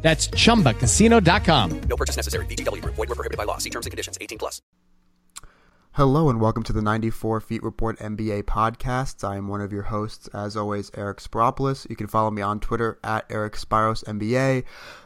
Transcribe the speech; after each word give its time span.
That's 0.00 0.28
chumbacasino.com. 0.28 1.80
No 1.80 1.96
purchase 1.96 2.16
necessary. 2.16 2.46
VGW 2.46 2.82
Group. 2.82 2.94
Void 2.94 3.08
were 3.08 3.14
prohibited 3.14 3.36
by 3.36 3.44
law. 3.44 3.58
See 3.58 3.70
terms 3.70 3.86
and 3.86 3.90
conditions. 3.90 4.16
18 4.20 4.38
plus. 4.38 4.62
Hello 5.98 6.28
and 6.28 6.40
welcome 6.40 6.62
to 6.62 6.72
the 6.72 6.80
94 6.80 7.40
Feet 7.40 7.60
Report 7.60 7.98
NBA 7.98 8.44
podcast. 8.44 9.28
I 9.28 9.36
am 9.36 9.48
one 9.48 9.60
of 9.60 9.72
your 9.72 9.82
hosts, 9.82 10.28
as 10.28 10.56
always, 10.56 10.92
Eric 10.96 11.18
Spyropoulos. 11.18 11.90
You 11.90 11.96
can 11.96 12.06
follow 12.06 12.30
me 12.30 12.40
on 12.40 12.60
Twitter 12.60 13.00
at 13.02 13.26
Eric 13.28 13.54
Spyros 13.54 14.04
NBA. 14.04 14.62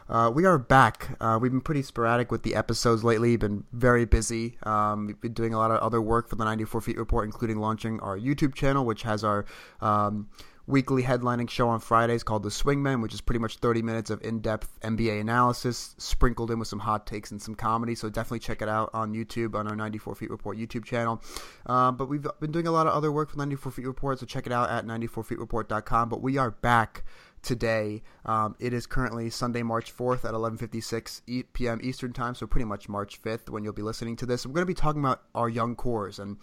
Uh, 0.07 0.29
we 0.31 0.45
are 0.45 0.59
back. 0.59 1.17
Uh, 1.19 1.39
we've 1.41 1.51
been 1.51 1.61
pretty 1.61 1.81
sporadic 1.81 2.29
with 2.31 2.43
the 2.43 2.53
episodes 2.53 3.03
lately. 3.03 3.35
Been 3.37 3.63
very 3.71 4.05
busy. 4.05 4.59
Um, 4.61 5.07
we've 5.07 5.19
been 5.19 5.33
doing 5.33 5.55
a 5.55 5.57
lot 5.57 5.71
of 5.71 5.79
other 5.79 5.99
work 5.99 6.29
for 6.29 6.35
the 6.35 6.45
94 6.45 6.81
Feet 6.81 6.97
Report, 6.99 7.25
including 7.25 7.57
launching 7.57 7.99
our 8.01 8.15
YouTube 8.15 8.53
channel, 8.53 8.85
which 8.85 9.01
has 9.01 9.23
our 9.23 9.45
um, 9.81 10.29
weekly 10.65 11.03
headlining 11.03 11.49
show 11.49 11.67
on 11.67 11.79
Fridays 11.79 12.23
called 12.23 12.43
The 12.43 12.49
Swingmen, 12.49 13.01
which 13.01 13.13
is 13.13 13.21
pretty 13.21 13.39
much 13.39 13.57
30 13.57 13.81
minutes 13.81 14.09
of 14.09 14.23
in 14.23 14.39
depth 14.39 14.79
NBA 14.81 15.19
analysis 15.19 15.95
sprinkled 15.97 16.51
in 16.51 16.59
with 16.59 16.67
some 16.67 16.79
hot 16.79 17.05
takes 17.05 17.31
and 17.31 17.41
some 17.41 17.55
comedy. 17.55 17.95
So 17.95 18.09
definitely 18.09 18.39
check 18.39 18.61
it 18.61 18.69
out 18.69 18.89
on 18.93 19.13
YouTube 19.13 19.55
on 19.55 19.67
our 19.67 19.75
94 19.75 20.15
Feet 20.15 20.29
Report 20.29 20.57
YouTube 20.57 20.85
channel. 20.85 21.21
Uh, 21.65 21.91
but 21.91 22.07
we've 22.07 22.25
been 22.39 22.51
doing 22.51 22.67
a 22.67 22.71
lot 22.71 22.87
of 22.87 22.93
other 22.93 23.11
work 23.11 23.31
for 23.31 23.37
94 23.37 23.71
Feet 23.73 23.87
Report, 23.87 24.19
so 24.19 24.25
check 24.25 24.45
it 24.45 24.53
out 24.53 24.69
at 24.69 24.85
94feetreport.com. 24.85 26.09
But 26.09 26.21
we 26.21 26.37
are 26.37 26.51
back 26.51 27.03
today. 27.41 28.01
Um, 28.25 28.55
it 28.59 28.71
is 28.71 28.87
currently 28.87 29.29
Sunday, 29.29 29.63
March 29.63 29.95
4th 29.95 30.23
at 30.23 30.33
11:56 30.33 31.43
p.m. 31.51 31.79
Eastern 31.83 32.13
Time, 32.13 32.35
so 32.35 32.47
pretty 32.47 32.65
much 32.65 32.87
March 32.87 33.21
5th 33.21 33.49
when 33.49 33.65
you'll 33.65 33.73
be 33.73 33.81
listening 33.81 34.15
to 34.15 34.25
this. 34.25 34.45
We're 34.45 34.53
going 34.53 34.65
to 34.65 34.65
be 34.65 34.73
talking 34.73 35.01
about 35.01 35.23
our 35.35 35.49
young 35.49 35.75
cores, 35.75 36.19
and 36.19 36.37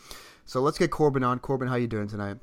so 0.44 0.60
let's 0.60 0.76
get 0.78 0.90
Corban 0.90 1.24
on. 1.24 1.38
Corban, 1.38 1.68
how 1.68 1.76
you 1.76 1.88
doing 1.88 2.06
tonight? 2.06 2.36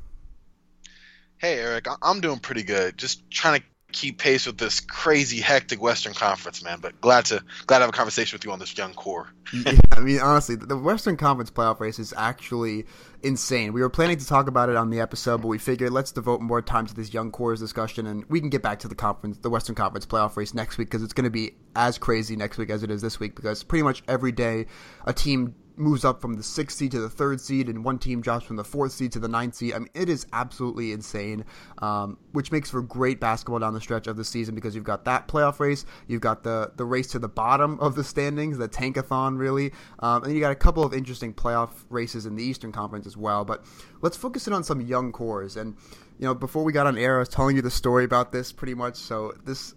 Hey 1.40 1.60
Eric, 1.60 1.86
I'm 2.02 2.20
doing 2.20 2.40
pretty 2.40 2.64
good. 2.64 2.98
Just 2.98 3.30
trying 3.30 3.60
to 3.60 3.66
keep 3.92 4.18
pace 4.18 4.46
with 4.46 4.58
this 4.58 4.80
crazy 4.80 5.40
hectic 5.40 5.82
Western 5.82 6.14
Conference, 6.14 6.64
man. 6.64 6.80
But 6.82 7.00
glad 7.00 7.26
to 7.26 7.44
glad 7.68 7.78
to 7.78 7.84
have 7.84 7.90
a 7.90 7.94
conversation 7.94 8.36
with 8.36 8.44
you 8.44 8.52
on 8.52 8.58
this 8.58 8.76
young 8.76 8.94
core. 8.94 9.28
yeah, 9.54 9.74
I 9.92 10.00
mean, 10.00 10.20
honestly, 10.20 10.56
the 10.56 10.76
Western 10.76 11.16
Conference 11.16 11.52
playoff 11.52 11.80
race 11.80 12.00
is 12.00 12.12
actually 12.18 12.88
insane. 13.22 13.72
We 13.72 13.82
were 13.82 13.90
planning 13.90 14.18
to 14.18 14.26
talk 14.26 14.48
about 14.48 14.70
it 14.70 14.76
on 14.76 14.90
the 14.90 15.00
episode, 15.00 15.44
but 15.44 15.48
we 15.48 15.60
figured 15.60 15.92
let's 15.92 16.12
devote 16.12 16.42
more 16.42 16.62
time 16.62 16.88
to 16.88 16.94
this 16.96 17.14
young 17.14 17.32
cores 17.32 17.60
discussion, 17.60 18.08
and 18.08 18.26
we 18.30 18.40
can 18.40 18.50
get 18.50 18.64
back 18.64 18.80
to 18.80 18.88
the 18.88 18.96
conference, 18.96 19.38
the 19.38 19.50
Western 19.52 19.76
Conference 19.76 20.08
playoff 20.08 20.36
race 20.38 20.56
next 20.56 20.80
week 20.80 20.90
because 20.90 21.04
it's 21.04 21.14
going 21.14 21.26
to 21.26 21.30
be 21.30 21.52
as 21.76 22.00
crazy 22.00 22.36
next 22.36 22.58
week 22.58 22.72
as 22.72 22.82
it 22.82 22.90
is 22.90 23.02
this 23.02 23.20
week 23.20 23.36
because 23.36 23.64
pretty 23.64 23.84
much 23.84 24.02
every 24.08 24.32
day 24.32 24.66
a 25.06 25.14
team 25.14 25.54
moves 25.78 26.04
up 26.04 26.22
from 26.22 26.36
the 26.36 26.44
sixth 26.44 26.78
seed 26.78 26.92
to 26.92 27.00
the 27.00 27.10
third 27.10 27.40
seed, 27.40 27.70
and 27.70 27.84
one 27.84 28.00
team 28.00 28.22
drops 28.22 28.46
from 28.46 28.56
the 28.56 28.64
fourth 28.64 28.92
seed 28.92 29.12
to 29.14 29.20
the 29.20 29.28
ninth 29.28 29.56
seed. 29.56 29.74
I 29.74 29.80
mean, 29.80 29.90
it 29.94 30.10
is 30.10 30.26
absolutely 30.34 30.92
insane, 30.92 31.46
um, 31.80 32.18
which 32.32 32.52
makes 32.52 32.70
for 32.70 32.82
great 32.82 33.20
basketball 33.20 33.60
down 33.60 33.74
the 33.74 33.82
stretch 33.82 34.08
of 34.08 34.18
the 34.18 34.24
season 34.24 34.56
because 34.56 34.76
you've 34.76 34.84
got 34.84 35.06
that 35.06 35.28
playoff 35.28 35.60
race, 35.60 35.86
you've 36.08 36.22
got 36.22 36.44
the 36.44 36.72
the 36.76 36.86
race 36.86 37.08
to 37.08 37.20
the 37.20 37.30
bottom 37.30 37.80
of 37.80 37.96
the 37.96 38.04
standings, 38.04 38.58
the 38.58 38.70
tankathon, 38.70 39.38
really, 39.38 39.72
um, 40.00 40.24
and 40.24 40.34
you 40.34 40.40
got 40.40 40.52
a 40.52 40.56
couple 40.56 40.84
of 40.84 40.94
interesting 40.94 41.34
playoff 41.34 41.70
races 41.90 42.26
in 42.26 42.36
the 42.36 42.44
Eastern 42.44 42.72
Conference 42.72 43.06
as 43.06 43.18
well. 43.18 43.46
But 43.46 43.64
let's 44.02 44.18
focus 44.18 44.48
in 44.48 44.54
on 44.54 44.64
some 44.64 44.82
young 44.82 45.12
cores 45.12 45.56
and. 45.58 45.76
You 46.20 46.26
know, 46.26 46.34
before 46.34 46.64
we 46.64 46.74
got 46.74 46.88
on 46.88 46.98
air, 46.98 47.18
I 47.18 47.20
was 47.20 47.30
telling 47.30 47.58
you 47.58 47.62
the 47.62 47.70
story 47.70 48.04
about 48.04 48.32
this 48.32 48.52
pretty 48.52 48.74
much. 48.74 48.96
So 48.96 49.34
this 49.46 49.76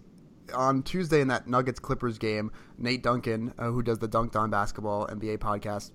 on 0.53 0.83
Tuesday 0.83 1.21
in 1.21 1.27
that 1.29 1.47
Nuggets 1.47 1.79
Clippers 1.79 2.17
game, 2.17 2.51
Nate 2.77 3.03
Duncan, 3.03 3.53
uh, 3.57 3.71
who 3.71 3.81
does 3.81 3.99
the 3.99 4.07
Dunked 4.07 4.35
On 4.35 4.49
Basketball 4.49 5.07
NBA 5.07 5.37
podcast, 5.39 5.91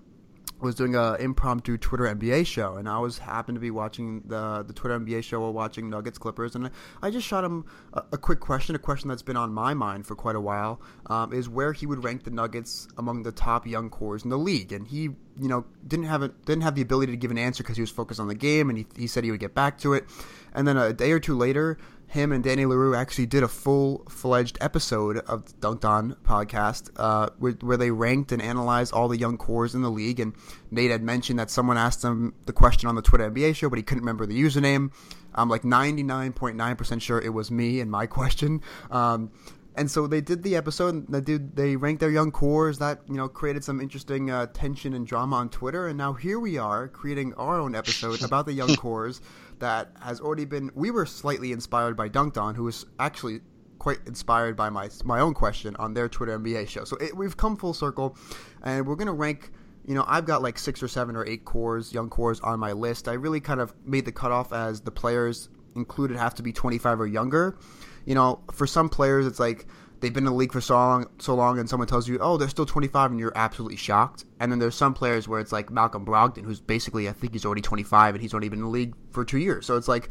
was 0.59 0.75
doing 0.75 0.95
a 0.95 1.15
impromptu 1.15 1.77
Twitter 1.77 2.05
NBA 2.05 2.45
show, 2.45 2.77
and 2.77 2.89
I 2.89 2.97
was 2.97 3.19
happened 3.19 3.57
to 3.57 3.59
be 3.59 3.69
watching 3.69 4.23
the 4.25 4.63
the 4.63 4.73
Twitter 4.73 4.99
NBA 4.99 5.23
show 5.23 5.41
while 5.41 5.53
watching 5.53 5.89
Nuggets 5.89 6.17
Clippers, 6.17 6.55
and 6.55 6.71
I 7.01 7.11
just 7.11 7.27
shot 7.27 7.43
him 7.43 7.65
a, 7.93 8.03
a 8.13 8.17
quick 8.17 8.39
question, 8.39 8.75
a 8.75 8.79
question 8.79 9.07
that's 9.07 9.21
been 9.21 9.37
on 9.37 9.53
my 9.53 9.73
mind 9.73 10.07
for 10.07 10.15
quite 10.15 10.35
a 10.35 10.41
while, 10.41 10.81
um, 11.07 11.31
is 11.31 11.47
where 11.47 11.73
he 11.73 11.85
would 11.85 12.03
rank 12.03 12.23
the 12.23 12.31
Nuggets 12.31 12.87
among 12.97 13.23
the 13.23 13.31
top 13.31 13.67
young 13.67 13.89
cores 13.89 14.23
in 14.23 14.29
the 14.29 14.37
league, 14.37 14.71
and 14.71 14.87
he 14.87 15.03
you 15.39 15.47
know 15.47 15.65
didn't 15.87 16.05
have 16.05 16.23
a, 16.23 16.29
didn't 16.29 16.63
have 16.63 16.75
the 16.75 16.81
ability 16.81 17.11
to 17.11 17.17
give 17.17 17.31
an 17.31 17.37
answer 17.37 17.63
because 17.63 17.77
he 17.77 17.81
was 17.81 17.91
focused 17.91 18.19
on 18.19 18.27
the 18.27 18.35
game, 18.35 18.69
and 18.69 18.79
he, 18.79 18.87
he 18.95 19.07
said 19.07 19.23
he 19.23 19.31
would 19.31 19.39
get 19.39 19.53
back 19.53 19.77
to 19.79 19.93
it, 19.93 20.05
and 20.53 20.67
then 20.67 20.75
a 20.75 20.91
day 20.91 21.11
or 21.11 21.19
two 21.19 21.37
later 21.37 21.77
him 22.07 22.31
and 22.31 22.43
Danny 22.43 22.65
Leroux 22.65 22.95
actually 22.95 23.25
did 23.25 23.43
a 23.43 23.47
full 23.47 24.03
fledged 24.09 24.57
episode 24.61 25.17
of 25.19 25.45
the 25.45 25.53
Dunked 25.53 25.85
On 25.85 26.15
podcast 26.23 26.89
uh, 26.95 27.29
where, 27.37 27.51
where, 27.59 27.75
they 27.75 27.91
ranked 27.91 28.31
and 28.31 28.41
analyzed 28.41 28.93
all 28.93 29.09
the 29.09 29.17
young 29.17 29.37
cores 29.37 29.75
in 29.75 29.81
the 29.81 29.91
league. 29.91 30.21
And 30.21 30.33
Nate 30.71 30.89
had 30.89 31.03
mentioned 31.03 31.37
that 31.39 31.49
someone 31.49 31.77
asked 31.77 32.03
him 32.03 32.33
the 32.45 32.53
question 32.53 32.87
on 32.87 32.95
the 32.95 33.01
Twitter 33.01 33.29
NBA 33.29 33.55
show, 33.55 33.69
but 33.69 33.77
he 33.77 33.83
couldn't 33.83 34.03
remember 34.03 34.25
the 34.25 34.41
username. 34.41 34.91
I'm 35.35 35.49
like 35.49 35.63
99.9% 35.63 37.01
sure 37.01 37.19
it 37.19 37.33
was 37.33 37.51
me 37.51 37.81
and 37.81 37.91
my 37.91 38.05
question. 38.07 38.61
Um, 38.89 39.31
and 39.77 39.91
so 39.91 40.07
they 40.07 40.21
did 40.21 40.43
the 40.43 40.55
episode. 40.55 40.95
And 40.95 41.07
they 41.09 41.21
did 41.21 41.55
they 41.55 41.75
ranked 41.75 41.99
their 41.99 42.09
young 42.09 42.31
cores. 42.31 42.79
That 42.79 43.01
you 43.07 43.13
know 43.13 43.29
created 43.29 43.63
some 43.63 43.79
interesting 43.79 44.31
uh, 44.31 44.47
tension 44.47 44.93
and 44.93 45.05
drama 45.05 45.35
on 45.35 45.49
Twitter. 45.49 45.87
And 45.87 45.97
now 45.97 46.13
here 46.13 46.39
we 46.39 46.57
are 46.57 46.87
creating 46.87 47.35
our 47.35 47.59
own 47.59 47.75
episode 47.75 48.23
about 48.23 48.47
the 48.47 48.53
young 48.53 48.75
cores 48.77 49.21
that 49.59 49.91
has 50.01 50.19
already 50.19 50.45
been. 50.45 50.71
We 50.75 50.91
were 50.91 51.05
slightly 51.05 51.51
inspired 51.51 51.95
by 51.95 52.09
Dunked 52.09 52.37
On, 52.37 52.55
who 52.55 52.63
was 52.63 52.85
actually 52.99 53.41
quite 53.79 53.99
inspired 54.05 54.55
by 54.55 54.69
my 54.69 54.89
my 55.03 55.19
own 55.19 55.33
question 55.33 55.75
on 55.77 55.93
their 55.93 56.09
Twitter 56.09 56.37
NBA 56.37 56.67
show. 56.67 56.83
So 56.83 56.97
it, 56.97 57.15
we've 57.15 57.37
come 57.37 57.55
full 57.55 57.73
circle, 57.73 58.17
and 58.63 58.85
we're 58.85 58.95
gonna 58.95 59.13
rank. 59.13 59.51
You 59.85 59.95
know, 59.95 60.03
I've 60.05 60.25
got 60.25 60.41
like 60.41 60.59
six 60.59 60.83
or 60.83 60.87
seven 60.89 61.15
or 61.15 61.25
eight 61.25 61.45
cores, 61.45 61.93
young 61.93 62.09
cores 62.09 62.41
on 62.41 62.59
my 62.59 62.73
list. 62.73 63.07
I 63.07 63.13
really 63.13 63.39
kind 63.39 63.61
of 63.61 63.73
made 63.85 64.03
the 64.03 64.11
cutoff 64.11 64.51
as 64.51 64.81
the 64.81 64.91
players 64.91 65.47
included 65.75 66.17
have 66.17 66.35
to 66.35 66.43
be 66.43 66.51
25 66.51 66.99
or 66.99 67.07
younger. 67.07 67.57
You 68.05 68.15
know, 68.15 68.41
for 68.51 68.67
some 68.67 68.89
players, 68.89 69.25
it's 69.25 69.39
like 69.39 69.65
they've 69.99 70.13
been 70.13 70.25
in 70.25 70.31
the 70.31 70.37
league 70.37 70.51
for 70.51 70.61
so 70.61 70.75
long, 70.75 71.07
so 71.19 71.35
long, 71.35 71.59
and 71.59 71.69
someone 71.69 71.87
tells 71.87 72.07
you, 72.07 72.17
"Oh, 72.19 72.37
they're 72.37 72.49
still 72.49 72.65
25," 72.65 73.11
and 73.11 73.19
you're 73.19 73.33
absolutely 73.35 73.77
shocked. 73.77 74.25
And 74.39 74.51
then 74.51 74.59
there's 74.59 74.75
some 74.75 74.93
players 74.93 75.27
where 75.27 75.39
it's 75.39 75.51
like 75.51 75.69
Malcolm 75.71 76.05
Brogdon, 76.05 76.43
who's 76.43 76.59
basically, 76.59 77.09
I 77.09 77.13
think 77.13 77.33
he's 77.33 77.45
already 77.45 77.61
25, 77.61 78.15
and 78.15 78.21
he's 78.21 78.33
only 78.33 78.49
been 78.49 78.59
in 78.59 78.65
the 78.65 78.71
league 78.71 78.93
for 79.11 79.25
two 79.25 79.39
years. 79.39 79.65
So 79.65 79.75
it's 79.75 79.87
like, 79.87 80.09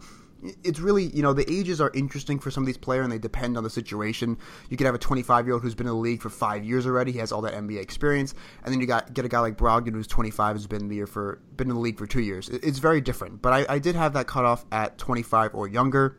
it's 0.63 0.81
really, 0.81 1.05
you 1.05 1.23
know, 1.23 1.33
the 1.33 1.51
ages 1.51 1.81
are 1.81 1.91
interesting 1.95 2.39
for 2.39 2.51
some 2.51 2.63
of 2.63 2.67
these 2.67 2.77
players, 2.77 3.05
and 3.05 3.13
they 3.13 3.19
depend 3.19 3.57
on 3.57 3.65
the 3.65 3.71
situation. 3.71 4.37
You 4.69 4.77
could 4.77 4.87
have 4.87 4.95
a 4.95 4.99
25 4.99 5.47
year 5.47 5.55
old 5.55 5.63
who's 5.63 5.75
been 5.75 5.87
in 5.87 5.93
the 5.93 5.99
league 5.99 6.23
for 6.23 6.31
five 6.31 6.65
years 6.65 6.87
already; 6.87 7.13
he 7.13 7.19
has 7.19 7.33
all 7.33 7.43
that 7.43 7.55
NBA 7.55 7.81
experience, 7.81 8.35
and 8.65 8.73
then 8.73 8.81
you 8.81 8.87
got 8.87 9.13
get 9.15 9.25
a 9.25 9.29
guy 9.29 9.41
like 9.41 9.57
Brogdon 9.57 9.93
who's 9.93 10.07
25, 10.07 10.57
has 10.57 10.67
been 10.67 10.83
in 10.83 10.89
the 10.89 10.97
year 10.97 11.07
for 11.07 11.41
been 11.57 11.69
in 11.69 11.75
the 11.75 11.81
league 11.81 11.99
for 11.99 12.07
two 12.07 12.21
years. 12.21 12.49
It's 12.49 12.79
very 12.79 13.01
different. 13.01 13.43
But 13.43 13.53
I, 13.53 13.75
I 13.75 13.79
did 13.79 13.95
have 13.95 14.13
that 14.15 14.27
cutoff 14.27 14.65
at 14.73 14.99
25 14.99 15.55
or 15.55 15.69
younger, 15.69 16.19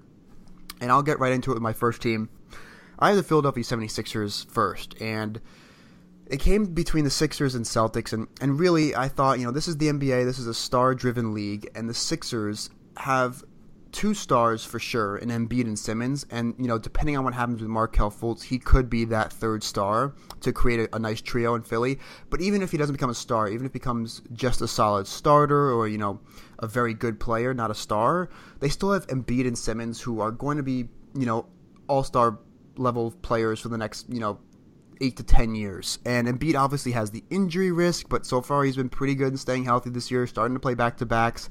and 0.82 0.92
I'll 0.92 1.04
get 1.04 1.20
right 1.20 1.32
into 1.32 1.52
it 1.52 1.56
with 1.56 1.64
my 1.64 1.74
first 1.74 2.02
team. 2.02 2.30
I 3.00 3.10
have 3.10 3.18
the 3.18 3.24
Philadelphia 3.24 3.64
76ers 3.64 4.50
first, 4.50 5.00
and 5.02 5.40
it 6.26 6.40
came 6.40 6.66
between 6.66 7.04
the 7.04 7.10
Sixers 7.10 7.56
and 7.56 7.64
Celtics, 7.64 8.12
and, 8.14 8.28
and 8.42 8.60
really 8.60 8.96
I 8.96 9.08
thought, 9.08 9.40
you 9.40 9.46
know, 9.46 9.52
this 9.52 9.68
is 9.68 9.78
the 9.78 9.88
NBA, 9.88 10.26
this 10.26 10.40
is 10.40 10.48
a 10.48 10.54
star 10.54 10.96
driven 10.96 11.34
league, 11.34 11.70
and 11.76 11.88
the 11.88 11.94
Sixers 11.94 12.70
have 12.98 13.44
two 13.92 14.14
stars 14.14 14.66
for 14.66 14.80
sure 14.80 15.18
in 15.18 15.30
Embiid 15.30 15.66
and 15.66 15.78
Simmons, 15.78 16.26
and 16.30 16.54
you 16.60 16.68
know, 16.68 16.78
depending 16.78 17.18
on 17.18 17.24
what 17.24 17.34
happens 17.34 17.62
with 17.62 17.70
Markelle 17.70 18.12
Fultz, 18.12 18.44
he 18.44 18.60
could 18.60 18.90
be 18.90 19.06
that 19.06 19.32
third 19.32 19.64
star 19.64 20.14
to 20.42 20.52
create 20.52 20.80
a, 20.80 20.96
a, 20.96 21.00
nice 21.00 21.22
trio 21.22 21.56
in 21.56 21.62
Philly. 21.62 22.00
But 22.30 22.42
even 22.42 22.62
if 22.62 22.72
he 22.72 22.78
doesn't 22.78 22.94
become 22.94 23.10
a 23.10 23.16
star, 23.16 23.48
even 23.48 23.66
if 23.66 23.72
he 23.72 23.80
becomes 23.80 24.22
just 24.34 24.62
a 24.62 24.68
solid 24.68 25.08
starter 25.08 25.72
or 25.72 25.88
you 25.88 25.98
know 25.98 26.20
a 26.60 26.68
very 26.68 26.94
good 26.94 27.20
player, 27.20 27.54
not 27.54 27.72
a 27.72 27.76
star, 27.76 28.30
they 28.60 28.70
still 28.70 28.92
have 28.92 29.08
Embiid 29.08 29.48
and 29.48 29.58
Simmons 29.58 30.02
who 30.02 30.20
are 30.20 30.32
going 30.32 30.58
to 30.58 30.64
be 30.64 30.90
you 31.16 31.26
know 31.26 31.48
all 31.88 32.04
star 32.04 32.40
level 32.80 33.08
of 33.08 33.22
players 33.22 33.60
for 33.60 33.70
the 33.70 33.78
next, 33.78 34.10
you 34.10 34.20
know, 34.20 34.40
eight 35.02 35.18
to 35.18 35.24
ten 35.24 35.56
years. 35.56 36.00
And 36.06 36.28
Embiid 36.28 36.56
obviously 36.56 36.92
has 36.94 37.12
the 37.12 37.24
injury 37.30 37.72
risk, 37.72 38.10
but 38.10 38.26
so 38.26 38.42
far 38.42 38.64
he's 38.64 38.78
been 38.78 38.90
pretty 38.90 39.16
good 39.16 39.32
in 39.32 39.38
staying 39.38 39.66
healthy 39.66 39.90
this 39.90 40.10
year, 40.10 40.26
starting 40.28 40.56
to 40.56 40.60
play 40.60 40.74
back 40.74 40.98
to 40.98 41.06
backs, 41.06 41.50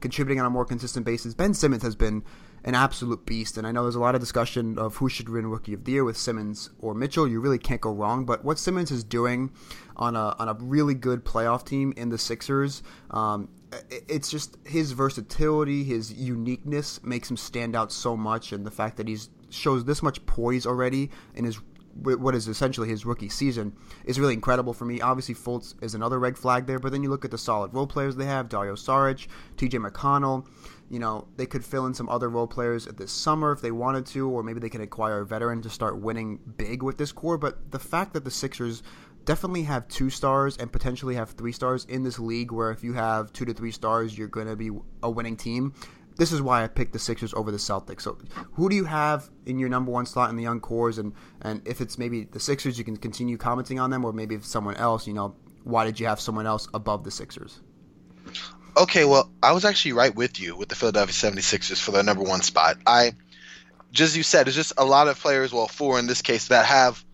contributing 0.00 0.40
on 0.40 0.46
a 0.46 0.50
more 0.50 0.64
consistent 0.64 1.06
basis. 1.06 1.34
Ben 1.34 1.54
Simmons 1.54 1.82
has 1.82 1.96
been 1.96 2.22
an 2.64 2.74
absolute 2.74 3.26
beast, 3.26 3.58
and 3.58 3.66
I 3.66 3.72
know 3.72 3.82
there's 3.82 3.96
a 3.96 4.00
lot 4.00 4.14
of 4.14 4.20
discussion 4.20 4.78
of 4.78 4.96
who 4.96 5.08
should 5.08 5.28
win 5.28 5.48
Rookie 5.48 5.74
of 5.74 5.84
the 5.84 5.92
Year 5.92 6.04
with 6.04 6.16
Simmons 6.16 6.70
or 6.78 6.94
Mitchell. 6.94 7.26
You 7.26 7.40
really 7.40 7.58
can't 7.58 7.80
go 7.80 7.92
wrong. 7.92 8.24
But 8.24 8.44
what 8.44 8.58
Simmons 8.58 8.90
is 8.92 9.02
doing 9.02 9.50
on 9.96 10.14
a 10.14 10.36
on 10.38 10.48
a 10.48 10.54
really 10.60 10.94
good 10.94 11.24
playoff 11.24 11.64
team 11.64 11.92
in 11.96 12.10
the 12.10 12.18
Sixers, 12.18 12.82
um, 13.10 13.48
it's 13.90 14.30
just 14.30 14.58
his 14.64 14.92
versatility, 14.92 15.82
his 15.82 16.12
uniqueness 16.12 17.02
makes 17.02 17.30
him 17.30 17.36
stand 17.36 17.74
out 17.74 17.90
so 17.90 18.16
much, 18.16 18.52
and 18.52 18.64
the 18.64 18.70
fact 18.70 18.96
that 18.98 19.08
he's 19.08 19.30
shows 19.52 19.84
this 19.84 20.02
much 20.02 20.24
poise 20.26 20.66
already 20.66 21.10
in 21.34 21.44
his 21.44 21.60
what 21.94 22.34
is 22.34 22.48
essentially 22.48 22.88
his 22.88 23.04
rookie 23.04 23.28
season 23.28 23.76
is 24.04 24.18
really 24.18 24.32
incredible 24.32 24.72
for 24.72 24.84
me. 24.84 25.00
Obviously, 25.00 25.34
Fultz 25.34 25.74
is 25.82 25.94
another 25.94 26.18
red 26.18 26.38
flag 26.38 26.66
there, 26.66 26.78
but 26.78 26.92
then 26.92 27.02
you 27.02 27.10
look 27.10 27.24
at 27.24 27.30
the 27.30 27.38
solid 27.38 27.74
role 27.74 27.86
players 27.86 28.16
they 28.16 28.24
have: 28.24 28.48
Dario 28.48 28.74
Saric, 28.74 29.26
T.J. 29.56 29.78
McConnell. 29.78 30.46
You 30.88 30.98
know, 30.98 31.26
they 31.36 31.46
could 31.46 31.64
fill 31.64 31.86
in 31.86 31.94
some 31.94 32.08
other 32.08 32.28
role 32.28 32.46
players 32.46 32.84
this 32.84 33.12
summer 33.12 33.52
if 33.52 33.62
they 33.62 33.70
wanted 33.70 34.04
to, 34.06 34.28
or 34.28 34.42
maybe 34.42 34.60
they 34.60 34.68
can 34.68 34.82
acquire 34.82 35.20
a 35.20 35.26
veteran 35.26 35.62
to 35.62 35.70
start 35.70 35.98
winning 35.98 36.38
big 36.56 36.82
with 36.82 36.98
this 36.98 37.12
core. 37.12 37.38
But 37.38 37.70
the 37.70 37.78
fact 37.78 38.12
that 38.12 38.24
the 38.24 38.30
Sixers 38.30 38.82
definitely 39.24 39.62
have 39.62 39.88
two 39.88 40.10
stars 40.10 40.56
and 40.58 40.70
potentially 40.70 41.14
have 41.14 41.30
three 41.30 41.52
stars 41.52 41.86
in 41.86 42.02
this 42.02 42.18
league, 42.18 42.52
where 42.52 42.70
if 42.70 42.84
you 42.84 42.92
have 42.92 43.32
two 43.32 43.44
to 43.44 43.54
three 43.54 43.70
stars, 43.70 44.16
you're 44.16 44.28
going 44.28 44.48
to 44.48 44.56
be 44.56 44.70
a 45.02 45.10
winning 45.10 45.36
team 45.36 45.74
this 46.16 46.32
is 46.32 46.42
why 46.42 46.64
I 46.64 46.68
picked 46.68 46.92
the 46.92 46.98
Sixers 46.98 47.34
over 47.34 47.50
the 47.50 47.58
Celtics. 47.58 48.02
So, 48.02 48.18
who 48.52 48.68
do 48.68 48.76
you 48.76 48.84
have 48.84 49.30
in 49.46 49.58
your 49.58 49.68
number 49.68 49.90
one 49.90 50.06
slot 50.06 50.30
in 50.30 50.36
the 50.36 50.42
young 50.42 50.60
cores? 50.60 50.98
And 50.98 51.12
and 51.40 51.66
if 51.66 51.80
it's 51.80 51.98
maybe 51.98 52.24
the 52.24 52.40
Sixers, 52.40 52.78
you 52.78 52.84
can 52.84 52.96
continue 52.96 53.36
commenting 53.36 53.78
on 53.78 53.90
them, 53.90 54.04
or 54.04 54.12
maybe 54.12 54.34
if 54.34 54.44
someone 54.44 54.76
else, 54.76 55.06
you 55.06 55.14
know, 55.14 55.34
why 55.64 55.84
did 55.84 56.00
you 56.00 56.06
have 56.06 56.20
someone 56.20 56.46
else 56.46 56.68
above 56.74 57.04
the 57.04 57.10
Sixers? 57.10 57.60
Okay, 58.76 59.04
well, 59.04 59.30
I 59.42 59.52
was 59.52 59.64
actually 59.64 59.92
right 59.92 60.14
with 60.14 60.40
you 60.40 60.56
with 60.56 60.68
the 60.68 60.74
Philadelphia 60.74 61.12
76ers 61.12 61.80
for 61.80 61.90
their 61.90 62.02
number 62.02 62.22
one 62.22 62.40
spot. 62.40 62.78
I, 62.86 63.12
just 63.90 64.12
as 64.12 64.16
you 64.16 64.22
said, 64.22 64.48
it's 64.48 64.56
just 64.56 64.72
a 64.78 64.84
lot 64.84 65.08
of 65.08 65.20
players, 65.20 65.52
well, 65.52 65.68
four 65.68 65.98
in 65.98 66.06
this 66.06 66.22
case, 66.22 66.48
that 66.48 66.64
have 66.64 67.04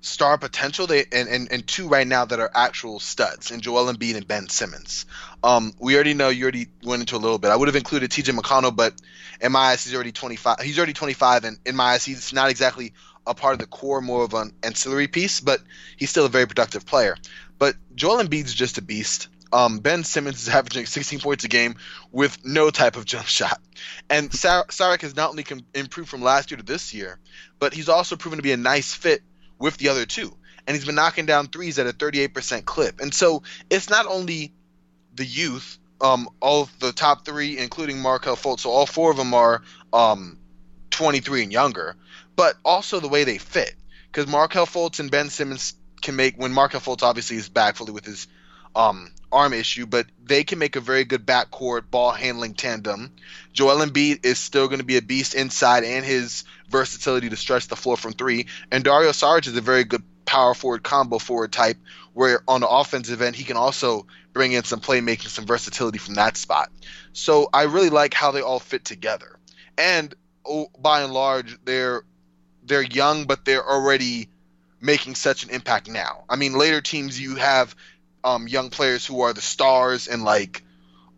star 0.00 0.36
potential. 0.36 0.88
They 0.88 1.04
and, 1.12 1.28
and, 1.28 1.52
and 1.52 1.66
two 1.66 1.88
right 1.88 2.06
now 2.06 2.24
that 2.24 2.40
are 2.40 2.50
actual 2.52 2.98
studs, 2.98 3.52
and 3.52 3.62
Joel 3.62 3.92
Embiid 3.92 4.16
and 4.16 4.26
Ben 4.26 4.48
Simmons. 4.48 5.06
Um, 5.42 5.72
we 5.78 5.94
already 5.94 6.14
know 6.14 6.28
you 6.28 6.44
already 6.44 6.68
went 6.82 7.00
into 7.00 7.16
a 7.16 7.18
little 7.18 7.38
bit. 7.38 7.50
I 7.50 7.56
would 7.56 7.68
have 7.68 7.76
included 7.76 8.10
T.J. 8.10 8.32
McConnell, 8.32 8.74
but 8.74 8.94
in 9.40 9.52
my 9.52 9.70
eyes, 9.70 9.84
he's 9.84 9.94
already 9.94 10.12
25. 10.12 10.60
He's 10.60 10.78
already 10.78 10.92
25, 10.92 11.44
and 11.44 11.58
in 11.64 11.76
my 11.76 11.92
eyes, 11.92 12.04
he's 12.04 12.32
not 12.32 12.50
exactly 12.50 12.92
a 13.26 13.34
part 13.34 13.54
of 13.54 13.58
the 13.58 13.66
core, 13.66 14.00
more 14.00 14.24
of 14.24 14.34
an 14.34 14.52
ancillary 14.62 15.08
piece, 15.08 15.40
but 15.40 15.60
he's 15.96 16.10
still 16.10 16.26
a 16.26 16.28
very 16.28 16.46
productive 16.46 16.84
player. 16.84 17.16
But 17.58 17.76
Joel 17.94 18.22
Embiid's 18.22 18.54
just 18.54 18.78
a 18.78 18.82
beast. 18.82 19.28
Um, 19.52 19.78
ben 19.78 20.04
Simmons 20.04 20.42
is 20.42 20.48
averaging 20.54 20.86
16 20.86 21.20
points 21.20 21.44
a 21.44 21.48
game 21.48 21.76
with 22.12 22.44
no 22.44 22.70
type 22.70 22.96
of 22.96 23.04
jump 23.04 23.26
shot. 23.26 23.60
And 24.08 24.32
Sar- 24.32 24.66
Saric 24.66 25.02
has 25.02 25.16
not 25.16 25.30
only 25.30 25.42
com- 25.42 25.66
improved 25.74 26.08
from 26.08 26.22
last 26.22 26.50
year 26.50 26.58
to 26.58 26.64
this 26.64 26.94
year, 26.94 27.18
but 27.58 27.74
he's 27.74 27.88
also 27.88 28.16
proven 28.16 28.38
to 28.38 28.42
be 28.42 28.52
a 28.52 28.56
nice 28.56 28.94
fit 28.94 29.22
with 29.58 29.76
the 29.76 29.88
other 29.88 30.06
two. 30.06 30.34
And 30.66 30.76
he's 30.76 30.86
been 30.86 30.94
knocking 30.94 31.26
down 31.26 31.48
threes 31.48 31.78
at 31.78 31.86
a 31.86 31.92
38% 31.92 32.64
clip. 32.64 33.00
And 33.00 33.12
so 33.12 33.42
it's 33.70 33.90
not 33.90 34.06
only 34.06 34.52
the 35.14 35.24
youth, 35.24 35.78
um, 36.00 36.28
all 36.40 36.68
the 36.78 36.92
top 36.92 37.24
three, 37.24 37.58
including 37.58 38.00
Markelle 38.00 38.36
Fultz, 38.36 38.60
so 38.60 38.70
all 38.70 38.86
four 38.86 39.10
of 39.10 39.16
them 39.16 39.34
are 39.34 39.62
um, 39.92 40.38
23 40.90 41.44
and 41.44 41.52
younger, 41.52 41.96
but 42.36 42.56
also 42.64 43.00
the 43.00 43.08
way 43.08 43.24
they 43.24 43.38
fit. 43.38 43.74
Because 44.06 44.26
Markelle 44.26 44.66
Fultz 44.66 45.00
and 45.00 45.10
Ben 45.10 45.30
Simmons 45.30 45.74
can 46.00 46.16
make, 46.16 46.36
when 46.36 46.52
Markelle 46.52 46.80
Fultz 46.80 47.02
obviously 47.02 47.36
is 47.36 47.48
back 47.48 47.76
fully 47.76 47.92
with 47.92 48.04
his 48.04 48.26
um, 48.74 49.10
arm 49.32 49.52
issue, 49.52 49.86
but 49.86 50.06
they 50.22 50.44
can 50.44 50.58
make 50.58 50.76
a 50.76 50.80
very 50.80 51.04
good 51.04 51.26
backcourt 51.26 51.90
ball 51.90 52.10
handling 52.12 52.54
tandem. 52.54 53.12
Joel 53.52 53.84
Embiid 53.84 54.24
is 54.24 54.38
still 54.38 54.68
going 54.68 54.80
to 54.80 54.84
be 54.84 54.96
a 54.96 55.02
beast 55.02 55.34
inside 55.34 55.84
and 55.84 56.04
his 56.04 56.44
versatility 56.68 57.28
to 57.30 57.36
stretch 57.36 57.68
the 57.68 57.76
floor 57.76 57.96
from 57.96 58.12
three. 58.12 58.46
And 58.70 58.84
Dario 58.84 59.10
Saric 59.10 59.46
is 59.46 59.56
a 59.56 59.60
very 59.60 59.84
good 59.84 60.02
power 60.24 60.54
forward 60.54 60.82
combo 60.82 61.18
forward 61.18 61.52
type 61.52 61.76
where 62.12 62.42
on 62.48 62.60
the 62.60 62.68
offensive 62.68 63.22
end 63.22 63.36
he 63.36 63.44
can 63.44 63.56
also 63.56 64.06
bring 64.32 64.52
in 64.52 64.64
some 64.64 64.80
playmaking, 64.80 65.28
some 65.28 65.46
versatility 65.46 65.98
from 65.98 66.14
that 66.14 66.36
spot. 66.36 66.70
So 67.12 67.48
I 67.52 67.64
really 67.64 67.90
like 67.90 68.14
how 68.14 68.30
they 68.30 68.40
all 68.40 68.60
fit 68.60 68.84
together. 68.84 69.38
And 69.78 70.14
oh, 70.46 70.68
by 70.78 71.02
and 71.02 71.12
large, 71.12 71.56
they're 71.64 72.02
they're 72.62 72.82
young, 72.82 73.24
but 73.24 73.44
they're 73.44 73.66
already 73.66 74.28
making 74.80 75.14
such 75.14 75.44
an 75.44 75.50
impact 75.50 75.88
now. 75.88 76.24
I 76.28 76.36
mean, 76.36 76.54
later 76.54 76.80
teams 76.80 77.20
you 77.20 77.36
have 77.36 77.74
um, 78.24 78.48
young 78.48 78.70
players 78.70 79.06
who 79.06 79.22
are 79.22 79.32
the 79.32 79.40
stars 79.40 80.08
and 80.08 80.22
like 80.22 80.62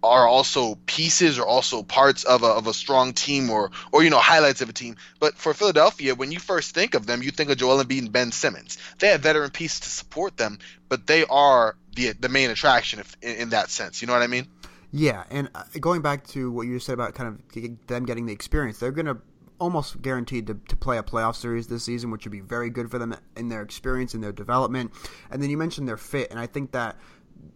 are 0.03 0.27
also 0.27 0.77
pieces 0.87 1.39
or 1.39 1.47
also 1.47 1.83
parts 1.83 2.25
of 2.25 2.43
a, 2.43 2.47
of 2.47 2.67
a 2.67 2.75
strong 2.75 3.13
team 3.13 3.51
or 3.51 3.71
or 3.93 4.03
you 4.03 4.11
know 4.11 4.19
highlights 4.19 4.61
of 4.61 4.69
a 4.69 4.73
team. 4.73 4.97
But 5.21 5.35
for 5.37 5.55
Philadelphia, 5.55 6.15
when 6.15 6.33
you 6.33 6.41
first 6.41 6.75
think 6.75 6.95
of 6.95 7.07
them, 7.07 7.23
you 7.23 7.31
think 7.31 7.51
of 7.51 7.57
Joel 7.57 7.83
Embiid 7.83 7.99
and 7.99 8.13
Ben 8.13 8.33
Simmons. 8.33 8.79
They 8.99 9.09
have 9.09 9.21
veteran 9.21 9.51
pieces 9.51 9.81
to 9.81 9.89
support 9.89 10.37
them, 10.37 10.59
but 10.89 11.07
they 11.07 11.25
are 11.27 11.77
the 11.95 12.13
the 12.13 12.29
main 12.29 12.51
attraction 12.51 13.01
if, 13.01 13.17
in, 13.23 13.37
in 13.37 13.49
that 13.51 13.71
sense. 13.71 14.03
You 14.03 14.07
know 14.07 14.15
what 14.15 14.23
I 14.23 14.27
mean? 14.27 14.49
Yeah, 14.95 15.25
and 15.31 15.49
uh, 15.55 15.65
going 15.81 16.03
back 16.03 16.27
to 16.29 16.51
what 16.51 16.67
you 16.67 16.79
said 16.79 16.93
about 16.93 17.15
kind 17.15 17.29
of 17.29 17.87
them 17.87 18.05
getting 18.05 18.27
the 18.27 18.33
experience, 18.33 18.79
they're 18.79 18.93
going 18.93 19.07
to 19.07 19.17
almost 19.59 20.03
guaranteed 20.03 20.47
to, 20.49 20.55
to 20.69 20.77
play 20.77 20.99
a 20.99 21.03
playoff 21.03 21.37
series 21.37 21.69
this 21.69 21.85
season, 21.85 22.11
which 22.11 22.25
would 22.25 22.33
be 22.33 22.41
very 22.41 22.69
good 22.69 22.91
for 22.91 22.99
them 22.99 23.17
in 23.37 23.49
their 23.49 23.63
experience 23.63 24.13
and 24.13 24.23
their 24.23 24.33
development. 24.33 24.93
And 25.31 25.41
then 25.41 25.51
you 25.51 25.57
mentioned 25.57 25.87
their 25.89 25.97
fit, 25.97 26.31
and 26.31 26.39
I 26.39 26.47
think 26.47 26.73
that 26.73 26.99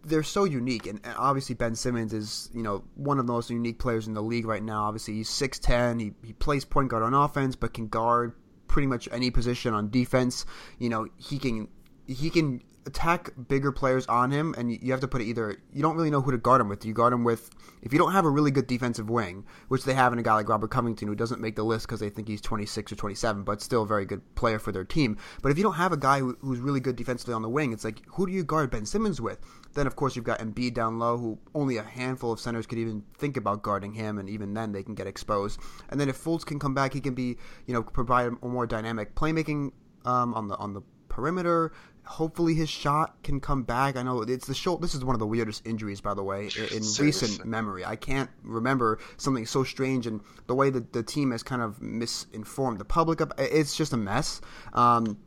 they're 0.03 0.23
so 0.23 0.43
unique. 0.43 0.87
And, 0.87 0.99
obviously, 1.17 1.55
Ben 1.55 1.75
Simmons 1.75 2.13
is 2.13 2.49
you 2.53 2.63
know 2.63 2.83
one 2.95 3.19
of 3.19 3.27
the 3.27 3.33
most 3.33 3.49
unique 3.49 3.79
players 3.79 4.07
in 4.07 4.13
the 4.13 4.23
league 4.23 4.45
right 4.45 4.63
now. 4.63 4.83
Obviously, 4.83 5.15
he's 5.15 5.29
six 5.29 5.59
ten. 5.59 5.99
He 5.99 6.13
he 6.23 6.33
plays 6.33 6.65
point 6.65 6.89
guard 6.89 7.03
on 7.03 7.13
offense, 7.13 7.55
but 7.55 7.73
can 7.73 7.87
guard 7.87 8.33
pretty 8.67 8.87
much 8.87 9.07
any 9.11 9.31
position 9.31 9.73
on 9.73 9.89
defense. 9.89 10.45
You 10.79 10.89
know, 10.89 11.07
he 11.17 11.39
can 11.39 11.67
he 12.05 12.29
can 12.29 12.61
attack 12.87 13.31
bigger 13.47 13.71
players 13.71 14.07
on 14.07 14.31
him, 14.31 14.55
and 14.57 14.71
you 14.71 14.91
have 14.91 15.01
to 15.01 15.07
put 15.07 15.21
it 15.21 15.25
either. 15.25 15.57
You 15.73 15.81
don't 15.81 15.95
really 15.95 16.09
know 16.09 16.21
who 16.21 16.31
to 16.31 16.37
guard 16.37 16.61
him 16.61 16.69
with. 16.69 16.85
You 16.85 16.93
guard 16.93 17.13
him 17.13 17.23
with 17.23 17.51
if 17.81 17.93
you 17.93 17.99
don't 17.99 18.13
have 18.13 18.25
a 18.25 18.29
really 18.29 18.49
good 18.49 18.65
defensive 18.65 19.09
wing, 19.09 19.45
which 19.67 19.83
they 19.83 19.93
have 19.93 20.13
in 20.13 20.19
a 20.19 20.23
guy 20.23 20.33
like 20.33 20.49
Robert 20.49 20.71
Covington, 20.71 21.07
who 21.07 21.15
doesn't 21.15 21.41
make 21.41 21.55
the 21.55 21.63
list 21.63 21.85
because 21.85 21.99
they 21.99 22.09
think 22.09 22.27
he's 22.27 22.41
26 22.41 22.93
or 22.93 22.95
27, 22.95 23.43
but 23.43 23.61
still 23.61 23.83
a 23.83 23.87
very 23.87 24.05
good 24.05 24.21
player 24.35 24.57
for 24.57 24.71
their 24.71 24.85
team. 24.85 25.17
But 25.41 25.51
if 25.51 25.57
you 25.57 25.63
don't 25.63 25.73
have 25.73 25.91
a 25.91 25.97
guy 25.97 26.19
who, 26.19 26.37
who's 26.41 26.59
really 26.59 26.79
good 26.79 26.95
defensively 26.95 27.33
on 27.33 27.41
the 27.41 27.49
wing, 27.49 27.73
it's 27.73 27.83
like 27.83 28.01
who 28.07 28.25
do 28.25 28.31
you 28.31 28.43
guard 28.43 28.71
Ben 28.71 28.85
Simmons 28.85 29.21
with? 29.21 29.39
Then 29.77 29.85
of 29.85 29.95
course 29.95 30.15
you've 30.15 30.25
got 30.25 30.39
Embiid 30.39 30.73
down 30.73 30.97
low, 30.97 31.19
who 31.19 31.37
only 31.53 31.77
a 31.77 31.83
handful 31.83 32.31
of 32.31 32.39
centers 32.39 32.65
could 32.65 32.79
even 32.79 33.03
think 33.19 33.37
about 33.37 33.61
guarding 33.61 33.93
him, 33.93 34.17
and 34.17 34.27
even 34.27 34.55
then 34.55 34.71
they 34.71 34.81
can 34.81 34.95
get 34.95 35.05
exposed. 35.05 35.59
And 35.89 36.01
then 36.01 36.09
if 36.09 36.17
Fultz 36.17 36.43
can 36.43 36.57
come 36.57 36.73
back, 36.73 36.93
he 36.93 36.99
can 36.99 37.13
be 37.13 37.37
you 37.67 37.75
know 37.75 37.83
provide 37.83 38.31
a 38.41 38.47
more 38.47 38.65
dynamic 38.65 39.13
playmaking 39.13 39.73
um, 40.03 40.33
on 40.33 40.47
the 40.47 40.57
on 40.57 40.73
the 40.73 40.81
perimeter 41.09 41.71
hopefully 42.07 42.53
his 42.53 42.69
shot 42.69 43.21
can 43.21 43.39
come 43.39 43.63
back. 43.63 43.97
I 43.97 44.03
know 44.03 44.21
it's 44.21 44.47
the 44.47 44.53
shoulder. 44.53 44.81
This 44.81 44.95
is 44.95 45.03
one 45.03 45.13
of 45.13 45.19
the 45.19 45.27
weirdest 45.27 45.67
injuries, 45.67 46.01
by 46.01 46.13
the 46.13 46.23
way, 46.23 46.49
in, 46.71 46.83
recent 46.99 47.45
memory. 47.45 47.85
I 47.85 47.95
can't 47.95 48.29
remember 48.43 48.99
something 49.17 49.45
so 49.45 49.63
strange, 49.63 50.07
and 50.07 50.21
the 50.47 50.55
way 50.55 50.69
that 50.69 50.93
the 50.93 51.03
team 51.03 51.31
has 51.31 51.43
kind 51.43 51.61
of 51.61 51.81
misinformed 51.81 52.79
the 52.79 52.85
public. 52.85 53.21
It's 53.37 53.75
just 53.75 53.93
a 53.93 53.97
mess. 53.97 54.41
Um, 54.73 55.17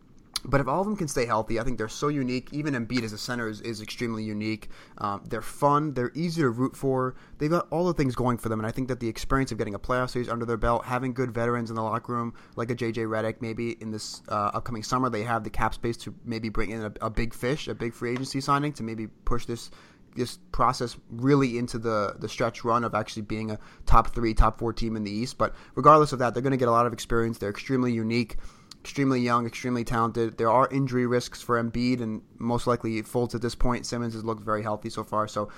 but 0.44 0.60
if 0.60 0.68
all 0.68 0.80
of 0.80 0.86
them 0.86 0.96
can 0.96 1.08
stay 1.08 1.26
healthy, 1.26 1.60
I 1.60 1.64
think 1.64 1.78
they're 1.78 1.88
so 1.88 2.08
unique. 2.08 2.48
Even 2.52 2.74
Embiid 2.74 3.02
as 3.02 3.12
a 3.12 3.18
center 3.18 3.48
is, 3.48 3.60
is 3.60 3.80
extremely 3.80 4.22
unique. 4.22 4.68
Um, 4.98 5.22
they're 5.28 5.42
fun. 5.42 5.92
They're 5.94 6.12
easy 6.14 6.42
to 6.42 6.50
root 6.50 6.76
for. 6.76 7.14
They've 7.38 7.50
got 7.50 7.66
all 7.70 7.86
the 7.86 7.94
things 7.94 8.14
going 8.14 8.38
for 8.38 8.48
them, 8.48 8.60
and 8.60 8.66
I 8.66 8.70
think 8.70 8.88
that 8.88 9.00
the 9.00 9.08
experience 9.08 9.52
of 9.52 9.58
getting 9.58 9.74
a 9.74 9.78
playoff 9.78 10.10
series 10.10 10.28
under 10.28 10.46
their 10.46 10.56
belt, 10.56 10.84
having 10.84 11.12
good 11.12 11.32
veterans 11.32 11.70
in 11.70 11.76
the 11.76 11.82
locker 11.82 12.12
room, 12.12 12.34
like 12.56 12.70
a 12.70 12.74
JJ 12.74 13.06
Redick, 13.06 13.36
maybe 13.40 13.72
in 13.80 13.90
this 13.90 14.22
uh, 14.28 14.50
upcoming 14.54 14.82
summer, 14.82 15.10
they 15.10 15.22
have 15.22 15.44
the 15.44 15.50
cap 15.50 15.74
space 15.74 15.96
to 15.98 16.14
maybe 16.24 16.48
bring 16.48 16.70
in 16.70 16.82
a, 16.82 16.92
a 17.02 17.10
big 17.10 17.34
fish, 17.34 17.68
a 17.68 17.74
big 17.74 17.92
free 17.92 18.12
agency 18.12 18.40
signing 18.40 18.72
to 18.74 18.82
maybe 18.82 19.06
push 19.24 19.46
this 19.46 19.70
this 20.16 20.38
process 20.50 20.96
really 21.10 21.56
into 21.56 21.78
the 21.78 22.16
the 22.18 22.28
stretch 22.28 22.64
run 22.64 22.82
of 22.82 22.94
actually 22.94 23.22
being 23.22 23.52
a 23.52 23.58
top 23.86 24.12
three, 24.12 24.34
top 24.34 24.58
four 24.58 24.72
team 24.72 24.96
in 24.96 25.04
the 25.04 25.10
East. 25.10 25.38
But 25.38 25.54
regardless 25.76 26.12
of 26.12 26.18
that, 26.18 26.34
they're 26.34 26.42
going 26.42 26.50
to 26.52 26.56
get 26.56 26.68
a 26.68 26.72
lot 26.72 26.86
of 26.86 26.92
experience. 26.92 27.38
They're 27.38 27.50
extremely 27.50 27.92
unique 27.92 28.36
extremely 28.82 29.20
young, 29.20 29.46
extremely 29.46 29.84
talented. 29.84 30.38
There 30.38 30.50
are 30.50 30.68
injury 30.70 31.06
risks 31.06 31.42
for 31.42 31.62
Embiid, 31.62 32.00
and 32.00 32.22
most 32.38 32.66
likely 32.66 33.02
Fultz 33.02 33.34
at 33.34 33.42
this 33.42 33.54
point. 33.54 33.86
Simmons 33.86 34.14
has 34.14 34.24
looked 34.24 34.42
very 34.42 34.62
healthy 34.62 34.90
so 34.90 35.04
far, 35.04 35.28
so 35.28 35.50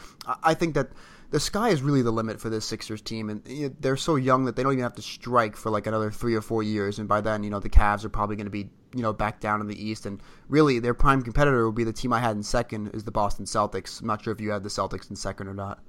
I 0.42 0.54
think 0.54 0.74
that 0.74 0.90
the 1.30 1.40
sky 1.40 1.70
is 1.70 1.82
really 1.82 2.02
the 2.02 2.10
limit 2.10 2.40
for 2.40 2.50
this 2.50 2.64
Sixers 2.64 3.00
team, 3.00 3.30
and 3.30 3.76
they're 3.80 3.96
so 3.96 4.16
young 4.16 4.44
that 4.44 4.56
they 4.56 4.62
don't 4.62 4.72
even 4.72 4.82
have 4.82 4.94
to 4.94 5.02
strike 5.02 5.56
for 5.56 5.70
like 5.70 5.86
another 5.86 6.10
three 6.10 6.34
or 6.34 6.42
four 6.42 6.62
years, 6.62 6.98
and 6.98 7.08
by 7.08 7.20
then, 7.20 7.42
you 7.42 7.50
know, 7.50 7.60
the 7.60 7.70
Cavs 7.70 8.04
are 8.04 8.10
probably 8.10 8.36
going 8.36 8.46
to 8.46 8.50
be 8.50 8.70
you 8.94 9.02
know 9.02 9.12
back 9.12 9.40
down 9.40 9.60
in 9.60 9.68
the 9.68 9.82
East, 9.82 10.04
and 10.04 10.20
really 10.48 10.78
their 10.78 10.94
prime 10.94 11.22
competitor 11.22 11.64
will 11.64 11.72
be 11.72 11.84
the 11.84 11.92
team 11.92 12.12
I 12.12 12.20
had 12.20 12.36
in 12.36 12.42
second 12.42 12.88
is 12.88 13.04
the 13.04 13.12
Boston 13.12 13.44
Celtics. 13.44 14.00
I'm 14.00 14.06
not 14.06 14.22
sure 14.22 14.32
if 14.32 14.40
you 14.40 14.50
had 14.50 14.62
the 14.62 14.68
Celtics 14.68 15.10
in 15.10 15.16
second 15.16 15.48
or 15.48 15.54
not. 15.54 15.80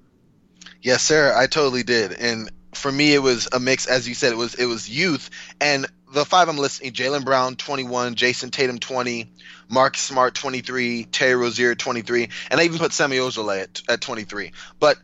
Yes, 0.82 1.04
sir, 1.04 1.34
I 1.36 1.48
totally 1.48 1.84
did, 1.84 2.14
and 2.14 2.50
for 2.74 2.92
me 2.92 3.14
it 3.14 3.20
was 3.20 3.48
a 3.52 3.60
mix, 3.60 3.86
as 3.86 4.08
you 4.08 4.14
said, 4.14 4.32
it 4.32 4.38
was 4.38 4.56
it 4.56 4.66
was 4.66 4.90
youth 4.90 5.30
and 5.60 5.88
the 6.14 6.26
five 6.26 6.48
I'm 6.48 6.58
listing: 6.58 6.92
Jaylen 6.92 7.26
Brown, 7.26 7.56
21, 7.56 8.16
Jayson 8.16 8.52
Tatum, 8.52 8.78
20, 8.80 9.32
Mark 9.68 9.98
Smart, 9.98 10.36
23, 10.36 11.06
Terry 11.06 11.36
Rozier, 11.36 11.76
23, 11.76 12.30
and 12.52 12.62
I 12.62 12.64
even 12.64 12.78
put 12.78 12.94
Semi 12.94 13.18
Ojeleye 13.18 13.64
at, 13.64 13.82
at 13.90 14.02
23. 14.02 14.52
But 14.80 14.98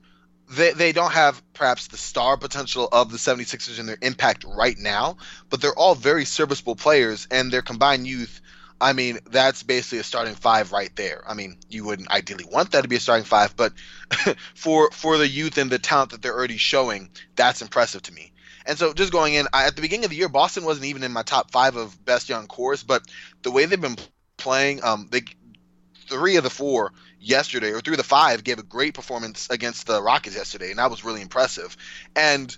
they, 0.51 0.71
they 0.73 0.91
don't 0.91 1.11
have 1.11 1.41
perhaps 1.53 1.87
the 1.87 1.97
star 1.97 2.37
potential 2.37 2.87
of 2.91 3.11
the 3.11 3.17
76ers 3.17 3.79
in 3.79 3.87
their 3.87 3.97
impact 4.01 4.45
right 4.47 4.77
now, 4.77 5.17
but 5.49 5.61
they're 5.61 5.73
all 5.73 5.95
very 5.95 6.25
serviceable 6.25 6.75
players, 6.75 7.27
and 7.31 7.51
their 7.51 7.63
combined 7.63 8.07
youth. 8.07 8.41
I 8.81 8.93
mean, 8.93 9.19
that's 9.29 9.63
basically 9.63 9.99
a 9.99 10.03
starting 10.03 10.35
five 10.35 10.71
right 10.71 10.95
there. 10.95 11.21
I 11.27 11.33
mean, 11.33 11.57
you 11.69 11.83
wouldn't 11.83 12.11
ideally 12.11 12.45
want 12.49 12.71
that 12.71 12.83
to 12.83 12.87
be 12.87 12.95
a 12.95 12.99
starting 12.99 13.25
five, 13.25 13.55
but 13.55 13.73
for 14.55 14.89
for 14.91 15.17
the 15.17 15.27
youth 15.27 15.57
and 15.57 15.69
the 15.69 15.79
talent 15.79 16.11
that 16.11 16.21
they're 16.21 16.37
already 16.37 16.57
showing, 16.57 17.09
that's 17.35 17.61
impressive 17.61 18.03
to 18.03 18.13
me. 18.13 18.31
And 18.69 18.77
so 18.77 18.93
just 18.93 19.11
going 19.11 19.33
in, 19.33 19.47
I, 19.51 19.65
at 19.65 19.75
the 19.75 19.81
beginning 19.81 20.05
of 20.05 20.11
the 20.11 20.15
year, 20.15 20.29
Boston 20.29 20.63
wasn't 20.63 20.85
even 20.85 21.01
in 21.01 21.11
my 21.11 21.23
top 21.23 21.49
five 21.49 21.75
of 21.75 22.05
best 22.05 22.29
young 22.29 22.45
cores, 22.45 22.83
but 22.83 23.01
the 23.41 23.49
way 23.49 23.65
they've 23.65 23.81
been 23.81 23.97
playing, 24.37 24.83
um, 24.83 25.07
they 25.11 25.21
three 26.07 26.35
of 26.35 26.43
the 26.43 26.51
four 26.51 26.93
yesterday, 27.19 27.71
or 27.71 27.81
three 27.81 27.93
of 27.93 27.97
the 27.97 28.03
five, 28.03 28.43
gave 28.43 28.59
a 28.59 28.63
great 28.63 28.93
performance 28.93 29.49
against 29.49 29.87
the 29.87 30.01
Rockets 30.01 30.35
yesterday, 30.35 30.69
and 30.69 30.77
that 30.77 30.91
was 30.91 31.03
really 31.03 31.23
impressive. 31.23 31.75
And 32.15 32.55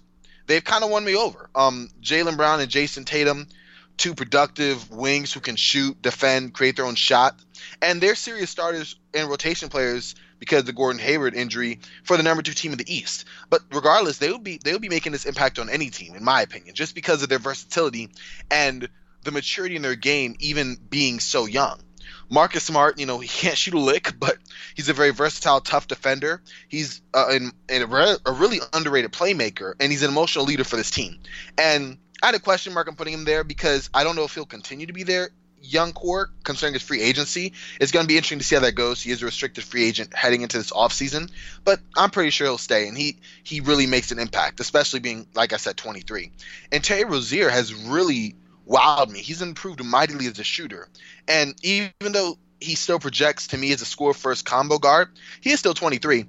they've 0.48 0.64
kind 0.64 0.84
of 0.84 0.90
won 0.90 1.06
me 1.06 1.16
over. 1.16 1.50
Um, 1.56 1.90
Jaylen 2.02 2.36
Brown 2.36 2.60
and 2.60 2.70
Jayson 2.70 3.06
Tatum, 3.06 3.48
two 3.96 4.14
productive 4.14 4.92
wings 4.92 5.32
who 5.32 5.40
can 5.40 5.56
shoot, 5.56 6.02
defend, 6.02 6.54
create 6.54 6.76
their 6.76 6.86
own 6.86 6.96
shot, 6.96 7.40
and 7.82 8.02
they're 8.02 8.16
serious 8.16 8.50
starters 8.50 8.98
and 9.14 9.30
rotation 9.30 9.70
players 9.70 10.16
because 10.42 10.62
of 10.62 10.66
the 10.66 10.74
Gordon 10.74 11.00
Hayward 11.00 11.36
injury 11.36 11.80
for 12.04 12.18
the 12.18 12.24
number 12.24 12.42
two 12.42 12.54
team 12.54 12.72
in 12.72 12.80
the 12.80 12.94
East. 12.94 13.26
But 13.52 13.62
regardless, 13.72 14.18
they 14.18 14.32
would 14.32 14.44
be 14.44 14.58
they 14.58 14.74
would 14.74 14.82
be 14.82 14.90
making 14.90 15.12
this 15.12 15.26
impact 15.26 15.60
on 15.60 15.70
any 15.70 15.92
team, 15.92 16.16
in 16.16 16.24
my 16.24 16.42
opinion, 16.42 16.74
just 16.74 16.96
because 16.96 17.22
of 17.22 17.30
their 17.30 17.40
versatility 17.40 18.10
and 18.50 18.90
the 19.24 19.32
maturity 19.32 19.76
in 19.76 19.84
their 19.84 19.96
game, 19.96 20.36
even 20.40 20.78
being 20.90 21.20
so 21.20 21.46
young. 21.46 21.80
Marcus 22.28 22.64
Smart, 22.64 22.98
you 22.98 23.06
know, 23.06 23.20
he 23.20 23.28
can't 23.42 23.58
shoot 23.58 23.76
a 23.76 23.80
lick, 23.80 24.14
but 24.20 24.38
he's 24.74 24.90
a 24.90 24.94
very 24.94 25.12
versatile, 25.12 25.62
tough 25.62 25.88
defender. 25.88 26.42
He's 26.68 27.02
uh, 27.14 27.38
a, 27.70 28.34
really 28.34 28.60
underrated 28.74 29.12
playmaker, 29.12 29.76
and 29.80 29.92
he's 29.92 30.02
an 30.02 30.10
emotional 30.10 30.46
leader 30.46 30.64
for 30.64 30.76
this 30.76 30.90
team. 30.90 31.20
And 31.58 32.00
I 32.24 32.28
had 32.28 32.36
a 32.36 32.40
question 32.40 32.74
mark 32.74 32.88
on 32.88 32.96
putting 32.96 33.14
him 33.14 33.26
there 33.26 33.44
because 33.44 33.92
I 33.94 34.04
don't 34.04 34.16
know 34.16 34.24
if 34.24 34.34
he'll 34.34 34.46
continue 34.46 34.88
to 34.88 34.94
be 34.94 35.04
there 35.04 35.30
young 35.62 35.94
core 35.94 36.30
concerning 36.44 36.74
his 36.74 36.84
free 36.84 37.02
agency. 37.02 37.54
It's 37.80 37.92
going 37.92 38.04
to 38.04 38.08
be 38.08 38.18
interesting 38.18 38.40
to 38.40 38.46
see 38.46 38.56
how 38.56 38.62
that 38.62 38.74
goes. 38.74 39.02
He 39.02 39.12
is 39.12 39.22
a 39.22 39.26
restricted 39.26 39.64
free 39.64 39.86
agent 39.86 40.14
heading 40.14 40.42
into 40.42 40.58
this 40.58 40.72
offseason, 40.72 41.30
but 41.64 41.80
I'm 41.96 42.10
pretty 42.10 42.30
sure 42.30 42.48
he'll 42.48 42.58
stay, 42.58 42.88
and 42.88 42.98
he 42.98 43.18
he 43.44 43.62
really 43.62 43.88
makes 43.88 44.12
an 44.12 44.20
impact, 44.20 44.60
especially 44.60 45.00
being, 45.00 45.28
like 45.34 45.54
I 45.54 45.58
said, 45.58 45.78
23. 45.78 46.32
And 46.72 46.84
Terry 46.84 47.06
Rozier 47.06 47.50
has 47.50 47.74
really 47.74 48.36
wowed 48.68 49.10
me. 49.10 49.20
He's 49.20 49.42
improved 49.42 49.84
mightily 49.84 50.28
as 50.28 50.40
a 50.40 50.44
shooter, 50.44 50.88
and 51.28 51.56
even 51.64 52.12
though 52.12 52.38
he 52.60 52.76
still 52.76 53.00
projects 53.00 53.48
to 53.48 53.58
me 53.58 53.72
as 53.74 53.82
a 53.82 53.86
score 53.86 54.14
first 54.14 54.46
combo 54.46 54.78
guard, 54.78 55.10
he 55.42 55.52
is 55.52 55.60
still 55.60 55.74
23. 55.74 56.26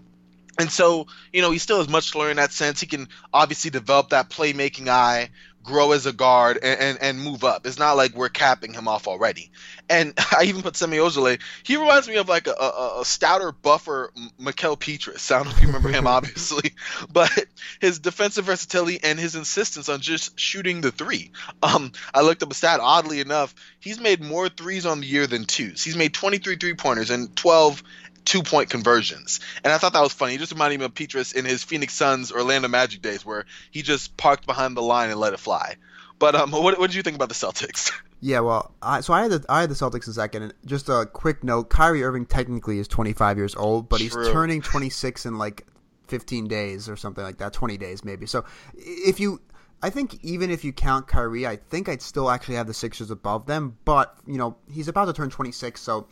And 0.58 0.70
so, 0.70 1.06
you 1.32 1.40
know, 1.40 1.50
he 1.50 1.58
still 1.58 1.78
has 1.78 1.88
much 1.88 2.12
to 2.12 2.18
learn 2.18 2.32
in 2.32 2.36
that 2.36 2.52
sense. 2.52 2.80
He 2.80 2.86
can 2.86 3.08
obviously 3.32 3.70
develop 3.70 4.10
that 4.10 4.28
playmaking 4.28 4.88
eye, 4.88 5.30
grow 5.62 5.92
as 5.92 6.06
a 6.06 6.12
guard 6.12 6.58
and, 6.62 6.80
and, 6.80 6.98
and, 7.00 7.20
move 7.20 7.44
up. 7.44 7.66
It's 7.66 7.78
not 7.78 7.96
like 7.96 8.14
we're 8.14 8.28
capping 8.28 8.72
him 8.72 8.88
off 8.88 9.06
already. 9.06 9.50
And 9.88 10.12
I 10.38 10.44
even 10.44 10.62
put 10.62 10.76
Semi 10.76 10.96
Ojeleye. 10.96 11.40
He 11.62 11.76
reminds 11.76 12.08
me 12.08 12.16
of 12.16 12.28
like 12.28 12.46
a, 12.46 12.52
a, 12.52 13.00
a 13.00 13.04
stouter, 13.04 13.52
buffer 13.52 14.12
Mickael 14.40 14.78
Pietrus. 14.78 15.30
I 15.30 15.38
don't 15.38 15.46
know 15.46 15.52
if 15.52 15.60
you 15.60 15.68
remember 15.68 15.88
him, 15.88 16.06
obviously, 16.08 16.72
but 17.12 17.46
his 17.80 17.98
defensive 17.98 18.46
versatility 18.46 19.00
and 19.02 19.18
his 19.18 19.34
insistence 19.34 19.88
on 19.88 20.00
just 20.00 20.38
shooting 20.38 20.80
the 20.80 20.90
three. 20.90 21.30
Um, 21.62 21.92
I 22.12 22.22
looked 22.22 22.42
up 22.42 22.50
a 22.50 22.54
stat. 22.54 22.80
Oddly 22.80 23.20
enough, 23.20 23.54
he's 23.80 24.00
made 24.00 24.20
more 24.20 24.48
threes 24.48 24.86
on 24.86 25.00
the 25.00 25.06
year 25.06 25.26
than 25.26 25.44
twos. 25.44 25.82
He's 25.84 25.96
made 25.96 26.14
23 26.14 26.56
three 26.56 26.74
pointers 26.74 27.10
and 27.10 27.34
12 27.36 27.82
two 28.24 28.42
point 28.42 28.70
conversions. 28.70 29.40
And 29.64 29.72
I 29.72 29.78
thought 29.78 29.92
that 29.92 30.02
was 30.02 30.12
funny. 30.12 30.32
He 30.32 30.38
just 30.38 30.52
reminded 30.52 30.80
me 30.80 30.86
of 30.86 30.94
Pietrus 30.94 31.32
in 31.32 31.44
his 31.44 31.62
Phoenix 31.64 31.94
Suns 31.94 32.32
Orlando 32.32 32.68
Magic 32.68 33.02
days 33.02 33.24
where 33.24 33.46
he 33.70 33.82
just 33.82 34.16
parked 34.16 34.46
behind 34.46 34.76
the 34.76 34.82
line 34.82 35.10
and 35.10 35.18
let 35.18 35.32
it 35.32 35.40
fly. 35.40 35.76
But 36.18 36.34
um, 36.34 36.52
what, 36.52 36.78
what 36.78 36.88
did 36.88 36.94
you 36.94 37.02
think 37.02 37.16
about 37.16 37.28
the 37.28 37.34
Celtics? 37.34 37.92
Yeah, 38.24 38.38
well, 38.38 38.72
I, 38.80 39.00
so 39.00 39.12
I 39.12 39.22
had 39.22 39.32
the 39.32 39.44
I 39.48 39.62
had 39.62 39.68
the 39.68 39.74
Celtics 39.74 40.06
in 40.06 40.12
second. 40.12 40.42
And 40.44 40.54
just 40.64 40.88
a 40.88 41.06
quick 41.12 41.42
note: 41.42 41.70
Kyrie 41.70 42.04
Irving 42.04 42.24
technically 42.24 42.78
is 42.78 42.86
25 42.86 43.36
years 43.36 43.56
old, 43.56 43.88
but 43.88 43.96
True. 43.98 44.22
he's 44.22 44.32
turning 44.32 44.62
26 44.62 45.26
in 45.26 45.38
like 45.38 45.66
15 46.06 46.46
days 46.46 46.88
or 46.88 46.94
something 46.94 47.24
like 47.24 47.38
that, 47.38 47.52
20 47.52 47.76
days 47.78 48.04
maybe. 48.04 48.26
So 48.26 48.44
if 48.76 49.18
you 49.18 49.40
I 49.82 49.90
think 49.90 50.22
even 50.22 50.50
if 50.50 50.62
you 50.62 50.72
count 50.72 51.08
Kyrie, 51.08 51.46
I 51.46 51.56
think 51.56 51.88
I'd 51.88 52.00
still 52.00 52.30
actually 52.30 52.54
have 52.54 52.68
the 52.68 52.74
Sixers 52.74 53.10
above 53.10 53.46
them. 53.46 53.76
But 53.84 54.16
you 54.24 54.38
know, 54.38 54.56
he's 54.70 54.86
about 54.86 55.06
to 55.06 55.12
turn 55.12 55.28
26, 55.28 55.80
so 55.80 56.06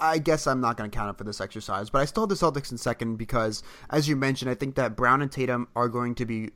I 0.00 0.18
guess 0.18 0.46
I'm 0.46 0.60
not 0.60 0.76
going 0.76 0.90
to 0.90 0.96
count 0.96 1.10
it 1.10 1.18
for 1.18 1.24
this 1.24 1.40
exercise, 1.40 1.90
but 1.90 2.00
I 2.00 2.04
still 2.04 2.24
have 2.24 2.28
the 2.28 2.34
Celtics 2.34 2.72
in 2.72 2.78
second 2.78 3.16
because, 3.16 3.62
as 3.90 4.08
you 4.08 4.16
mentioned, 4.16 4.50
I 4.50 4.54
think 4.54 4.74
that 4.74 4.96
Brown 4.96 5.22
and 5.22 5.30
Tatum 5.30 5.68
are 5.76 5.88
going 5.88 6.14
to 6.16 6.26
be 6.26 6.50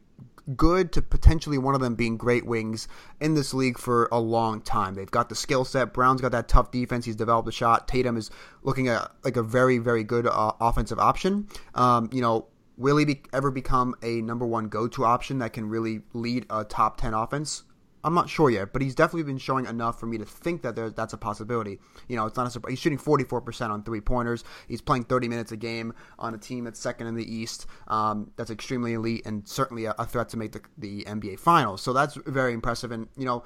good 0.55 0.93
to 0.93 1.03
potentially 1.03 1.59
one 1.59 1.75
of 1.75 1.81
them 1.81 1.95
being 1.95 2.17
great 2.17 2.47
wings 2.47 2.87
in 3.21 3.35
this 3.35 3.53
league 3.53 3.79
for 3.79 4.09
a 4.13 4.19
long 4.21 4.61
time. 4.61 4.95
They've 4.95 5.11
got 5.11 5.29
the 5.29 5.35
skill 5.35 5.65
set. 5.65 5.93
Brown's 5.93 6.21
got 6.21 6.33
that 6.33 6.49
tough 6.49 6.71
defense. 6.71 7.05
He's 7.05 7.17
developed 7.17 7.49
a 7.49 7.53
shot. 7.53 7.89
Tatum 7.89 8.17
is 8.17 8.31
looking 8.63 8.89
at 8.89 9.11
like 9.25 9.37
a 9.37 9.43
very, 9.43 9.79
very 9.79 10.05
good 10.05 10.27
uh, 10.27 10.53
offensive 10.61 10.99
option. 10.99 11.49
Um, 11.75 12.09
you 12.13 12.21
know, 12.21 12.47
will 12.77 12.97
he 12.97 13.05
be, 13.05 13.23
ever 13.33 13.51
become 13.51 13.95
a 14.03 14.21
number 14.23 14.47
one 14.47 14.69
go 14.69 14.87
to 14.89 15.05
option 15.05 15.39
that 15.39 15.53
can 15.53 15.69
really 15.69 16.03
lead 16.13 16.47
a 16.51 16.65
top 16.65 17.01
10 17.01 17.15
offense? 17.15 17.65
I'm 18.07 18.15
not 18.15 18.31
sure 18.31 18.49
yet, 18.49 18.73
but 18.73 18.83
he's 18.83 18.95
definitely 18.95 19.25
been 19.25 19.37
showing 19.37 19.67
enough 19.67 19.99
for 19.99 20.07
me 20.07 20.17
to 20.17 20.25
think 20.25 20.63
that 20.63 20.77
there, 20.77 20.91
that's 20.91 21.13
a 21.13 21.17
possibility. 21.17 21.81
You 22.09 22.15
know, 22.15 22.25
it's 22.27 22.37
not 22.37 22.47
a 22.47 22.51
surprise. 22.51 22.71
He's 22.71 22.79
shooting 22.79 22.99
44% 22.99 23.69
on 23.71 23.83
three 23.83 24.01
pointers. 24.01 24.45
He's 24.69 24.81
playing 24.81 25.05
30 25.05 25.27
minutes 25.27 25.51
a 25.51 25.57
game 25.57 25.93
on 26.17 26.33
a 26.33 26.39
team 26.39 26.63
that's 26.63 26.79
second 26.79 27.09
in 27.09 27.17
the 27.17 27.35
East. 27.35 27.67
Um, 27.89 28.31
that's 28.37 28.51
extremely 28.51 28.93
elite 28.93 29.27
and 29.27 29.47
certainly 29.49 29.87
a, 29.87 29.95
a 29.99 30.07
threat 30.07 30.29
to 30.29 30.37
make 30.37 30.53
the, 30.53 30.61
the 30.79 31.03
NBA 31.03 31.41
Finals. 31.41 31.83
So 31.83 31.93
that's 31.93 32.15
very 32.27 32.53
impressive. 32.53 32.93
And, 32.93 33.09
you 33.17 33.25
know, 33.25 33.43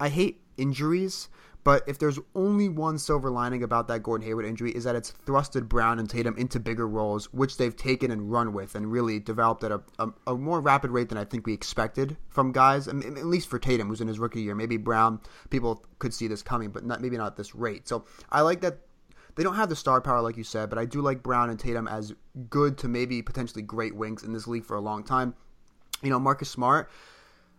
I 0.00 0.08
hate 0.08 0.40
injuries 0.56 1.28
but 1.64 1.82
if 1.86 1.98
there's 1.98 2.18
only 2.34 2.68
one 2.68 2.98
silver 2.98 3.30
lining 3.30 3.62
about 3.62 3.88
that 3.88 4.02
Gordon 4.02 4.26
Hayward 4.26 4.46
injury 4.46 4.70
is 4.70 4.84
that 4.84 4.96
it's 4.96 5.12
thrusted 5.26 5.68
Brown 5.68 5.98
and 5.98 6.08
Tatum 6.08 6.36
into 6.38 6.60
bigger 6.60 6.86
roles, 6.86 7.32
which 7.32 7.56
they've 7.56 7.76
taken 7.76 8.10
and 8.10 8.30
run 8.30 8.52
with 8.52 8.74
and 8.74 8.90
really 8.90 9.18
developed 9.18 9.64
at 9.64 9.72
a, 9.72 9.82
a, 9.98 10.08
a 10.28 10.34
more 10.34 10.60
rapid 10.60 10.90
rate 10.90 11.08
than 11.08 11.18
I 11.18 11.24
think 11.24 11.46
we 11.46 11.52
expected 11.52 12.16
from 12.28 12.52
guys. 12.52 12.88
I 12.88 12.92
mean, 12.92 13.16
at 13.16 13.26
least 13.26 13.48
for 13.48 13.58
Tatum, 13.58 13.88
who's 13.88 14.00
in 14.00 14.08
his 14.08 14.18
rookie 14.18 14.40
year. 14.40 14.54
Maybe 14.54 14.76
Brown, 14.76 15.20
people 15.50 15.84
could 15.98 16.14
see 16.14 16.28
this 16.28 16.42
coming, 16.42 16.70
but 16.70 16.84
not, 16.84 17.00
maybe 17.00 17.16
not 17.16 17.36
this 17.36 17.54
rate. 17.54 17.88
So 17.88 18.04
I 18.30 18.40
like 18.42 18.60
that 18.62 18.78
they 19.38 19.44
don't 19.44 19.54
have 19.54 19.68
the 19.68 19.76
star 19.76 20.00
power 20.00 20.20
like 20.20 20.36
you 20.36 20.44
said, 20.44 20.68
but 20.68 20.78
I 20.78 20.84
do 20.84 21.00
like 21.00 21.22
Brown 21.22 21.48
and 21.48 21.58
Tatum 21.58 21.86
as 21.86 22.12
good 22.50 22.76
to 22.78 22.88
maybe 22.88 23.22
potentially 23.22 23.62
great 23.62 23.94
wings 23.94 24.24
in 24.24 24.32
this 24.32 24.48
league 24.48 24.64
for 24.64 24.74
a 24.74 24.80
long 24.80 25.04
time. 25.04 25.34
You 26.02 26.10
know, 26.10 26.18
Marcus 26.18 26.50
Smart 26.50 26.90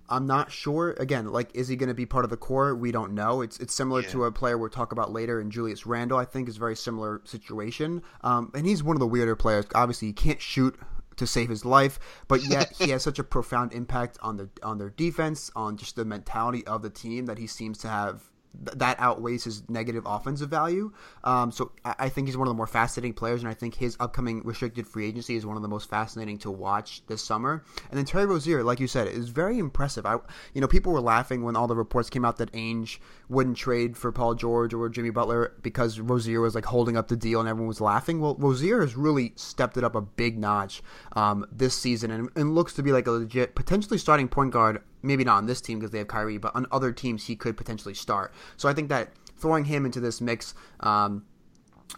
I'm 0.09 0.25
not 0.25 0.51
sure. 0.51 0.95
Again, 0.99 1.27
like, 1.27 1.49
is 1.53 1.67
he 1.67 1.75
going 1.75 1.89
to 1.89 1.95
be 1.95 2.05
part 2.05 2.25
of 2.25 2.31
the 2.31 2.37
core? 2.37 2.75
We 2.75 2.91
don't 2.91 3.13
know. 3.13 3.41
It's 3.41 3.59
it's 3.59 3.73
similar 3.73 4.01
yeah. 4.01 4.09
to 4.09 4.23
a 4.25 4.31
player 4.31 4.57
we'll 4.57 4.69
talk 4.69 4.91
about 4.91 5.11
later, 5.11 5.39
and 5.39 5.51
Julius 5.51 5.85
Randle. 5.85 6.17
I 6.17 6.25
think 6.25 6.49
is 6.49 6.57
a 6.57 6.59
very 6.59 6.75
similar 6.75 7.21
situation. 7.25 8.01
Um, 8.21 8.51
and 8.53 8.65
he's 8.65 8.83
one 8.83 8.95
of 8.95 8.99
the 8.99 9.07
weirder 9.07 9.35
players. 9.35 9.65
Obviously, 9.75 10.09
he 10.09 10.13
can't 10.13 10.41
shoot 10.41 10.77
to 11.17 11.27
save 11.27 11.49
his 11.49 11.65
life, 11.65 11.99
but 12.27 12.43
yet 12.43 12.73
he 12.77 12.89
has 12.89 13.03
such 13.03 13.19
a 13.19 13.23
profound 13.35 13.73
impact 13.73 14.17
on 14.21 14.37
the 14.37 14.49
on 14.63 14.77
their 14.77 14.89
defense, 14.89 15.51
on 15.55 15.77
just 15.77 15.95
the 15.95 16.05
mentality 16.05 16.65
of 16.65 16.81
the 16.81 16.89
team 16.89 17.25
that 17.27 17.37
he 17.37 17.47
seems 17.47 17.77
to 17.79 17.87
have 17.87 18.29
that 18.53 19.00
outweighs 19.00 19.44
his 19.44 19.68
negative 19.70 20.03
offensive 20.06 20.50
value. 20.50 20.91
Um, 21.24 21.51
so 21.51 21.72
I 21.86 22.10
think 22.10 22.27
he's 22.27 22.38
one 22.38 22.48
of 22.48 22.51
the 22.51 22.58
more 22.58 22.68
fascinating 22.68 23.13
players, 23.13 23.41
and 23.41 23.50
I 23.50 23.53
think 23.53 23.75
his 23.75 23.96
upcoming 24.00 24.41
restricted 24.44 24.88
free 24.88 25.08
agency 25.08 25.36
is 25.36 25.46
one 25.46 25.56
of 25.56 25.62
the 25.62 25.68
most 25.68 25.89
fascinating 25.89 26.38
to 26.39 26.51
watch 26.51 27.06
this 27.08 27.24
summer. 27.24 27.63
And 27.89 27.98
then 27.98 28.06
Terry 28.06 28.25
Rozier, 28.25 28.63
like 28.63 28.79
you 28.79 28.88
said, 28.88 29.08
is 29.08 29.29
very 29.29 29.60
impressive. 29.60 30.06
I, 30.06 30.18
you 30.53 30.62
know, 30.62 30.68
people 30.68 30.91
were 30.91 31.01
laughing 31.01 31.44
when 31.44 31.56
all 31.56 31.68
the 31.68 31.75
reports 31.75 32.10
came 32.10 32.25
out 32.25 32.38
that 32.38 32.51
Ainge 32.51 33.00
wouldn't 33.29 33.58
trade 33.58 33.96
for 33.96 34.12
Paul 34.12 34.36
George 34.36 34.74
or 34.74 34.89
Jimmy 34.89 35.12
Butler 35.12 35.53
because 35.62 36.00
Rozier 36.00 36.41
was 36.41 36.56
like 36.56 36.65
holding 36.65 36.98
up 36.98 37.08
the 37.08 37.18
deal, 37.18 37.39
and 37.39 37.48
everyone 37.48 37.68
was 37.68 37.82
laughing. 37.82 38.20
Well, 38.20 38.36
Rozier 38.36 38.82
has 38.82 38.96
really 38.96 39.34
stepped 39.36 39.77
it 39.77 39.84
up 39.84 39.96
a 39.96 40.01
big 40.01 40.38
notch 40.38 40.82
um, 41.13 41.46
this 41.51 41.77
season, 41.77 42.12
and, 42.12 42.29
and 42.36 42.56
looks 42.56 42.74
to 42.74 42.84
be 42.84 42.91
like 42.91 43.08
a 43.08 43.12
legit, 43.12 43.56
potentially 43.56 43.98
starting 43.98 44.27
point 44.27 44.51
guard 44.51 44.82
maybe 45.01 45.24
not 45.24 45.38
on 45.38 45.46
this 45.46 45.62
team 45.62 45.79
because 45.79 45.91
they 45.91 46.00
have 46.00 46.08
Kyrie, 46.08 46.38
but 46.38 46.56
on 46.56 46.65
other 46.72 46.91
teams 46.91 47.25
he 47.25 47.36
could 47.36 47.58
potentially 47.58 47.94
start. 47.94 48.34
So 48.58 48.70
I 48.70 48.74
think 48.74 48.89
that 48.89 49.10
throwing 49.38 49.65
him 49.65 49.86
into 49.86 50.00
this 50.00 50.22
mix 50.22 50.53
um, 50.82 51.25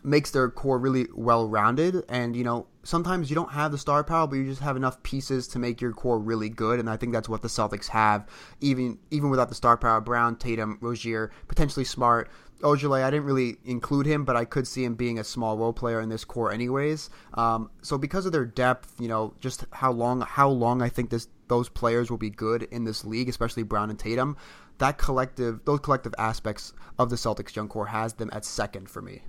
makes 0.04 0.32
their 0.32 0.50
core 0.50 0.80
really 0.80 1.08
well 1.14 1.48
rounded. 1.48 2.04
And 2.10 2.36
you 2.36 2.44
know, 2.44 2.68
sometimes 2.84 3.30
you 3.30 3.36
don't 3.36 3.52
have 3.52 3.72
the 3.72 3.78
star 3.78 4.04
power, 4.04 4.28
but 4.28 4.38
you 4.38 4.46
just 4.46 4.62
have 4.62 4.76
enough 4.76 5.02
pieces 5.04 5.48
to 5.50 5.60
make 5.60 5.82
your 5.82 5.94
core 5.94 6.20
really 6.20 6.50
good. 6.50 6.80
And 6.80 6.90
I 6.90 6.98
think 6.98 7.14
that's 7.14 7.30
what 7.30 7.42
the 7.42 7.48
Celtics 7.48 7.88
have, 7.88 8.28
even 8.62 8.98
even 9.10 9.30
without 9.30 9.50
the 9.50 9.56
star 9.56 9.78
power. 9.78 10.02
Brown, 10.02 10.36
Tatum, 10.36 10.78
Rozier, 10.82 11.32
potentially 11.48 11.86
Smart. 11.86 12.30
Ojeleye, 12.62 13.04
I 13.04 13.10
didn't 13.10 13.26
really 13.26 13.58
include 13.66 14.06
him, 14.06 14.24
but 14.24 14.36
I 14.36 14.46
could 14.46 14.68
see 14.68 14.84
him 14.84 14.94
being 14.94 15.18
a 15.18 15.24
small 15.24 15.58
role 15.58 15.74
player 15.74 16.00
in 16.00 16.10
this 16.10 16.24
core, 16.24 16.52
anyways. 16.52 17.10
Um, 17.34 17.72
so 17.82 17.98
because 17.98 18.28
of 18.28 18.34
their 18.34 18.46
depth, 18.46 18.94
you 19.00 19.08
know, 19.08 19.34
just 19.40 19.66
how 19.72 19.92
long 19.92 20.22
how 20.22 20.48
long 20.50 20.84
I 20.84 20.90
think 20.90 21.10
this 21.10 21.28
those 21.52 21.68
players 21.68 22.10
will 22.10 22.18
be 22.18 22.30
good 22.30 22.64
in 22.64 22.86
this 22.86 23.04
league, 23.04 23.28
especially 23.28 23.64
Brown 23.64 23.90
and 23.90 24.00
Tatum, 24.00 24.38
that 24.78 24.98
collective, 24.98 25.66
those 25.66 25.82
collective 25.82 26.16
aspects 26.18 26.72
of 26.98 27.10
the 27.10 27.18
Celtics 27.18 27.54
young 27.54 27.68
core 27.68 27.88
has 27.88 28.14
them 28.14 28.30
at 28.32 28.46
second 28.46 28.90
for 28.90 29.02
me. 29.02 29.22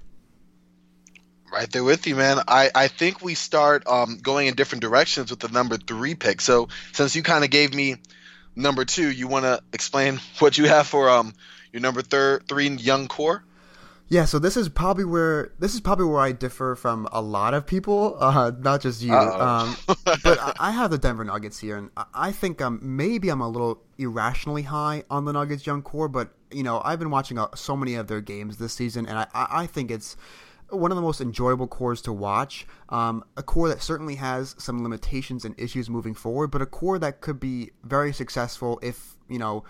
Right 1.52 1.68
there 1.72 1.82
with 1.82 2.06
you, 2.06 2.14
man. 2.14 2.38
I, 2.46 2.70
I 2.72 2.86
think 2.86 3.24
we 3.24 3.34
start 3.34 3.88
um, 3.88 4.18
going 4.22 4.46
in 4.46 4.54
different 4.54 4.82
directions 4.82 5.30
with 5.30 5.40
the 5.40 5.48
number 5.48 5.76
three 5.76 6.14
pick. 6.14 6.40
So 6.40 6.68
since 6.92 7.16
you 7.16 7.24
kind 7.24 7.42
of 7.42 7.50
gave 7.50 7.74
me 7.74 7.96
number 8.54 8.84
two, 8.84 9.10
you 9.10 9.26
want 9.26 9.44
to 9.44 9.60
explain 9.72 10.20
what 10.38 10.56
you 10.56 10.66
have 10.66 10.86
for 10.86 11.10
um 11.10 11.34
your 11.72 11.82
number 11.82 12.02
thir- 12.02 12.40
three 12.48 12.68
young 12.68 13.08
core? 13.08 13.42
Yeah, 14.12 14.26
so 14.26 14.38
this 14.38 14.58
is 14.58 14.68
probably 14.68 15.06
where 15.06 15.54
this 15.58 15.72
is 15.72 15.80
probably 15.80 16.04
where 16.04 16.20
I 16.20 16.32
differ 16.32 16.76
from 16.76 17.08
a 17.12 17.22
lot 17.22 17.54
of 17.54 17.64
people, 17.64 18.18
uh, 18.20 18.52
not 18.58 18.82
just 18.82 19.00
you. 19.00 19.14
Um, 19.14 19.74
but 20.04 20.38
I, 20.38 20.52
I 20.60 20.70
have 20.70 20.90
the 20.90 20.98
Denver 20.98 21.24
Nuggets 21.24 21.58
here, 21.58 21.78
and 21.78 21.88
I- 22.12 22.30
think 22.30 22.60
um, 22.60 22.78
maybe 22.82 23.30
I'm 23.30 23.40
a 23.40 23.48
little 23.48 23.82
irrationally 23.96 24.64
high 24.64 25.04
on 25.08 25.24
the 25.24 25.32
Nuggets 25.32 25.66
young 25.66 25.80
core. 25.80 26.08
But 26.08 26.28
you 26.50 26.62
know, 26.62 26.82
I've 26.84 26.98
been 26.98 27.08
watching 27.08 27.38
uh, 27.38 27.46
so 27.54 27.74
many 27.74 27.94
of 27.94 28.06
their 28.06 28.20
games 28.20 28.58
this 28.58 28.74
season, 28.74 29.06
and 29.06 29.18
I, 29.18 29.26
I 29.32 29.46
I 29.62 29.66
think 29.66 29.90
it's 29.90 30.14
one 30.68 30.90
of 30.90 30.96
the 30.96 31.02
most 31.02 31.22
enjoyable 31.22 31.66
cores 31.66 32.02
to 32.02 32.12
watch. 32.12 32.66
Um, 32.90 33.24
a 33.38 33.42
core 33.42 33.70
that 33.70 33.82
certainly 33.82 34.16
has 34.16 34.54
some 34.58 34.82
limitations 34.82 35.46
and 35.46 35.58
issues 35.58 35.88
moving 35.88 36.12
forward, 36.12 36.50
but 36.50 36.60
a 36.60 36.66
core 36.66 36.98
that 36.98 37.22
could 37.22 37.40
be 37.40 37.70
very 37.82 38.12
successful 38.12 38.78
if 38.82 39.16
you 39.30 39.38
know 39.38 39.64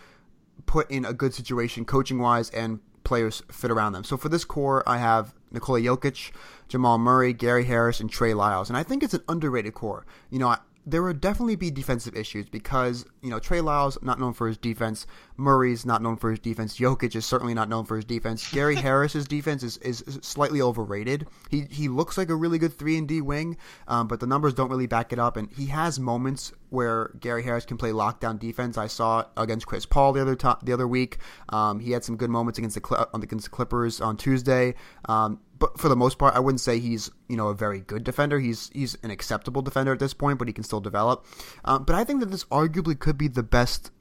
put 0.66 0.90
in 0.90 1.04
a 1.04 1.12
good 1.12 1.32
situation 1.32 1.84
coaching 1.84 2.18
wise 2.18 2.50
and 2.50 2.80
players 3.04 3.42
fit 3.50 3.70
around 3.70 3.92
them. 3.92 4.04
So 4.04 4.16
for 4.16 4.28
this 4.28 4.44
core, 4.44 4.82
I 4.86 4.98
have 4.98 5.34
Nikola 5.50 5.80
Jokic, 5.80 6.32
Jamal 6.68 6.98
Murray, 6.98 7.32
Gary 7.32 7.64
Harris, 7.64 8.00
and 8.00 8.10
Trey 8.10 8.34
Lyles, 8.34 8.68
and 8.68 8.76
I 8.76 8.82
think 8.82 9.02
it's 9.02 9.14
an 9.14 9.22
underrated 9.28 9.74
core. 9.74 10.06
You 10.30 10.38
know, 10.38 10.48
I, 10.48 10.58
there 10.84 11.02
would 11.02 11.20
definitely 11.20 11.56
be 11.56 11.70
defensive 11.70 12.16
issues 12.16 12.48
because 12.48 13.04
you 13.22 13.30
know 13.30 13.38
Trey 13.38 13.60
Lyles 13.60 13.98
not 14.02 14.18
known 14.18 14.32
for 14.32 14.48
his 14.48 14.56
defense, 14.58 15.06
Murray's 15.36 15.86
not 15.86 16.02
known 16.02 16.16
for 16.16 16.30
his 16.30 16.40
defense, 16.40 16.76
Jokic 16.78 17.14
is 17.14 17.24
certainly 17.24 17.54
not 17.54 17.68
known 17.68 17.84
for 17.84 17.96
his 17.96 18.04
defense. 18.04 18.50
Gary 18.52 18.74
Harris's 18.86 19.26
defense 19.26 19.62
is, 19.62 19.76
is 19.78 20.02
slightly 20.22 20.60
overrated. 20.60 21.26
He 21.50 21.66
he 21.70 21.88
looks 21.88 22.18
like 22.18 22.30
a 22.30 22.34
really 22.34 22.58
good 22.58 22.76
three 22.76 22.98
and 22.98 23.06
D 23.06 23.20
wing, 23.20 23.56
um, 23.88 24.08
but 24.08 24.20
the 24.20 24.26
numbers 24.26 24.54
don't 24.54 24.70
really 24.70 24.86
back 24.86 25.12
it 25.12 25.18
up. 25.18 25.36
And 25.36 25.50
he 25.52 25.66
has 25.66 26.00
moments 26.00 26.52
where 26.70 27.10
Gary 27.20 27.42
Harris 27.42 27.64
can 27.66 27.76
play 27.76 27.90
lockdown 27.90 28.38
defense. 28.38 28.78
I 28.78 28.86
saw 28.86 29.24
against 29.36 29.66
Chris 29.66 29.84
Paul 29.86 30.12
the 30.14 30.22
other 30.22 30.34
to- 30.36 30.58
the 30.62 30.72
other 30.72 30.88
week. 30.88 31.18
Um, 31.50 31.80
he 31.80 31.92
had 31.92 32.02
some 32.02 32.16
good 32.16 32.30
moments 32.30 32.58
against 32.58 32.74
the 32.74 32.86
Cl- 32.86 33.08
against 33.14 33.44
the 33.44 33.50
Clippers 33.50 34.00
on 34.00 34.16
Tuesday. 34.16 34.74
Um, 35.06 35.40
but 35.62 35.78
for 35.78 35.88
the 35.88 35.94
most 35.94 36.18
part, 36.18 36.34
I 36.34 36.40
wouldn't 36.40 36.60
say 36.60 36.80
he's 36.80 37.08
you 37.28 37.36
know 37.36 37.46
a 37.46 37.54
very 37.54 37.78
good 37.78 38.02
defender. 38.02 38.40
He's 38.40 38.68
he's 38.74 38.96
an 39.04 39.12
acceptable 39.12 39.62
defender 39.62 39.92
at 39.92 40.00
this 40.00 40.12
point, 40.12 40.40
but 40.40 40.48
he 40.48 40.52
can 40.52 40.64
still 40.64 40.80
develop. 40.80 41.24
Um, 41.64 41.84
but 41.84 41.94
I 41.94 42.02
think 42.02 42.18
that 42.18 42.32
this 42.32 42.42
arguably 42.46 42.98
could 42.98 43.16
be 43.16 43.28
the 43.28 43.44
best 43.44 43.92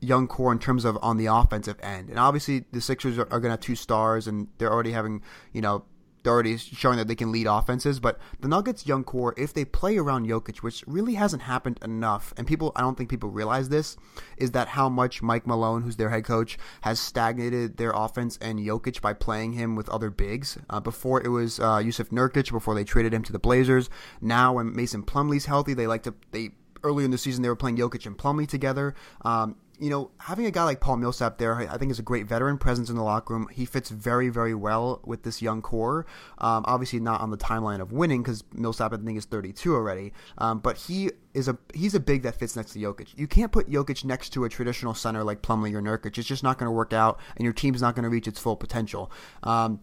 young 0.00 0.26
core 0.26 0.50
in 0.50 0.58
terms 0.58 0.86
of 0.86 0.98
on 1.02 1.18
the 1.18 1.26
offensive 1.26 1.76
end. 1.82 2.08
And 2.08 2.18
obviously, 2.18 2.64
the 2.72 2.80
Sixers 2.80 3.18
are, 3.18 3.28
are 3.30 3.38
going 3.38 3.42
to 3.42 3.50
have 3.50 3.60
two 3.60 3.74
stars, 3.74 4.26
and 4.26 4.48
they're 4.56 4.72
already 4.72 4.92
having 4.92 5.20
you 5.52 5.60
know 5.60 5.84
they're 6.24 6.32
already 6.32 6.56
showing 6.56 6.96
that 6.96 7.06
they 7.06 7.14
can 7.14 7.30
lead 7.30 7.46
offenses. 7.46 8.00
But 8.00 8.18
the 8.40 8.48
Nuggets' 8.48 8.86
young 8.86 9.04
core, 9.04 9.34
if 9.36 9.52
they 9.52 9.64
play 9.64 9.96
around 9.98 10.26
Jokic, 10.26 10.58
which 10.58 10.82
really 10.86 11.14
hasn't 11.14 11.42
happened 11.42 11.78
enough, 11.84 12.34
and 12.36 12.46
people, 12.46 12.72
I 12.74 12.80
don't 12.80 12.96
think 12.96 13.10
people 13.10 13.30
realize 13.30 13.68
this, 13.68 13.96
is 14.36 14.50
that 14.52 14.68
how 14.68 14.88
much 14.88 15.22
Mike 15.22 15.46
Malone, 15.46 15.82
who's 15.82 15.96
their 15.96 16.10
head 16.10 16.24
coach, 16.24 16.58
has 16.80 16.98
stagnated 16.98 17.76
their 17.76 17.92
offense 17.94 18.38
and 18.40 18.58
Jokic 18.58 19.00
by 19.00 19.12
playing 19.12 19.52
him 19.52 19.76
with 19.76 19.88
other 19.90 20.10
bigs. 20.10 20.58
Uh, 20.68 20.80
before 20.80 21.22
it 21.22 21.28
was 21.28 21.60
uh, 21.60 21.78
Jusuf 21.78 22.08
Nurkic, 22.08 22.50
before 22.50 22.74
they 22.74 22.84
traded 22.84 23.12
him 23.12 23.22
to 23.22 23.32
the 23.32 23.38
Blazers. 23.38 23.90
Now, 24.20 24.54
when 24.54 24.74
Mason 24.74 25.02
Plumlee's 25.02 25.46
healthy, 25.46 25.74
they 25.74 25.86
like 25.86 26.02
to 26.04 26.14
they 26.32 26.52
earlier 26.82 27.04
in 27.04 27.10
the 27.10 27.18
season 27.18 27.42
they 27.42 27.48
were 27.48 27.56
playing 27.56 27.76
Jokic 27.76 28.06
and 28.06 28.16
Plumlee 28.16 28.46
together. 28.46 28.94
Um, 29.22 29.56
you 29.78 29.90
know, 29.90 30.10
having 30.18 30.46
a 30.46 30.50
guy 30.50 30.64
like 30.64 30.80
Paul 30.80 30.96
Millsap 30.96 31.38
there, 31.38 31.54
I 31.54 31.76
think 31.76 31.90
is 31.90 31.98
a 31.98 32.02
great 32.02 32.26
veteran 32.26 32.58
presence 32.58 32.90
in 32.90 32.96
the 32.96 33.02
locker 33.02 33.34
room. 33.34 33.48
He 33.50 33.64
fits 33.64 33.90
very, 33.90 34.28
very 34.28 34.54
well 34.54 35.00
with 35.04 35.22
this 35.24 35.42
young 35.42 35.62
core. 35.62 36.06
Um, 36.38 36.64
obviously, 36.66 37.00
not 37.00 37.20
on 37.20 37.30
the 37.30 37.36
timeline 37.36 37.80
of 37.80 37.92
winning 37.92 38.22
because 38.22 38.44
Millsap, 38.52 38.92
I 38.92 38.96
think, 38.96 39.18
is 39.18 39.24
32 39.24 39.74
already. 39.74 40.12
Um, 40.38 40.60
but 40.60 40.76
he 40.76 41.10
is 41.32 41.48
a 41.48 41.58
he's 41.74 41.94
a 41.94 42.00
big 42.00 42.22
that 42.22 42.36
fits 42.36 42.56
next 42.56 42.72
to 42.72 42.78
Jokic. 42.78 43.08
You 43.16 43.26
can't 43.26 43.50
put 43.50 43.68
Jokic 43.68 44.04
next 44.04 44.30
to 44.30 44.44
a 44.44 44.48
traditional 44.48 44.94
center 44.94 45.24
like 45.24 45.42
Plumlee 45.42 45.74
or 45.74 45.82
Nurkic. 45.82 46.16
It's 46.18 46.28
just 46.28 46.42
not 46.42 46.58
going 46.58 46.68
to 46.68 46.72
work 46.72 46.92
out, 46.92 47.18
and 47.36 47.44
your 47.44 47.52
team's 47.52 47.82
not 47.82 47.94
going 47.94 48.04
to 48.04 48.10
reach 48.10 48.28
its 48.28 48.38
full 48.38 48.56
potential. 48.56 49.10
Um, 49.42 49.80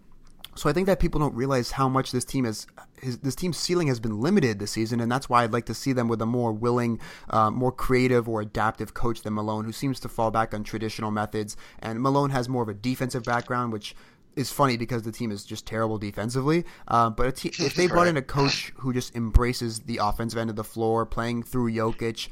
so 0.55 0.69
I 0.69 0.73
think 0.73 0.87
that 0.87 0.99
people 0.99 1.19
don't 1.19 1.33
realize 1.33 1.71
how 1.71 1.87
much 1.87 2.11
this 2.11 2.25
team 2.25 2.45
is. 2.45 2.67
His, 3.01 3.19
this 3.19 3.35
team's 3.35 3.57
ceiling 3.57 3.87
has 3.87 3.99
been 3.99 4.19
limited 4.19 4.59
this 4.59 4.71
season, 4.71 4.99
and 4.99 5.11
that's 5.11 5.29
why 5.29 5.43
I'd 5.43 5.53
like 5.53 5.65
to 5.65 5.73
see 5.73 5.93
them 5.93 6.07
with 6.07 6.21
a 6.21 6.25
more 6.25 6.51
willing, 6.51 6.99
uh, 7.29 7.49
more 7.49 7.71
creative 7.71 8.27
or 8.29 8.41
adaptive 8.41 8.93
coach 8.93 9.21
than 9.21 9.33
Malone, 9.33 9.65
who 9.65 9.71
seems 9.71 9.99
to 10.01 10.09
fall 10.09 10.29
back 10.29 10.53
on 10.53 10.63
traditional 10.63 11.09
methods. 11.09 11.57
And 11.79 12.01
Malone 12.01 12.29
has 12.31 12.47
more 12.49 12.63
of 12.63 12.69
a 12.69 12.73
defensive 12.73 13.23
background, 13.23 13.73
which 13.73 13.95
is 14.35 14.51
funny 14.51 14.77
because 14.77 15.03
the 15.03 15.11
team 15.11 15.31
is 15.31 15.43
just 15.43 15.65
terrible 15.65 15.97
defensively. 15.97 16.65
Uh, 16.87 17.09
but 17.09 17.35
te- 17.35 17.51
if 17.59 17.75
they 17.75 17.87
brought 17.87 18.07
in 18.07 18.17
a 18.17 18.21
coach 18.21 18.71
who 18.77 18.93
just 18.93 19.15
embraces 19.15 19.81
the 19.81 19.99
offensive 20.01 20.39
end 20.39 20.49
of 20.49 20.55
the 20.55 20.63
floor, 20.63 21.05
playing 21.05 21.43
through 21.43 21.71
Jokic, 21.71 22.29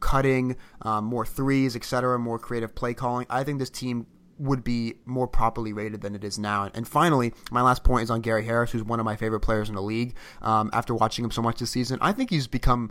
cutting 0.00 0.56
um, 0.82 1.04
more 1.04 1.26
threes, 1.26 1.76
etc., 1.76 2.18
more 2.18 2.38
creative 2.38 2.74
play 2.74 2.94
calling, 2.94 3.26
I 3.28 3.44
think 3.44 3.58
this 3.58 3.70
team 3.70 4.06
would 4.42 4.64
be 4.64 4.94
more 5.04 5.28
properly 5.28 5.72
rated 5.72 6.00
than 6.00 6.14
it 6.14 6.24
is 6.24 6.38
now. 6.38 6.68
And 6.74 6.86
finally, 6.86 7.32
my 7.50 7.62
last 7.62 7.84
point 7.84 8.02
is 8.02 8.10
on 8.10 8.20
Gary 8.20 8.44
Harris, 8.44 8.72
who's 8.72 8.82
one 8.82 8.98
of 8.98 9.04
my 9.04 9.16
favorite 9.16 9.40
players 9.40 9.68
in 9.68 9.76
the 9.76 9.82
league. 9.82 10.16
Um, 10.42 10.68
after 10.72 10.94
watching 10.94 11.24
him 11.24 11.30
so 11.30 11.42
much 11.42 11.60
this 11.60 11.70
season, 11.70 11.98
I 12.00 12.12
think 12.12 12.30
he's 12.30 12.48
become 12.48 12.90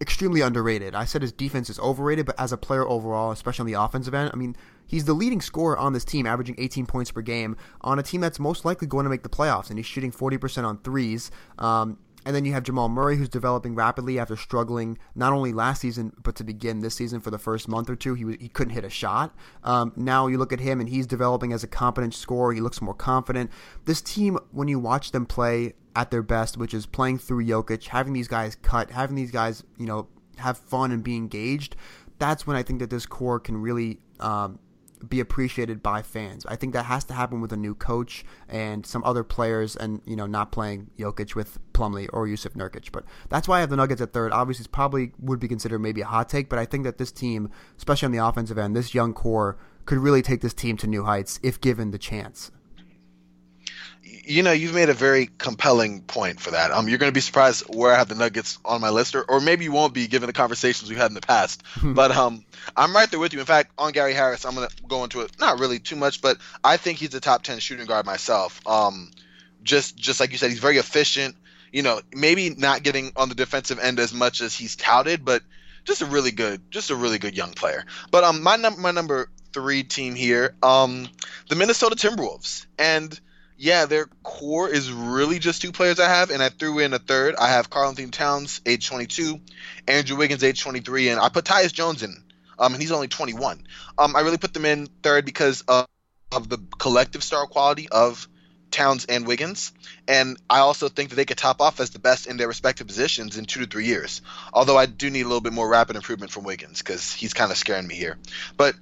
extremely 0.00 0.40
underrated. 0.40 0.94
I 0.94 1.04
said 1.04 1.22
his 1.22 1.32
defense 1.32 1.68
is 1.68 1.78
overrated, 1.78 2.24
but 2.24 2.40
as 2.40 2.52
a 2.52 2.56
player 2.56 2.88
overall, 2.88 3.30
especially 3.32 3.62
on 3.62 3.66
the 3.66 3.82
offensive 3.82 4.14
end, 4.14 4.30
I 4.32 4.36
mean, 4.36 4.56
he's 4.86 5.04
the 5.04 5.12
leading 5.12 5.40
scorer 5.40 5.76
on 5.76 5.92
this 5.92 6.04
team, 6.04 6.26
averaging 6.26 6.54
18 6.58 6.86
points 6.86 7.10
per 7.10 7.20
game 7.20 7.56
on 7.82 7.98
a 7.98 8.02
team 8.02 8.20
that's 8.20 8.38
most 8.38 8.64
likely 8.64 8.86
going 8.86 9.04
to 9.04 9.10
make 9.10 9.22
the 9.22 9.28
playoffs, 9.28 9.68
and 9.68 9.78
he's 9.78 9.86
shooting 9.86 10.12
40% 10.12 10.64
on 10.64 10.78
threes. 10.78 11.30
Um, 11.58 11.98
and 12.28 12.36
then 12.36 12.44
you 12.44 12.52
have 12.52 12.62
Jamal 12.62 12.90
Murray, 12.90 13.16
who's 13.16 13.30
developing 13.30 13.74
rapidly 13.74 14.18
after 14.18 14.36
struggling 14.36 14.98
not 15.14 15.32
only 15.32 15.50
last 15.50 15.80
season 15.80 16.12
but 16.22 16.34
to 16.34 16.44
begin 16.44 16.80
this 16.80 16.94
season 16.94 17.20
for 17.20 17.30
the 17.30 17.38
first 17.38 17.68
month 17.68 17.88
or 17.88 17.96
two. 17.96 18.12
He 18.12 18.26
was, 18.26 18.36
he 18.38 18.50
couldn't 18.50 18.74
hit 18.74 18.84
a 18.84 18.90
shot. 18.90 19.34
Um, 19.64 19.94
now 19.96 20.26
you 20.26 20.36
look 20.36 20.52
at 20.52 20.60
him 20.60 20.78
and 20.78 20.90
he's 20.90 21.06
developing 21.06 21.54
as 21.54 21.64
a 21.64 21.66
competent 21.66 22.12
scorer. 22.12 22.52
He 22.52 22.60
looks 22.60 22.82
more 22.82 22.92
confident. 22.92 23.50
This 23.86 24.02
team, 24.02 24.38
when 24.50 24.68
you 24.68 24.78
watch 24.78 25.12
them 25.12 25.24
play 25.24 25.72
at 25.96 26.10
their 26.10 26.22
best, 26.22 26.58
which 26.58 26.74
is 26.74 26.84
playing 26.84 27.16
through 27.16 27.46
Jokic, 27.46 27.86
having 27.86 28.12
these 28.12 28.28
guys 28.28 28.56
cut, 28.56 28.90
having 28.90 29.16
these 29.16 29.30
guys 29.30 29.64
you 29.78 29.86
know 29.86 30.08
have 30.36 30.58
fun 30.58 30.92
and 30.92 31.02
be 31.02 31.16
engaged, 31.16 31.76
that's 32.18 32.46
when 32.46 32.58
I 32.58 32.62
think 32.62 32.80
that 32.80 32.90
this 32.90 33.06
core 33.06 33.40
can 33.40 33.56
really 33.56 34.00
um, 34.20 34.58
be 35.06 35.20
appreciated 35.20 35.82
by 35.82 36.02
fans. 36.02 36.46
I 36.46 36.56
think 36.56 36.72
that 36.72 36.84
has 36.84 37.04
to 37.04 37.14
happen 37.14 37.40
with 37.40 37.52
a 37.52 37.56
new 37.56 37.74
coach 37.74 38.24
and 38.48 38.86
some 38.86 39.02
other 39.04 39.24
players, 39.24 39.76
and 39.76 40.00
you 40.04 40.16
know, 40.16 40.26
not 40.26 40.52
playing 40.52 40.90
Jokic 40.98 41.34
with 41.34 41.58
Plumlee 41.72 42.08
or 42.12 42.26
Jusuf 42.26 42.54
Nurkic. 42.54 42.90
But 42.92 43.04
that's 43.28 43.48
why 43.48 43.58
I 43.58 43.60
have 43.60 43.70
the 43.70 43.76
Nuggets 43.76 44.00
at 44.00 44.12
third. 44.12 44.32
Obviously, 44.32 44.62
it's 44.62 44.68
probably 44.68 45.12
would 45.18 45.40
be 45.40 45.48
considered 45.48 45.80
maybe 45.80 46.00
a 46.00 46.06
hot 46.06 46.28
take, 46.28 46.48
but 46.48 46.58
I 46.58 46.64
think 46.64 46.84
that 46.84 46.98
this 46.98 47.12
team, 47.12 47.50
especially 47.76 48.06
on 48.06 48.12
the 48.12 48.24
offensive 48.24 48.58
end, 48.58 48.74
this 48.74 48.94
young 48.94 49.14
core 49.14 49.58
could 49.84 49.98
really 49.98 50.22
take 50.22 50.40
this 50.40 50.54
team 50.54 50.76
to 50.78 50.86
new 50.86 51.04
heights 51.04 51.40
if 51.42 51.60
given 51.60 51.90
the 51.90 51.98
chance. 51.98 52.50
You 54.24 54.42
know, 54.42 54.52
you've 54.52 54.74
made 54.74 54.88
a 54.88 54.94
very 54.94 55.30
compelling 55.38 56.02
point 56.02 56.40
for 56.40 56.52
that. 56.52 56.70
Um, 56.70 56.88
you're 56.88 56.98
going 56.98 57.10
to 57.10 57.14
be 57.14 57.20
surprised 57.20 57.64
where 57.74 57.92
I 57.92 57.98
have 57.98 58.08
the 58.08 58.14
Nuggets 58.14 58.58
on 58.64 58.80
my 58.80 58.90
list, 58.90 59.14
or, 59.14 59.22
or 59.22 59.40
maybe 59.40 59.64
you 59.64 59.72
won't 59.72 59.94
be 59.94 60.06
given 60.06 60.26
the 60.26 60.32
conversations 60.32 60.88
we've 60.88 60.98
had 60.98 61.10
in 61.10 61.14
the 61.14 61.20
past. 61.20 61.62
but 61.82 62.10
um, 62.10 62.44
I'm 62.76 62.94
right 62.94 63.10
there 63.10 63.20
with 63.20 63.32
you. 63.32 63.40
In 63.40 63.46
fact, 63.46 63.72
on 63.78 63.92
Gary 63.92 64.14
Harris, 64.14 64.44
I'm 64.44 64.54
going 64.54 64.68
to 64.68 64.76
go 64.86 65.04
into 65.04 65.20
it 65.20 65.32
not 65.38 65.58
really 65.58 65.78
too 65.78 65.96
much, 65.96 66.20
but 66.20 66.38
I 66.62 66.76
think 66.76 66.98
he's 66.98 67.14
a 67.14 67.20
top 67.20 67.42
ten 67.42 67.58
shooting 67.58 67.86
guard 67.86 68.06
myself. 68.06 68.66
Um, 68.66 69.10
just 69.62 69.96
just 69.96 70.20
like 70.20 70.32
you 70.32 70.38
said, 70.38 70.50
he's 70.50 70.60
very 70.60 70.78
efficient. 70.78 71.36
You 71.72 71.82
know, 71.82 72.00
maybe 72.14 72.50
not 72.50 72.82
getting 72.82 73.12
on 73.16 73.28
the 73.28 73.34
defensive 73.34 73.78
end 73.78 74.00
as 74.00 74.14
much 74.14 74.40
as 74.40 74.54
he's 74.54 74.76
touted, 74.76 75.24
but 75.24 75.42
just 75.84 76.02
a 76.02 76.06
really 76.06 76.30
good, 76.30 76.70
just 76.70 76.90
a 76.90 76.96
really 76.96 77.18
good 77.18 77.36
young 77.36 77.52
player. 77.52 77.84
But 78.10 78.24
um, 78.24 78.42
my 78.42 78.56
number 78.56 78.80
my 78.80 78.90
number 78.90 79.28
three 79.52 79.82
team 79.82 80.14
here, 80.14 80.54
um, 80.62 81.08
the 81.48 81.56
Minnesota 81.56 81.96
Timberwolves, 81.96 82.66
and 82.78 83.18
yeah, 83.60 83.86
their 83.86 84.06
core 84.22 84.68
is 84.68 84.90
really 84.92 85.40
just 85.40 85.60
two 85.60 85.72
players 85.72 85.98
I 85.98 86.08
have, 86.08 86.30
and 86.30 86.40
I 86.40 86.48
threw 86.48 86.78
in 86.78 86.94
a 86.94 86.98
third. 87.00 87.34
I 87.34 87.48
have 87.48 87.68
Karl-Anthony 87.68 88.10
Towns, 88.10 88.60
age 88.64 88.86
22, 88.86 89.40
Andrew 89.88 90.16
Wiggins, 90.16 90.44
age 90.44 90.62
23, 90.62 91.08
and 91.08 91.20
I 91.20 91.28
put 91.28 91.44
Tyus 91.44 91.72
Jones 91.72 92.04
in, 92.04 92.22
um, 92.56 92.72
and 92.72 92.80
he's 92.80 92.92
only 92.92 93.08
21. 93.08 93.64
Um, 93.98 94.14
I 94.14 94.20
really 94.20 94.38
put 94.38 94.54
them 94.54 94.64
in 94.64 94.86
third 95.02 95.24
because 95.24 95.62
of, 95.62 95.88
of 96.30 96.48
the 96.48 96.58
collective 96.78 97.24
star 97.24 97.48
quality 97.48 97.88
of 97.88 98.28
Towns 98.70 99.06
and 99.06 99.26
Wiggins, 99.26 99.72
and 100.06 100.36
I 100.48 100.60
also 100.60 100.88
think 100.88 101.10
that 101.10 101.16
they 101.16 101.24
could 101.24 101.38
top 101.38 101.60
off 101.60 101.80
as 101.80 101.90
the 101.90 101.98
best 101.98 102.28
in 102.28 102.36
their 102.36 102.46
respective 102.46 102.86
positions 102.86 103.36
in 103.36 103.44
two 103.44 103.60
to 103.60 103.66
three 103.66 103.86
years. 103.86 104.22
Although 104.52 104.78
I 104.78 104.86
do 104.86 105.10
need 105.10 105.22
a 105.22 105.28
little 105.28 105.40
bit 105.40 105.52
more 105.52 105.68
rapid 105.68 105.96
improvement 105.96 106.30
from 106.30 106.44
Wiggins 106.44 106.78
because 106.78 107.12
he's 107.12 107.34
kind 107.34 107.50
of 107.50 107.58
scaring 107.58 107.88
me 107.88 107.96
here. 107.96 108.18
But 108.56 108.76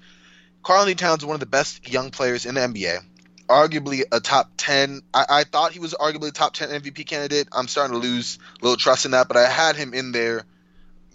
Karl-Anthony 0.62 0.96
Towns 0.96 1.22
is 1.22 1.26
one 1.26 1.34
of 1.34 1.40
the 1.40 1.46
best 1.46 1.90
young 1.90 2.10
players 2.10 2.44
in 2.44 2.56
the 2.56 2.60
NBA 2.60 3.00
arguably 3.48 4.02
a 4.10 4.20
top 4.20 4.50
10 4.56 5.02
I, 5.14 5.26
I, 5.28 5.44
thought 5.44 5.72
he 5.72 5.78
was 5.78 5.94
arguably 5.94 6.28
a 6.28 6.32
top 6.32 6.54
10 6.54 6.68
mvp 6.80 7.06
candidate. 7.06 7.48
I'm 7.52 7.68
starting 7.68 8.00
to 8.00 8.06
lose 8.06 8.38
a 8.60 8.64
little 8.64 8.76
trust 8.76 9.04
in 9.04 9.12
that 9.12 9.28
but 9.28 9.36
i 9.36 9.48
had 9.48 9.76
him 9.76 9.94
in 9.94 10.12
there 10.12 10.44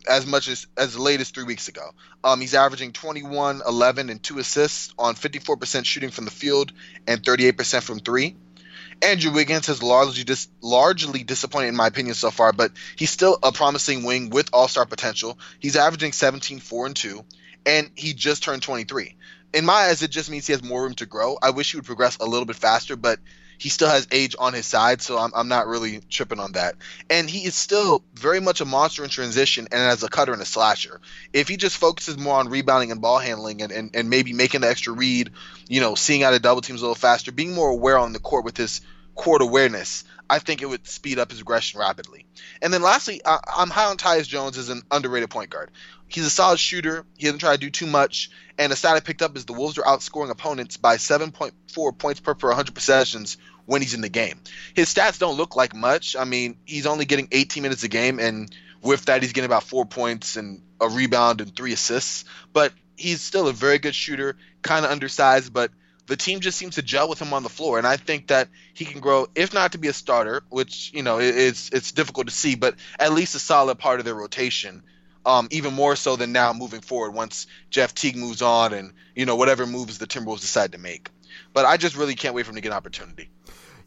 as 0.09 0.25
much 0.25 0.47
as 0.47 0.67
as 0.77 0.97
late 0.97 1.21
as 1.21 1.29
three 1.29 1.43
weeks 1.43 1.67
ago. 1.67 1.91
Um, 2.23 2.41
he's 2.41 2.55
averaging 2.55 2.91
21 2.91 3.61
11 3.67 4.09
and 4.09 4.21
2 4.21 4.39
assists 4.39 4.93
on 4.97 5.15
54% 5.15 5.85
shooting 5.85 6.09
from 6.09 6.25
the 6.25 6.31
field 6.31 6.71
and 7.07 7.21
38% 7.21 7.83
from 7.83 7.99
three. 7.99 8.35
Andrew 9.01 9.31
wiggins 9.31 9.67
has 9.67 9.81
largely 9.81 10.23
dis- 10.23 10.47
largely 10.61 11.23
disappointed 11.23 11.69
in 11.69 11.75
my 11.75 11.87
opinion 11.87 12.15
so 12.15 12.31
far 12.31 12.53
but 12.53 12.71
he's 12.95 13.09
still 13.09 13.37
a 13.41 13.51
promising 13.51 14.03
wing 14.03 14.29
with 14.29 14.49
all-star 14.53 14.85
potential. 14.85 15.37
He's 15.59 15.75
averaging 15.75 16.13
17 16.13 16.59
4 16.59 16.85
and 16.87 16.95
2 16.95 17.25
and 17.65 17.91
he 17.95 18.13
just 18.13 18.43
turned 18.43 18.63
23 18.63 19.15
in 19.53 19.65
my 19.65 19.73
eyes, 19.73 20.01
it 20.01 20.11
just 20.11 20.29
means 20.29 20.47
he 20.47 20.53
has 20.53 20.63
more 20.63 20.83
room 20.83 20.95
to 20.95 21.05
grow. 21.05 21.37
I 21.41 21.51
wish 21.51 21.71
he 21.71 21.77
would 21.77 21.85
progress 21.85 22.17
a 22.17 22.25
little 22.25 22.45
bit 22.45 22.55
faster, 22.55 22.95
but 22.95 23.19
he 23.57 23.69
still 23.69 23.89
has 23.89 24.07
age 24.11 24.35
on 24.39 24.53
his 24.53 24.65
side, 24.65 25.03
so 25.03 25.19
I'm, 25.19 25.31
I'm 25.35 25.47
not 25.47 25.67
really 25.67 25.99
tripping 26.09 26.39
on 26.39 26.53
that. 26.53 26.75
And 27.11 27.29
he 27.29 27.45
is 27.45 27.53
still 27.53 28.03
very 28.15 28.39
much 28.39 28.59
a 28.59 28.65
monster 28.65 29.03
in 29.03 29.11
transition 29.11 29.67
and 29.71 29.81
as 29.81 30.01
a 30.01 30.09
cutter 30.09 30.33
and 30.33 30.41
a 30.41 30.45
slasher. 30.45 30.99
If 31.31 31.47
he 31.47 31.57
just 31.57 31.77
focuses 31.77 32.17
more 32.17 32.39
on 32.39 32.49
rebounding 32.49 32.91
and 32.91 33.01
ball 33.01 33.19
handling 33.19 33.61
and, 33.61 33.71
and, 33.71 33.95
and 33.95 34.09
maybe 34.09 34.33
making 34.33 34.61
the 34.61 34.69
extra 34.69 34.93
read, 34.93 35.29
you 35.67 35.79
know, 35.79 35.93
seeing 35.93 36.23
out 36.23 36.33
of 36.33 36.41
double 36.41 36.61
teams 36.61 36.81
a 36.81 36.85
little 36.85 36.95
faster, 36.95 37.31
being 37.31 37.53
more 37.53 37.69
aware 37.69 37.99
on 37.99 38.13
the 38.13 38.19
court 38.19 38.45
with 38.45 38.57
his 38.57 38.81
court 39.13 39.43
awareness, 39.43 40.05
I 40.27 40.39
think 40.39 40.61
it 40.63 40.65
would 40.65 40.87
speed 40.87 41.19
up 41.19 41.29
his 41.29 41.41
aggression 41.41 41.79
rapidly. 41.79 42.25
And 42.63 42.73
then 42.73 42.81
lastly, 42.81 43.21
I, 43.23 43.39
I'm 43.55 43.69
high 43.69 43.91
on 43.91 43.97
Tyus 43.97 44.27
Jones 44.27 44.57
as 44.57 44.69
an 44.69 44.81
underrated 44.89 45.29
point 45.29 45.51
guard. 45.51 45.69
He's 46.13 46.25
a 46.25 46.29
solid 46.29 46.59
shooter. 46.59 47.05
He 47.17 47.25
doesn't 47.25 47.39
try 47.39 47.53
to 47.53 47.57
do 47.57 47.69
too 47.69 47.87
much. 47.87 48.29
And 48.57 48.71
a 48.71 48.75
stat 48.75 48.95
I 48.95 48.99
picked 48.99 49.21
up 49.21 49.35
is 49.37 49.45
the 49.45 49.53
Wolves 49.53 49.77
are 49.77 49.83
outscoring 49.83 50.29
opponents 50.29 50.77
by 50.77 50.97
7.4 50.97 51.97
points 51.97 52.19
per, 52.19 52.35
per 52.35 52.49
100 52.49 52.75
possessions 52.75 53.37
when 53.65 53.81
he's 53.81 53.93
in 53.93 54.01
the 54.01 54.09
game. 54.09 54.39
His 54.73 54.93
stats 54.93 55.19
don't 55.19 55.37
look 55.37 55.55
like 55.55 55.73
much. 55.73 56.15
I 56.15 56.25
mean, 56.25 56.57
he's 56.65 56.85
only 56.85 57.05
getting 57.05 57.29
18 57.31 57.63
minutes 57.63 57.83
a 57.83 57.87
game, 57.87 58.19
and 58.19 58.53
with 58.81 59.05
that, 59.05 59.21
he's 59.21 59.33
getting 59.33 59.45
about 59.45 59.63
four 59.63 59.85
points 59.85 60.35
and 60.35 60.61
a 60.79 60.89
rebound 60.89 61.41
and 61.41 61.55
three 61.55 61.73
assists. 61.73 62.25
But 62.51 62.73
he's 62.97 63.21
still 63.21 63.47
a 63.47 63.53
very 63.53 63.79
good 63.79 63.95
shooter, 63.95 64.35
kind 64.61 64.85
of 64.85 64.91
undersized, 64.91 65.53
but 65.53 65.71
the 66.07 66.17
team 66.17 66.41
just 66.41 66.57
seems 66.57 66.75
to 66.75 66.81
gel 66.81 67.07
with 67.07 67.21
him 67.21 67.33
on 67.33 67.43
the 67.43 67.49
floor, 67.49 67.77
and 67.77 67.87
I 67.87 67.95
think 67.95 68.27
that 68.27 68.49
he 68.73 68.83
can 68.83 68.99
grow, 68.99 69.27
if 69.33 69.53
not 69.53 69.71
to 69.73 69.77
be 69.77 69.87
a 69.87 69.93
starter, 69.93 70.43
which 70.49 70.91
you 70.93 71.03
know 71.03 71.19
it's 71.19 71.69
it's 71.69 71.93
difficult 71.93 72.27
to 72.27 72.33
see, 72.33 72.55
but 72.55 72.75
at 72.99 73.13
least 73.13 73.35
a 73.35 73.39
solid 73.39 73.79
part 73.79 73.99
of 73.99 74.05
their 74.05 74.15
rotation. 74.15 74.83
Um, 75.23 75.47
even 75.51 75.73
more 75.73 75.95
so 75.95 76.15
than 76.15 76.31
now 76.31 76.51
moving 76.51 76.81
forward 76.81 77.11
once 77.11 77.45
Jeff 77.69 77.93
Teague 77.93 78.15
moves 78.15 78.41
on 78.41 78.73
and 78.73 78.93
you 79.15 79.25
know 79.25 79.35
whatever 79.35 79.67
moves 79.67 79.99
the 79.99 80.07
Timberwolves 80.07 80.41
decide 80.41 80.71
to 80.71 80.79
make. 80.79 81.09
But 81.53 81.65
I 81.65 81.77
just 81.77 81.95
really 81.95 82.15
can't 82.15 82.33
wait 82.33 82.45
for 82.45 82.51
him 82.51 82.55
to 82.55 82.61
get 82.61 82.69
an 82.69 82.77
opportunity. 82.77 83.29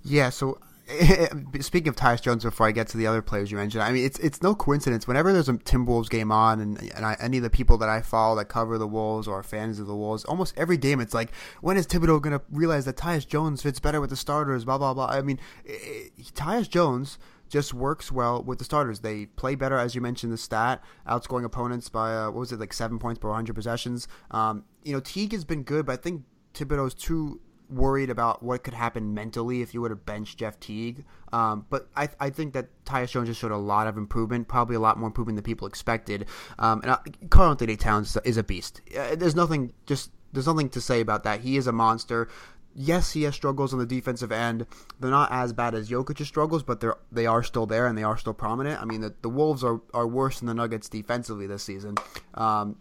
Yeah, 0.04 0.30
so 0.30 0.58
speaking 1.60 1.88
of 1.88 1.96
Tyus 1.96 2.20
Jones, 2.20 2.44
before 2.44 2.66
I 2.66 2.72
get 2.72 2.88
to 2.88 2.98
the 2.98 3.06
other 3.06 3.22
players 3.22 3.50
you 3.50 3.56
mentioned, 3.56 3.82
I 3.82 3.90
mean 3.90 4.04
it's 4.04 4.18
it's 4.18 4.42
no 4.42 4.54
coincidence. 4.54 5.08
Whenever 5.08 5.32
there's 5.32 5.48
a 5.48 5.54
Timberwolves 5.54 6.10
game 6.10 6.30
on, 6.30 6.60
and 6.60 6.78
and 6.94 7.06
I, 7.06 7.16
any 7.20 7.38
of 7.38 7.42
the 7.42 7.50
people 7.50 7.78
that 7.78 7.88
I 7.88 8.02
follow 8.02 8.36
that 8.36 8.46
cover 8.46 8.76
the 8.76 8.86
Wolves 8.86 9.26
or 9.26 9.42
fans 9.42 9.80
of 9.80 9.86
the 9.86 9.96
Wolves, 9.96 10.24
almost 10.24 10.52
every 10.58 10.76
game 10.76 11.00
it's 11.00 11.14
like, 11.14 11.30
when 11.62 11.78
is 11.78 11.86
Thibodeau 11.86 12.20
going 12.20 12.38
to 12.38 12.44
realize 12.50 12.84
that 12.84 12.96
Tyus 12.96 13.26
Jones 13.26 13.62
fits 13.62 13.80
better 13.80 14.00
with 14.00 14.10
the 14.10 14.16
starters? 14.16 14.66
Blah 14.66 14.76
blah 14.76 14.92
blah. 14.92 15.06
I 15.06 15.22
mean, 15.22 15.40
it, 15.64 16.12
Tyus 16.34 16.68
Jones 16.68 17.18
just 17.54 17.72
works 17.72 18.10
well 18.10 18.42
with 18.42 18.58
the 18.58 18.64
starters. 18.64 18.98
They 18.98 19.26
play 19.26 19.54
better, 19.54 19.78
as 19.78 19.94
you 19.94 20.00
mentioned, 20.00 20.32
the 20.32 20.36
stat, 20.36 20.82
outscoring 21.06 21.44
opponents 21.44 21.88
by 21.88 22.12
uh, 22.12 22.24
what 22.24 22.40
was 22.40 22.50
it 22.50 22.58
like 22.58 22.72
seven 22.72 22.98
points 22.98 23.20
per 23.20 23.28
100 23.28 23.54
possessions. 23.54 24.08
Um, 24.32 24.64
you 24.82 24.92
know, 24.92 24.98
Teague 24.98 25.30
has 25.30 25.44
been 25.44 25.62
good, 25.62 25.86
but 25.86 25.92
I 25.92 26.02
think 26.02 26.24
Thibodeau's 26.52 26.94
too 26.94 27.40
worried 27.70 28.10
about 28.10 28.42
what 28.42 28.64
could 28.64 28.74
happen 28.74 29.14
mentally 29.14 29.62
if 29.62 29.72
you 29.72 29.80
would 29.80 29.92
have 29.92 30.04
benched 30.04 30.36
Jeff 30.36 30.58
Teague. 30.58 31.04
Um, 31.32 31.64
but 31.70 31.88
I, 31.94 32.08
I 32.18 32.30
think 32.30 32.54
that 32.54 32.70
Tyus 32.84 33.12
Jones 33.12 33.28
just 33.28 33.40
showed 33.40 33.52
a 33.52 33.56
lot 33.56 33.86
of 33.86 33.96
improvement, 33.96 34.48
probably 34.48 34.74
a 34.74 34.80
lot 34.80 34.98
more 34.98 35.06
improvement 35.06 35.36
than 35.36 35.44
people 35.44 35.68
expected. 35.68 36.26
Um, 36.58 36.80
and 36.82 36.90
I, 36.90 36.98
Karl 37.30 37.50
Anthony 37.50 37.76
Towns 37.76 38.18
is 38.24 38.36
a 38.36 38.42
beast. 38.42 38.80
Uh, 38.98 39.14
there's 39.14 39.36
nothing 39.36 39.72
just 39.86 40.10
there's 40.34 40.48
nothing 40.48 40.68
to 40.70 40.80
say 40.80 41.00
about 41.00 41.22
that. 41.22 41.40
He 41.40 41.56
is 41.56 41.68
a 41.68 41.72
monster. 41.72 42.28
Yes, 42.76 43.12
he 43.12 43.22
has 43.22 43.34
struggles 43.34 43.72
on 43.72 43.78
the 43.78 43.86
defensive 43.86 44.32
end. 44.32 44.66
They're 44.98 45.10
not 45.10 45.30
as 45.30 45.52
bad 45.52 45.74
as 45.74 45.88
Jokic's 45.88 46.26
struggles, 46.26 46.62
but 46.62 46.80
they're 46.80 46.96
they 47.12 47.26
are 47.26 47.42
still 47.42 47.66
there 47.66 47.86
and 47.86 47.96
they 47.96 48.02
are 48.02 48.18
still 48.18 48.34
prominent. 48.34 48.82
I 48.82 48.84
mean, 48.84 49.00
the, 49.00 49.14
the 49.22 49.28
Wolves 49.28 49.62
are, 49.62 49.80
are 49.92 50.06
worse 50.06 50.40
than 50.40 50.46
the 50.46 50.54
Nuggets 50.54 50.88
defensively 50.88 51.46
this 51.46 51.62
season. 51.62 51.94
Um, 52.34 52.76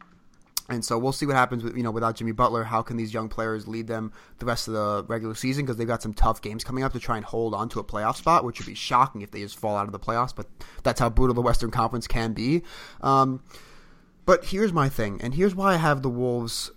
and 0.70 0.84
so 0.84 0.98
we'll 0.98 1.12
see 1.12 1.26
what 1.26 1.36
happens 1.36 1.64
with 1.64 1.76
you 1.76 1.84
know 1.84 1.92
without 1.92 2.16
Jimmy 2.16 2.32
Butler. 2.32 2.64
How 2.64 2.82
can 2.82 2.98
these 2.98 3.14
young 3.14 3.30
players 3.30 3.68
lead 3.68 3.88
them 3.88 4.12
the 4.40 4.46
rest 4.46 4.68
of 4.68 4.74
the 4.74 5.06
regular 5.08 5.36
season? 5.36 5.66
Because 5.66 5.78
they've 5.78 5.88
got 5.88 6.02
some 6.02 6.14
tough 6.14 6.42
games 6.42 6.64
coming 6.64 6.84
up 6.84 6.94
to 6.94 7.00
try 7.00 7.18
and 7.18 7.26
hold 7.26 7.54
on 7.54 7.70
to 7.70 7.80
a 7.80 7.84
playoff 7.84 8.16
spot, 8.16 8.44
which 8.44 8.60
would 8.60 8.68
be 8.68 8.74
shocking 8.74 9.22
if 9.22 9.32
they 9.32 9.42
just 9.42 9.58
fall 9.58 9.76
out 9.76 9.86
of 9.86 9.92
the 9.92 10.00
playoffs. 10.00 10.36
But 10.36 10.48
that's 10.84 11.00
how 11.00 11.10
brutal 11.10 11.36
the 11.36 11.42
Western 11.42 11.70
Conference 11.70 12.08
can 12.08 12.34
be. 12.34 12.64
Um, 13.02 13.44
but 14.26 14.46
here's 14.46 14.72
my 14.72 14.88
thing, 14.88 15.20
and 15.22 15.34
here's 15.34 15.54
why 15.54 15.74
I 15.74 15.78
have 15.78 16.02
the 16.02 16.10
Wolves 16.10 16.72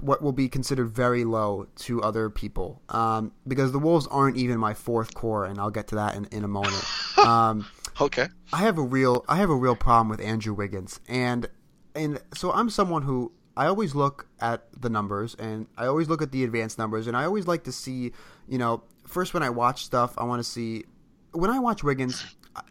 what 0.00 0.22
will 0.22 0.32
be 0.32 0.48
considered 0.48 0.88
very 0.90 1.24
low 1.24 1.66
to 1.76 2.02
other 2.02 2.30
people, 2.30 2.82
um, 2.88 3.32
because 3.46 3.72
the 3.72 3.78
Wolves 3.78 4.06
aren't 4.08 4.36
even 4.36 4.58
my 4.58 4.74
fourth 4.74 5.14
core, 5.14 5.44
and 5.44 5.58
I'll 5.58 5.70
get 5.70 5.88
to 5.88 5.96
that 5.96 6.14
in, 6.14 6.26
in 6.26 6.44
a 6.44 6.48
moment. 6.48 6.84
Um, 7.20 7.66
okay. 8.00 8.28
I 8.50 8.58
have 8.58 8.78
a 8.78 8.82
real 8.82 9.26
I 9.28 9.36
have 9.36 9.50
a 9.50 9.54
real 9.54 9.76
problem 9.76 10.08
with 10.08 10.22
Andrew 10.22 10.54
Wiggins, 10.54 11.00
and 11.06 11.46
and 11.94 12.18
so 12.34 12.50
I'm 12.50 12.70
someone 12.70 13.02
who 13.02 13.30
I 13.56 13.66
always 13.66 13.94
look 13.94 14.26
at 14.40 14.64
the 14.80 14.88
numbers 14.88 15.34
and 15.34 15.66
I 15.76 15.84
always 15.86 16.08
look 16.08 16.22
at 16.22 16.32
the 16.32 16.44
advanced 16.44 16.78
numbers 16.78 17.06
and 17.06 17.16
I 17.16 17.24
always 17.24 17.46
like 17.46 17.64
to 17.64 17.72
see, 17.72 18.12
you 18.48 18.56
know, 18.56 18.84
first 19.06 19.34
when 19.34 19.42
I 19.42 19.50
watch 19.50 19.84
stuff, 19.84 20.14
I 20.16 20.24
want 20.24 20.40
to 20.40 20.48
see 20.48 20.84
when 21.32 21.50
I 21.50 21.58
watch 21.58 21.84
Wiggins, 21.84 22.24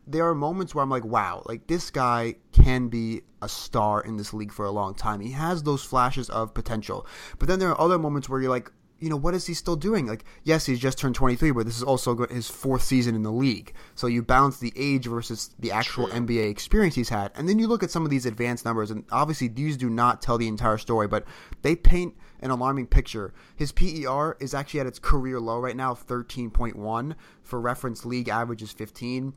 there 0.07 0.27
are 0.27 0.35
moments 0.35 0.73
where 0.73 0.83
I'm 0.83 0.89
like, 0.89 1.05
wow, 1.05 1.43
like 1.45 1.67
this 1.67 1.91
guy 1.91 2.35
can 2.63 2.87
be 2.87 3.21
a 3.41 3.49
star 3.49 4.01
in 4.01 4.17
this 4.17 4.33
league 4.33 4.51
for 4.51 4.65
a 4.65 4.71
long 4.71 4.93
time. 4.93 5.21
He 5.21 5.31
has 5.31 5.63
those 5.63 5.83
flashes 5.83 6.29
of 6.29 6.53
potential. 6.53 7.05
But 7.37 7.47
then 7.47 7.59
there 7.59 7.69
are 7.69 7.79
other 7.79 7.97
moments 7.97 8.29
where 8.29 8.41
you're 8.41 8.49
like, 8.49 8.71
you 8.99 9.09
know, 9.09 9.15
what 9.15 9.33
is 9.33 9.45
he 9.45 9.53
still 9.53 9.75
doing? 9.75 10.07
Like, 10.07 10.25
yes, 10.43 10.65
he's 10.65 10.79
just 10.79 10.97
turned 10.97 11.15
23, 11.15 11.51
but 11.51 11.65
this 11.65 11.77
is 11.77 11.83
also 11.83 12.27
his 12.27 12.49
fourth 12.49 12.81
season 12.81 13.15
in 13.15 13.23
the 13.23 13.31
league. 13.31 13.73
So 13.95 14.07
you 14.07 14.21
balance 14.21 14.57
the 14.57 14.73
age 14.75 15.05
versus 15.05 15.51
the 15.57 15.71
actual 15.71 16.07
True. 16.07 16.19
NBA 16.19 16.49
experience 16.49 16.95
he's 16.95 17.09
had. 17.09 17.31
And 17.35 17.47
then 17.47 17.59
you 17.59 17.67
look 17.67 17.81
at 17.81 17.91
some 17.91 18.03
of 18.03 18.09
these 18.09 18.25
advanced 18.25 18.65
numbers, 18.65 18.91
and 18.91 19.05
obviously 19.11 19.47
these 19.47 19.77
do 19.77 19.89
not 19.89 20.21
tell 20.21 20.37
the 20.37 20.47
entire 20.47 20.77
story, 20.77 21.07
but 21.07 21.25
they 21.61 21.75
paint 21.75 22.15
an 22.41 22.51
alarming 22.51 22.87
picture. 22.87 23.33
His 23.55 23.71
PER 23.71 24.35
is 24.39 24.53
actually 24.53 24.81
at 24.81 24.87
its 24.87 24.99
career 24.99 25.39
low 25.39 25.59
right 25.59 25.75
now 25.75 25.93
13.1. 25.93 27.15
For 27.41 27.59
reference, 27.61 28.05
league 28.05 28.29
average 28.29 28.61
is 28.61 28.71
15. 28.71 29.33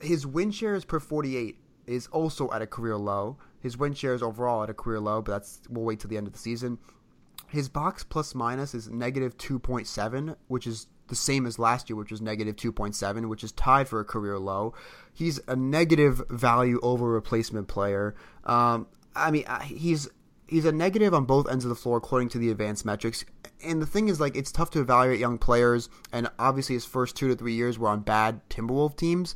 His 0.00 0.26
win 0.26 0.50
share 0.50 0.74
is 0.74 0.84
per 0.84 1.00
48 1.00 1.58
is 1.86 2.06
also 2.08 2.50
at 2.52 2.62
a 2.62 2.66
career 2.66 2.96
low. 2.96 3.36
His 3.60 3.76
win 3.76 3.94
shares 3.94 4.22
overall 4.22 4.62
at 4.62 4.70
a 4.70 4.74
career 4.74 5.00
low, 5.00 5.22
but 5.22 5.32
that's 5.32 5.60
we'll 5.68 5.84
wait 5.84 6.00
till 6.00 6.10
the 6.10 6.16
end 6.16 6.26
of 6.26 6.32
the 6.32 6.38
season. 6.38 6.78
His 7.48 7.68
box 7.68 8.04
plus 8.04 8.34
minus 8.34 8.74
is 8.74 8.90
negative 8.90 9.36
2.7, 9.38 10.36
which 10.48 10.66
is 10.66 10.86
the 11.08 11.14
same 11.14 11.46
as 11.46 11.58
last 11.58 11.88
year, 11.88 11.96
which 11.96 12.10
was 12.10 12.20
negative 12.20 12.56
2.7, 12.56 13.28
which 13.28 13.44
is 13.44 13.52
tied 13.52 13.88
for 13.88 14.00
a 14.00 14.04
career 14.04 14.38
low. 14.38 14.74
He's 15.12 15.40
a 15.46 15.54
negative 15.54 16.22
value 16.30 16.80
over 16.82 17.08
replacement 17.08 17.68
player. 17.68 18.14
Um, 18.44 18.86
I 19.14 19.30
mean, 19.30 19.44
he's 19.62 20.08
he's 20.46 20.64
a 20.64 20.72
negative 20.72 21.14
on 21.14 21.24
both 21.24 21.48
ends 21.48 21.64
of 21.64 21.68
the 21.68 21.74
floor 21.74 21.98
according 21.98 22.28
to 22.30 22.38
the 22.38 22.50
advanced 22.50 22.84
metrics. 22.84 23.24
And 23.64 23.80
the 23.80 23.86
thing 23.86 24.08
is, 24.08 24.20
like, 24.20 24.36
it's 24.36 24.52
tough 24.52 24.70
to 24.70 24.80
evaluate 24.80 25.18
young 25.18 25.38
players, 25.38 25.88
and 26.12 26.28
obviously 26.38 26.74
his 26.74 26.84
first 26.84 27.16
two 27.16 27.28
to 27.28 27.36
three 27.36 27.54
years 27.54 27.78
were 27.78 27.88
on 27.88 28.00
bad 28.00 28.46
Timberwolf 28.50 28.96
teams. 28.96 29.34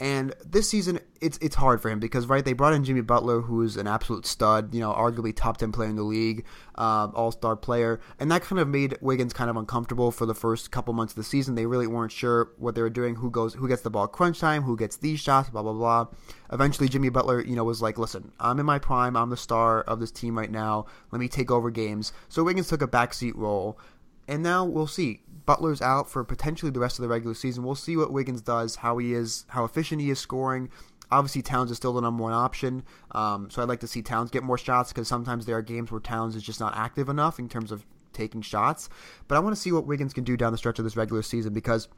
And 0.00 0.34
this 0.42 0.66
season, 0.66 0.98
it's 1.20 1.38
it's 1.42 1.56
hard 1.56 1.82
for 1.82 1.90
him 1.90 2.00
because 2.00 2.26
right 2.26 2.42
they 2.42 2.54
brought 2.54 2.72
in 2.72 2.84
Jimmy 2.84 3.02
Butler, 3.02 3.42
who's 3.42 3.76
an 3.76 3.86
absolute 3.86 4.24
stud, 4.24 4.74
you 4.74 4.80
know, 4.80 4.94
arguably 4.94 5.36
top 5.36 5.58
ten 5.58 5.72
player 5.72 5.90
in 5.90 5.96
the 5.96 6.02
league, 6.02 6.46
uh, 6.76 7.08
All 7.14 7.30
Star 7.30 7.54
player, 7.54 8.00
and 8.18 8.30
that 8.30 8.40
kind 8.40 8.58
of 8.58 8.66
made 8.66 8.96
Wiggins 9.02 9.34
kind 9.34 9.50
of 9.50 9.58
uncomfortable 9.58 10.10
for 10.10 10.24
the 10.24 10.34
first 10.34 10.70
couple 10.70 10.94
months 10.94 11.12
of 11.12 11.16
the 11.16 11.22
season. 11.22 11.54
They 11.54 11.66
really 11.66 11.86
weren't 11.86 12.12
sure 12.12 12.50
what 12.56 12.74
they 12.74 12.80
were 12.80 12.88
doing, 12.88 13.16
who 13.16 13.30
goes, 13.30 13.52
who 13.52 13.68
gets 13.68 13.82
the 13.82 13.90
ball 13.90 14.08
crunch 14.08 14.40
time, 14.40 14.62
who 14.62 14.74
gets 14.74 14.96
these 14.96 15.20
shots, 15.20 15.50
blah 15.50 15.62
blah 15.62 15.74
blah. 15.74 16.06
Eventually, 16.50 16.88
Jimmy 16.88 17.10
Butler, 17.10 17.44
you 17.44 17.54
know, 17.54 17.64
was 17.64 17.82
like, 17.82 17.98
"Listen, 17.98 18.32
I'm 18.40 18.58
in 18.58 18.64
my 18.64 18.78
prime. 18.78 19.18
I'm 19.18 19.28
the 19.28 19.36
star 19.36 19.82
of 19.82 20.00
this 20.00 20.10
team 20.10 20.38
right 20.38 20.50
now. 20.50 20.86
Let 21.10 21.20
me 21.20 21.28
take 21.28 21.50
over 21.50 21.70
games." 21.70 22.14
So 22.30 22.42
Wiggins 22.42 22.68
took 22.68 22.80
a 22.80 22.88
backseat 22.88 23.36
role, 23.36 23.78
and 24.26 24.42
now 24.42 24.64
we'll 24.64 24.86
see. 24.86 25.20
Butler's 25.50 25.82
out 25.82 26.08
for 26.08 26.22
potentially 26.22 26.70
the 26.70 26.78
rest 26.78 27.00
of 27.00 27.02
the 27.02 27.08
regular 27.08 27.34
season. 27.34 27.64
We'll 27.64 27.74
see 27.74 27.96
what 27.96 28.12
Wiggins 28.12 28.40
does, 28.40 28.76
how 28.76 28.98
he 28.98 29.14
is, 29.14 29.46
how 29.48 29.64
efficient 29.64 30.00
he 30.00 30.08
is 30.08 30.20
scoring. 30.20 30.68
Obviously, 31.10 31.42
Towns 31.42 31.72
is 31.72 31.76
still 31.76 31.92
the 31.92 32.00
number 32.00 32.22
one 32.22 32.32
option, 32.32 32.84
um, 33.10 33.50
so 33.50 33.60
I'd 33.60 33.68
like 33.68 33.80
to 33.80 33.88
see 33.88 34.00
Towns 34.00 34.30
get 34.30 34.44
more 34.44 34.56
shots 34.56 34.92
because 34.92 35.08
sometimes 35.08 35.46
there 35.46 35.56
are 35.56 35.62
games 35.62 35.90
where 35.90 36.00
Towns 36.00 36.36
is 36.36 36.44
just 36.44 36.60
not 36.60 36.76
active 36.76 37.08
enough 37.08 37.40
in 37.40 37.48
terms 37.48 37.72
of 37.72 37.84
taking 38.12 38.42
shots. 38.42 38.88
But 39.26 39.34
I 39.34 39.40
want 39.40 39.56
to 39.56 39.60
see 39.60 39.72
what 39.72 39.86
Wiggins 39.86 40.14
can 40.14 40.22
do 40.22 40.36
down 40.36 40.52
the 40.52 40.58
stretch 40.58 40.78
of 40.78 40.84
this 40.84 40.96
regular 40.96 41.22
season 41.22 41.52
because 41.52 41.88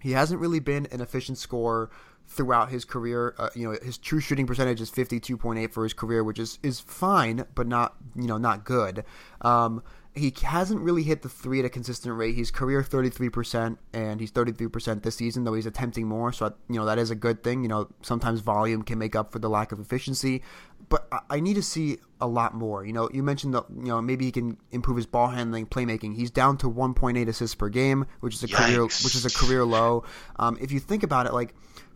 he 0.00 0.12
hasn't 0.12 0.40
really 0.40 0.60
been 0.60 0.86
an 0.92 1.00
efficient 1.00 1.36
scorer 1.38 1.90
throughout 2.28 2.70
his 2.70 2.84
career. 2.84 3.34
Uh, 3.38 3.48
you 3.56 3.68
know, 3.68 3.76
his 3.82 3.98
true 3.98 4.20
shooting 4.20 4.46
percentage 4.46 4.80
is 4.80 4.88
52.8 4.88 5.72
for 5.72 5.82
his 5.82 5.94
career, 5.94 6.22
which 6.22 6.38
is 6.38 6.60
is 6.62 6.78
fine, 6.78 7.44
but 7.56 7.66
not 7.66 7.96
you 8.14 8.28
know 8.28 8.38
not 8.38 8.64
good. 8.64 9.04
Um, 9.40 9.82
he 10.14 10.32
hasn't 10.42 10.80
really 10.80 11.02
hit 11.02 11.22
the 11.22 11.28
three 11.28 11.58
at 11.58 11.64
a 11.64 11.68
consistent 11.68 12.16
rate. 12.16 12.36
He's 12.36 12.52
career 12.52 12.82
33%, 12.82 13.78
and 13.92 14.20
he's 14.20 14.30
33% 14.30 15.02
this 15.02 15.16
season, 15.16 15.42
though 15.42 15.54
he's 15.54 15.66
attempting 15.66 16.06
more. 16.06 16.32
So, 16.32 16.54
you 16.68 16.76
know, 16.76 16.84
that 16.84 16.98
is 16.98 17.10
a 17.10 17.16
good 17.16 17.42
thing. 17.42 17.62
You 17.62 17.68
know, 17.68 17.88
sometimes 18.02 18.40
volume 18.40 18.82
can 18.82 18.98
make 18.98 19.16
up 19.16 19.32
for 19.32 19.40
the 19.40 19.50
lack 19.50 19.72
of 19.72 19.80
efficiency. 19.80 20.42
But 20.88 21.08
I 21.30 21.40
need 21.40 21.54
to 21.54 21.62
see 21.62 21.98
a 22.20 22.26
lot 22.26 22.54
more. 22.54 22.84
You 22.84 22.92
know, 22.92 23.08
you 23.12 23.22
mentioned 23.22 23.54
that, 23.54 23.64
you 23.70 23.86
know, 23.86 24.00
maybe 24.02 24.24
he 24.24 24.32
can 24.32 24.56
improve 24.70 24.96
his 24.96 25.06
ball 25.06 25.28
handling, 25.28 25.66
playmaking. 25.66 26.16
He's 26.16 26.30
down 26.30 26.58
to 26.58 26.70
1.8 26.70 27.28
assists 27.28 27.54
per 27.54 27.68
game, 27.68 28.06
which 28.20 28.34
is 28.34 28.42
a 28.42 28.48
Yikes. 28.48 28.66
career, 28.66 28.82
which 28.82 29.14
is 29.14 29.24
a 29.24 29.30
career 29.30 29.64
low. 29.64 30.04
Um, 30.36 30.58
if 30.60 30.72
you 30.72 30.80
think 30.80 31.02
about 31.02 31.26
it, 31.26 31.32
like, 31.32 31.54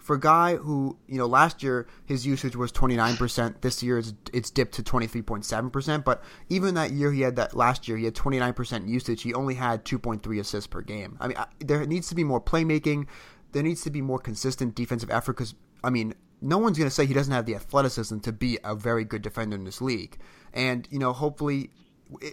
for 0.08 0.16
a 0.16 0.20
guy 0.20 0.56
who, 0.56 0.96
you 1.06 1.18
know, 1.18 1.26
last 1.26 1.62
year 1.62 1.86
his 2.06 2.26
usage 2.26 2.56
was 2.56 2.72
29%. 2.72 3.60
This 3.60 3.82
year 3.82 3.98
it's, 3.98 4.14
it's 4.32 4.50
dipped 4.50 4.72
to 4.76 4.82
23.7%. 4.82 6.02
But 6.02 6.22
even 6.48 6.74
that 6.76 6.92
year 6.92 7.12
he 7.12 7.20
had 7.20 7.36
that 7.36 7.54
last 7.54 7.86
year, 7.86 7.98
he 7.98 8.06
had 8.06 8.14
29% 8.14 8.88
usage. 8.88 9.20
He 9.20 9.34
only 9.34 9.54
had 9.54 9.84
2.3 9.84 10.40
assists 10.40 10.66
per 10.66 10.80
game. 10.80 11.18
I 11.20 11.28
mean, 11.28 11.36
I, 11.36 11.44
there 11.58 11.84
needs 11.84 12.08
to 12.08 12.14
be 12.14 12.24
more 12.24 12.40
playmaking. 12.40 13.06
There 13.52 13.62
needs 13.62 13.82
to 13.82 13.90
be 13.90 14.00
more 14.00 14.18
consistent 14.18 14.74
defensive 14.74 15.10
effort 15.10 15.34
because, 15.34 15.54
I 15.82 15.90
mean, 15.90 16.14
no 16.40 16.58
one's 16.58 16.78
going 16.78 16.88
to 16.88 16.94
say 16.94 17.06
he 17.06 17.14
doesn't 17.14 17.32
have 17.32 17.46
the 17.46 17.54
athleticism 17.54 18.18
to 18.20 18.32
be 18.32 18.58
a 18.64 18.74
very 18.74 19.04
good 19.04 19.22
defender 19.22 19.56
in 19.56 19.64
this 19.64 19.80
league. 19.80 20.18
And, 20.52 20.86
you 20.90 20.98
know, 20.98 21.12
hopefully 21.12 21.70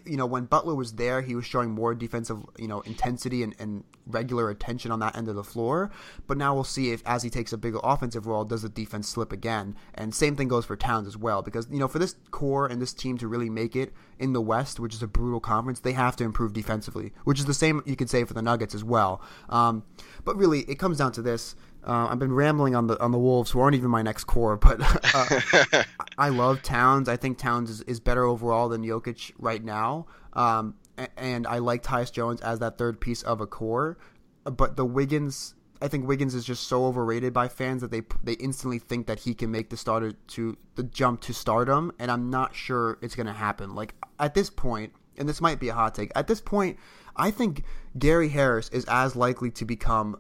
you 0.06 0.18
know, 0.18 0.26
when 0.26 0.46
Butler 0.46 0.76
was 0.76 0.94
there, 0.94 1.22
he 1.22 1.36
was 1.36 1.46
showing 1.46 1.72
more 1.72 1.94
defensive, 1.94 2.40
you 2.58 2.68
know, 2.68 2.82
intensity 2.82 3.44
and, 3.44 3.54
and 3.60 3.84
regular 4.08 4.50
attention 4.50 4.92
on 4.92 5.00
that 5.00 5.18
end 5.18 5.28
of 5.28 5.36
the 5.36 5.44
floor. 5.44 5.92
But 6.28 6.38
now 6.38 6.54
we'll 6.54 6.64
see 6.64 6.92
if, 6.92 7.04
as 7.06 7.24
he 7.24 7.30
takes 7.30 7.52
a 7.52 7.58
bigger 7.58 7.80
offensive 7.84 8.26
role, 8.26 8.46
does 8.46 8.62
the 8.62 8.70
defense 8.70 9.10
slip 9.10 9.32
again? 9.32 9.76
And 9.94 10.16
same 10.16 10.36
thing 10.36 10.48
goes 10.48 10.66
for 10.66 10.76
Towns 10.76 11.08
as 11.08 11.18
well, 11.18 11.42
because 11.42 11.68
you 11.70 11.80
know, 11.80 11.88
for 11.88 12.00
this 12.00 12.16
core 12.32 12.68
and 12.68 12.82
this 12.82 12.94
team 12.94 13.18
to 13.18 13.28
really 13.28 13.50
make 13.50 13.76
it 13.76 13.94
in 14.18 14.34
the 14.34 14.42
West, 14.42 14.80
which 14.80 14.94
is 14.94 15.04
a 15.04 15.08
brutal 15.08 15.40
conference, 15.40 15.82
they 15.82 15.94
have 15.94 16.16
to 16.18 16.24
improve 16.24 16.54
defensively, 16.54 17.12
which 17.26 17.40
is 17.40 17.46
the 17.46 17.54
same 17.54 17.82
you 17.86 17.96
could 17.96 18.10
say 18.10 18.24
for 18.24 18.34
the 18.34 18.42
Nuggets 18.42 18.76
as 18.76 18.84
well. 18.84 19.22
Um, 19.50 19.84
but 20.24 20.38
really, 20.38 20.62
it 20.62 20.80
comes 20.80 21.00
down 21.00 21.12
to 21.14 21.22
this: 21.22 21.56
uh, 21.86 22.08
I've 22.10 22.20
been 22.20 22.34
rambling 22.34 22.76
on 22.76 22.88
the 22.88 23.00
on 23.02 23.12
the 23.12 23.20
Wolves, 23.20 23.52
who 23.52 23.60
aren't 23.60 23.76
even 23.76 23.92
my 23.92 24.02
next 24.02 24.24
core, 24.24 24.58
but 24.58 24.80
uh, 25.14 25.84
I 26.18 26.30
love 26.30 26.64
Towns. 26.64 27.08
I 27.08 27.16
think 27.16 27.38
Towns 27.38 27.70
is, 27.70 27.82
is 27.82 28.00
better 28.00 28.24
overall 28.24 28.70
than 28.70 28.84
Jokic 28.84 29.32
right 29.38 29.64
now, 29.64 30.08
um, 30.34 30.76
and 31.16 31.46
I 31.46 31.60
like 31.60 31.84
Tyus 31.84 32.12
Jones 32.12 32.42
as 32.42 32.60
that 32.60 32.78
third 32.78 33.00
piece 33.00 33.22
of 33.22 33.40
a 33.40 33.46
core. 33.46 33.98
But 34.46 34.78
the 34.78 34.86
Wiggins, 34.86 35.54
I 35.80 35.88
think 35.88 36.08
Wiggins 36.08 36.34
is 36.34 36.44
just 36.44 36.68
so 36.68 36.86
overrated 36.86 37.34
by 37.34 37.48
fans 37.48 37.82
that 37.82 37.92
they 37.92 38.02
they 38.24 38.34
instantly 38.34 38.80
think 38.80 39.06
that 39.06 39.20
he 39.20 39.36
can 39.36 39.52
make 39.52 39.70
the 39.70 39.78
starter 39.78 40.12
to 40.12 40.58
the 40.74 40.84
jump 40.84 41.22
to 41.22 41.34
stardom, 41.34 41.92
and 42.00 42.10
I'm 42.10 42.32
not 42.32 42.56
sure 42.56 42.98
it's 43.02 43.16
going 43.16 43.28
to 43.28 43.34
happen. 43.34 43.76
Like 43.76 43.94
at 44.20 44.34
this 44.34 44.50
point, 44.50 44.92
and 45.20 45.30
this 45.30 45.40
might 45.40 45.60
be 45.60 45.70
a 45.70 45.74
hot 45.76 45.94
take. 45.94 46.12
At 46.16 46.26
this 46.26 46.42
point, 46.42 46.80
I 47.16 47.30
think 47.30 47.64
Gary 48.00 48.30
Harris 48.30 48.70
is 48.70 48.86
as 48.86 49.16
likely 49.16 49.52
to 49.52 49.66
become 49.66 50.18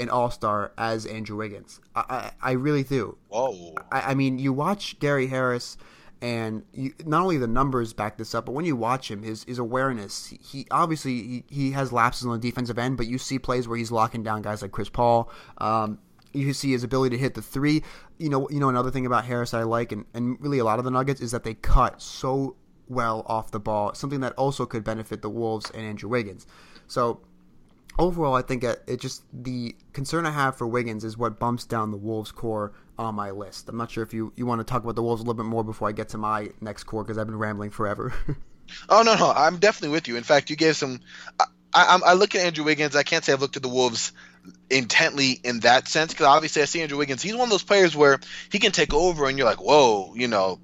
an 0.00 0.08
all 0.08 0.30
star 0.30 0.72
as 0.78 1.06
Andrew 1.06 1.36
Wiggins. 1.36 1.80
I, 1.94 2.32
I, 2.42 2.50
I 2.50 2.52
really 2.52 2.82
do. 2.82 3.16
Whoa. 3.28 3.74
I, 3.92 4.00
I, 4.00 4.14
mean, 4.14 4.38
you 4.38 4.52
watch 4.52 4.98
Gary 4.98 5.26
Harris, 5.26 5.76
and 6.22 6.64
you, 6.72 6.94
not 7.04 7.22
only 7.22 7.38
the 7.38 7.46
numbers 7.46 7.92
back 7.92 8.16
this 8.16 8.34
up, 8.34 8.46
but 8.46 8.52
when 8.52 8.64
you 8.64 8.76
watch 8.76 9.10
him, 9.10 9.22
his 9.22 9.44
his 9.44 9.58
awareness, 9.58 10.26
he, 10.26 10.40
he 10.42 10.66
obviously 10.70 11.12
he, 11.12 11.44
he, 11.48 11.70
has 11.72 11.92
lapses 11.92 12.26
on 12.26 12.32
the 12.32 12.38
defensive 12.38 12.78
end, 12.78 12.96
but 12.96 13.06
you 13.06 13.18
see 13.18 13.38
plays 13.38 13.68
where 13.68 13.78
he's 13.78 13.92
locking 13.92 14.22
down 14.22 14.42
guys 14.42 14.62
like 14.62 14.72
Chris 14.72 14.88
Paul. 14.88 15.30
Um, 15.58 15.98
you 16.32 16.52
see 16.52 16.72
his 16.72 16.84
ability 16.84 17.16
to 17.16 17.20
hit 17.20 17.34
the 17.34 17.42
three. 17.42 17.82
You 18.18 18.28
know, 18.28 18.48
you 18.50 18.60
know 18.60 18.68
another 18.68 18.90
thing 18.90 19.06
about 19.06 19.24
Harris 19.24 19.54
I 19.54 19.62
like, 19.62 19.92
and, 19.92 20.04
and 20.14 20.40
really 20.40 20.58
a 20.58 20.64
lot 20.64 20.78
of 20.78 20.84
the 20.84 20.90
Nuggets 20.90 21.20
is 21.20 21.30
that 21.32 21.44
they 21.44 21.54
cut 21.54 22.00
so 22.00 22.56
well 22.88 23.24
off 23.26 23.50
the 23.50 23.60
ball. 23.60 23.94
Something 23.94 24.20
that 24.20 24.32
also 24.34 24.66
could 24.66 24.84
benefit 24.84 25.22
the 25.22 25.30
Wolves 25.30 25.70
and 25.70 25.82
Andrew 25.82 26.08
Wiggins. 26.08 26.46
So 26.86 27.20
overall, 27.98 28.34
I 28.34 28.42
think 28.42 28.64
it, 28.64 29.00
just 29.00 29.22
the 29.32 29.74
concern 29.92 30.26
I 30.26 30.30
have 30.30 30.56
for 30.56 30.66
Wiggins 30.66 31.04
is 31.04 31.16
what 31.16 31.38
bumps 31.38 31.64
down 31.64 31.90
the 31.90 31.96
Wolves 31.96 32.32
core 32.32 32.72
on 32.98 33.14
my 33.14 33.30
list. 33.30 33.68
I'm 33.68 33.76
not 33.76 33.90
sure 33.90 34.02
if 34.02 34.12
you, 34.14 34.32
you 34.36 34.46
want 34.46 34.60
to 34.60 34.64
talk 34.64 34.82
about 34.82 34.96
the 34.96 35.02
Wolves 35.02 35.20
a 35.20 35.24
little 35.24 35.42
bit 35.42 35.48
more 35.48 35.64
before 35.64 35.88
I 35.88 35.92
get 35.92 36.10
to 36.10 36.18
my 36.18 36.50
next 36.60 36.84
core 36.84 37.02
because 37.02 37.18
I've 37.18 37.26
been 37.26 37.38
rambling 37.38 37.70
forever. 37.70 38.12
oh 38.88 39.02
no 39.02 39.16
no, 39.16 39.30
I'm 39.30 39.58
definitely 39.58 39.94
with 39.94 40.08
you. 40.08 40.16
In 40.16 40.22
fact, 40.22 40.50
you 40.50 40.56
gave 40.56 40.76
some. 40.76 41.00
I, 41.38 41.44
I, 41.72 42.00
I 42.04 42.12
look 42.14 42.34
at 42.34 42.42
Andrew 42.42 42.64
Wiggins. 42.64 42.96
I 42.96 43.02
can't 43.02 43.24
say 43.24 43.32
I've 43.32 43.40
looked 43.40 43.56
at 43.56 43.62
the 43.62 43.68
Wolves 43.68 44.12
intently 44.70 45.38
in 45.44 45.60
that 45.60 45.88
sense 45.88 46.12
because 46.12 46.26
obviously 46.26 46.62
I 46.62 46.64
see 46.64 46.82
Andrew 46.82 46.98
Wiggins. 46.98 47.22
He's 47.22 47.34
one 47.34 47.44
of 47.44 47.50
those 47.50 47.62
players 47.62 47.94
where 47.94 48.20
he 48.50 48.58
can 48.58 48.72
take 48.72 48.94
over 48.94 49.28
and 49.28 49.36
you're 49.36 49.46
like, 49.46 49.60
whoa, 49.60 50.14
you 50.14 50.28
know, 50.28 50.58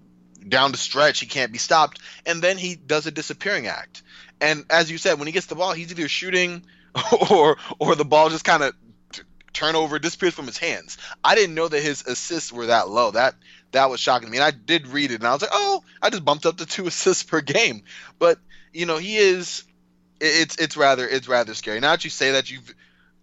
down 0.48 0.72
the 0.72 0.78
stretch 0.78 1.20
he 1.20 1.26
can't 1.26 1.52
be 1.52 1.58
stopped, 1.58 2.00
and 2.24 2.42
then 2.42 2.56
he 2.58 2.76
does 2.76 3.06
a 3.06 3.10
disappearing 3.10 3.66
act. 3.66 4.02
And 4.40 4.64
as 4.70 4.90
you 4.90 4.98
said, 4.98 5.18
when 5.18 5.26
he 5.26 5.32
gets 5.32 5.46
the 5.46 5.54
ball, 5.54 5.72
he's 5.72 5.90
either 5.90 6.08
shooting 6.08 6.64
or 7.30 7.56
or 7.78 7.94
the 7.94 8.04
ball 8.04 8.30
just 8.30 8.44
kind 8.44 8.62
of 8.62 8.74
t- 9.12 9.22
turnover 9.52 9.98
disappears 9.98 10.34
from 10.34 10.46
his 10.46 10.58
hands. 10.58 10.98
I 11.22 11.34
didn't 11.34 11.54
know 11.54 11.68
that 11.68 11.82
his 11.82 12.02
assists 12.06 12.52
were 12.52 12.66
that 12.66 12.88
low. 12.88 13.10
That 13.10 13.34
that 13.72 13.90
was 13.90 14.00
shocking 14.00 14.26
to 14.26 14.32
me. 14.32 14.38
And 14.38 14.44
I 14.44 14.50
did 14.50 14.86
read 14.88 15.10
it, 15.10 15.16
and 15.16 15.26
I 15.26 15.32
was 15.32 15.42
like, 15.42 15.50
oh, 15.52 15.82
I 16.00 16.10
just 16.10 16.24
bumped 16.24 16.46
up 16.46 16.58
to 16.58 16.66
two 16.66 16.86
assists 16.86 17.22
per 17.22 17.40
game. 17.40 17.82
But 18.18 18.38
you 18.72 18.86
know, 18.86 18.98
he 18.98 19.16
is. 19.16 19.64
It's 20.18 20.56
it's 20.56 20.76
rather 20.76 21.06
it's 21.06 21.28
rather 21.28 21.54
scary. 21.54 21.80
Now 21.80 21.90
that 21.90 22.04
you 22.04 22.10
say 22.10 22.32
that, 22.32 22.50
you've 22.50 22.74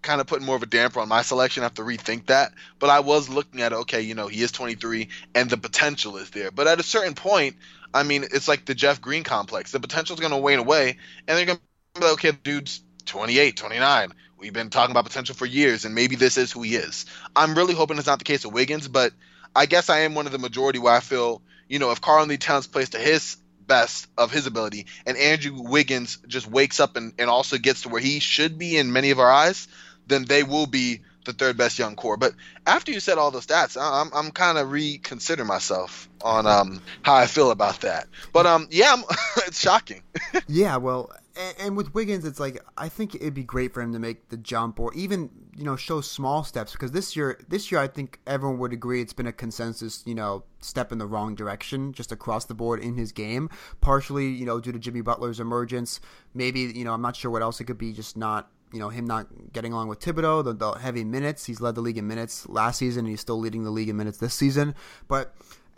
kind 0.03 0.21
of 0.21 0.27
put 0.27 0.41
more 0.41 0.55
of 0.55 0.61
a 0.61 0.67
damper 0.67 0.99
on 0.99 1.07
my 1.07 1.23
selection. 1.23 1.63
I 1.63 1.65
have 1.65 1.73
to 1.75 1.81
rethink 1.81 2.27
that. 2.27 2.51
But 2.77 2.91
I 2.91 2.99
was 2.99 3.29
looking 3.29 3.61
at. 3.61 3.73
Okay, 3.73 4.01
you 4.01 4.13
know, 4.13 4.27
he 4.27 4.43
is 4.43 4.51
23, 4.51 5.09
and 5.33 5.49
the 5.49 5.57
potential 5.57 6.17
is 6.17 6.29
there. 6.29 6.51
But 6.51 6.67
at 6.67 6.79
a 6.79 6.83
certain 6.83 7.15
point, 7.15 7.55
I 7.93 8.03
mean, 8.03 8.23
it's 8.23 8.47
like 8.47 8.65
the 8.65 8.75
Jeff 8.75 9.01
Green 9.01 9.23
complex. 9.23 9.71
The 9.71 9.79
potential 9.79 10.13
is 10.15 10.19
going 10.19 10.33
to 10.33 10.37
wane 10.37 10.59
away, 10.59 10.97
and 11.27 11.37
they're 11.37 11.45
going 11.45 11.57
to 11.57 11.99
be 11.99 12.05
like, 12.05 12.13
okay, 12.13 12.31
dude's 12.31 12.82
28, 13.05 13.55
29. 13.55 14.13
We've 14.37 14.53
been 14.53 14.69
talking 14.69 14.91
about 14.91 15.05
potential 15.05 15.35
for 15.35 15.45
years, 15.45 15.85
and 15.85 15.95
maybe 15.95 16.15
this 16.15 16.37
is 16.37 16.51
who 16.51 16.61
he 16.61 16.75
is. 16.75 17.05
I'm 17.35 17.55
really 17.55 17.73
hoping 17.73 17.97
it's 17.97 18.07
not 18.07 18.19
the 18.19 18.25
case 18.25 18.45
of 18.45 18.53
Wiggins, 18.53 18.87
but 18.87 19.13
I 19.55 19.65
guess 19.65 19.89
I 19.89 19.99
am 19.99 20.15
one 20.15 20.25
of 20.25 20.31
the 20.31 20.37
majority 20.37 20.79
where 20.79 20.93
I 20.93 20.99
feel, 20.99 21.41
you 21.67 21.79
know, 21.79 21.91
if 21.91 22.01
Karl-Anthony 22.01 22.37
Towns 22.37 22.67
plays 22.67 22.89
to 22.89 22.99
his 22.99 23.37
best 23.65 24.07
of 24.17 24.31
his 24.31 24.45
ability 24.45 24.87
and 25.05 25.17
Andrew 25.17 25.53
Wiggins 25.61 26.17
just 26.27 26.47
wakes 26.47 26.79
up 26.79 26.97
and, 26.97 27.13
and 27.17 27.29
also 27.29 27.57
gets 27.57 27.83
to 27.83 27.89
where 27.89 28.01
he 28.01 28.19
should 28.19 28.57
be 28.57 28.77
in 28.77 28.91
many 28.91 29.11
of 29.11 29.19
our 29.19 29.31
eyes, 29.31 29.67
then 30.07 30.25
they 30.25 30.43
will 30.43 30.65
be 30.65 31.01
the 31.25 31.33
third 31.33 31.57
best 31.57 31.79
young 31.79 31.95
core. 31.95 32.17
But 32.17 32.33
after 32.67 32.91
you 32.91 32.99
said 32.99 33.17
all 33.17 33.31
those 33.31 33.47
stats, 33.47 33.77
I'm, 33.79 34.11
I'm 34.13 34.31
kind 34.31 34.57
of 34.57 34.71
reconsidering 34.71 35.47
myself 35.47 36.09
on 36.21 36.45
um, 36.45 36.81
how 37.01 37.15
I 37.15 37.27
feel 37.27 37.51
about 37.51 37.81
that. 37.81 38.07
But 38.33 38.45
um, 38.45 38.67
yeah, 38.71 39.01
it's 39.47 39.59
shocking. 39.59 40.03
yeah, 40.47 40.77
well, 40.77 41.11
and, 41.35 41.55
and, 41.59 41.77
with 41.77 41.93
Wiggins, 41.93 42.25
it's 42.25 42.39
like 42.39 42.63
I 42.77 42.89
think 42.89 43.15
it'd 43.15 43.33
be 43.33 43.43
great 43.43 43.73
for 43.73 43.81
him 43.81 43.91
to 43.93 43.99
make 43.99 44.29
the 44.29 44.37
jump, 44.37 44.79
or 44.79 44.93
even 44.93 45.29
you 45.55 45.63
know 45.63 45.75
show 45.75 46.01
small 46.01 46.43
steps. 46.43 46.73
Because 46.73 46.91
this 46.91 47.15
year, 47.15 47.39
this 47.47 47.71
year, 47.71 47.81
I 47.81 47.87
think 47.87 48.19
everyone 48.27 48.59
would 48.59 48.73
agree 48.73 49.01
it's 49.01 49.13
been 49.13 49.27
a 49.27 49.33
consensus, 49.33 50.03
you 50.05 50.15
know, 50.15 50.43
step 50.59 50.91
in 50.91 50.97
the 50.97 51.07
wrong 51.07 51.35
direction 51.35 51.93
just 51.93 52.11
across 52.11 52.45
the 52.45 52.53
board 52.53 52.79
in 52.79 52.95
his 52.95 53.11
game. 53.11 53.49
Partially, 53.81 54.27
you 54.27 54.45
know, 54.45 54.59
due 54.59 54.71
to 54.71 54.79
Jimmy 54.79 55.01
Butler's 55.01 55.39
emergence. 55.39 55.99
Maybe 56.33 56.61
you 56.61 56.83
know, 56.83 56.93
I'm 56.93 57.01
not 57.01 57.15
sure 57.15 57.31
what 57.31 57.41
else 57.41 57.59
it 57.59 57.65
could 57.65 57.77
be. 57.77 57.93
Just 57.93 58.15
not 58.15 58.51
you 58.71 58.79
know 58.79 58.89
him 58.89 59.05
not 59.05 59.27
getting 59.53 59.73
along 59.73 59.87
with 59.87 59.99
Thibodeau, 59.99 60.43
the, 60.43 60.53
the 60.53 60.71
heavy 60.73 61.03
minutes. 61.03 61.45
He's 61.45 61.61
led 61.61 61.75
the 61.75 61.81
league 61.81 61.97
in 61.97 62.07
minutes 62.07 62.47
last 62.49 62.77
season, 62.77 63.05
and 63.05 63.09
he's 63.09 63.21
still 63.21 63.39
leading 63.39 63.63
the 63.63 63.71
league 63.71 63.89
in 63.89 63.95
minutes 63.95 64.17
this 64.17 64.33
season. 64.33 64.75
But 65.07 65.33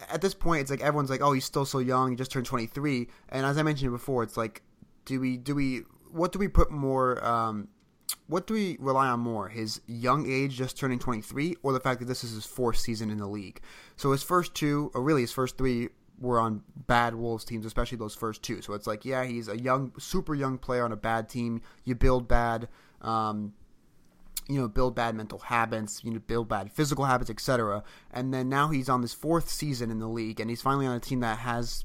at 0.09 0.21
this 0.21 0.33
point, 0.33 0.61
it's 0.61 0.71
like 0.71 0.81
everyone's 0.81 1.09
like, 1.09 1.21
"Oh, 1.21 1.33
he's 1.33 1.45
still 1.45 1.65
so 1.65 1.79
young. 1.79 2.09
He 2.09 2.15
just 2.15 2.31
turned 2.31 2.45
23." 2.45 3.07
And 3.29 3.45
as 3.45 3.57
I 3.57 3.63
mentioned 3.63 3.91
before, 3.91 4.23
it's 4.23 4.37
like 4.37 4.61
do 5.05 5.19
we 5.19 5.37
do 5.37 5.55
we 5.55 5.83
what 6.11 6.31
do 6.31 6.39
we 6.39 6.47
put 6.47 6.71
more 6.71 7.23
um, 7.25 7.67
what 8.27 8.47
do 8.47 8.53
we 8.53 8.77
rely 8.79 9.07
on 9.07 9.19
more 9.19 9.49
his 9.49 9.81
young 9.87 10.29
age 10.29 10.55
just 10.55 10.77
turning 10.77 10.99
23 10.99 11.55
or 11.63 11.73
the 11.73 11.79
fact 11.79 11.99
that 11.99 12.05
this 12.05 12.23
is 12.23 12.31
his 12.31 12.45
fourth 12.45 12.77
season 12.77 13.09
in 13.09 13.17
the 13.17 13.27
league? 13.27 13.61
So 13.95 14.11
his 14.11 14.23
first 14.23 14.55
two 14.55 14.91
or 14.93 15.01
really 15.01 15.21
his 15.21 15.31
first 15.31 15.57
three 15.57 15.89
were 16.19 16.39
on 16.39 16.63
bad 16.87 17.13
wolves 17.13 17.43
teams 17.43 17.65
especially 17.65 17.97
those 17.97 18.15
first 18.15 18.41
two. 18.41 18.61
So 18.61 18.73
it's 18.73 18.87
like 18.87 19.05
yeah 19.05 19.23
he's 19.23 19.47
a 19.47 19.59
young 19.59 19.93
super 19.99 20.33
young 20.33 20.57
player 20.57 20.83
on 20.83 20.91
a 20.91 20.97
bad 20.97 21.29
team. 21.29 21.61
You 21.83 21.95
build 21.95 22.27
bad 22.27 22.67
um, 23.01 23.53
you 24.47 24.59
know 24.59 24.67
build 24.67 24.95
bad 24.95 25.15
mental 25.15 25.39
habits 25.39 26.03
you 26.03 26.11
know 26.11 26.19
build 26.19 26.47
bad 26.47 26.71
physical 26.71 27.05
habits 27.05 27.29
etc 27.29 27.83
and 28.11 28.33
then 28.33 28.47
now 28.47 28.67
he's 28.67 28.89
on 28.89 29.01
this 29.01 29.13
fourth 29.13 29.49
season 29.49 29.89
in 29.89 29.99
the 29.99 30.07
league 30.07 30.39
and 30.39 30.49
he's 30.49 30.61
finally 30.61 30.85
on 30.85 30.95
a 30.95 30.99
team 30.99 31.19
that 31.19 31.39
has 31.39 31.83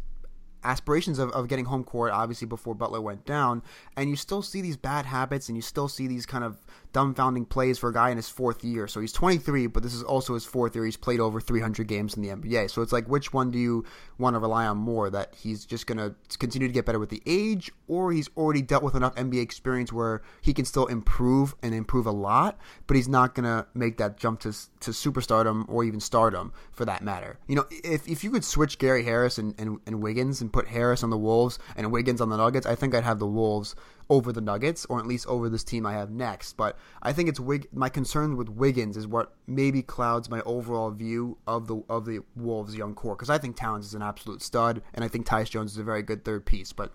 aspirations 0.65 1.19
of, 1.19 1.31
of 1.31 1.49
getting 1.49 1.65
home 1.65 1.85
court 1.85 2.13
obviously 2.13 2.47
before 2.47 2.75
Butler 2.75 3.01
went 3.01 3.25
down 3.25 3.63
and 3.97 4.11
you 4.11 4.17
still 4.17 4.43
see 4.43 4.61
these 4.61 4.77
bad 4.77 5.07
habits 5.07 5.49
and 5.49 5.57
you 5.57 5.63
still 5.63 5.89
see 5.89 6.07
these 6.07 6.27
kind 6.27 6.45
of 6.45 6.59
dumbfounding 6.93 7.49
plays 7.49 7.79
for 7.79 7.91
a 7.91 7.93
guy 7.93 8.11
in 8.11 8.17
his 8.17 8.29
fourth 8.29 8.65
year. 8.65 8.89
So 8.89 9.01
he's 9.01 9.13
23, 9.13 9.69
but 9.69 9.83
this 9.83 9.95
is 9.95 10.03
also 10.03 10.35
his 10.35 10.45
fourth 10.45 10.75
year. 10.75 10.85
He's 10.85 10.97
played 10.97 11.21
over 11.21 11.41
300 11.41 11.87
games 11.87 12.15
in 12.15 12.23
the 12.23 12.29
NBA. 12.29 12.71
So 12.71 12.83
it's 12.83 12.93
like, 12.93 13.09
which 13.09 13.33
one 13.33 13.51
do 13.51 13.59
you 13.59 13.85
want 14.19 14.35
to 14.35 14.41
rely 14.41 14.67
on 14.67 14.77
more? 14.77 15.11
That 15.11 15.35
he's 15.37 15.65
just 15.65 15.87
going 15.87 15.99
to 15.99 16.15
continue 16.39 16.69
to 16.69 16.75
get 16.75 16.87
better 16.87 16.99
with 16.99 17.11
the 17.11 17.23
age, 17.27 17.71
or 17.87 18.13
he's 18.13 18.29
already 18.37 18.63
dealt 18.63 18.83
with 18.83 18.95
enough 18.95 19.15
NBA 19.15 19.41
experience 19.41 19.93
where 19.93 20.23
he 20.41 20.53
can 20.53 20.65
still 20.65 20.87
improve 20.87 21.55
and 21.63 21.75
improve 21.75 22.07
a 22.07 22.13
lot, 22.13 22.59
but 22.87 22.97
he's 22.97 23.09
not 23.09 23.35
going 23.35 23.45
to 23.45 23.67
make 23.75 23.99
that 23.99 24.17
jump 24.17 24.41
to, 24.41 24.53
to 24.81 24.91
superstardom 24.91 25.65
or 25.69 25.85
even 25.85 26.01
stardom 26.01 26.53
for 26.73 26.85
that 26.85 27.03
matter. 27.03 27.39
You 27.47 27.57
know, 27.57 27.67
if, 27.71 28.09
if 28.09 28.25
you 28.25 28.31
could 28.31 28.45
switch 28.45 28.79
Gary 28.79 29.05
Harris 29.05 29.39
and, 29.39 29.55
and, 29.59 29.79
and 29.87 30.03
Wiggins 30.03 30.41
and 30.41 30.50
put 30.53 30.69
Harris 30.69 31.03
on 31.03 31.11
the 31.11 31.19
Wolves 31.19 31.59
and 31.77 31.91
Wiggins 31.91 32.21
on 32.21 32.29
the 32.29 32.37
Nuggets, 32.37 32.67
I 32.67 32.75
think 32.75 32.95
I'd 32.95 33.05
have 33.05 33.19
the 33.19 33.27
Wolves 33.27 33.75
over 34.09 34.33
the 34.33 34.41
Nuggets, 34.41 34.85
or 34.87 34.99
at 34.99 35.07
least 35.07 35.27
over 35.27 35.49
this 35.49 35.65
team 35.65 35.87
I 35.87 35.93
have 35.93 36.11
next. 36.11 36.57
But 36.57 36.77
I 37.03 37.13
think 37.13 37.29
it's 37.29 37.41
Wig- 37.41 37.69
my 37.73 37.89
concern 37.89 38.37
with 38.37 38.49
Wiggins 38.49 38.97
is 38.97 39.07
what 39.07 39.35
maybe 39.47 39.83
clouds 39.83 40.29
my 40.29 40.41
overall 40.43 40.91
view 40.91 41.39
of 41.47 41.69
the 41.69 41.83
of 41.89 42.05
the 42.05 42.21
Wolves' 42.37 42.77
young 42.77 42.95
core 42.95 43.15
because 43.15 43.31
I 43.31 43.39
think 43.39 43.57
Towns 43.57 43.87
is 43.87 43.95
an 43.95 44.03
absolute 44.03 44.43
stud, 44.43 44.83
and 44.95 45.05
I 45.05 45.09
think 45.09 45.27
Tyus 45.27 45.51
Jones 45.51 45.73
is 45.73 45.79
a 45.79 45.85
very 45.85 46.03
good 46.03 46.25
third 46.25 46.45
piece. 46.45 46.73
But 46.73 46.93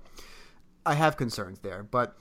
I 0.85 0.93
have 0.93 1.17
concerns 1.17 1.59
there. 1.59 1.83
But 1.83 2.15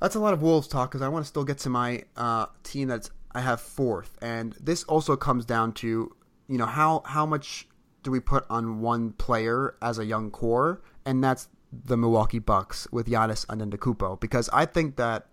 that's 0.00 0.14
a 0.14 0.20
lot 0.20 0.32
of 0.32 0.42
Wolves 0.42 0.68
talk 0.68 0.90
because 0.90 1.02
I 1.02 1.08
want 1.08 1.24
to 1.24 1.28
still 1.28 1.44
get 1.44 1.58
to 1.58 1.70
my 1.70 2.04
uh, 2.16 2.46
team 2.62 2.88
that's 2.88 3.10
I 3.32 3.40
have 3.40 3.60
fourth, 3.60 4.16
and 4.20 4.54
this 4.60 4.82
also 4.84 5.16
comes 5.16 5.44
down 5.44 5.72
to 5.74 6.14
you 6.48 6.58
know 6.58 6.66
how 6.66 7.02
how 7.04 7.26
much 7.26 7.68
do 8.02 8.10
we 8.10 8.20
put 8.20 8.44
on 8.50 8.80
one 8.80 9.12
player 9.12 9.76
as 9.82 9.98
a 9.98 10.04
young 10.04 10.30
core, 10.30 10.82
and 11.04 11.22
that's 11.22 11.48
the 11.72 11.96
Milwaukee 11.96 12.38
Bucks 12.38 12.88
with 12.90 13.06
Giannis 13.06 13.46
Antetokounmpo 13.46 14.20
because 14.20 14.48
I 14.52 14.66
think 14.66 14.96
that 14.96 15.26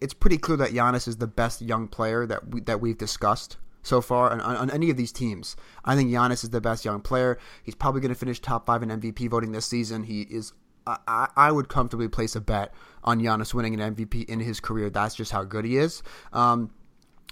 it's 0.00 0.14
pretty 0.14 0.38
clear 0.38 0.56
that 0.56 0.70
Giannis 0.70 1.06
is 1.06 1.18
the 1.18 1.26
best 1.26 1.62
young 1.62 1.88
player 1.88 2.26
that 2.26 2.48
we, 2.48 2.60
that 2.62 2.80
we've 2.80 2.98
discussed 2.98 3.58
so 3.82 4.00
far 4.00 4.30
on, 4.30 4.40
on, 4.40 4.70
any 4.70 4.90
of 4.90 4.96
these 4.96 5.12
teams. 5.12 5.56
I 5.84 5.94
think 5.94 6.10
Giannis 6.10 6.42
is 6.42 6.50
the 6.50 6.60
best 6.60 6.84
young 6.84 7.00
player. 7.00 7.38
He's 7.62 7.74
probably 7.74 8.00
going 8.00 8.12
to 8.12 8.18
finish 8.18 8.40
top 8.40 8.66
five 8.66 8.82
in 8.82 8.88
MVP 8.88 9.28
voting 9.30 9.52
this 9.52 9.66
season. 9.66 10.04
He 10.04 10.22
is. 10.22 10.52
I, 10.86 11.28
I 11.34 11.50
would 11.50 11.70
comfortably 11.70 12.08
place 12.08 12.36
a 12.36 12.42
bet 12.42 12.74
on 13.04 13.18
Giannis 13.18 13.54
winning 13.54 13.80
an 13.80 13.94
MVP 13.94 14.28
in 14.28 14.40
his 14.40 14.60
career. 14.60 14.90
That's 14.90 15.14
just 15.14 15.32
how 15.32 15.42
good 15.42 15.64
he 15.64 15.78
is. 15.78 16.02
Um, 16.32 16.70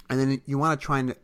and 0.09 0.19
then 0.19 0.41
you 0.47 0.57
want 0.57 0.79
to 0.79 0.83
try 0.83 0.99
and 0.99 1.15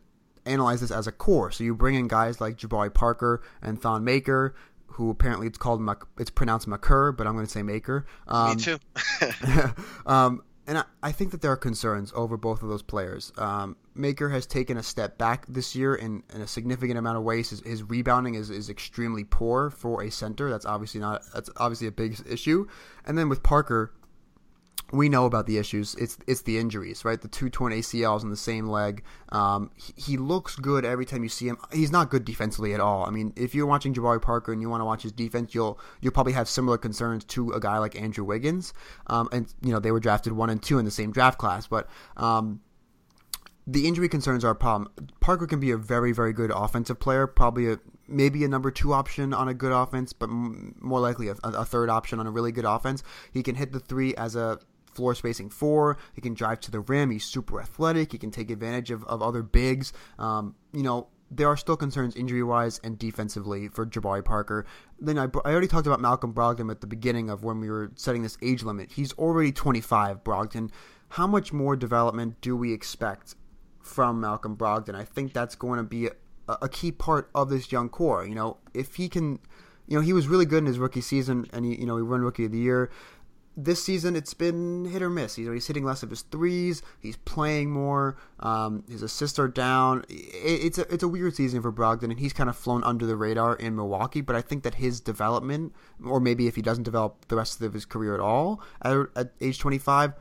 analyze 0.50 0.80
this 0.80 0.90
as 0.90 1.06
a 1.06 1.12
core. 1.12 1.50
So 1.50 1.64
you 1.64 1.74
bring 1.74 1.94
in 1.94 2.08
guys 2.08 2.40
like 2.40 2.56
Jabari 2.56 2.92
Parker 2.92 3.42
and 3.62 3.80
Thon 3.80 4.04
Maker, 4.04 4.54
who 4.86 5.10
apparently 5.10 5.46
it's 5.46 5.58
called 5.58 5.82
it's 6.18 6.30
pronounced 6.30 6.66
Maker, 6.66 7.12
but 7.12 7.26
I'm 7.26 7.34
going 7.34 7.46
to 7.46 7.50
say 7.50 7.62
Maker. 7.62 8.06
Um, 8.28 8.56
Me 8.56 8.62
too. 8.62 8.78
um, 10.06 10.42
and 10.66 10.78
I, 10.78 10.84
I, 11.02 11.12
think 11.12 11.32
that 11.32 11.40
there 11.40 11.50
are 11.50 11.56
concerns 11.56 12.12
over 12.14 12.36
both 12.36 12.62
of 12.62 12.68
those 12.68 12.82
players. 12.82 13.32
Um, 13.38 13.76
Maker 13.94 14.28
has 14.28 14.46
taken 14.46 14.76
a 14.76 14.82
step 14.82 15.18
back 15.18 15.44
this 15.48 15.74
year 15.74 15.94
in, 15.94 16.22
in 16.34 16.42
a 16.42 16.46
significant 16.46 16.98
amount 16.98 17.16
of 17.16 17.24
ways. 17.24 17.50
His, 17.50 17.60
his, 17.60 17.82
rebounding 17.82 18.34
is, 18.34 18.50
is 18.50 18.70
extremely 18.70 19.24
poor 19.24 19.70
for 19.70 20.02
a 20.02 20.10
center. 20.10 20.48
That's 20.48 20.66
obviously 20.66 21.00
not 21.00 21.22
that's 21.34 21.50
obviously 21.56 21.88
a 21.88 21.92
big 21.92 22.20
issue. 22.28 22.68
And 23.04 23.18
then 23.18 23.28
with 23.28 23.42
Parker, 23.42 23.92
we 24.92 25.08
know 25.08 25.26
about 25.26 25.46
the 25.46 25.58
issues. 25.58 25.94
It's 25.96 26.18
it's 26.26 26.42
the 26.42 26.58
injuries, 26.58 27.04
right? 27.04 27.20
The 27.20 27.28
two 27.28 27.48
torn 27.48 27.72
ACLs 27.72 28.22
in 28.22 28.30
the 28.30 28.36
same 28.36 28.66
leg. 28.66 29.02
Um, 29.30 29.70
he, 29.76 29.92
he, 29.96 30.16
looks 30.16 30.56
good 30.56 30.84
every 30.84 31.06
time 31.06 31.22
you 31.22 31.28
see 31.28 31.46
him. 31.46 31.58
He's 31.72 31.92
not 31.92 32.10
good 32.10 32.24
defensively 32.24 32.74
at 32.74 32.80
all. 32.80 33.04
I 33.04 33.10
mean, 33.10 33.32
if 33.36 33.54
you're 33.54 33.66
watching 33.66 33.94
Jabari 33.94 34.20
Parker 34.20 34.52
and 34.52 34.60
you 34.60 34.68
want 34.68 34.80
to 34.80 34.84
watch 34.84 35.02
his 35.02 35.12
defense, 35.12 35.54
you'll 35.54 35.78
you'll 36.00 36.12
probably 36.12 36.32
have 36.32 36.48
similar 36.48 36.78
concerns 36.78 37.24
to 37.26 37.52
a 37.52 37.60
guy 37.60 37.78
like 37.78 38.00
Andrew 38.00 38.24
Wiggins. 38.24 38.72
Um, 39.06 39.28
and 39.32 39.52
you 39.62 39.72
know 39.72 39.78
they 39.78 39.92
were 39.92 40.00
drafted 40.00 40.32
one 40.32 40.50
and 40.50 40.62
two 40.62 40.78
in 40.78 40.84
the 40.84 40.90
same 40.90 41.12
draft 41.12 41.38
class, 41.38 41.66
but. 41.66 41.88
Um, 42.16 42.60
the 43.66 43.86
injury 43.86 44.08
concerns 44.08 44.44
are 44.44 44.50
a 44.50 44.56
problem. 44.56 44.90
Parker 45.20 45.46
can 45.46 45.60
be 45.60 45.70
a 45.70 45.76
very, 45.76 46.10
very 46.10 46.32
good 46.32 46.50
offensive 46.50 46.98
player, 46.98 47.28
probably 47.28 47.70
a 47.70 47.78
maybe 48.08 48.42
a 48.42 48.48
number 48.48 48.72
two 48.72 48.92
option 48.92 49.32
on 49.32 49.48
a 49.48 49.54
good 49.54 49.70
offense, 49.70 50.12
but 50.12 50.28
more 50.28 50.98
likely 50.98 51.28
a, 51.28 51.36
a, 51.44 51.64
third 51.64 51.88
option 51.88 52.18
on 52.18 52.26
a 52.26 52.30
really 52.30 52.50
good 52.50 52.64
offense. 52.64 53.04
He 53.32 53.44
can 53.44 53.54
hit 53.54 53.70
the 53.70 53.78
three 53.78 54.14
as 54.16 54.34
a 54.34 54.58
floor 54.92 55.14
spacing 55.14 55.50
four. 55.50 55.96
He 56.14 56.20
can 56.20 56.34
drive 56.34 56.60
to 56.60 56.70
the 56.70 56.80
rim. 56.80 57.10
He's 57.10 57.24
super 57.24 57.60
athletic. 57.60 58.12
He 58.12 58.18
can 58.18 58.30
take 58.30 58.50
advantage 58.50 58.90
of, 58.90 59.04
of 59.04 59.22
other 59.22 59.42
bigs. 59.42 59.92
Um, 60.18 60.54
you 60.72 60.82
know, 60.82 61.08
there 61.30 61.48
are 61.48 61.56
still 61.56 61.76
concerns 61.76 62.16
injury 62.16 62.42
wise 62.42 62.80
and 62.82 62.98
defensively 62.98 63.68
for 63.68 63.86
Jabari 63.86 64.24
Parker. 64.24 64.66
Then 64.98 65.18
I, 65.18 65.24
I 65.44 65.52
already 65.52 65.68
talked 65.68 65.86
about 65.86 66.00
Malcolm 66.00 66.34
Brogdon 66.34 66.70
at 66.70 66.80
the 66.80 66.86
beginning 66.86 67.30
of 67.30 67.44
when 67.44 67.60
we 67.60 67.70
were 67.70 67.92
setting 67.94 68.22
this 68.22 68.36
age 68.42 68.62
limit. 68.62 68.92
He's 68.92 69.12
already 69.14 69.52
25, 69.52 70.24
Brogdon. 70.24 70.70
How 71.10 71.26
much 71.26 71.52
more 71.52 71.76
development 71.76 72.40
do 72.40 72.56
we 72.56 72.72
expect 72.72 73.36
from 73.80 74.20
Malcolm 74.20 74.56
Brogdon? 74.56 74.94
I 74.94 75.04
think 75.04 75.32
that's 75.32 75.54
going 75.54 75.78
to 75.78 75.84
be 75.84 76.06
a, 76.06 76.12
a 76.62 76.68
key 76.68 76.90
part 76.90 77.30
of 77.34 77.48
this 77.48 77.70
young 77.70 77.88
core. 77.88 78.26
You 78.26 78.34
know, 78.34 78.56
if 78.74 78.96
he 78.96 79.08
can, 79.08 79.38
you 79.86 79.96
know, 79.96 80.00
he 80.00 80.12
was 80.12 80.26
really 80.26 80.46
good 80.46 80.58
in 80.58 80.66
his 80.66 80.78
rookie 80.78 81.00
season 81.00 81.46
and 81.52 81.64
he, 81.64 81.76
you 81.76 81.86
know, 81.86 81.96
he 81.96 82.02
won 82.02 82.22
rookie 82.22 82.46
of 82.46 82.52
the 82.52 82.58
year 82.58 82.90
this 83.64 83.82
season 83.82 84.16
it's 84.16 84.34
been 84.34 84.84
hit 84.86 85.02
or 85.02 85.10
miss. 85.10 85.36
He's, 85.36 85.48
he's 85.48 85.66
hitting 85.66 85.84
less 85.84 86.02
of 86.02 86.10
his 86.10 86.22
threes. 86.22 86.82
He's 87.00 87.16
playing 87.16 87.70
more. 87.70 88.16
Um, 88.40 88.84
his 88.88 89.02
assists 89.02 89.38
are 89.38 89.48
down. 89.48 90.04
It, 90.08 90.64
it's 90.64 90.78
a 90.78 90.92
it's 90.92 91.02
a 91.02 91.08
weird 91.08 91.34
season 91.34 91.62
for 91.62 91.72
Brogdon, 91.72 92.10
and 92.10 92.18
he's 92.18 92.32
kind 92.32 92.48
of 92.48 92.56
flown 92.56 92.82
under 92.84 93.06
the 93.06 93.16
radar 93.16 93.54
in 93.56 93.76
Milwaukee. 93.76 94.20
But 94.20 94.36
I 94.36 94.42
think 94.42 94.62
that 94.62 94.76
his 94.76 95.00
development, 95.00 95.74
or 96.04 96.20
maybe 96.20 96.46
if 96.46 96.56
he 96.56 96.62
doesn't 96.62 96.84
develop 96.84 97.28
the 97.28 97.36
rest 97.36 97.60
of 97.60 97.72
his 97.72 97.84
career 97.84 98.14
at 98.14 98.20
all 98.20 98.62
at, 98.82 98.96
at 99.16 99.32
age 99.40 99.58
25, 99.58 100.14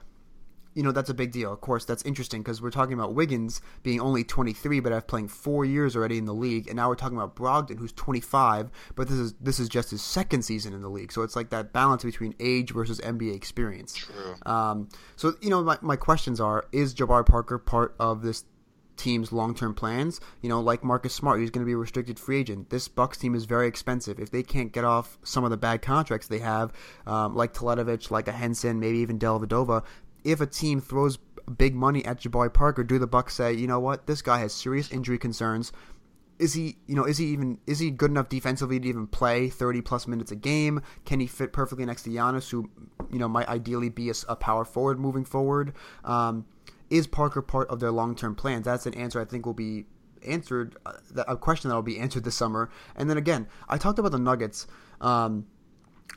you 0.73 0.83
know 0.83 0.91
that's 0.91 1.09
a 1.09 1.13
big 1.13 1.31
deal. 1.31 1.51
Of 1.51 1.61
course, 1.61 1.85
that's 1.85 2.03
interesting 2.03 2.41
because 2.41 2.61
we're 2.61 2.71
talking 2.71 2.93
about 2.93 3.13
Wiggins 3.13 3.61
being 3.83 3.99
only 3.99 4.23
23, 4.23 4.79
but 4.79 4.93
I've 4.93 5.07
playing 5.07 5.27
four 5.27 5.65
years 5.65 5.95
already 5.95 6.17
in 6.17 6.25
the 6.25 6.33
league, 6.33 6.67
and 6.67 6.75
now 6.75 6.89
we're 6.89 6.95
talking 6.95 7.17
about 7.17 7.35
Brogdon, 7.35 7.77
who's 7.77 7.91
25, 7.93 8.69
but 8.95 9.07
this 9.07 9.17
is 9.17 9.33
this 9.41 9.59
is 9.59 9.67
just 9.67 9.91
his 9.91 10.01
second 10.01 10.43
season 10.43 10.73
in 10.73 10.81
the 10.81 10.89
league. 10.89 11.11
So 11.11 11.23
it's 11.23 11.35
like 11.35 11.49
that 11.49 11.73
balance 11.73 12.03
between 12.03 12.35
age 12.39 12.71
versus 12.71 12.99
NBA 13.01 13.35
experience. 13.35 13.95
True. 13.95 14.35
Um, 14.45 14.89
so 15.15 15.33
you 15.41 15.49
know, 15.49 15.63
my 15.63 15.77
my 15.81 15.95
questions 15.95 16.39
are: 16.39 16.65
Is 16.71 16.93
Jabari 16.93 17.25
Parker 17.25 17.57
part 17.57 17.95
of 17.99 18.21
this 18.21 18.45
team's 18.99 19.31
long-term 19.31 19.73
plans. 19.73 20.19
You 20.41 20.49
know, 20.49 20.59
like 20.59 20.83
Marcus 20.83 21.13
Smart, 21.13 21.39
he's 21.39 21.49
going 21.49 21.65
to 21.65 21.65
be 21.65 21.73
a 21.73 21.77
restricted 21.77 22.19
free 22.19 22.39
agent. 22.39 22.69
This 22.69 22.87
Bucks 22.87 23.17
team 23.17 23.33
is 23.33 23.45
very 23.45 23.67
expensive. 23.67 24.19
If 24.19 24.29
they 24.29 24.43
can't 24.43 24.71
get 24.71 24.83
off 24.83 25.17
some 25.23 25.43
of 25.43 25.49
the 25.49 25.57
bad 25.57 25.81
contracts 25.81 26.27
they 26.27 26.39
have, 26.39 26.73
um, 27.07 27.35
like 27.35 27.53
Teletovic, 27.53 28.11
like 28.11 28.27
a 28.27 28.31
Henson, 28.31 28.79
maybe 28.79 28.99
even 28.99 29.17
Dellavedova, 29.17 29.83
if 30.23 30.41
a 30.41 30.45
team 30.45 30.81
throws 30.81 31.17
big 31.57 31.75
money 31.75 32.05
at 32.05 32.21
Jabari 32.21 32.53
Parker, 32.53 32.83
do 32.83 32.99
the 32.99 33.07
Bucks 33.07 33.35
say, 33.35 33.53
you 33.53 33.67
know 33.67 33.79
what, 33.79 34.07
this 34.07 34.21
guy 34.21 34.39
has 34.39 34.53
serious 34.53 34.91
injury 34.91 35.17
concerns? 35.17 35.71
Is 36.37 36.53
he, 36.53 36.77
you 36.87 36.95
know, 36.95 37.03
is 37.03 37.17
he 37.17 37.25
even 37.25 37.57
is 37.67 37.79
he 37.79 37.91
good 37.91 38.11
enough 38.11 38.29
defensively 38.29 38.79
to 38.79 38.87
even 38.87 39.07
play 39.07 39.49
thirty 39.49 39.81
plus 39.81 40.07
minutes 40.07 40.31
a 40.31 40.37
game? 40.37 40.81
Can 41.03 41.19
he 41.19 41.27
fit 41.27 41.51
perfectly 41.51 41.85
next 41.85 42.03
to 42.03 42.09
Giannis, 42.09 42.49
who, 42.49 42.69
you 43.11 43.19
know, 43.19 43.27
might 43.27 43.49
ideally 43.49 43.89
be 43.89 44.09
a, 44.09 44.13
a 44.29 44.37
power 44.37 44.63
forward 44.63 44.99
moving 44.99 45.25
forward? 45.25 45.73
Um, 46.05 46.45
is 46.89 47.07
Parker 47.07 47.41
part 47.41 47.67
of 47.69 47.81
their 47.81 47.91
long 47.91 48.15
term 48.15 48.35
plans? 48.35 48.63
That's 48.63 48.85
an 48.85 48.93
answer 48.93 49.19
I 49.19 49.25
think 49.25 49.45
will 49.45 49.53
be 49.53 49.85
answered, 50.25 50.77
uh, 50.85 50.93
a 51.27 51.35
question 51.35 51.69
that 51.69 51.75
will 51.75 51.81
be 51.81 51.99
answered 51.99 52.23
this 52.23 52.35
summer. 52.35 52.69
And 52.95 53.09
then 53.09 53.17
again, 53.17 53.47
I 53.67 53.77
talked 53.77 53.99
about 53.99 54.11
the 54.11 54.19
Nuggets. 54.19 54.65
Um, 55.01 55.45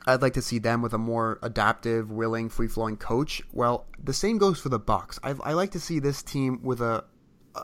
I'd 0.05 0.21
like 0.21 0.33
to 0.33 0.41
see 0.41 0.59
them 0.59 0.81
with 0.81 0.93
a 0.93 0.97
more 0.97 1.39
adaptive, 1.41 2.11
willing, 2.11 2.49
free 2.49 2.67
flowing 2.67 2.97
coach. 2.97 3.41
Well, 3.51 3.85
the 4.03 4.13
same 4.13 4.37
goes 4.37 4.59
for 4.59 4.69
the 4.69 4.79
Bucks. 4.79 5.19
I, 5.23 5.35
I 5.43 5.53
like 5.53 5.71
to 5.71 5.79
see 5.79 5.99
this 5.99 6.23
team 6.23 6.61
with 6.63 6.81
a 6.81 7.05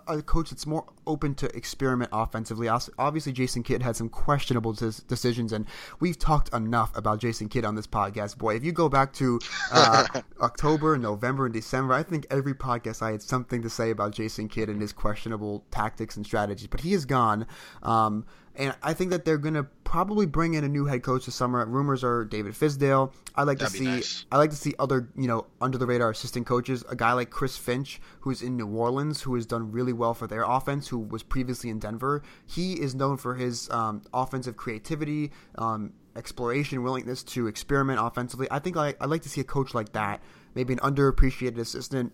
a 0.08 0.22
coach 0.22 0.50
that's 0.52 0.68
more 0.68 0.86
open 1.08 1.34
to 1.36 1.56
experiment 1.56 2.10
offensively. 2.14 2.68
Obviously, 2.68 3.32
Jason 3.32 3.64
Kidd 3.64 3.82
had 3.82 3.96
some 3.96 4.10
questionable 4.10 4.74
decisions, 4.74 5.54
and 5.54 5.66
we've 6.00 6.18
talked 6.18 6.54
enough 6.54 6.96
about 6.96 7.20
Jason 7.20 7.50
Kidd 7.50 7.66
on 7.66 7.76
this 7.76 7.88
podcast. 7.88 8.38
Boy, 8.38 8.56
if 8.56 8.64
you 8.64 8.72
go 8.72 8.90
back 8.90 9.14
to 9.14 9.40
uh, 9.72 10.06
October, 10.42 10.98
November, 10.98 11.46
and 11.46 11.54
December, 11.54 11.94
I 11.94 12.04
think 12.04 12.28
every 12.30 12.54
podcast 12.54 13.02
I 13.02 13.12
had 13.12 13.22
something 13.22 13.62
to 13.64 13.70
say 13.70 13.90
about 13.90 14.14
Jason 14.14 14.48
Kidd 14.48 14.70
and 14.70 14.82
his 14.82 14.94
questionable 14.94 15.66
tactics 15.72 16.16
and 16.18 16.26
strategies. 16.26 16.68
But 16.68 16.82
he 16.82 16.94
is 16.94 17.06
gone. 17.06 17.48
Um, 17.82 18.26
and 18.60 18.76
I 18.84 18.94
think 18.94 19.12
that 19.12 19.24
they're 19.24 19.38
going 19.38 19.54
to 19.54 19.64
probably 19.86 20.26
bring 20.26 20.54
in 20.54 20.66
a 20.66 20.68
new 20.68 20.86
head 20.86 21.02
coach 21.02 21.26
this 21.26 21.34
summer. 21.34 21.66
Rumors 21.66 22.04
are 22.04 22.26
David 22.26 22.54
Fizdale. 22.54 23.14
I 23.34 23.44
like 23.44 23.58
That'd 23.60 23.72
to 23.72 23.80
see 23.80 23.86
nice. 23.86 24.26
I 24.32 24.38
like 24.38 24.50
to 24.50 24.56
see 24.58 24.76
other 24.78 25.10
you 25.16 25.28
know 25.28 25.48
under 25.62 25.78
the 25.78 25.88
radar 25.88 26.12
assistant 26.12 26.46
coaches. 26.46 26.84
A 26.90 26.96
guy 26.96 27.14
like 27.14 27.30
Chris 27.30 27.58
Finch, 27.58 28.02
who's 28.20 28.42
in 28.42 28.58
New 28.58 28.68
Orleans, 28.68 29.22
who 29.22 29.34
has 29.36 29.46
done 29.46 29.72
really 29.72 29.94
well 29.94 30.14
for 30.14 30.28
their 30.28 30.44
offense, 30.44 30.90
who 30.90 31.00
was 31.00 31.24
previously 31.24 31.70
in 31.70 31.80
Denver. 31.80 32.22
He 32.46 32.74
is 32.74 32.94
known 32.94 33.16
for 33.16 33.36
his 33.36 33.70
um, 33.72 34.02
offensive 34.14 34.58
creativity, 34.58 35.32
um, 35.58 35.94
exploration, 36.18 36.84
willingness 36.84 37.24
to 37.24 37.48
experiment 37.48 38.00
offensively. 38.02 38.48
I 38.52 38.60
think 38.60 38.76
I, 38.76 38.94
I'd 39.00 39.10
like 39.10 39.22
to 39.22 39.30
see 39.30 39.40
a 39.40 39.46
coach 39.46 39.74
like 39.74 39.94
that, 39.94 40.22
maybe 40.54 40.74
an 40.74 40.80
underappreciated 40.80 41.58
assistant 41.58 42.12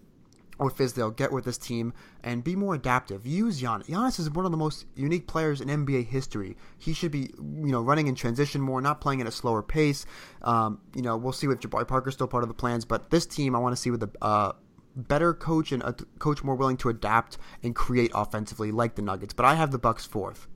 or 0.57 0.69
Fizdale 0.69 1.15
get 1.15 1.31
with 1.31 1.45
this 1.45 1.57
team 1.57 1.93
and 2.23 2.43
be 2.43 2.55
more 2.55 2.75
adaptive. 2.75 3.25
Use 3.25 3.61
Giannis. 3.61 3.87
Giannis 3.87 4.19
is 4.19 4.29
one 4.29 4.45
of 4.45 4.51
the 4.51 4.57
most 4.57 4.85
unique 4.95 5.27
players 5.27 5.61
in 5.61 5.67
NBA 5.67 6.07
history. 6.07 6.57
He 6.77 6.93
should 6.93 7.11
be, 7.11 7.31
you 7.37 7.71
know, 7.71 7.81
running 7.81 8.07
in 8.07 8.15
transition 8.15 8.61
more, 8.61 8.81
not 8.81 9.01
playing 9.01 9.21
at 9.21 9.27
a 9.27 9.31
slower 9.31 9.61
pace. 9.61 10.05
Um, 10.41 10.79
you 10.95 11.01
know, 11.01 11.17
we'll 11.17 11.33
see 11.33 11.47
with 11.47 11.59
Jabari 11.59 11.87
Parker 11.87 12.11
still 12.11 12.27
part 12.27 12.43
of 12.43 12.47
the 12.47 12.55
plans, 12.55 12.85
but 12.85 13.09
this 13.09 13.25
team 13.25 13.55
I 13.55 13.59
want 13.59 13.75
to 13.75 13.81
see 13.81 13.91
with 13.91 14.03
a 14.03 14.09
uh, 14.21 14.53
better 14.95 15.33
coach 15.33 15.71
and 15.71 15.83
a 15.83 15.93
coach 16.19 16.43
more 16.43 16.55
willing 16.55 16.77
to 16.77 16.89
adapt 16.89 17.37
and 17.63 17.75
create 17.75 18.11
offensively, 18.13 18.71
like 18.71 18.95
the 18.95 19.01
Nuggets. 19.01 19.33
But 19.33 19.45
I 19.45 19.55
have 19.55 19.71
the 19.71 19.79
Bucks 19.79 20.05
fourth. 20.05 20.47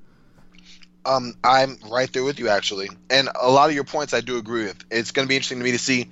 Um, 1.06 1.36
I'm 1.44 1.78
right 1.90 2.12
there 2.12 2.24
with 2.24 2.40
you 2.40 2.50
actually, 2.50 2.90
and 3.10 3.30
a 3.40 3.50
lot 3.50 3.70
of 3.70 3.76
your 3.76 3.86
points 3.86 4.14
I 4.14 4.22
do 4.22 4.38
agree 4.38 4.66
with. 4.66 4.84
It's 4.92 5.12
going 5.12 5.26
to 5.26 5.30
be 5.30 5.36
interesting 5.36 5.60
to 5.60 5.64
me 5.64 5.72
to 5.72 5.80
see 5.80 6.10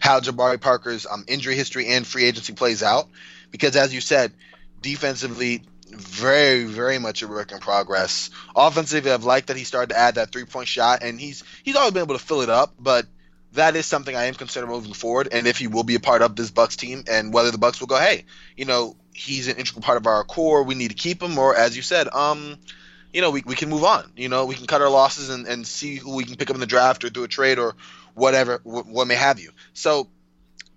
how 0.00 0.20
Jabari 0.20 0.60
Parker's 0.60 1.06
um, 1.06 1.24
injury 1.28 1.54
history 1.54 1.88
and 1.88 2.06
free 2.06 2.24
agency 2.24 2.52
plays 2.52 2.82
out. 2.82 3.08
Because 3.50 3.76
as 3.76 3.94
you 3.94 4.00
said, 4.00 4.32
defensively, 4.82 5.62
very, 5.88 6.64
very 6.64 6.98
much 6.98 7.22
a 7.22 7.28
work 7.28 7.52
in 7.52 7.58
progress. 7.58 8.30
Offensively, 8.54 9.10
I've 9.10 9.24
liked 9.24 9.48
that 9.48 9.56
he 9.56 9.64
started 9.64 9.90
to 9.90 9.98
add 9.98 10.16
that 10.16 10.32
three 10.32 10.44
point 10.44 10.68
shot, 10.68 11.02
and 11.02 11.20
he's 11.20 11.44
he's 11.62 11.76
always 11.76 11.92
been 11.92 12.02
able 12.02 12.18
to 12.18 12.24
fill 12.24 12.42
it 12.42 12.50
up. 12.50 12.74
But 12.78 13.06
that 13.52 13.76
is 13.76 13.86
something 13.86 14.14
I 14.14 14.24
am 14.24 14.34
considering 14.34 14.72
moving 14.72 14.92
forward, 14.92 15.28
and 15.32 15.46
if 15.46 15.58
he 15.58 15.66
will 15.66 15.84
be 15.84 15.94
a 15.94 16.00
part 16.00 16.22
of 16.22 16.36
this 16.36 16.50
Bucks 16.50 16.76
team, 16.76 17.04
and 17.08 17.32
whether 17.32 17.50
the 17.50 17.58
Bucks 17.58 17.80
will 17.80 17.86
go, 17.86 17.98
hey, 17.98 18.24
you 18.56 18.64
know, 18.64 18.96
he's 19.12 19.48
an 19.48 19.56
integral 19.56 19.82
part 19.82 19.96
of 19.96 20.06
our 20.06 20.24
core, 20.24 20.62
we 20.62 20.74
need 20.74 20.88
to 20.88 20.96
keep 20.96 21.22
him, 21.22 21.38
or 21.38 21.56
as 21.56 21.76
you 21.76 21.82
said, 21.82 22.08
um, 22.08 22.58
you 23.12 23.22
know, 23.22 23.30
we, 23.30 23.42
we 23.46 23.54
can 23.54 23.70
move 23.70 23.84
on. 23.84 24.12
You 24.16 24.28
know, 24.28 24.44
we 24.44 24.54
can 24.54 24.66
cut 24.66 24.82
our 24.82 24.90
losses 24.90 25.30
and, 25.30 25.46
and 25.46 25.66
see 25.66 25.96
who 25.96 26.14
we 26.14 26.24
can 26.24 26.36
pick 26.36 26.50
up 26.50 26.56
in 26.56 26.60
the 26.60 26.66
draft 26.66 27.02
or 27.04 27.08
do 27.08 27.24
a 27.24 27.28
trade 27.28 27.58
or 27.58 27.74
whatever, 28.16 28.60
what 28.64 29.06
may 29.06 29.14
have 29.14 29.38
you. 29.38 29.52
So 29.74 30.08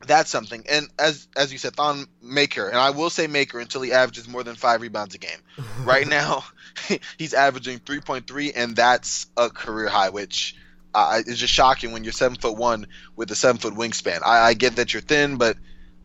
that's 0.05 0.29
something. 0.29 0.65
And 0.69 0.87
as 0.99 1.27
as 1.35 1.51
you 1.51 1.57
said, 1.57 1.75
Thon 1.75 2.05
Maker, 2.21 2.67
and 2.67 2.77
I 2.77 2.91
will 2.91 3.09
say 3.09 3.27
Maker 3.27 3.59
until 3.59 3.81
he 3.81 3.91
averages 3.91 4.27
more 4.27 4.43
than 4.43 4.55
five 4.55 4.81
rebounds 4.81 5.15
a 5.15 5.17
game. 5.17 5.39
right 5.83 6.07
now, 6.07 6.43
he's 7.17 7.33
averaging 7.33 7.79
3.3, 7.79 8.51
and 8.55 8.75
that's 8.75 9.27
a 9.35 9.49
career 9.49 9.87
high, 9.87 10.09
which 10.09 10.55
uh, 10.93 11.21
is 11.25 11.39
just 11.39 11.53
shocking 11.53 11.91
when 11.91 12.03
you're 12.03 12.13
seven 12.13 12.37
foot 12.37 12.57
one 12.57 12.87
with 13.15 13.31
a 13.31 13.35
seven 13.35 13.57
foot 13.57 13.73
wingspan. 13.73 14.21
I, 14.23 14.49
I 14.49 14.53
get 14.53 14.75
that 14.75 14.93
you're 14.93 15.01
thin, 15.01 15.37
but 15.37 15.57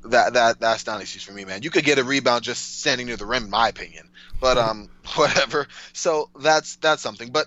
that 0.05 0.35
that 0.35 0.61
that's 0.61 0.87
not 0.87 0.97
an 0.97 1.03
excuse 1.03 1.25
for 1.25 1.33
me, 1.33 1.45
man. 1.45 1.63
You 1.63 1.71
could 1.71 1.85
get 1.85 1.99
a 1.99 2.05
rebound 2.05 2.45
just 2.45 2.81
standing 2.81 3.07
near 3.09 3.17
the 3.17 3.27
rim, 3.27 3.45
in 3.45 3.51
my 3.51 3.69
opinion. 3.69 4.09
But 4.41 4.57
um, 4.57 4.89
whatever. 5.17 5.67
So 5.93 6.31
that's 6.39 6.77
that's 6.77 7.03
something. 7.03 7.31
But 7.31 7.47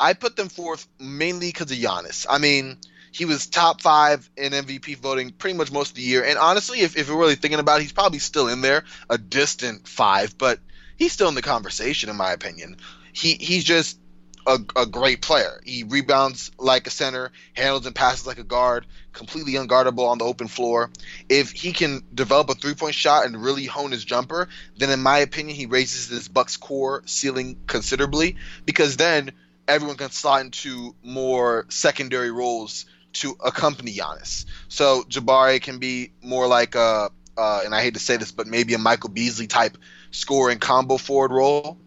I 0.00 0.14
put 0.14 0.36
them 0.36 0.48
forth 0.48 0.86
mainly 0.98 1.48
because 1.48 1.70
of 1.70 1.78
Giannis. 1.78 2.26
I 2.28 2.38
mean, 2.38 2.78
he 3.12 3.24
was 3.24 3.46
top 3.46 3.80
five 3.80 4.28
in 4.36 4.52
MVP 4.52 4.96
voting 4.98 5.30
pretty 5.30 5.56
much 5.56 5.72
most 5.72 5.90
of 5.90 5.94
the 5.96 6.02
year. 6.02 6.24
And 6.24 6.38
honestly, 6.38 6.80
if, 6.80 6.96
if 6.96 7.08
you're 7.08 7.18
really 7.18 7.34
thinking 7.34 7.60
about 7.60 7.80
it, 7.80 7.82
he's 7.82 7.92
probably 7.92 8.18
still 8.18 8.48
in 8.48 8.60
there, 8.60 8.84
a 9.08 9.18
distant 9.18 9.88
five, 9.88 10.36
but 10.36 10.60
he's 10.96 11.12
still 11.12 11.28
in 11.28 11.34
the 11.34 11.42
conversation, 11.42 12.10
in 12.10 12.16
my 12.16 12.32
opinion. 12.32 12.76
He 13.12 13.34
he's 13.34 13.64
just 13.64 13.98
a, 14.46 14.58
a 14.76 14.86
great 14.86 15.20
player. 15.20 15.60
He 15.64 15.84
rebounds 15.84 16.50
like 16.58 16.86
a 16.86 16.90
center, 16.90 17.30
handles 17.52 17.86
and 17.86 17.94
passes 17.94 18.26
like 18.26 18.38
a 18.38 18.44
guard, 18.44 18.86
completely 19.12 19.52
unguardable 19.52 20.08
on 20.08 20.18
the 20.18 20.24
open 20.24 20.48
floor. 20.48 20.90
If 21.28 21.50
he 21.52 21.72
can 21.72 22.02
develop 22.14 22.48
a 22.48 22.54
three 22.54 22.74
point 22.74 22.94
shot 22.94 23.26
and 23.26 23.42
really 23.42 23.66
hone 23.66 23.92
his 23.92 24.04
jumper, 24.04 24.48
then 24.76 24.90
in 24.90 25.00
my 25.00 25.18
opinion, 25.18 25.56
he 25.56 25.66
raises 25.66 26.08
this 26.08 26.28
Bucks 26.28 26.56
core 26.56 27.02
ceiling 27.06 27.58
considerably 27.66 28.36
because 28.64 28.96
then 28.96 29.32
everyone 29.68 29.98
can 29.98 30.10
slide 30.10 30.46
into 30.46 30.94
more 31.02 31.66
secondary 31.68 32.30
roles 32.30 32.86
to 33.20 33.36
accompany 33.44 33.92
Giannis. 33.94 34.44
So 34.68 35.02
Jabari 35.02 35.60
can 35.60 35.78
be 35.78 36.12
more 36.22 36.46
like 36.46 36.74
a, 36.74 37.10
uh, 37.36 37.60
and 37.64 37.74
I 37.74 37.82
hate 37.82 37.94
to 37.94 38.00
say 38.00 38.16
this, 38.16 38.32
but 38.32 38.46
maybe 38.46 38.74
a 38.74 38.78
Michael 38.78 39.10
Beasley 39.10 39.46
type 39.46 39.78
scoring 40.10 40.58
combo 40.58 40.96
forward 40.96 41.30
role 41.30 41.78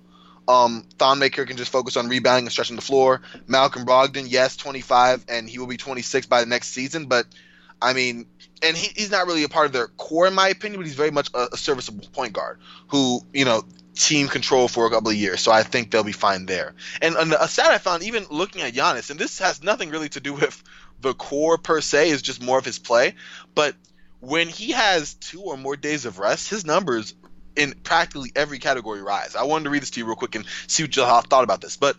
um, 0.47 0.85
Thonmaker 0.97 1.47
can 1.47 1.57
just 1.57 1.71
focus 1.71 1.97
on 1.97 2.09
rebounding 2.09 2.45
and 2.45 2.51
stretching 2.51 2.75
the 2.75 2.81
floor. 2.81 3.21
Malcolm 3.47 3.85
Brogdon, 3.85 4.25
yes, 4.27 4.57
25, 4.57 5.25
and 5.29 5.49
he 5.49 5.59
will 5.59 5.67
be 5.67 5.77
26 5.77 6.27
by 6.27 6.41
the 6.41 6.47
next 6.47 6.69
season. 6.69 7.05
But 7.05 7.25
I 7.81 7.93
mean, 7.93 8.25
and 8.61 8.75
he, 8.75 8.91
he's 8.95 9.11
not 9.11 9.27
really 9.27 9.43
a 9.43 9.49
part 9.49 9.67
of 9.67 9.71
their 9.71 9.87
core, 9.87 10.27
in 10.27 10.33
my 10.33 10.49
opinion. 10.49 10.79
But 10.79 10.87
he's 10.87 10.95
very 10.95 11.11
much 11.11 11.29
a, 11.33 11.49
a 11.53 11.57
serviceable 11.57 12.07
point 12.11 12.33
guard 12.33 12.59
who, 12.87 13.21
you 13.33 13.45
know, 13.45 13.63
team 13.95 14.27
control 14.27 14.67
for 14.67 14.85
a 14.85 14.89
couple 14.89 15.09
of 15.09 15.15
years. 15.15 15.41
So 15.41 15.51
I 15.51 15.63
think 15.63 15.91
they'll 15.91 16.03
be 16.03 16.11
fine 16.11 16.45
there. 16.45 16.73
And, 17.01 17.15
and 17.15 17.33
a 17.33 17.47
stat 17.47 17.67
I 17.67 17.77
found, 17.77 18.03
even 18.03 18.25
looking 18.29 18.61
at 18.61 18.73
Giannis, 18.73 19.09
and 19.09 19.19
this 19.19 19.39
has 19.39 19.63
nothing 19.63 19.89
really 19.89 20.09
to 20.09 20.19
do 20.19 20.33
with 20.33 20.63
the 21.01 21.13
core 21.13 21.57
per 21.57 21.81
se, 21.81 22.09
is 22.09 22.21
just 22.21 22.41
more 22.41 22.57
of 22.57 22.65
his 22.65 22.79
play. 22.79 23.15
But 23.55 23.75
when 24.19 24.47
he 24.47 24.71
has 24.71 25.15
two 25.15 25.41
or 25.41 25.57
more 25.57 25.75
days 25.75 26.05
of 26.05 26.19
rest, 26.19 26.49
his 26.49 26.65
numbers 26.65 27.13
in 27.55 27.73
practically 27.83 28.31
every 28.35 28.59
category 28.59 29.01
rise. 29.01 29.35
I 29.35 29.43
wanted 29.43 29.65
to 29.65 29.69
read 29.71 29.81
this 29.81 29.91
to 29.91 29.99
you 29.99 30.05
real 30.05 30.15
quick 30.15 30.35
and 30.35 30.45
see 30.67 30.83
what 30.83 30.95
y'all 30.95 31.21
thought 31.21 31.43
about 31.43 31.61
this. 31.61 31.75
But 31.75 31.97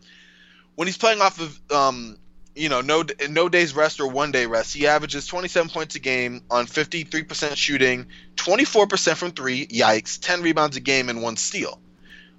when 0.75 0.89
he's 0.89 0.97
playing 0.97 1.21
off 1.21 1.41
of 1.41 1.61
um, 1.71 2.17
you 2.55 2.69
know, 2.69 2.81
no 2.81 3.05
no 3.29 3.49
days 3.49 3.75
rest 3.75 4.01
or 4.01 4.09
one 4.09 4.33
day 4.33 4.47
rest, 4.47 4.75
he 4.75 4.87
averages 4.87 5.27
27 5.27 5.71
points 5.71 5.95
a 5.95 5.99
game 5.99 6.43
on 6.51 6.67
53% 6.67 7.57
shooting, 7.57 8.07
24% 8.37 9.15
from 9.15 9.33
three, 9.33 9.67
yikes, 9.67 10.19
10 10.21 10.43
rebounds 10.43 10.77
a 10.77 10.81
game 10.81 11.09
and 11.09 11.23
one 11.23 11.37
steal, 11.37 11.81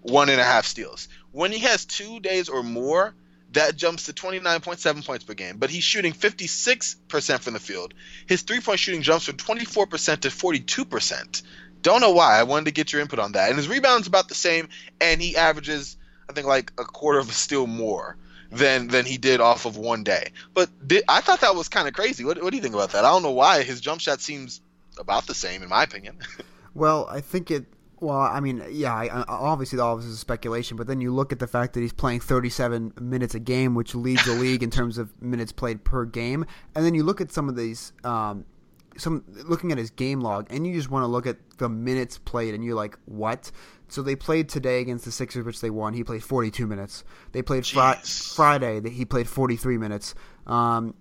one 0.01 0.29
and 0.29 0.39
a 0.39 0.43
half 0.43 0.65
steals. 0.65 1.07
When 1.31 1.51
he 1.51 1.59
has 1.59 1.85
two 1.85 2.19
days 2.19 2.49
or 2.49 2.61
more, 2.61 3.15
that 3.53 3.75
jumps 3.75 4.05
to 4.05 4.13
29.7 4.13 5.05
points 5.05 5.23
per 5.23 5.33
game. 5.33 5.57
But 5.57 5.69
he's 5.69 5.83
shooting 5.83 6.13
56% 6.13 7.39
from 7.39 7.53
the 7.53 7.59
field. 7.59 7.93
His 8.25 8.41
three 8.41 8.59
point 8.59 8.79
shooting 8.79 9.01
jumps 9.01 9.25
from 9.25 9.37
24% 9.37 10.21
to 10.21 10.29
42%. 10.29 11.43
Don't 11.81 12.01
know 12.01 12.11
why. 12.11 12.39
I 12.39 12.43
wanted 12.43 12.65
to 12.65 12.71
get 12.71 12.93
your 12.93 13.01
input 13.01 13.19
on 13.19 13.33
that. 13.33 13.49
And 13.49 13.57
his 13.57 13.67
rebounds 13.67 14.07
about 14.07 14.29
the 14.29 14.35
same, 14.35 14.69
and 15.01 15.21
he 15.21 15.35
averages, 15.35 15.97
I 16.29 16.33
think, 16.33 16.47
like 16.47 16.71
a 16.77 16.85
quarter 16.85 17.19
of 17.19 17.29
a 17.29 17.33
steal 17.33 17.67
more 17.67 18.17
than 18.51 18.87
than 18.87 19.05
he 19.05 19.17
did 19.17 19.41
off 19.41 19.65
of 19.65 19.77
one 19.77 20.03
day. 20.03 20.31
But 20.53 20.69
did, 20.87 21.03
I 21.09 21.21
thought 21.21 21.41
that 21.41 21.55
was 21.55 21.67
kind 21.69 21.87
of 21.87 21.93
crazy. 21.93 22.23
What, 22.23 22.41
what 22.41 22.51
do 22.51 22.55
you 22.55 22.63
think 22.63 22.75
about 22.75 22.91
that? 22.91 23.03
I 23.03 23.09
don't 23.09 23.23
know 23.23 23.31
why 23.31 23.63
his 23.63 23.81
jump 23.81 23.99
shot 23.99 24.21
seems 24.21 24.61
about 24.97 25.25
the 25.25 25.33
same, 25.33 25.63
in 25.63 25.69
my 25.69 25.83
opinion. 25.83 26.17
well, 26.73 27.07
I 27.09 27.21
think 27.21 27.51
it. 27.51 27.65
Well, 28.03 28.17
I 28.17 28.41
mean, 28.41 28.61
yeah, 28.69 28.93
I, 28.93 29.23
obviously 29.29 29.79
all 29.79 29.95
of 29.95 30.01
this 30.01 30.11
is 30.11 30.19
speculation, 30.19 30.75
but 30.75 30.87
then 30.87 30.99
you 30.99 31.13
look 31.13 31.31
at 31.31 31.39
the 31.39 31.47
fact 31.47 31.71
that 31.73 31.79
he's 31.79 31.93
playing 31.93 32.19
37 32.19 32.95
minutes 32.99 33.33
a 33.33 33.39
game, 33.39 33.75
which 33.75 33.95
leads 33.95 34.25
the 34.25 34.33
league 34.33 34.61
in 34.61 34.69
terms 34.69 34.97
of 34.97 35.21
minutes 35.21 35.53
played 35.53 35.85
per 35.85 36.03
game, 36.03 36.45
and 36.75 36.83
then 36.85 36.95
you 36.95 37.03
look 37.03 37.21
at 37.21 37.31
some 37.31 37.47
of 37.47 37.55
these 37.55 37.93
um, 38.03 38.43
some 38.97 39.23
looking 39.45 39.71
at 39.71 39.77
his 39.77 39.89
game 39.89 40.19
log, 40.19 40.47
and 40.49 40.67
you 40.67 40.73
just 40.73 40.91
want 40.91 41.03
to 41.03 41.07
look 41.07 41.25
at 41.25 41.37
the 41.59 41.69
minutes 41.69 42.17
played, 42.17 42.53
and 42.53 42.61
you're 42.61 42.75
like, 42.75 42.99
what? 43.05 43.49
So 43.87 44.01
they 44.01 44.17
played 44.17 44.49
today 44.49 44.81
against 44.81 45.05
the 45.05 45.11
Sixers, 45.11 45.45
which 45.45 45.61
they 45.61 45.69
won. 45.69 45.93
He 45.93 46.03
played 46.03 46.25
42 46.25 46.67
minutes. 46.67 47.05
They 47.31 47.41
played 47.41 47.65
fri- 47.65 48.01
Friday. 48.03 48.81
That 48.81 48.91
he 48.91 49.05
played 49.05 49.29
43 49.29 49.77
minutes. 49.77 50.13
Um, 50.45 50.93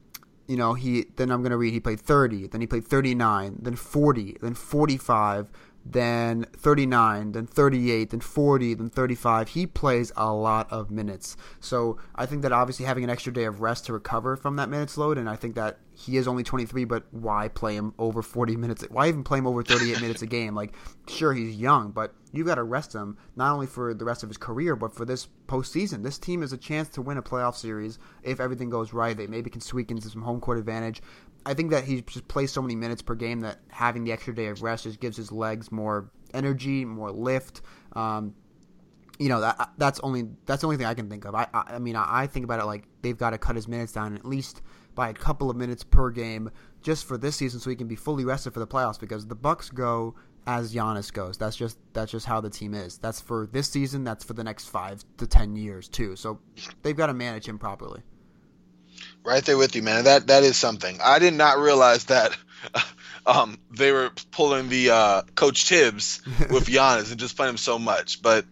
you 0.47 0.57
know, 0.57 0.75
he 0.75 1.07
then 1.17 1.33
I'm 1.33 1.43
gonna 1.43 1.57
read. 1.57 1.73
He 1.73 1.81
played 1.81 2.01
30. 2.01 2.47
Then 2.47 2.61
he 2.61 2.69
played 2.69 2.85
39. 2.85 3.59
Then 3.61 3.75
40. 3.75 4.37
Then 4.41 4.55
45 4.55 5.51
then 5.85 6.47
39, 6.57 7.33
then 7.33 7.47
38, 7.47 8.11
then 8.11 8.21
40, 8.21 8.75
then 8.75 8.91
35. 8.91 9.49
He 9.49 9.67
plays 9.67 10.13
a 10.17 10.33
lot 10.33 10.71
of 10.71 10.91
minutes. 10.91 11.37
So 11.61 11.99
I 12.15 12.27
think 12.27 12.43
that 12.43 12.53
obviously 12.53 12.87
having 12.87 13.05
an 13.05 13.11
extra 13.11 13.33
day 13.33 13.45
of 13.45 13.61
rest 13.61 13.87
to 13.87 13.93
recover 13.93 14.37
from 14.37 14.57
that 14.57 14.69
minutes 14.69 14.97
load, 14.97 15.19
and 15.19 15.29
I 15.29 15.37
think 15.37 15.55
that 15.57 15.79
he 15.95 16.17
is 16.17 16.27
only 16.27 16.43
23, 16.43 16.85
but 16.85 17.05
why 17.11 17.49
play 17.49 17.77
him 17.77 17.95
over 17.99 18.23
40 18.23 18.57
minutes? 18.57 18.85
Why 18.91 19.09
even 19.09 19.25
play 19.25 19.39
him 19.39 19.47
over 19.47 19.63
38 19.63 20.01
minutes 20.01 20.23
a 20.23 20.27
game? 20.27 20.55
Like, 20.55 20.75
sure, 21.07 21.33
he's 21.33 21.57
young, 21.57 21.91
but 21.91 22.15
you've 22.33 22.47
got 22.47 22.55
to 22.55 22.63
rest 22.63 22.95
him 22.95 23.19
not 23.37 23.53
only 23.53 23.67
for 23.67 23.93
the 23.93 24.05
rest 24.05 24.23
of 24.23 24.31
his 24.31 24.39
career, 24.39 24.75
but 24.75 24.95
for 24.95 25.05
this 25.05 25.29
postseason. 25.47 26.03
This 26.03 26.19
team 26.19 26.41
has 26.41 26.53
a 26.53 26.57
chance 26.57 26.89
to 26.91 27.03
win 27.03 27.19
a 27.19 27.23
playoff 27.23 27.57
series 27.57 27.99
if 28.23 28.41
everything 28.41 28.71
goes 28.71 28.93
right. 28.93 29.17
They 29.17 29.27
maybe 29.27 29.51
can 29.51 29.61
squeak 29.61 29.91
into 29.91 30.09
some 30.09 30.23
home 30.23 30.41
court 30.41 30.59
advantage. 30.59 31.03
I 31.45 31.55
think 31.55 31.71
that 31.71 31.85
he 31.85 32.03
just 32.03 32.29
plays 32.29 32.53
so 32.53 32.63
many 32.63 32.77
minutes 32.77 33.03
per 33.03 33.15
game 33.15 33.41
that 33.41 33.59
having 33.69 34.05
the 34.05 34.13
extra 34.13 34.35
day 34.35 34.47
of 34.47 34.63
rest 34.63 34.85
just 34.85 35.01
gives 35.01 35.17
his 35.17 35.33
legs 35.33 35.73
more 35.73 36.11
energy, 36.35 36.85
more 36.85 37.11
lift. 37.11 37.63
Um, 37.95 38.35
you 39.19 39.29
know 39.29 39.41
that 39.41 39.71
that's 39.79 40.01
only 40.01 40.29
that's 40.47 40.63
the 40.63 40.67
only 40.67 40.77
thing 40.77 40.87
I 40.87 40.95
can 40.95 41.09
think 41.09 41.25
of. 41.25 41.35
I 41.35 41.47
I, 41.53 41.75
I 41.75 41.79
mean 41.79 41.97
I, 41.97 42.23
I, 42.23 42.27
think 42.27 42.45
about 42.45 42.61
it 42.61 42.65
like 42.65 42.85
they've 43.03 43.17
got 43.17 43.31
to 43.31 43.39
cut 43.39 43.55
his 43.55 43.69
minutes 43.69 43.93
down 43.93 44.17
at 44.17 44.25
least 44.25 44.63
by 44.95 45.11
a 45.11 45.15
couple 45.15 45.51
of 45.51 45.57
minutes 45.57 45.85
per 45.85 46.11
game 46.11 46.51
just 46.83 47.05
for 47.05 47.17
this 47.17 47.37
season, 47.37 47.61
so 47.61 47.71
he 47.71 47.77
can 47.77 47.87
be 47.87 47.95
fully 47.95 48.25
rested 48.25 48.53
for 48.53 48.61
the 48.61 48.67
playoffs. 48.67 48.99
Because 48.99 49.27
the 49.27 49.35
Bucks 49.35 49.71
go 49.71 50.15
as 50.47 50.75
Giannis 50.75 51.13
goes. 51.13 51.39
That's 51.39 51.57
just 51.57 51.79
that's 51.93 52.11
just 52.11 52.27
how 52.27 52.41
the 52.41 52.51
team 52.51 52.75
is. 52.75 52.99
That's 52.99 53.21
for 53.21 53.49
this 53.53 53.69
season. 53.69 54.05
That's 54.05 54.25
for 54.25 54.33
the 54.33 54.45
next 54.45 54.69
five 54.69 55.05
to 55.19 55.27
ten 55.27 55.57
years 55.57 55.89
too. 55.89 56.17
So 56.17 56.41
they've 56.83 56.97
got 56.97 57.07
to 57.07 57.15
manage 57.15 57.47
him 57.47 57.59
properly. 57.59 58.03
Right 59.25 59.45
there 59.45 59.57
with 59.57 59.77
you, 59.77 59.83
man. 59.83 60.05
That 60.05 60.27
that 60.29 60.43
is 60.43 60.57
something. 60.57 60.99
I 61.03 61.19
did 61.19 61.35
not 61.35 61.59
realize 61.59 62.05
that 62.07 62.37
um, 63.27 63.59
they 63.71 63.93
were 63.93 64.11
pulling 64.31 64.69
the 64.69 64.91
uh, 64.91 65.23
Coach 65.35 65.69
Thibs 65.69 66.23
with 66.51 66.67
Giannis 66.67 67.11
and 67.11 67.21
just 67.21 67.37
playing 67.37 67.51
him 67.51 67.57
so 67.57 67.79
much. 67.79 68.21
But 68.21 68.45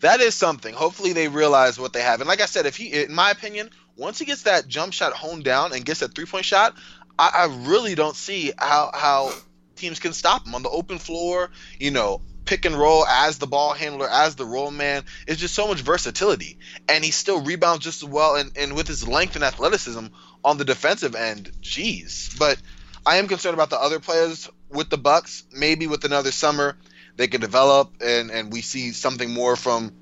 that 0.00 0.20
is 0.20 0.34
something. 0.34 0.74
Hopefully 0.74 1.12
they 1.12 1.28
realize 1.28 1.78
what 1.78 1.92
they 1.92 2.02
have. 2.02 2.20
And 2.20 2.28
like 2.28 2.40
I 2.40 2.46
said, 2.46 2.66
if 2.66 2.76
he, 2.76 3.02
in 3.02 3.14
my 3.14 3.30
opinion, 3.30 3.70
once 3.96 4.18
he 4.18 4.24
gets 4.24 4.42
that 4.42 4.68
jump 4.68 4.92
shot 4.92 5.12
honed 5.12 5.44
down 5.44 5.72
and 5.72 5.84
gets 5.84 6.00
that 6.00 6.14
three 6.14 6.26
point 6.26 6.44
shot, 6.44 6.76
I, 7.18 7.30
I 7.34 7.68
really 7.68 7.94
don't 7.94 8.16
see 8.16 8.52
how 8.58 8.90
how 8.94 9.32
teams 9.76 9.98
can 9.98 10.12
stop 10.12 10.46
him 10.46 10.54
on 10.54 10.62
the 10.62 10.70
open 10.70 10.98
floor. 10.98 11.50
You 11.80 11.90
know, 11.90 12.20
pick 12.44 12.64
and 12.64 12.74
roll 12.74 13.06
as 13.06 13.38
the 13.38 13.46
ball 13.46 13.72
handler, 13.72 14.08
as 14.08 14.36
the 14.36 14.44
roll 14.44 14.70
man. 14.70 15.04
It's 15.26 15.40
just 15.40 15.54
so 15.54 15.68
much 15.68 15.80
versatility. 15.80 16.58
And 16.88 17.04
he 17.04 17.10
still 17.10 17.40
rebounds 17.40 17.84
just 17.84 18.02
as 18.02 18.08
well 18.08 18.36
and, 18.36 18.52
and 18.56 18.74
with 18.74 18.88
his 18.88 19.06
length 19.06 19.36
and 19.36 19.44
athleticism 19.44 20.06
on 20.44 20.58
the 20.58 20.64
defensive 20.64 21.14
end. 21.14 21.50
Jeez. 21.62 22.38
But 22.38 22.60
I 23.04 23.16
am 23.16 23.28
concerned 23.28 23.54
about 23.54 23.70
the 23.70 23.80
other 23.80 24.00
players 24.00 24.48
with 24.70 24.90
the 24.90 24.98
Bucks. 24.98 25.44
Maybe 25.52 25.86
with 25.86 26.04
another 26.04 26.32
summer 26.32 26.76
they 27.16 27.28
can 27.28 27.40
develop 27.40 27.92
and, 28.00 28.30
and 28.30 28.52
we 28.52 28.62
see 28.62 28.92
something 28.92 29.32
more 29.32 29.56
from 29.56 29.92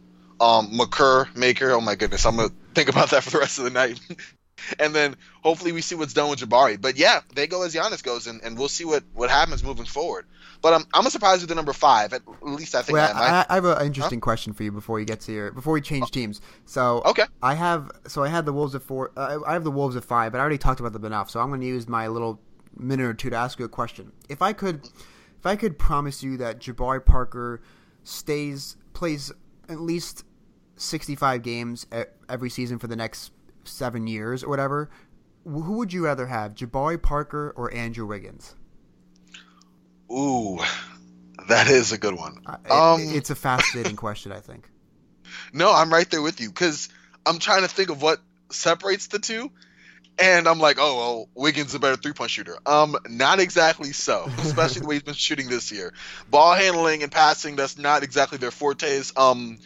um, 0.40 0.72
McCur 0.72 1.34
Maker. 1.36 1.70
Oh 1.72 1.80
my 1.80 1.94
goodness, 1.94 2.24
I'm 2.24 2.36
gonna 2.36 2.50
think 2.74 2.88
about 2.88 3.10
that 3.10 3.22
for 3.22 3.30
the 3.30 3.38
rest 3.38 3.58
of 3.58 3.64
the 3.64 3.70
night. 3.70 4.00
and 4.78 4.94
then 4.94 5.16
hopefully 5.42 5.72
we 5.72 5.80
see 5.80 5.94
what's 5.94 6.12
done 6.12 6.30
with 6.30 6.40
Jabari. 6.40 6.80
But 6.80 6.96
yeah, 6.96 7.20
they 7.34 7.46
go 7.46 7.62
as 7.62 7.74
Giannis 7.74 8.02
goes, 8.02 8.26
and, 8.26 8.40
and 8.42 8.58
we'll 8.58 8.68
see 8.68 8.84
what, 8.84 9.04
what 9.14 9.30
happens 9.30 9.62
moving 9.62 9.86
forward. 9.86 10.26
But 10.62 10.74
I'm 10.74 10.84
I'm 10.92 11.04
surprised 11.10 11.42
with 11.42 11.48
the 11.48 11.54
number 11.54 11.72
five. 11.72 12.12
At 12.12 12.22
least 12.42 12.74
I 12.74 12.82
think. 12.82 12.94
Well, 12.94 13.12
I, 13.14 13.46
I, 13.48 13.54
have 13.54 13.64
an 13.64 13.86
interesting 13.86 14.18
huh? 14.20 14.24
question 14.24 14.52
for 14.52 14.62
you 14.62 14.72
before 14.72 15.00
you 15.00 15.06
get 15.06 15.20
to 15.22 15.32
your 15.32 15.52
before 15.52 15.72
we 15.72 15.80
change 15.80 16.04
oh. 16.04 16.10
teams. 16.10 16.40
So 16.66 17.02
okay, 17.06 17.24
I 17.42 17.54
have 17.54 17.90
so 18.06 18.22
I 18.22 18.28
had 18.28 18.44
the 18.44 18.52
Wolves 18.52 18.74
at 18.74 18.82
four. 18.82 19.12
Uh, 19.16 19.38
I 19.46 19.54
have 19.54 19.64
the 19.64 19.70
Wolves 19.70 19.96
at 19.96 20.04
five, 20.04 20.32
but 20.32 20.38
I 20.38 20.40
already 20.42 20.58
talked 20.58 20.80
about 20.80 20.92
them 20.92 21.04
enough. 21.04 21.30
So 21.30 21.40
I'm 21.40 21.48
going 21.48 21.62
to 21.62 21.66
use 21.66 21.88
my 21.88 22.08
little 22.08 22.40
minute 22.76 23.06
or 23.06 23.14
two 23.14 23.30
to 23.30 23.36
ask 23.36 23.58
you 23.58 23.64
a 23.64 23.68
question. 23.68 24.12
If 24.28 24.42
I 24.42 24.52
could, 24.52 24.84
if 25.38 25.46
I 25.46 25.56
could 25.56 25.78
promise 25.78 26.22
you 26.22 26.36
that 26.38 26.60
Jabari 26.60 27.04
Parker 27.04 27.62
stays 28.04 28.76
plays 28.92 29.32
at 29.68 29.80
least 29.80 30.24
65 30.76 31.42
games 31.42 31.86
every 32.28 32.50
season 32.50 32.78
for 32.78 32.86
the 32.86 32.96
next 32.96 33.32
seven 33.70 34.06
years 34.06 34.42
or 34.44 34.48
whatever, 34.50 34.90
who 35.44 35.72
would 35.78 35.92
you 35.92 36.04
rather 36.04 36.26
have, 36.26 36.54
Jabari 36.54 37.00
Parker 37.00 37.52
or 37.56 37.72
Andrew 37.74 38.06
Wiggins? 38.06 38.54
Ooh, 40.12 40.58
that 41.48 41.68
is 41.68 41.92
a 41.92 41.98
good 41.98 42.14
one. 42.14 42.40
Uh, 42.46 42.56
it- 42.64 42.70
Um, 42.72 43.00
it's 43.16 43.30
a 43.30 43.34
fascinating 43.34 43.96
question, 43.96 44.32
I 44.32 44.40
think. 44.40 44.68
No, 45.52 45.72
I'm 45.72 45.92
right 45.92 46.10
there 46.10 46.22
with 46.22 46.40
you 46.40 46.48
because 46.48 46.88
I'm 47.24 47.38
trying 47.38 47.62
to 47.62 47.68
think 47.68 47.88
of 47.90 48.02
what 48.02 48.18
separates 48.50 49.06
the 49.06 49.20
two, 49.20 49.52
and 50.18 50.48
I'm 50.48 50.58
like, 50.58 50.78
oh 50.80 50.96
well, 50.96 51.28
Wiggins 51.36 51.68
is 51.68 51.74
a 51.76 51.78
better 51.78 51.94
three 51.94 52.12
point 52.12 52.32
shooter. 52.32 52.58
Um, 52.66 52.96
not 53.08 53.38
exactly 53.38 53.92
so, 53.92 54.28
especially 54.38 54.80
the 54.80 54.88
way 54.88 54.96
he's 54.96 55.04
been 55.04 55.14
shooting 55.14 55.48
this 55.48 55.70
year. 55.70 55.94
Ball 56.30 56.54
handling 56.54 57.04
and 57.04 57.12
passing, 57.12 57.54
that's 57.54 57.78
not 57.78 58.02
exactly 58.02 58.38
their 58.38 58.50
fortes. 58.50 59.12
Um, 59.16 59.58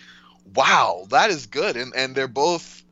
wow, 0.54 1.06
that 1.08 1.30
is 1.30 1.46
good, 1.46 1.76
and 1.78 1.94
and 1.96 2.14
they're 2.14 2.28
both 2.28 2.82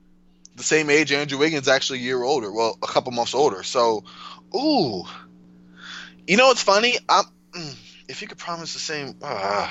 the 0.56 0.62
same 0.62 0.90
age. 0.90 1.12
Andrew 1.12 1.38
Wiggins 1.38 1.68
actually 1.68 2.00
a 2.00 2.02
year 2.02 2.22
older, 2.22 2.52
well, 2.52 2.78
a 2.82 2.86
couple 2.86 3.12
months 3.12 3.34
older. 3.34 3.62
So, 3.62 4.04
ooh, 4.54 5.04
you 6.26 6.36
know 6.36 6.48
what's 6.48 6.62
funny? 6.62 6.98
I'm 7.08 7.24
mm, 7.52 7.74
if 8.08 8.22
you 8.22 8.28
could 8.28 8.38
promise 8.38 8.72
the 8.74 8.78
same. 8.78 9.16
Uh, 9.22 9.70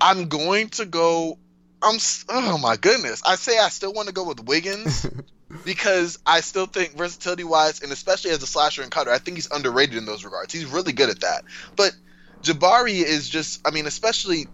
I'm 0.00 0.28
going 0.28 0.68
to 0.70 0.84
go. 0.84 1.38
I'm. 1.82 1.98
Oh 2.28 2.58
my 2.58 2.76
goodness! 2.76 3.22
I 3.24 3.36
say 3.36 3.58
I 3.58 3.68
still 3.68 3.92
want 3.92 4.08
to 4.08 4.14
go 4.14 4.24
with 4.24 4.40
Wiggins 4.40 5.06
because 5.64 6.18
I 6.26 6.40
still 6.40 6.66
think 6.66 6.96
versatility 6.96 7.44
wise, 7.44 7.82
and 7.82 7.92
especially 7.92 8.30
as 8.30 8.42
a 8.42 8.46
slasher 8.46 8.82
and 8.82 8.90
cutter, 8.90 9.10
I 9.10 9.18
think 9.18 9.36
he's 9.36 9.50
underrated 9.50 9.96
in 9.96 10.06
those 10.06 10.24
regards. 10.24 10.52
He's 10.52 10.66
really 10.66 10.92
good 10.92 11.10
at 11.10 11.20
that. 11.20 11.44
But 11.76 11.94
Jabari 12.42 13.02
is 13.02 13.28
just. 13.28 13.66
I 13.66 13.70
mean, 13.70 13.86
especially 13.86 14.46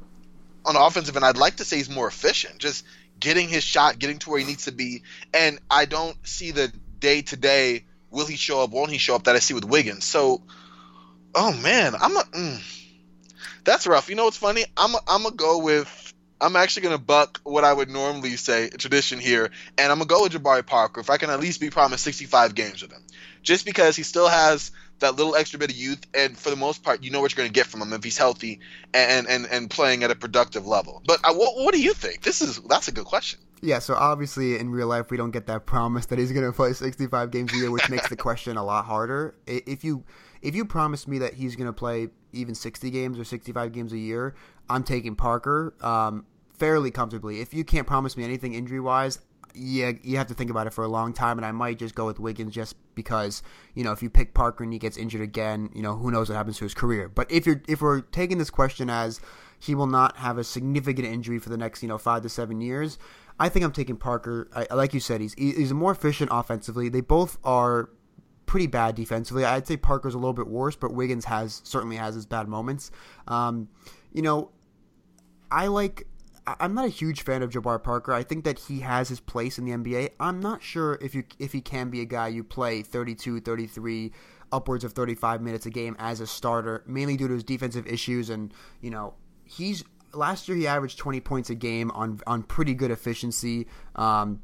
on 0.64 0.74
the 0.74 0.80
offensive 0.82 1.16
end, 1.16 1.24
I'd 1.24 1.36
like 1.36 1.57
to 1.57 1.64
say 1.64 1.76
he's 1.76 1.91
more 1.91 2.09
efficient. 2.09 2.59
Just 2.59 2.84
getting 3.20 3.48
his 3.48 3.62
shot, 3.62 3.98
getting 3.98 4.18
to 4.20 4.30
where 4.30 4.38
he 4.38 4.46
needs 4.46 4.64
to 4.64 4.72
be, 4.72 5.02
and 5.32 5.58
I 5.70 5.84
don't 5.84 6.16
see 6.26 6.50
the 6.50 6.72
day 6.98 7.22
to 7.22 7.36
day. 7.36 7.84
Will 8.10 8.26
he 8.26 8.36
show 8.36 8.62
up? 8.62 8.70
Won't 8.70 8.90
he 8.90 8.98
show 8.98 9.14
up? 9.14 9.24
That 9.24 9.36
I 9.36 9.38
see 9.38 9.54
with 9.54 9.64
Wiggins. 9.64 10.04
So, 10.04 10.42
oh 11.34 11.52
man, 11.52 11.94
I'm 11.94 12.16
a. 12.16 12.20
Mm, 12.20 12.60
that's 13.64 13.86
rough. 13.86 14.08
You 14.08 14.16
know 14.16 14.24
what's 14.24 14.36
funny? 14.36 14.64
I'm 14.76 14.94
a, 14.94 14.98
I'm 15.06 15.22
gonna 15.22 15.36
go 15.36 15.58
with. 15.58 16.14
I'm 16.40 16.56
actually 16.56 16.84
gonna 16.84 16.98
buck 16.98 17.40
what 17.44 17.64
I 17.64 17.72
would 17.72 17.90
normally 17.90 18.36
say 18.36 18.70
tradition 18.70 19.20
here, 19.20 19.50
and 19.76 19.92
I'm 19.92 19.98
gonna 19.98 20.06
go 20.06 20.22
with 20.22 20.32
Jabari 20.32 20.66
Parker 20.66 21.00
if 21.00 21.10
I 21.10 21.18
can 21.18 21.30
at 21.30 21.38
least 21.38 21.60
be 21.60 21.70
promised 21.70 22.02
65 22.02 22.54
games 22.54 22.82
with 22.82 22.92
him, 22.92 23.02
just 23.42 23.66
because 23.66 23.94
he 23.94 24.02
still 24.02 24.28
has 24.28 24.72
that 25.01 25.16
little 25.16 25.34
extra 25.34 25.59
bit 25.59 25.70
of 25.70 25.76
youth, 25.76 26.07
and 26.14 26.36
for 26.36 26.51
the 26.51 26.57
most 26.57 26.82
part, 26.82 27.03
you 27.03 27.11
know 27.11 27.20
what 27.20 27.32
you're 27.32 27.44
gonna 27.44 27.53
get 27.53 27.66
from 27.66 27.82
him 27.82 27.92
if 27.92 28.05
he's 28.05 28.18
healthy 28.18 28.61
and 28.94 29.28
and 29.28 29.46
and 29.46 29.70
playing 29.70 30.03
at 30.05 30.11
a 30.11 30.14
productive 30.14 30.66
level. 30.66 31.03
But 31.07 31.20
I, 31.24 31.32
what 31.32 31.57
what 31.57 31.74
do 31.74 31.80
you 31.80 31.94
think? 31.94 32.22
This 32.22 32.40
is 32.40 32.61
that's 32.68 32.88
a 32.88 32.92
good 32.92 33.07
question. 33.07 33.40
Yeah, 33.62 33.78
so 33.78 33.94
obviously 33.94 34.59
in 34.59 34.70
real 34.70 34.86
life 34.86 35.11
we 35.11 35.16
don't 35.16 35.32
get 35.32 35.46
that 35.46 35.66
promise 35.66 36.07
that 36.07 36.18
he's 36.18 36.32
going 36.32 36.46
to 36.46 36.53
play 36.53 36.72
65 36.72 37.30
games 37.30 37.53
a 37.53 37.57
year, 37.57 37.70
which 37.70 37.90
makes 37.90 38.09
the 38.09 38.16
question 38.28 38.57
a 38.57 38.64
lot 38.64 38.86
harder. 38.86 39.34
If 39.46 39.84
you 39.84 40.05
if 40.40 40.55
you 40.55 40.64
promise 40.64 41.07
me 41.07 41.18
that 41.18 41.34
he's 41.34 41.57
going 41.57 41.66
to 41.66 41.72
play 41.72 42.09
even 42.32 42.55
60 42.55 42.90
games 42.90 43.18
or 43.18 43.24
65 43.24 43.72
games 43.72 43.92
a 43.92 43.98
year, 43.98 44.34
I'm 44.68 44.82
taking 44.82 45.14
Parker 45.14 45.74
um, 45.82 46.24
fairly 46.55 46.90
comfortably. 46.90 47.40
If 47.40 47.53
you 47.53 47.64
can't 47.64 47.86
promise 47.86 48.16
me 48.16 48.24
anything 48.24 48.55
injury 48.55 48.80
wise, 48.80 49.18
yeah, 49.55 49.92
you 50.03 50.16
have 50.16 50.26
to 50.28 50.34
think 50.34 50.51
about 50.51 50.66
it 50.66 50.72
for 50.72 50.84
a 50.84 50.88
long 50.88 51.12
time, 51.12 51.38
and 51.38 51.46
I 51.46 51.53
might 51.53 51.78
just 51.78 51.94
go 51.94 52.07
with 52.07 52.18
Wiggins 52.18 52.55
just 52.55 52.76
because 52.94 53.42
you 53.74 53.84
know 53.84 53.92
if 53.92 54.03
you 54.03 54.11
pick 54.11 54.34
Parker 54.34 54.64
and 54.64 54.72
he 54.72 54.78
gets 54.78 54.96
injured 54.96 55.22
again, 55.22 55.70
you 55.74 55.82
know 55.82 55.96
who 55.96 56.11
knows 56.11 56.28
what 56.28 56.36
happens 56.36 56.59
to 56.59 56.64
his 56.64 56.74
career. 56.74 57.09
But 57.09 57.30
if 57.30 57.46
you're 57.46 57.62
if 57.68 57.80
we're 57.80 58.01
taking 58.01 58.38
this 58.38 58.51
question 58.51 58.90
as 58.90 59.20
he 59.59 59.74
will 59.74 59.86
not 59.86 60.16
have 60.16 60.38
a 60.38 60.44
significant 60.44 61.07
injury 61.07 61.38
for 61.38 61.48
the 61.48 61.57
next 61.57 61.82
you 61.82 61.88
know 61.88 61.98
five 61.98 62.22
to 62.22 62.28
seven 62.28 62.61
years, 62.61 62.98
I 63.38 63.48
think 63.48 63.64
I'm 63.64 63.72
taking 63.72 63.96
Parker. 63.96 64.48
I, 64.55 64.74
like 64.74 64.94
you 64.94 65.01
said, 65.01 65.20
he's 65.20 65.34
he's 65.34 65.72
more 65.72 65.92
efficient 65.92 66.30
offensively. 66.32 66.88
They 66.88 67.01
both 67.01 67.38
are 67.44 67.90
pretty 68.51 68.66
bad 68.66 68.96
defensively. 68.96 69.44
I'd 69.44 69.66
say 69.66 69.76
Parker's 69.76 70.14
a 70.14 70.18
little 70.18 70.32
bit 70.32 70.48
worse, 70.48 70.74
but 70.74 70.92
Wiggins 70.92 71.24
has 71.26 71.61
certainly 71.64 71.96
has 71.96 72.16
his 72.16 72.26
bad 72.26 72.48
moments. 72.48 72.90
Um, 73.28 73.68
you 74.12 74.22
know, 74.22 74.51
I 75.51 75.68
like. 75.68 76.07
I'm 76.59 76.74
not 76.74 76.86
a 76.86 76.88
huge 76.88 77.22
fan 77.22 77.42
of 77.42 77.51
Jabari 77.51 77.82
Parker. 77.82 78.12
I 78.12 78.22
think 78.22 78.44
that 78.44 78.59
he 78.59 78.80
has 78.80 79.09
his 79.09 79.20
place 79.20 79.59
in 79.59 79.64
the 79.64 79.72
NBA. 79.72 80.11
I'm 80.18 80.40
not 80.40 80.62
sure 80.62 80.98
if 81.01 81.14
you 81.14 81.24
if 81.38 81.53
he 81.53 81.61
can 81.61 81.90
be 81.90 82.01
a 82.01 82.05
guy 82.05 82.28
you 82.28 82.42
play 82.42 82.82
32, 82.82 83.40
33, 83.40 84.12
upwards 84.53 84.84
of 84.84 84.92
35 84.92 85.42
minutes 85.42 85.66
a 85.66 85.70
game 85.70 85.96
as 85.98 86.20
a 86.20 86.26
starter, 86.26 86.82
mainly 86.86 87.16
due 87.16 87.28
to 87.28 87.34
his 87.34 87.44
defensive 87.44 87.86
issues 87.86 88.30
and 88.30 88.53
you 88.80 88.90
know 88.90 89.14
he's 89.44 89.84
last 90.12 90.48
year 90.48 90.57
he 90.57 90.66
averaged 90.66 90.98
20 90.98 91.20
points 91.20 91.51
a 91.51 91.55
game 91.55 91.90
on 91.92 92.20
on 92.26 92.42
pretty 92.42 92.74
good 92.74 92.90
efficiency. 92.90 93.66
Um, 93.94 94.40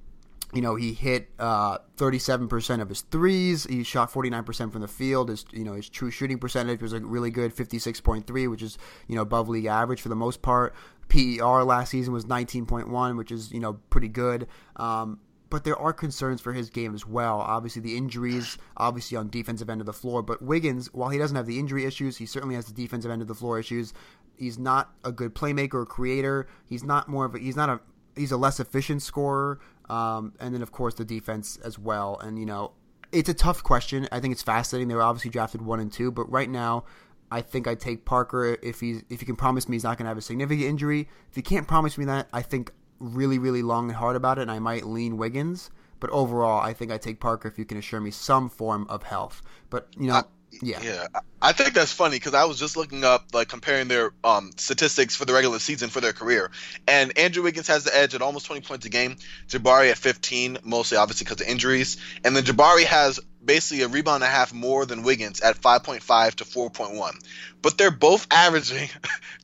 you 0.55 0.63
know, 0.63 0.77
he 0.77 0.93
hit 0.93 1.29
uh, 1.39 1.79
37% 1.97 2.81
of 2.81 2.89
his 2.89 3.03
threes. 3.03 3.65
He 3.65 3.83
shot 3.83 4.13
49% 4.13 4.73
from 4.73 4.81
the 4.81 4.89
field. 4.89 5.29
His, 5.29 5.45
you 5.53 5.65
know, 5.65 5.75
his 5.75 5.89
true 5.89 6.11
shooting 6.11 6.39
percentage 6.39 6.81
was 6.81 6.93
a 6.93 7.01
really 7.01 7.31
good 7.31 7.55
56.3, 7.55 8.51
which 8.51 8.63
is, 8.63 8.79
you 9.09 9.17
know, 9.17 9.23
above 9.23 9.49
league 9.49 9.67
average 9.67 10.01
for 10.01 10.09
the 10.09 10.17
most 10.17 10.43
part. 10.43 10.75
PER 11.09 11.65
last 11.65 11.91
season 11.91 12.13
was 12.13 12.25
19.1, 12.25 13.17
which 13.17 13.31
is, 13.31 13.53
you 13.53 13.61
know, 13.61 13.75
pretty 13.91 14.09
good. 14.09 14.47
Um, 14.77 15.21
but 15.49 15.65
there 15.65 15.77
are 15.77 15.93
concerns 15.93 16.41
for 16.41 16.53
his 16.53 16.71
game 16.71 16.95
as 16.95 17.07
well. 17.07 17.41
Obviously, 17.41 17.81
the 17.81 17.97
injuries, 17.97 18.59
obviously 18.77 19.17
on 19.17 19.31
defensive 19.31 19.71
end 19.71 19.81
of 19.81 19.87
the 19.87 19.93
floor. 19.93 20.23
But 20.23 20.43
Wiggins, 20.43 20.93
while 20.93 21.11
he 21.11 21.19
doesn't 21.19 21.37
have 21.37 21.47
the 21.47 21.59
injury 21.59 21.85
issues, 21.85 22.17
he 22.17 22.27
certainly 22.27 22.57
has 22.57 22.67
the 22.67 22.73
defensive 22.73 23.11
end 23.11 23.23
of 23.23 23.29
the 23.29 23.35
floor 23.35 23.59
issues. 23.59 23.93
He's 24.37 24.59
not 24.59 24.93
a 25.05 25.13
good 25.13 25.35
playmaker 25.35 25.75
or 25.75 25.87
creator. 25.87 26.47
He's 26.67 26.83
not 26.83 27.09
more 27.09 27.25
of 27.25 27.35
a. 27.35 27.39
He's 27.39 27.57
not 27.57 27.71
a. 27.71 27.81
He's 28.17 28.33
a 28.33 28.37
less 28.37 28.59
efficient 28.61 29.03
scorer. 29.03 29.61
Um, 29.89 30.33
and 30.41 30.53
then 30.53 30.63
of 30.63 30.73
course 30.73 30.95
the 30.95 31.05
defense 31.05 31.59
as 31.65 31.79
well. 31.79 32.19
And 32.19 32.39
you 32.39 32.47
know, 32.47 32.73
it's 33.13 33.29
a 33.29 33.35
tough 33.35 33.63
question. 33.63 34.09
I 34.11 34.21
think 34.21 34.33
it's 34.33 34.43
fascinating. 34.43 34.89
They 34.89 34.95
were 34.95 35.03
obviously 35.03 35.31
drafted 35.31 35.63
one 35.63 35.81
and 35.81 35.93
two, 35.93 36.11
but 36.11 36.31
right 36.31 36.51
now. 36.51 36.85
I 37.31 37.41
think 37.41 37.67
I 37.67 37.75
take 37.75 38.05
Parker 38.05 38.57
if 38.63 38.81
he's 38.81 39.03
if 39.11 39.21
you 39.21 39.27
can 39.27 39.37
promise 39.37 39.69
me 39.69 39.77
he's 39.77 39.85
not 39.85 39.99
going 39.99 40.05
to 40.05 40.11
have 40.11 40.19
a 40.19 40.23
significant 40.23 40.67
injury. 40.69 41.09
If 41.31 41.37
you 41.37 41.43
can't 41.43 41.67
promise 41.67 41.99
me 41.99 42.05
that, 42.07 42.29
I 42.33 42.43
think 42.43 42.71
really, 42.99 43.39
really 43.39 43.63
long 43.63 43.89
and 43.89 43.97
hard 43.97 44.17
about 44.17 44.39
it, 44.39 44.43
and 44.43 44.51
I 44.51 44.59
might 44.59 44.87
lean 44.87 45.17
Wiggins. 45.17 45.71
But 45.99 46.11
overall, 46.11 46.61
I 46.61 46.73
think 46.73 46.93
I 46.93 46.99
take 46.99 47.21
Parker 47.21 47.49
if 47.49 47.59
you 47.59 47.65
can 47.65 47.79
assure 47.79 48.01
me 48.01 48.11
some 48.11 48.49
form 48.51 48.87
of 48.89 49.03
health. 49.03 49.43
But 49.71 49.89
you 49.99 50.07
know, 50.09 50.23
yeah, 50.63 50.81
Yeah, 50.83 51.07
I- 51.15 51.21
I 51.49 51.53
think 51.53 51.75
that's 51.75 51.93
funny 51.93 52.17
because 52.17 52.35
I 52.35 52.45
was 52.45 52.59
just 52.59 52.77
looking 52.77 53.05
up 53.05 53.27
like 53.35 53.49
comparing 53.49 53.89
their 53.89 54.13
um, 54.25 54.51
statistics 54.57 55.15
for 55.15 55.25
the 55.25 55.33
regular 55.33 55.59
season 55.59 55.91
for 55.91 56.01
their 56.01 56.13
career, 56.13 56.51
and 56.89 57.17
Andrew 57.19 57.43
Wiggins 57.43 57.69
has 57.69 57.85
the 57.85 57.97
edge 57.97 58.15
at 58.15 58.23
almost 58.23 58.47
20 58.47 58.63
points 58.63 58.85
a 58.87 58.89
game. 58.89 59.17
Jabari 59.49 59.91
at 59.91 59.99
15, 59.99 60.59
mostly 60.65 60.97
obviously 60.99 61.25
because 61.25 61.41
of 61.41 61.47
injuries, 61.49 61.97
and 62.25 62.35
then 62.37 62.45
Jabari 62.45 62.85
has 62.85 63.21
basically 63.47 63.83
a 63.83 63.89
rebound 63.89 64.23
and 64.23 64.31
a 64.31 64.35
half 64.35 64.53
more 64.53 64.85
than 64.85 65.03
Wiggins 65.03 65.41
at 65.41 65.61
5.5 65.61 66.35
to 66.35 66.45
4.1, 66.45 67.19
but 67.63 67.79
they're 67.79 67.91
both 67.91 68.27
averaging 68.33 68.89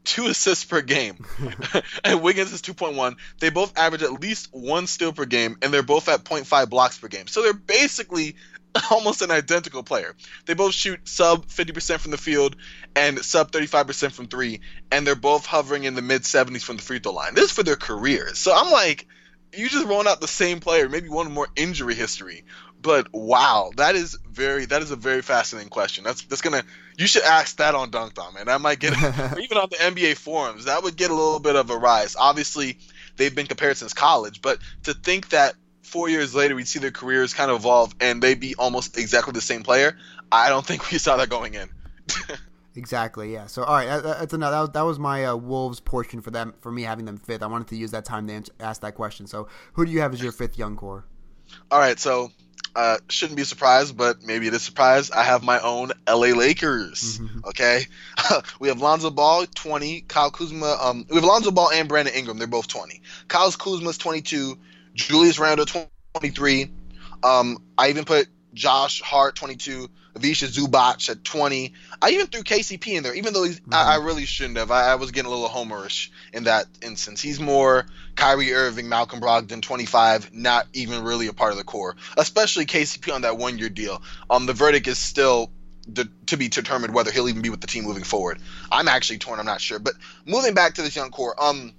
two 0.05 0.26
assists 0.26 0.64
per 0.64 0.82
game, 0.82 1.24
and 2.05 2.22
Wiggins 2.22 2.53
is 2.53 2.62
2.1. 2.62 3.16
They 3.40 3.50
both 3.50 3.78
average 3.78 4.03
at 4.03 4.20
least 4.20 4.48
one 4.53 4.86
steal 4.86 5.12
per 5.12 5.24
game, 5.24 5.57
and 5.62 5.72
they're 5.72 5.82
both 5.82 6.09
at 6.09 6.24
0.5 6.24 6.68
blocks 6.68 6.98
per 6.98 7.09
game. 7.09 7.26
So 7.28 7.42
they're 7.42 7.53
basically 7.53 8.36
almost 8.90 9.22
an 9.22 9.30
identical 9.30 9.82
player. 9.82 10.14
They 10.46 10.55
both 10.55 10.74
shoot 10.74 11.07
sub 11.09 11.46
50% 11.46 11.98
from 11.98 12.11
the 12.11 12.18
field 12.18 12.57
and 12.96 13.18
sub 13.24 13.53
35% 13.53 14.12
from 14.12 14.26
three, 14.26 14.61
and 14.90 15.07
they're 15.07 15.14
both 15.14 15.46
hovering 15.46 15.84
in 15.84 15.94
the 15.94 16.03
mid 16.03 16.22
70s 16.22 16.62
from 16.62 16.76
the 16.76 16.82
free 16.82 16.98
throw 16.98 17.12
line. 17.12 17.34
This 17.34 17.46
is 17.46 17.53
for 17.53 17.62
their 17.62 17.76
careers. 17.76 18.38
So 18.38 18.55
I'm 18.55 18.70
like, 18.70 19.07
you 19.55 19.68
just 19.68 19.86
rolling 19.86 20.07
out 20.07 20.20
the 20.20 20.28
same 20.28 20.61
player, 20.61 20.88
maybe 20.88 21.09
one 21.09 21.30
more 21.32 21.48
injury 21.57 21.94
history. 21.94 22.44
But 22.82 23.08
wow, 23.12 23.70
that 23.76 23.94
is 23.94 24.18
very 24.28 24.66
that 24.66 24.82
is 24.82 24.90
a 24.90 24.96
very 24.96 25.22
fascinating 25.22 25.70
question. 25.70 26.02
That's 26.02 26.22
that's 26.22 26.42
gonna 26.42 26.64
you 26.98 27.06
should 27.06 27.22
ask 27.22 27.56
that 27.56 27.74
on 27.74 27.90
Dunked 27.90 28.18
On, 28.18 28.34
man. 28.34 28.46
That 28.46 28.60
might 28.60 28.80
get 28.80 28.92
even 29.38 29.58
on 29.58 29.68
the 29.70 29.76
NBA 29.76 30.16
forums. 30.16 30.64
That 30.64 30.82
would 30.82 30.96
get 30.96 31.10
a 31.10 31.14
little 31.14 31.40
bit 31.40 31.56
of 31.56 31.70
a 31.70 31.76
rise. 31.76 32.16
Obviously, 32.16 32.78
they've 33.16 33.34
been 33.34 33.46
compared 33.46 33.76
since 33.76 33.94
college, 33.94 34.42
but 34.42 34.58
to 34.84 34.94
think 34.94 35.28
that 35.30 35.54
four 35.82 36.08
years 36.08 36.34
later 36.34 36.54
we'd 36.56 36.66
see 36.66 36.78
their 36.78 36.90
careers 36.90 37.34
kind 37.34 37.50
of 37.50 37.58
evolve 37.58 37.94
and 38.00 38.22
they'd 38.22 38.40
be 38.40 38.54
almost 38.56 38.98
exactly 38.98 39.32
the 39.32 39.40
same 39.40 39.62
player, 39.62 39.96
I 40.30 40.48
don't 40.48 40.66
think 40.66 40.90
we 40.90 40.98
saw 40.98 41.16
that 41.18 41.28
going 41.28 41.54
in. 41.54 41.68
exactly. 42.74 43.32
Yeah. 43.32 43.46
So 43.46 43.62
all 43.62 43.76
right, 43.76 43.86
that, 43.86 44.02
that's 44.02 44.34
another. 44.34 44.56
That 44.56 44.60
was, 44.60 44.70
that 44.70 44.82
was 44.82 44.98
my 44.98 45.26
uh, 45.26 45.36
Wolves 45.36 45.78
portion 45.78 46.20
for 46.20 46.32
them 46.32 46.54
for 46.60 46.72
me 46.72 46.82
having 46.82 47.04
them 47.04 47.18
fifth. 47.18 47.42
I 47.42 47.46
wanted 47.46 47.68
to 47.68 47.76
use 47.76 47.92
that 47.92 48.04
time 48.04 48.26
to 48.26 48.32
answer, 48.32 48.52
ask 48.58 48.80
that 48.80 48.96
question. 48.96 49.28
So 49.28 49.46
who 49.74 49.86
do 49.86 49.92
you 49.92 50.00
have 50.00 50.12
as 50.12 50.22
your 50.22 50.32
fifth 50.32 50.58
young 50.58 50.76
core? 50.76 51.04
All 51.70 51.78
right, 51.78 51.98
so 51.98 52.30
uh, 52.74 52.98
shouldn't 53.09 53.36
be 53.36 53.44
surprised, 53.44 53.96
but 53.96 54.22
maybe 54.22 54.46
it 54.46 54.55
is 54.55 54.62
a 54.62 54.64
surprise. 54.64 55.11
I 55.11 55.24
have 55.24 55.42
my 55.42 55.61
own 55.61 55.92
LA 56.09 56.28
Lakers. 56.28 57.20
Okay, 57.46 57.86
we 58.61 58.68
have 58.68 58.80
Lonzo 58.80 59.11
Ball, 59.11 59.46
20. 59.46 60.03
Kyle 60.03 60.30
Kuzma. 60.30 60.78
Um, 60.80 61.07
we 61.09 61.16
have 61.16 61.24
Lonzo 61.24 61.50
Ball 61.50 61.70
and 61.70 61.88
Brandon 61.88 62.14
Ingram. 62.14 62.38
They're 62.38 62.46
both 62.46 62.68
20. 62.68 63.03
Kyle 63.28 63.53
Kuzma's 63.53 63.98
22. 63.98 64.59
Julius 64.94 65.38
Randle, 65.38 65.66
23. 66.14 66.70
Um, 67.22 67.59
I 67.78 67.90
even 67.90 68.05
put 68.05 68.26
Josh 68.55 69.00
Hart, 69.03 69.36
22. 69.36 69.88
Ivica 70.14 70.46
Zubac 70.46 71.09
at 71.09 71.24
20. 71.24 71.72
I 72.00 72.11
even 72.11 72.26
threw 72.26 72.42
KCP 72.42 72.88
in 72.88 73.03
there, 73.03 73.14
even 73.14 73.32
though 73.32 73.44
he's, 73.44 73.61
I, 73.70 73.94
I 73.94 73.96
really 73.96 74.26
shouldn't 74.26 74.59
have. 74.59 74.70
I, 74.70 74.92
I 74.92 74.94
was 74.96 75.11
getting 75.11 75.30
a 75.30 75.34
little 75.34 75.48
homerish 75.48 76.11
in 76.32 76.44
that 76.44 76.66
instance. 76.82 77.22
He's 77.22 77.40
more 77.40 77.86
Kyrie 78.14 78.53
Irving, 78.53 78.88
Malcolm 78.88 79.20
Brogdon, 79.20 79.62
25, 79.62 80.34
not 80.34 80.66
even 80.74 81.03
really 81.03 81.28
a 81.28 81.32
part 81.32 81.53
of 81.53 81.59
the 81.59 81.64
core, 81.64 81.96
especially 82.16 82.66
KCP 82.66 83.12
on 83.14 83.22
that 83.22 83.38
one 83.38 83.59
year 83.59 83.70
deal. 83.70 84.03
Um, 84.28 84.46
the 84.46 84.53
verdict 84.53 84.86
is 84.86 84.98
still 84.98 85.50
de- 85.90 86.09
to 86.26 86.36
be 86.36 86.48
determined 86.48 86.94
whether 86.94 87.11
he'll 87.11 87.28
even 87.28 87.42
be 87.42 87.50
with 87.50 87.61
the 87.61 87.66
team 87.66 87.84
moving 87.84 88.05
forward. 88.05 88.38
I'm 88.70 88.88
actually 88.88 89.18
torn. 89.18 89.40
I'm 89.40 89.46
not 89.46 89.61
sure. 89.61 89.78
But 89.78 89.94
moving 90.26 90.55
back 90.55 90.74
to 90.74 90.82
this 90.82 90.94
young 90.94 91.11
core, 91.11 91.34
um, 91.42 91.72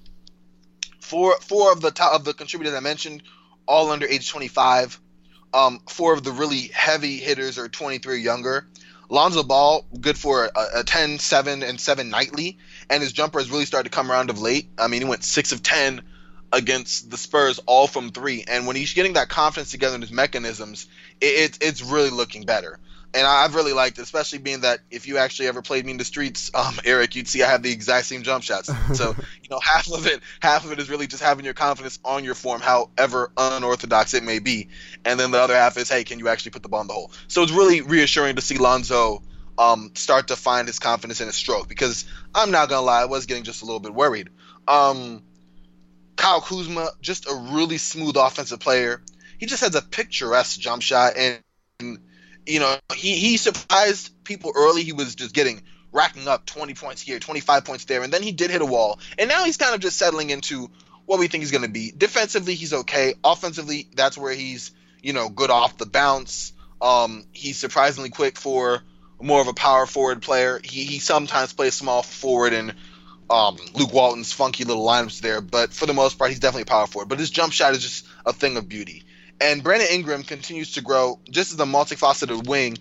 four 0.99 1.37
four 1.41 1.71
of 1.71 1.81
the 1.81 1.91
top 1.91 2.15
of 2.15 2.25
the 2.25 2.33
contributors 2.33 2.73
I 2.73 2.79
mentioned, 2.79 3.21
all 3.67 3.91
under 3.91 4.07
age 4.07 4.29
25. 4.29 4.99
Um, 5.53 5.81
four 5.87 6.13
of 6.13 6.23
the 6.23 6.31
really 6.31 6.67
heavy 6.73 7.17
hitters 7.17 7.57
are 7.57 7.69
23 7.69 8.13
or 8.13 8.17
younger. 8.17 8.67
Lonzo 9.09 9.43
Ball, 9.43 9.85
good 9.99 10.17
for 10.17 10.45
a, 10.45 10.79
a 10.79 10.83
10, 10.83 11.19
7, 11.19 11.61
and 11.61 11.79
7 11.79 12.09
nightly, 12.09 12.57
and 12.89 13.03
his 13.03 13.13
jumper 13.13 13.39
has 13.39 13.51
really 13.51 13.65
started 13.65 13.91
to 13.91 13.95
come 13.95 14.11
around 14.11 14.29
of 14.29 14.41
late. 14.41 14.67
I 14.77 14.87
mean, 14.87 15.01
he 15.01 15.07
went 15.07 15.23
6 15.23 15.51
of 15.51 15.61
10 15.61 16.01
against 16.51 17.09
the 17.11 17.17
Spurs, 17.17 17.59
all 17.65 17.87
from 17.87 18.11
three. 18.11 18.43
And 18.47 18.65
when 18.65 18.75
he's 18.75 18.93
getting 18.93 19.13
that 19.13 19.29
confidence 19.29 19.71
together 19.71 19.95
in 19.95 20.01
his 20.01 20.11
mechanisms, 20.11 20.87
it, 21.21 21.25
it, 21.25 21.57
it's 21.61 21.81
really 21.83 22.09
looking 22.09 22.45
better 22.45 22.79
and 23.13 23.27
I've 23.27 23.53
really 23.55 23.73
liked 23.73 23.99
it, 23.99 24.01
especially 24.01 24.39
being 24.39 24.61
that 24.61 24.79
if 24.89 25.07
you 25.07 25.17
actually 25.17 25.47
ever 25.47 25.61
played 25.61 25.85
me 25.85 25.91
in 25.91 25.97
the 25.97 26.05
streets, 26.05 26.49
um, 26.53 26.79
Eric, 26.85 27.15
you'd 27.15 27.27
see 27.27 27.43
I 27.43 27.49
have 27.49 27.63
the 27.63 27.71
exact 27.71 28.07
same 28.07 28.23
jump 28.23 28.43
shots. 28.43 28.71
So 28.97 29.15
you 29.43 29.49
know, 29.49 29.59
half 29.59 29.91
of 29.91 30.07
it, 30.07 30.21
half 30.41 30.65
of 30.65 30.71
it 30.71 30.79
is 30.79 30.89
really 30.89 31.07
just 31.07 31.21
having 31.21 31.45
your 31.45 31.53
confidence 31.53 31.99
on 32.03 32.23
your 32.23 32.35
form, 32.35 32.61
however 32.61 33.31
unorthodox 33.37 34.13
it 34.13 34.23
may 34.23 34.39
be, 34.39 34.69
and 35.05 35.19
then 35.19 35.31
the 35.31 35.39
other 35.39 35.55
half 35.55 35.77
is, 35.77 35.89
hey, 35.89 36.03
can 36.03 36.19
you 36.19 36.27
actually 36.27 36.51
put 36.51 36.63
the 36.63 36.69
ball 36.69 36.81
in 36.81 36.87
the 36.87 36.93
hole? 36.93 37.11
So 37.27 37.43
it's 37.43 37.51
really 37.51 37.81
reassuring 37.81 38.35
to 38.37 38.41
see 38.41 38.57
Lonzo 38.57 39.21
um, 39.57 39.91
start 39.95 40.29
to 40.29 40.35
find 40.35 40.67
his 40.67 40.79
confidence 40.79 41.21
in 41.21 41.27
his 41.27 41.35
stroke 41.35 41.67
because 41.67 42.05
I'm 42.33 42.51
not 42.51 42.69
gonna 42.69 42.85
lie, 42.85 43.01
I 43.01 43.05
was 43.05 43.25
getting 43.25 43.43
just 43.43 43.61
a 43.61 43.65
little 43.65 43.79
bit 43.79 43.93
worried. 43.93 44.29
Um, 44.67 45.23
Kyle 46.15 46.41
Kuzma, 46.41 46.89
just 47.01 47.27
a 47.27 47.35
really 47.51 47.77
smooth 47.77 48.15
offensive 48.17 48.59
player. 48.59 49.01
He 49.37 49.45
just 49.45 49.61
has 49.61 49.75
a 49.75 49.81
picturesque 49.81 50.59
jump 50.59 50.81
shot 50.81 51.13
and 51.17 51.41
you 52.45 52.59
know, 52.59 52.77
he, 52.95 53.15
he 53.15 53.37
surprised 53.37 54.23
people 54.23 54.51
early. 54.55 54.83
He 54.83 54.93
was 54.93 55.15
just 55.15 55.33
getting 55.33 55.61
racking 55.91 56.27
up 56.27 56.45
20 56.45 56.73
points 56.73 57.01
here, 57.01 57.19
25 57.19 57.65
points 57.65 57.85
there, 57.85 58.03
and 58.03 58.11
then 58.11 58.23
he 58.23 58.31
did 58.31 58.49
hit 58.49 58.61
a 58.61 58.65
wall. 58.65 58.99
And 59.17 59.29
now 59.29 59.45
he's 59.45 59.57
kind 59.57 59.75
of 59.75 59.81
just 59.81 59.97
settling 59.97 60.29
into 60.31 60.69
what 61.05 61.19
we 61.19 61.27
think 61.27 61.43
he's 61.43 61.51
going 61.51 61.63
to 61.63 61.69
be. 61.69 61.93
Defensively, 61.95 62.55
he's 62.55 62.73
okay. 62.73 63.13
Offensively, 63.23 63.87
that's 63.95 64.17
where 64.17 64.33
he's, 64.33 64.71
you 65.01 65.13
know, 65.13 65.29
good 65.29 65.51
off 65.51 65.77
the 65.77 65.85
bounce. 65.85 66.53
Um, 66.81 67.25
he's 67.31 67.57
surprisingly 67.57 68.09
quick 68.09 68.37
for 68.37 68.81
more 69.21 69.39
of 69.39 69.47
a 69.47 69.53
power 69.53 69.85
forward 69.85 70.21
player. 70.21 70.59
He, 70.63 70.83
he 70.83 70.99
sometimes 70.99 71.53
plays 71.53 71.75
small 71.75 72.01
forward 72.01 72.53
and 72.53 72.73
um, 73.29 73.57
Luke 73.73 73.93
Walton's 73.93 74.33
funky 74.33 74.63
little 74.63 74.85
lineups 74.85 75.19
there, 75.21 75.41
but 75.41 75.73
for 75.73 75.85
the 75.85 75.93
most 75.93 76.17
part, 76.17 76.29
he's 76.29 76.39
definitely 76.39 76.63
a 76.63 76.65
power 76.65 76.87
forward. 76.87 77.09
But 77.09 77.19
his 77.19 77.29
jump 77.29 77.53
shot 77.53 77.73
is 77.73 77.81
just 77.81 78.05
a 78.25 78.33
thing 78.33 78.57
of 78.57 78.67
beauty. 78.67 79.03
And 79.43 79.61
Brandon 79.61 79.89
Ingram 79.91 80.23
continues 80.23 80.71
to 80.75 80.81
grow 80.81 81.19
just 81.29 81.51
as 81.51 81.59
a 81.59 81.65
multifaceted 81.65 82.47
wing 82.47 82.77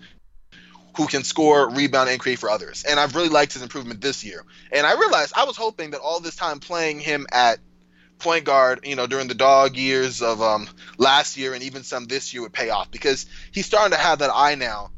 who 0.95 1.07
can 1.07 1.25
score, 1.25 1.69
rebound, 1.69 2.09
and 2.09 2.21
create 2.21 2.39
for 2.39 2.49
others. 2.49 2.85
And 2.87 3.01
I've 3.01 3.15
really 3.15 3.27
liked 3.27 3.51
his 3.51 3.61
improvement 3.61 3.99
this 3.99 4.23
year. 4.23 4.45
And 4.71 4.87
I 4.87 4.97
realized 4.97 5.33
I 5.35 5.43
was 5.43 5.57
hoping 5.57 5.91
that 5.91 5.99
all 5.99 6.21
this 6.21 6.37
time 6.37 6.61
playing 6.61 7.01
him 7.01 7.27
at 7.33 7.59
point 8.17 8.45
guard, 8.45 8.85
you 8.85 8.95
know, 8.95 9.07
during 9.07 9.27
the 9.27 9.33
dog 9.33 9.75
years 9.75 10.21
of 10.21 10.41
um, 10.41 10.69
last 10.97 11.35
year 11.35 11.53
and 11.53 11.63
even 11.63 11.83
some 11.83 12.05
this 12.05 12.33
year 12.33 12.43
would 12.43 12.53
pay 12.53 12.69
off 12.69 12.89
because 12.89 13.25
he's 13.51 13.65
starting 13.65 13.91
to 13.91 14.01
have 14.01 14.19
that 14.19 14.31
eye 14.33 14.55
now 14.55 14.91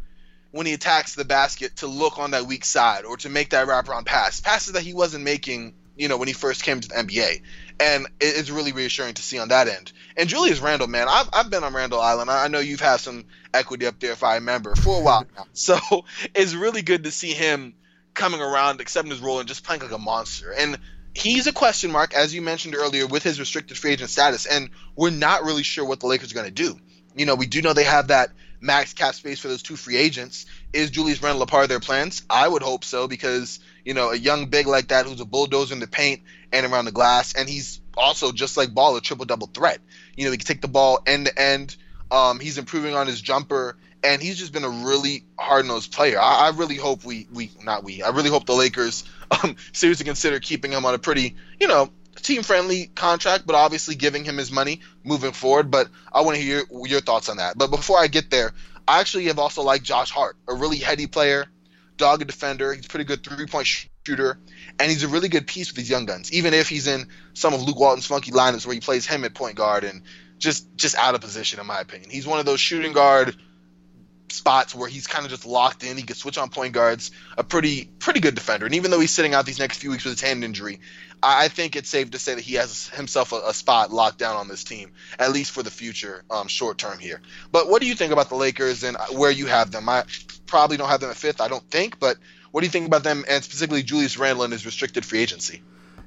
when 0.51 0.67
he 0.67 0.73
attacks 0.73 1.15
the 1.15 1.25
basket 1.25 1.77
to 1.77 1.87
look 1.87 2.19
on 2.19 2.31
that 2.31 2.45
weak 2.45 2.63
side 2.63 3.05
or 3.05 3.17
to 3.17 3.29
make 3.29 3.49
that 3.49 3.67
wraparound 3.67 4.05
pass. 4.05 4.39
Passes 4.39 4.73
that 4.73 4.83
he 4.83 4.93
wasn't 4.93 5.23
making, 5.23 5.73
you 5.97 6.09
know, 6.09 6.17
when 6.17 6.27
he 6.27 6.33
first 6.35 6.61
came 6.61 6.79
to 6.79 6.87
the 6.87 6.93
NBA 6.93 7.41
and 7.79 8.05
it's 8.21 8.51
really 8.51 8.71
reassuring 8.71 9.15
to 9.15 9.21
see 9.21 9.39
on 9.39 9.47
that 9.47 9.67
end. 9.67 9.91
And 10.17 10.29
Julius 10.29 10.59
Randle, 10.59 10.87
man, 10.87 11.07
I've, 11.09 11.29
I've 11.33 11.49
been 11.49 11.63
on 11.63 11.73
Randle 11.73 11.99
Island. 11.99 12.29
I 12.29 12.47
know 12.47 12.59
you've 12.59 12.79
had 12.79 12.97
some 12.97 13.25
equity 13.53 13.85
up 13.85 13.99
there, 13.99 14.13
if 14.13 14.23
I 14.23 14.35
remember, 14.35 14.75
for 14.75 14.99
a 14.99 15.01
while 15.01 15.25
now. 15.35 15.45
So 15.53 15.77
it's 16.33 16.53
really 16.53 16.81
good 16.81 17.03
to 17.03 17.11
see 17.11 17.33
him 17.33 17.73
coming 18.13 18.41
around, 18.41 18.79
accepting 18.81 19.11
his 19.11 19.19
role, 19.19 19.39
and 19.39 19.47
just 19.47 19.63
playing 19.63 19.81
like 19.81 19.91
a 19.91 19.97
monster. 19.97 20.53
And 20.53 20.77
he's 21.13 21.47
a 21.47 21.53
question 21.53 21.91
mark, 21.91 22.13
as 22.13 22.33
you 22.33 22.41
mentioned 22.41 22.75
earlier, 22.75 23.07
with 23.07 23.23
his 23.23 23.39
restricted 23.39 23.77
free 23.77 23.91
agent 23.91 24.09
status. 24.09 24.45
And 24.45 24.69
we're 24.95 25.09
not 25.09 25.43
really 25.43 25.63
sure 25.63 25.85
what 25.85 25.99
the 25.99 26.07
Lakers 26.07 26.31
are 26.31 26.35
going 26.35 26.47
to 26.47 26.51
do. 26.51 26.79
You 27.15 27.25
know, 27.25 27.35
we 27.35 27.45
do 27.45 27.61
know 27.61 27.73
they 27.73 27.83
have 27.83 28.07
that 28.07 28.29
max 28.61 28.93
cap 28.93 29.13
space 29.15 29.39
for 29.39 29.47
those 29.47 29.63
two 29.63 29.75
free 29.75 29.95
agents. 29.95 30.45
Is 30.73 30.91
Julius 30.91 31.21
Randle 31.21 31.43
a 31.43 31.45
part 31.45 31.63
of 31.63 31.69
their 31.69 31.79
plans? 31.79 32.23
I 32.29 32.47
would 32.47 32.61
hope 32.61 32.83
so 32.83 33.07
because 33.07 33.59
you 33.85 33.93
know 33.93 34.11
a 34.11 34.15
young 34.15 34.47
big 34.47 34.67
like 34.67 34.89
that 34.89 35.05
who's 35.05 35.21
a 35.21 35.25
bulldozer 35.25 35.73
in 35.73 35.79
the 35.79 35.87
paint 35.87 36.21
and 36.51 36.65
around 36.65 36.85
the 36.85 36.91
glass, 36.91 37.33
and 37.33 37.47
he's 37.47 37.79
also 37.97 38.31
just 38.31 38.57
like 38.57 38.73
Ball 38.73 38.97
a 38.97 39.01
triple 39.01 39.25
double 39.25 39.47
threat. 39.47 39.79
You 40.15 40.25
know, 40.25 40.31
he 40.31 40.37
can 40.37 40.45
take 40.45 40.61
the 40.61 40.67
ball 40.67 41.01
end 41.05 41.27
to 41.27 41.39
end. 41.39 41.75
Um, 42.11 42.39
he's 42.39 42.57
improving 42.57 42.95
on 42.95 43.07
his 43.07 43.21
jumper, 43.21 43.77
and 44.03 44.21
he's 44.21 44.37
just 44.37 44.53
been 44.53 44.63
a 44.63 44.69
really 44.69 45.25
hard 45.37 45.65
nosed 45.65 45.91
player. 45.91 46.19
I, 46.19 46.47
I, 46.47 46.49
really 46.49 46.75
hope 46.75 47.03
we 47.03 47.27
we 47.33 47.51
not 47.63 47.83
we. 47.83 48.03
I 48.03 48.09
really 48.09 48.29
hope 48.29 48.45
the 48.45 48.53
Lakers 48.53 49.03
um, 49.31 49.55
seriously 49.73 50.05
consider 50.05 50.39
keeping 50.39 50.71
him 50.71 50.85
on 50.85 50.93
a 50.93 50.99
pretty 50.99 51.35
you 51.59 51.67
know 51.67 51.89
team 52.21 52.43
friendly 52.43 52.87
contract, 52.87 53.45
but 53.45 53.55
obviously 53.55 53.95
giving 53.95 54.23
him 54.23 54.37
his 54.37 54.51
money 54.51 54.81
moving 55.03 55.31
forward. 55.31 55.71
But 55.71 55.89
I 56.13 56.21
want 56.21 56.37
to 56.37 56.41
hear 56.41 56.63
your, 56.69 56.87
your 56.87 57.01
thoughts 57.01 57.29
on 57.29 57.37
that. 57.37 57.57
But 57.57 57.71
before 57.71 57.99
I 57.99 58.07
get 58.07 58.29
there, 58.29 58.53
I 58.87 58.99
actually 58.99 59.25
have 59.25 59.39
also 59.39 59.63
liked 59.63 59.83
Josh 59.83 60.11
Hart, 60.11 60.37
a 60.47 60.53
really 60.53 60.77
heady 60.77 61.07
player, 61.07 61.45
dogged 61.97 62.27
defender. 62.27 62.73
He's 62.73 62.85
a 62.85 62.89
pretty 62.89 63.05
good 63.05 63.23
three 63.23 63.47
point 63.47 63.67
shooter, 63.67 64.37
and 64.79 64.91
he's 64.91 65.03
a 65.03 65.07
really 65.07 65.29
good 65.29 65.47
piece 65.47 65.69
with 65.69 65.77
these 65.77 65.89
young 65.89 66.05
guns. 66.05 66.31
Even 66.33 66.53
if 66.53 66.67
he's 66.67 66.87
in 66.87 67.07
some 67.33 67.53
of 67.53 67.61
Luke 67.61 67.79
Walton's 67.79 68.05
funky 68.05 68.31
lineups 68.31 68.65
where 68.65 68.73
he 68.73 68.79
plays 68.79 69.05
him 69.05 69.23
at 69.23 69.33
point 69.33 69.55
guard 69.55 69.83
and 69.83 70.01
just 70.37 70.75
just 70.75 70.95
out 70.95 71.15
of 71.15 71.21
position, 71.21 71.59
in 71.59 71.65
my 71.65 71.79
opinion. 71.79 72.09
He's 72.09 72.27
one 72.27 72.39
of 72.39 72.45
those 72.45 72.59
shooting 72.59 72.93
guard 72.93 73.35
spots 74.29 74.75
where 74.75 74.89
he's 74.89 75.07
kind 75.07 75.25
of 75.25 75.31
just 75.31 75.45
locked 75.45 75.83
in. 75.83 75.97
He 75.97 76.03
can 76.03 76.15
switch 76.15 76.37
on 76.37 76.49
point 76.49 76.73
guards. 76.73 77.11
A 77.37 77.43
pretty 77.43 77.85
pretty 77.99 78.19
good 78.19 78.35
defender. 78.35 78.65
And 78.65 78.75
even 78.75 78.91
though 78.91 78.99
he's 78.99 79.11
sitting 79.11 79.33
out 79.33 79.45
these 79.45 79.59
next 79.59 79.77
few 79.77 79.91
weeks 79.91 80.03
with 80.03 80.13
his 80.13 80.21
hand 80.21 80.43
injury, 80.43 80.79
I, 81.23 81.47
think 81.47 81.75
it's 81.75 81.89
safe 81.89 82.11
to 82.11 82.19
say 82.19 82.35
that 82.35 82.43
he 82.43 82.55
has 82.55 82.89
himself 82.89 83.31
a, 83.31 83.37
a, 83.47 83.53
spot 83.53 83.91
locked 83.91 84.19
down 84.19 84.35
on 84.35 84.47
this 84.47 84.63
team, 84.63 84.91
at 85.17 85.31
least 85.31 85.51
for 85.51 85.63
the 85.63 85.71
future, 85.71 86.23
um, 86.29 86.47
short 86.47 86.77
term 86.77 86.99
here. 86.99 87.21
But 87.51 87.69
what 87.69 87.81
do 87.81 87.87
you 87.87 87.95
think 87.95 88.11
about 88.11 88.29
the 88.29 88.35
Lakers 88.35 88.83
and 88.83 88.97
where 89.11 89.31
you 89.31 89.47
have 89.47 89.71
them? 89.71 89.89
I 89.89 90.03
probably 90.45 90.77
don't 90.77 90.89
have 90.89 90.99
them 90.99 91.09
at 91.09 91.15
fifth. 91.15 91.41
I 91.41 91.47
don't 91.47 91.67
think, 91.71 91.99
but 91.99 92.17
what 92.55 92.61
do 92.61 92.67
you 92.67 92.71
think 92.71 92.87
about 92.87 93.03
them 93.03 93.25
and 93.27 93.43
specifically 93.43 93.83
Julius 93.83 94.17
Randle 94.17 94.45
and 94.45 94.53
his 94.53 94.65
restricted 94.65 95.03
free 95.03 95.19
agency? 95.19 95.61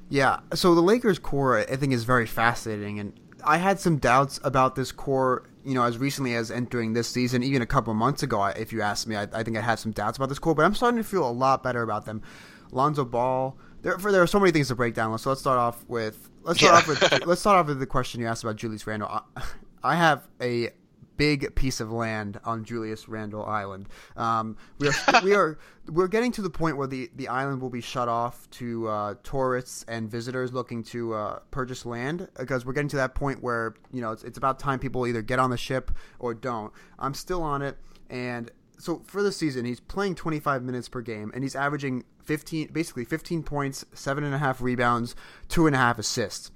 Yeah, 0.09 0.39
so 0.55 0.73
the 0.73 0.81
Lakers 0.81 1.19
core 1.19 1.59
I 1.59 1.75
think 1.75 1.93
is 1.93 2.05
very 2.05 2.25
fascinating, 2.25 2.99
and 2.99 3.13
I 3.43 3.57
had 3.57 3.79
some 3.79 3.97
doubts 3.97 4.39
about 4.43 4.73
this 4.73 4.91
core. 4.91 5.47
You 5.63 5.75
know, 5.75 5.83
as 5.83 5.99
recently 5.99 6.33
as 6.33 6.49
entering 6.49 6.93
this 6.93 7.07
season, 7.07 7.43
even 7.43 7.61
a 7.61 7.67
couple 7.67 7.93
months 7.93 8.23
ago, 8.23 8.43
if 8.45 8.73
you 8.73 8.81
asked 8.81 9.05
me, 9.05 9.15
I, 9.15 9.27
I 9.31 9.43
think 9.43 9.57
I 9.57 9.61
had 9.61 9.77
some 9.77 9.91
doubts 9.91 10.17
about 10.17 10.29
this 10.29 10.39
core, 10.39 10.55
but 10.55 10.65
I'm 10.65 10.73
starting 10.73 10.97
to 10.97 11.03
feel 11.03 11.29
a 11.29 11.29
lot 11.29 11.61
better 11.61 11.83
about 11.83 12.07
them. 12.07 12.23
Lonzo 12.71 13.05
Ball, 13.05 13.55
there, 13.83 13.99
for, 13.99 14.11
there 14.11 14.23
are 14.23 14.27
so 14.27 14.39
many 14.39 14.51
things 14.51 14.69
to 14.69 14.75
break 14.75 14.95
down. 14.95 15.15
So 15.19 15.29
let's 15.29 15.41
start 15.41 15.59
off 15.59 15.85
with 15.87 16.31
let's 16.41 16.57
start 16.57 16.73
yeah. 16.73 16.77
off 16.79 16.87
with 16.87 17.25
let's 17.27 17.41
start 17.41 17.59
off 17.59 17.67
with 17.67 17.77
the 17.77 17.85
question 17.85 18.21
you 18.21 18.25
asked 18.25 18.43
about 18.43 18.55
Julius 18.55 18.87
Randle. 18.87 19.07
I, 19.07 19.43
I 19.83 19.93
have 19.93 20.27
a 20.41 20.71
big 21.19 21.53
piece 21.53 21.81
of 21.81 21.91
land 21.91 22.39
on 22.45 22.63
Julius 22.63 23.09
Randle 23.09 23.45
Island. 23.45 23.89
Um, 24.15 24.55
we 24.79 24.87
are 24.87 24.93
we 25.23 25.35
are 25.35 25.59
we're 25.89 26.07
getting 26.07 26.31
to 26.31 26.41
the 26.41 26.49
point 26.49 26.77
where 26.77 26.87
the, 26.87 27.11
the 27.15 27.27
island 27.27 27.61
will 27.61 27.69
be 27.69 27.81
shut 27.81 28.07
off 28.07 28.49
to 28.51 28.87
uh, 28.87 29.15
tourists 29.21 29.83
and 29.89 30.09
visitors 30.09 30.53
looking 30.53 30.81
to 30.85 31.13
uh, 31.13 31.39
purchase 31.51 31.85
land 31.85 32.29
because 32.37 32.65
we're 32.65 32.73
getting 32.73 32.89
to 32.89 32.95
that 32.95 33.15
point 33.15 33.43
where 33.43 33.75
you 33.91 34.01
know 34.01 34.11
it's, 34.11 34.23
it's 34.23 34.37
about 34.37 34.59
time 34.59 34.79
people 34.79 35.05
either 35.05 35.21
get 35.21 35.39
on 35.39 35.49
the 35.49 35.57
ship 35.57 35.91
or 36.19 36.33
don't. 36.33 36.71
I'm 36.97 37.13
still 37.13 37.43
on 37.43 37.61
it, 37.61 37.77
and 38.09 38.49
so 38.77 39.01
for 39.05 39.21
the 39.21 39.33
season 39.33 39.65
he's 39.65 39.81
playing 39.81 40.15
25 40.15 40.63
minutes 40.63 40.87
per 40.87 41.01
game 41.01 41.31
and 41.35 41.43
he's 41.43 41.55
averaging 41.55 42.05
15 42.23 42.69
basically 42.71 43.03
15 43.03 43.43
points, 43.43 43.85
seven 43.93 44.23
and 44.23 44.33
a 44.33 44.37
half 44.37 44.61
rebounds, 44.61 45.17
two 45.49 45.67
and 45.67 45.75
a 45.75 45.79
half 45.79 45.99
assists. 45.99 46.49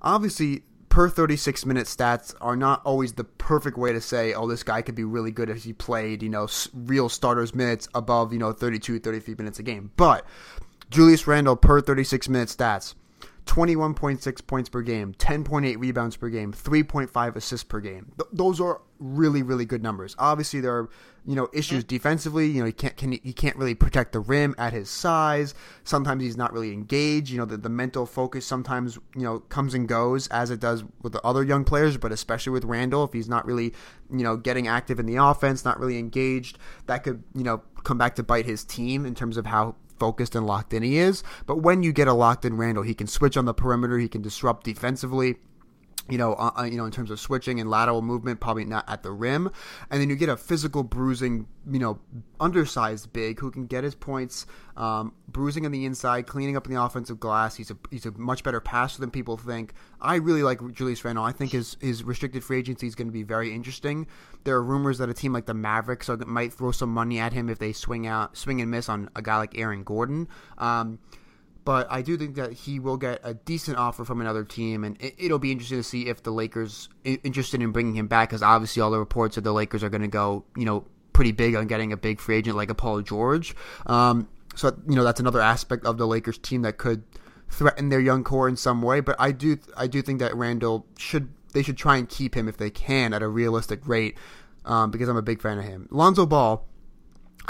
Obviously, 0.00 0.62
per 0.96 1.10
36 1.10 1.66
minute 1.66 1.86
stats 1.86 2.34
are 2.40 2.56
not 2.56 2.80
always 2.86 3.12
the 3.12 3.24
perfect 3.24 3.76
way 3.76 3.92
to 3.92 4.00
say, 4.00 4.32
oh, 4.32 4.48
this 4.48 4.62
guy 4.62 4.80
could 4.80 4.94
be 4.94 5.04
really 5.04 5.30
good 5.30 5.50
if 5.50 5.62
he 5.62 5.74
played, 5.74 6.22
you 6.22 6.30
know, 6.30 6.48
real 6.72 7.10
starters 7.10 7.54
minutes 7.54 7.86
above, 7.94 8.32
you 8.32 8.38
know, 8.38 8.50
32, 8.50 9.00
33 9.00 9.34
minutes 9.34 9.58
a 9.58 9.62
game. 9.62 9.90
But 9.98 10.24
Julius 10.88 11.26
Randle 11.26 11.54
per 11.54 11.82
36 11.82 12.30
minute 12.30 12.48
stats, 12.48 12.94
21.6 13.44 14.46
points 14.46 14.70
per 14.70 14.80
game, 14.80 15.12
10.8 15.18 15.78
rebounds 15.78 16.16
per 16.16 16.30
game, 16.30 16.54
3.5 16.54 17.36
assists 17.36 17.64
per 17.64 17.80
game. 17.80 18.10
Th- 18.16 18.30
those 18.32 18.58
are 18.58 18.80
really, 18.98 19.42
really 19.42 19.64
good 19.64 19.82
numbers. 19.82 20.14
Obviously, 20.18 20.60
there 20.60 20.76
are 20.76 20.88
you 21.26 21.34
know 21.34 21.48
issues 21.52 21.80
mm-hmm. 21.80 21.88
defensively. 21.88 22.46
You 22.46 22.60
know 22.60 22.66
he 22.66 22.72
can't 22.72 22.96
can 22.96 23.12
he 23.12 23.32
can't 23.32 23.56
really 23.56 23.74
protect 23.74 24.12
the 24.12 24.20
rim 24.20 24.54
at 24.58 24.72
his 24.72 24.88
size. 24.88 25.54
Sometimes 25.84 26.22
he's 26.22 26.36
not 26.36 26.52
really 26.52 26.72
engaged. 26.72 27.30
You 27.30 27.38
know 27.38 27.44
the, 27.44 27.56
the 27.56 27.68
mental 27.68 28.06
focus 28.06 28.46
sometimes 28.46 28.96
you 29.14 29.22
know 29.22 29.40
comes 29.40 29.74
and 29.74 29.88
goes 29.88 30.28
as 30.28 30.50
it 30.50 30.60
does 30.60 30.84
with 31.02 31.12
the 31.12 31.22
other 31.22 31.42
young 31.42 31.64
players, 31.64 31.96
but 31.96 32.12
especially 32.12 32.52
with 32.52 32.64
Randle 32.64 33.04
if 33.04 33.12
he's 33.12 33.28
not 33.28 33.44
really 33.44 33.74
you 34.10 34.22
know 34.22 34.36
getting 34.36 34.68
active 34.68 35.00
in 35.00 35.06
the 35.06 35.16
offense, 35.16 35.64
not 35.64 35.80
really 35.80 35.98
engaged, 35.98 36.58
that 36.86 37.02
could 37.02 37.22
you 37.34 37.42
know 37.42 37.62
come 37.84 37.98
back 37.98 38.14
to 38.16 38.22
bite 38.22 38.46
his 38.46 38.64
team 38.64 39.04
in 39.04 39.14
terms 39.14 39.36
of 39.36 39.46
how 39.46 39.74
focused 39.98 40.34
and 40.34 40.46
locked 40.46 40.72
in 40.72 40.82
he 40.82 40.98
is. 40.98 41.22
But 41.46 41.56
when 41.56 41.82
you 41.82 41.92
get 41.92 42.08
a 42.08 42.12
locked 42.12 42.44
in 42.44 42.56
Randle, 42.56 42.82
he 42.82 42.94
can 42.94 43.06
switch 43.06 43.36
on 43.36 43.46
the 43.46 43.54
perimeter, 43.54 43.98
he 43.98 44.08
can 44.08 44.22
disrupt 44.22 44.64
defensively 44.64 45.36
you 46.08 46.18
know, 46.18 46.34
uh, 46.34 46.52
uh, 46.58 46.62
you 46.64 46.76
know, 46.76 46.84
in 46.84 46.92
terms 46.92 47.10
of 47.10 47.18
switching 47.18 47.60
and 47.60 47.68
lateral 47.68 48.02
movement, 48.02 48.40
probably 48.40 48.64
not 48.64 48.88
at 48.88 49.02
the 49.02 49.10
rim. 49.10 49.50
And 49.90 50.00
then 50.00 50.08
you 50.08 50.16
get 50.16 50.28
a 50.28 50.36
physical 50.36 50.82
bruising, 50.82 51.46
you 51.70 51.78
know, 51.78 51.98
undersized 52.38 53.12
big 53.12 53.40
who 53.40 53.50
can 53.50 53.66
get 53.66 53.82
his 53.82 53.94
points, 53.94 54.46
um, 54.76 55.14
bruising 55.28 55.66
on 55.66 55.72
the 55.72 55.84
inside, 55.84 56.26
cleaning 56.26 56.56
up 56.56 56.66
in 56.66 56.74
the 56.74 56.82
offensive 56.82 57.18
glass. 57.18 57.56
He's 57.56 57.70
a 57.70 57.76
he's 57.90 58.06
a 58.06 58.12
much 58.12 58.44
better 58.44 58.60
passer 58.60 59.00
than 59.00 59.10
people 59.10 59.36
think. 59.36 59.72
I 60.00 60.16
really 60.16 60.42
like 60.42 60.60
Julius 60.72 61.04
Randle. 61.04 61.24
I 61.24 61.32
think 61.32 61.52
his 61.52 61.76
his 61.80 62.04
restricted 62.04 62.44
free 62.44 62.58
agency 62.58 62.86
is 62.86 62.94
going 62.94 63.08
to 63.08 63.12
be 63.12 63.24
very 63.24 63.52
interesting. 63.52 64.06
There 64.44 64.54
are 64.54 64.62
rumors 64.62 64.98
that 64.98 65.08
a 65.08 65.14
team 65.14 65.32
like 65.32 65.46
the 65.46 65.54
Mavericks 65.54 66.08
are, 66.08 66.16
might 66.18 66.52
throw 66.52 66.70
some 66.70 66.90
money 66.90 67.18
at 67.18 67.32
him 67.32 67.48
if 67.48 67.58
they 67.58 67.72
swing 67.72 68.06
out, 68.06 68.36
swing 68.36 68.60
and 68.60 68.70
miss 68.70 68.88
on 68.88 69.10
a 69.16 69.22
guy 69.22 69.38
like 69.38 69.58
Aaron 69.58 69.82
Gordon. 69.82 70.28
Um, 70.58 71.00
but 71.66 71.88
I 71.90 72.00
do 72.00 72.16
think 72.16 72.36
that 72.36 72.52
he 72.52 72.78
will 72.78 72.96
get 72.96 73.20
a 73.24 73.34
decent 73.34 73.76
offer 73.76 74.04
from 74.04 74.20
another 74.20 74.44
team, 74.44 74.84
and 74.84 74.96
it, 75.00 75.32
will 75.32 75.40
be 75.40 75.50
interesting 75.50 75.78
to 75.78 75.82
see 75.82 76.06
if 76.06 76.22
the 76.22 76.30
Lakers 76.30 76.88
interested 77.02 77.60
in 77.60 77.72
bringing 77.72 77.96
him 77.96 78.06
back, 78.06 78.28
because 78.28 78.40
obviously 78.40 78.80
all 78.80 78.92
the 78.92 79.00
reports 79.00 79.36
of 79.36 79.42
the 79.42 79.52
Lakers 79.52 79.82
are 79.82 79.90
going 79.90 80.02
to 80.02 80.08
go, 80.08 80.44
you 80.56 80.64
know, 80.64 80.84
pretty 81.12 81.32
big 81.32 81.56
on 81.56 81.66
getting 81.66 81.92
a 81.92 81.96
big 81.96 82.20
free 82.20 82.36
agent 82.36 82.56
like 82.56 82.70
a 82.70 82.74
Paul 82.74 83.02
George. 83.02 83.56
Um, 83.86 84.28
so 84.54 84.78
you 84.88 84.94
know 84.94 85.02
that's 85.02 85.18
another 85.18 85.40
aspect 85.40 85.84
of 85.84 85.98
the 85.98 86.06
Lakers 86.06 86.38
team 86.38 86.62
that 86.62 86.78
could 86.78 87.02
threaten 87.50 87.88
their 87.88 88.00
young 88.00 88.22
core 88.22 88.48
in 88.48 88.56
some 88.56 88.80
way. 88.80 89.00
But 89.00 89.16
I 89.18 89.32
do 89.32 89.58
I 89.76 89.88
do 89.88 90.02
think 90.02 90.20
that 90.20 90.36
Randle 90.36 90.86
should 90.96 91.30
they 91.52 91.64
should 91.64 91.76
try 91.76 91.96
and 91.96 92.08
keep 92.08 92.36
him 92.36 92.46
if 92.46 92.58
they 92.58 92.70
can 92.70 93.12
at 93.12 93.22
a 93.22 93.28
realistic 93.28 93.88
rate, 93.88 94.16
um, 94.64 94.92
because 94.92 95.08
I'm 95.08 95.16
a 95.16 95.22
big 95.22 95.42
fan 95.42 95.58
of 95.58 95.64
him. 95.64 95.88
Lonzo 95.90 96.26
Ball, 96.26 96.64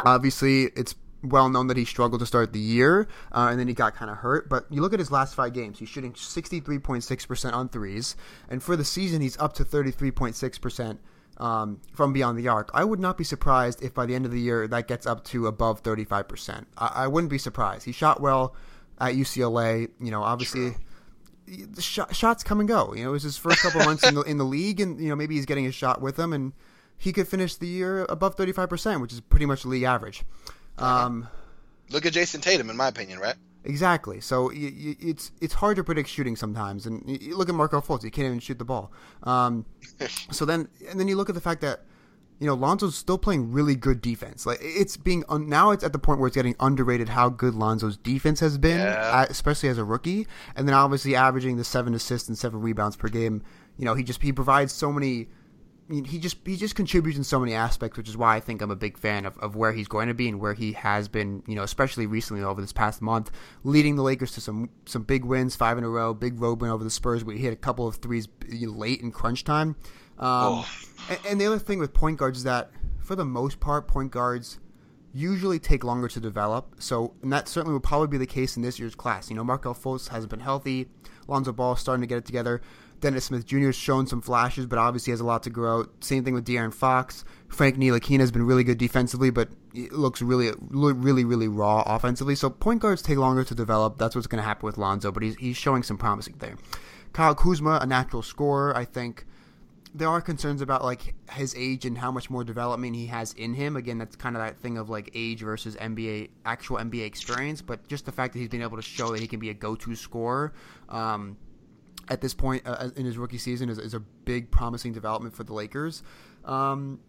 obviously 0.06 0.70
it's 0.74 0.94
well 1.22 1.48
known 1.48 1.66
that 1.68 1.76
he 1.76 1.84
struggled 1.84 2.20
to 2.20 2.26
start 2.26 2.52
the 2.52 2.60
year, 2.60 3.08
uh, 3.32 3.48
and 3.50 3.58
then 3.58 3.68
he 3.68 3.74
got 3.74 3.94
kind 3.94 4.10
of 4.10 4.18
hurt. 4.18 4.48
But 4.48 4.66
you 4.70 4.80
look 4.80 4.92
at 4.92 4.98
his 4.98 5.10
last 5.10 5.34
five 5.34 5.52
games; 5.52 5.78
he's 5.78 5.88
shooting 5.88 6.12
63.6% 6.12 7.52
on 7.52 7.68
threes, 7.68 8.16
and 8.48 8.62
for 8.62 8.76
the 8.76 8.84
season, 8.84 9.20
he's 9.20 9.38
up 9.38 9.54
to 9.54 9.64
33.6% 9.64 10.98
um, 11.38 11.80
from 11.92 12.12
beyond 12.12 12.38
the 12.38 12.48
arc. 12.48 12.70
I 12.74 12.84
would 12.84 13.00
not 13.00 13.18
be 13.18 13.24
surprised 13.24 13.82
if 13.82 13.94
by 13.94 14.06
the 14.06 14.14
end 14.14 14.24
of 14.24 14.32
the 14.32 14.40
year 14.40 14.66
that 14.68 14.88
gets 14.88 15.06
up 15.06 15.24
to 15.24 15.46
above 15.46 15.82
35%. 15.82 16.64
I, 16.78 16.86
I 16.94 17.06
wouldn't 17.08 17.30
be 17.30 17.38
surprised. 17.38 17.84
He 17.84 17.92
shot 17.92 18.20
well 18.20 18.54
at 18.98 19.14
UCLA. 19.14 19.90
You 20.00 20.10
know, 20.10 20.22
obviously. 20.22 20.70
True. 20.70 20.80
The 21.48 21.80
shots 21.80 22.42
come 22.42 22.58
and 22.58 22.68
go. 22.68 22.92
You 22.92 23.04
know, 23.04 23.10
it 23.10 23.12
was 23.12 23.22
his 23.22 23.36
first 23.36 23.60
couple 23.60 23.80
months 23.84 24.04
in 24.04 24.16
the 24.16 24.22
in 24.22 24.36
the 24.36 24.44
league, 24.44 24.80
and 24.80 25.00
you 25.00 25.08
know 25.08 25.14
maybe 25.14 25.36
he's 25.36 25.46
getting 25.46 25.66
a 25.66 25.70
shot 25.70 26.02
with 26.02 26.16
them, 26.16 26.32
and 26.32 26.52
he 26.98 27.12
could 27.12 27.28
finish 27.28 27.54
the 27.54 27.68
year 27.68 28.04
above 28.08 28.34
thirty 28.34 28.50
five 28.50 28.68
percent, 28.68 29.00
which 29.00 29.12
is 29.12 29.20
pretty 29.20 29.46
much 29.46 29.64
league 29.64 29.84
average. 29.84 30.24
Um, 30.79 31.29
Look 31.91 32.07
at 32.07 32.12
Jayson 32.12 32.41
Tatum, 32.41 32.70
in 32.70 32.77
my 32.77 32.89
opinion, 32.89 33.18
right? 33.18 33.37
Exactly. 33.66 34.20
So 34.20 34.51
it's 34.55 35.33
it's 35.41 35.55
hard 35.55 35.77
to 35.77 35.85
predict 35.85 36.09
shooting 36.09 36.37
sometimes, 36.37 36.87
and 36.87 37.05
look 37.33 37.49
at 37.49 37.55
Markelle 37.55 37.83
Fultz; 37.83 38.05
he 38.05 38.11
can't 38.11 38.27
even 38.27 38.39
shoot 38.39 38.59
the 38.59 38.64
ball. 38.64 38.93
Um, 39.24 39.66
so 40.31 40.45
then, 40.45 40.68
and 40.89 41.01
then 41.01 41.09
you 41.09 41.16
look 41.16 41.29
at 41.29 41.35
the 41.35 41.41
fact 41.41 41.62
that 41.62 41.81
you 42.39 42.47
know 42.47 42.55
Lonzo's 42.55 42.95
still 42.95 43.18
playing 43.18 43.51
really 43.51 43.74
good 43.74 44.01
defense. 44.01 44.47
Like 44.47 44.59
it's 44.61 44.97
being 44.97 45.24
un- 45.29 45.49
now 45.49 45.72
it's 45.72 45.83
at 45.83 45.93
the 45.93 45.99
point 45.99 46.20
where 46.20 46.29
it's 46.29 46.37
getting 46.37 46.55
underrated 46.61 47.09
how 47.09 47.29
good 47.29 47.55
Lonzo's 47.55 47.97
defense 47.97 48.39
has 48.39 48.57
been, 48.57 48.79
yeah. 48.79 49.27
especially 49.29 49.68
as 49.68 49.79
a 49.79 49.85
rookie. 49.85 50.29
And 50.55 50.68
then 50.68 50.74
obviously 50.74 51.16
averaging 51.16 51.57
the 51.57 51.64
seven 51.64 51.93
assists 51.93 52.29
and 52.29 52.39
seven 52.39 52.61
rebounds 52.61 52.95
per 52.95 53.09
game. 53.09 53.43
You 53.79 53.85
know, 53.85 53.95
he 53.95 54.05
just 54.05 54.22
he 54.22 54.33
provides 54.33 54.72
so 54.72 54.93
many 54.93 55.29
he 55.89 56.18
just 56.18 56.39
he 56.45 56.57
just 56.57 56.74
contributes 56.74 57.16
in 57.16 57.22
so 57.22 57.39
many 57.39 57.55
aspects, 57.55 57.97
which 57.97 58.09
is 58.09 58.16
why 58.16 58.37
I 58.37 58.41
think 58.41 58.61
I'm 58.61 58.70
a 58.70 58.76
big 58.76 58.99
fan 58.99 59.24
of, 59.24 59.39
of 59.39 59.55
where 59.55 59.72
he's 59.72 59.87
going 59.87 60.09
to 60.09 60.14
be 60.14 60.28
and 60.28 60.41
where 60.41 60.55
he 60.55 60.72
has 60.72 61.07
been, 61.07 61.45
you 61.47 61.55
know, 61.55 61.62
especially 61.62 62.07
recently 62.07 62.43
over 62.43 62.61
this 62.61 62.72
past 62.72 63.01
month, 63.01 63.30
leading 63.62 63.95
the 63.95 64.03
Lakers 64.03 64.32
to 64.32 64.41
some 64.41 64.70
some 64.84 65.03
big 65.03 65.24
wins, 65.24 65.55
five 65.55 65.78
in 65.78 65.84
a 65.84 65.89
row, 65.89 66.12
big 66.12 66.41
road 66.41 66.61
win 66.61 66.70
over 66.70 66.82
the 66.82 66.91
Spurs, 66.91 67.22
where 67.22 67.37
he 67.37 67.43
hit 67.43 67.53
a 67.53 67.57
couple 67.57 67.87
of 67.87 67.97
threes 67.97 68.26
late 68.49 69.01
in 69.01 69.12
crunch 69.12 69.45
time. 69.45 69.76
Um, 70.18 70.64
oh. 70.64 70.68
and, 71.11 71.18
and, 71.28 71.41
the 71.41 71.47
other 71.47 71.59
thing 71.59 71.78
with 71.78 71.93
point 71.93 72.18
guards 72.18 72.39
is 72.39 72.45
that, 72.45 72.70
for 72.99 73.14
the 73.14 73.24
most 73.24 73.61
part, 73.61 73.87
point 73.87 74.11
guards 74.11 74.59
usually 75.12 75.59
take 75.59 75.84
longer 75.84 76.09
to 76.09 76.20
develop. 76.20 76.74
So, 76.78 77.14
and 77.22 77.32
that 77.32 77.49
certainly 77.49 77.74
will 77.74 77.80
probably 77.80 78.09
be 78.09 78.18
the 78.18 78.26
case 78.26 78.57
in 78.57 78.62
this 78.62 78.78
year's 78.78 78.95
class. 78.95 79.30
You 79.30 79.37
know, 79.37 79.45
Markelle 79.45 79.74
Fultz 79.74 80.09
hasn't 80.09 80.30
been 80.30 80.41
healthy. 80.41 80.89
Lonzo 81.28 81.53
Ball 81.53 81.76
starting 81.76 82.01
to 82.01 82.07
get 82.07 82.18
it 82.18 82.24
together. 82.24 82.61
Dennis 83.01 83.26
Smith 83.26 83.47
Jr. 83.47 83.66
has 83.66 83.76
shown 83.76 84.07
some 84.07 84.20
flashes, 84.20 84.66
but 84.66 84.78
obviously 84.78 85.11
has 85.11 85.20
a 85.20 85.24
lot 85.24 85.42
to 85.44 85.51
grow. 85.51 85.86
Same 86.01 86.24
thing 86.24 86.34
with 86.34 86.47
De'Aaron 86.47 86.72
Fox. 86.72 87.24
Frank 87.49 87.76
Ntilikina 87.76 88.20
has 88.20 88.32
been 88.32 88.44
really 88.44 88.64
good 88.64 88.78
defensively, 88.78 89.30
but 89.30 89.49
looks 89.90 90.22
really, 90.22 90.51
really, 90.70 91.24
really 91.24 91.49
raw 91.49 91.82
offensively. 91.86 92.34
So 92.34 92.51
point 92.51 92.80
guards 92.80 93.03
take 93.03 93.18
longer 93.18 93.44
to 93.44 93.55
develop. 93.55 93.99
That's 93.99 94.14
what's 94.14 94.26
going 94.26 94.42
to 94.42 94.47
happen 94.47 94.66
with 94.66 94.78
Lonzo, 94.78 95.12
but 95.12 95.22
he's, 95.22 95.36
he's 95.36 95.57
showing 95.57 95.82
some 95.82 95.99
promising 95.99 96.36
there. 96.38 96.57
Kyle 97.12 97.34
Kuzma, 97.34 97.78
a 97.80 97.86
natural 97.86 98.22
scorer, 98.22 98.76
I 98.76 98.84
think 98.84 99.26
there 99.97 100.09
are 100.09 100.20
concerns 100.20 100.61
about 100.61 100.84
like 100.84 101.14
his 101.32 101.55
age 101.57 101.86
and 101.86 101.97
how 101.97 102.11
much 102.11 102.28
more 102.28 102.44
development 102.44 102.94
he 102.94 103.07
has 103.07 103.32
in 103.32 103.55
him. 103.55 103.76
Again, 103.76 103.97
that's 103.97 104.14
kind 104.14 104.36
of 104.36 104.42
that 104.42 104.59
thing 104.59 104.76
of 104.76 104.90
like 104.90 105.11
age 105.14 105.40
versus 105.40 105.74
NBA 105.76 106.28
actual 106.44 106.76
NBA 106.76 107.07
experience, 107.07 107.62
but 107.62 107.88
just 107.88 108.05
the 108.05 108.12
fact 108.12 108.34
that 108.34 108.40
he's 108.40 108.49
been 108.49 108.62
able 108.62 108.76
to 108.76 108.82
show 108.82 109.12
that 109.12 109.20
he 109.20 109.26
can 109.26 109.40
be 109.40 109.49
a 109.49 109.55
go-to 109.55 109.94
scorer. 109.94 110.53
Um, 110.90 111.38
at 112.09 112.20
this 112.20 112.34
point 112.34 112.62
uh, 112.66 112.90
in 112.96 113.04
his 113.04 113.18
rookie 113.18 113.38
season 113.38 113.68
is, 113.68 113.78
is, 113.78 113.94
a 113.94 114.00
big 114.00 114.50
promising 114.50 114.92
development 114.92 115.34
for 115.34 115.44
the 115.44 115.52
Lakers. 115.52 116.02
Um, 116.44 117.00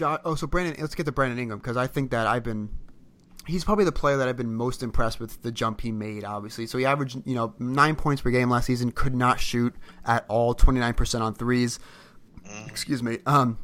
oh, 0.00 0.34
so 0.34 0.46
Brandon, 0.46 0.76
let's 0.80 0.94
get 0.94 1.06
to 1.06 1.12
Brandon 1.12 1.38
Ingram 1.38 1.58
because 1.58 1.76
I 1.76 1.86
think 1.86 2.10
that 2.10 2.26
I've 2.26 2.42
been. 2.42 2.70
He's 3.46 3.62
probably 3.62 3.84
the 3.84 3.92
player 3.92 4.16
that 4.16 4.26
I've 4.28 4.36
been 4.36 4.52
most 4.52 4.82
impressed 4.82 5.20
with 5.20 5.42
the 5.42 5.52
jump 5.52 5.80
he 5.80 5.92
made. 5.92 6.24
Obviously, 6.24 6.66
so 6.66 6.78
he 6.78 6.84
averaged 6.84 7.22
you 7.24 7.36
know 7.36 7.54
nine 7.60 7.94
points 7.94 8.20
per 8.22 8.30
game 8.30 8.50
last 8.50 8.66
season. 8.66 8.90
Could 8.90 9.14
not 9.14 9.38
shoot 9.38 9.74
at 10.04 10.24
all. 10.28 10.52
Twenty 10.54 10.80
nine 10.80 10.94
percent 10.94 11.22
on 11.22 11.34
threes. 11.34 11.78
Mm. 12.44 12.68
Excuse 12.68 13.02
me. 13.02 13.18
Um, 13.26 13.58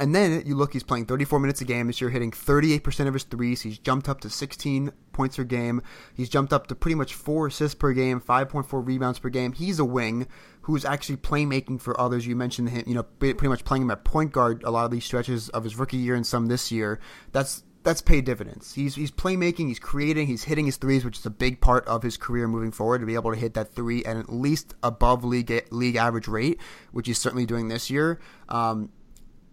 and 0.00 0.14
then 0.14 0.42
you 0.46 0.54
look, 0.54 0.72
he's 0.72 0.82
playing 0.82 1.06
34 1.06 1.40
minutes 1.40 1.60
a 1.60 1.64
game 1.64 1.88
this 1.88 2.00
year, 2.00 2.10
hitting 2.10 2.30
38% 2.30 3.06
of 3.08 3.14
his 3.14 3.24
threes. 3.24 3.62
He's 3.62 3.78
jumped 3.78 4.08
up 4.08 4.20
to 4.20 4.30
16 4.30 4.92
points 5.12 5.36
per 5.36 5.44
game. 5.44 5.82
He's 6.14 6.28
jumped 6.28 6.52
up 6.52 6.68
to 6.68 6.76
pretty 6.76 6.94
much 6.94 7.14
four 7.14 7.48
assists 7.48 7.74
per 7.74 7.92
game, 7.92 8.20
5.4 8.20 8.86
rebounds 8.86 9.18
per 9.18 9.28
game. 9.28 9.52
He's 9.52 9.78
a 9.78 9.84
wing 9.84 10.28
who's 10.62 10.84
actually 10.84 11.16
playmaking 11.16 11.80
for 11.80 12.00
others. 12.00 12.26
You 12.26 12.36
mentioned 12.36 12.70
him, 12.70 12.84
you 12.86 12.94
know, 12.94 13.02
pretty 13.02 13.48
much 13.48 13.64
playing 13.64 13.82
him 13.82 13.90
at 13.90 14.04
point 14.04 14.32
guard 14.32 14.62
a 14.62 14.70
lot 14.70 14.84
of 14.84 14.90
these 14.90 15.04
stretches 15.04 15.48
of 15.48 15.64
his 15.64 15.76
rookie 15.76 15.96
year 15.96 16.14
and 16.14 16.26
some 16.26 16.46
this 16.46 16.70
year. 16.70 17.00
That's 17.32 17.64
that's 17.82 18.02
paid 18.02 18.24
dividends. 18.24 18.74
He's 18.74 18.94
he's 18.94 19.10
playmaking, 19.10 19.68
he's 19.68 19.78
creating, 19.78 20.26
he's 20.26 20.44
hitting 20.44 20.66
his 20.66 20.76
threes, 20.76 21.04
which 21.04 21.18
is 21.18 21.26
a 21.26 21.30
big 21.30 21.60
part 21.60 21.86
of 21.86 22.02
his 22.02 22.16
career 22.16 22.46
moving 22.46 22.70
forward 22.70 22.98
to 22.98 23.06
be 23.06 23.14
able 23.14 23.32
to 23.32 23.38
hit 23.38 23.54
that 23.54 23.74
three 23.74 24.04
at 24.04 24.16
at 24.16 24.32
least 24.32 24.74
above 24.82 25.24
league 25.24 25.66
league 25.70 25.96
average 25.96 26.28
rate, 26.28 26.60
which 26.92 27.06
he's 27.06 27.18
certainly 27.18 27.46
doing 27.46 27.68
this 27.68 27.90
year. 27.90 28.20
Um, 28.48 28.90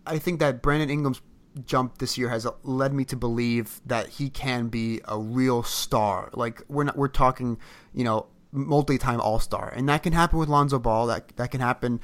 I 0.05 0.19
think 0.19 0.39
that 0.39 0.61
Brandon 0.61 0.89
Ingram's 0.89 1.21
jump 1.65 1.99
this 1.99 2.17
year 2.17 2.29
has 2.29 2.45
led 2.63 2.93
me 2.93 3.05
to 3.05 3.15
believe 3.15 3.79
that 3.85 4.07
he 4.09 4.29
can 4.29 4.67
be 4.67 5.01
a 5.07 5.17
real 5.17 5.63
star. 5.63 6.29
Like 6.33 6.61
we're 6.67 6.83
not 6.83 6.97
we're 6.97 7.07
talking, 7.07 7.57
you 7.93 8.03
know, 8.03 8.27
multi-time 8.51 9.19
All-Star, 9.19 9.73
and 9.75 9.87
that 9.89 10.03
can 10.03 10.13
happen 10.13 10.39
with 10.39 10.49
Lonzo 10.49 10.79
Ball. 10.79 11.07
That 11.07 11.35
that 11.37 11.51
can 11.51 11.61
happen 11.61 11.99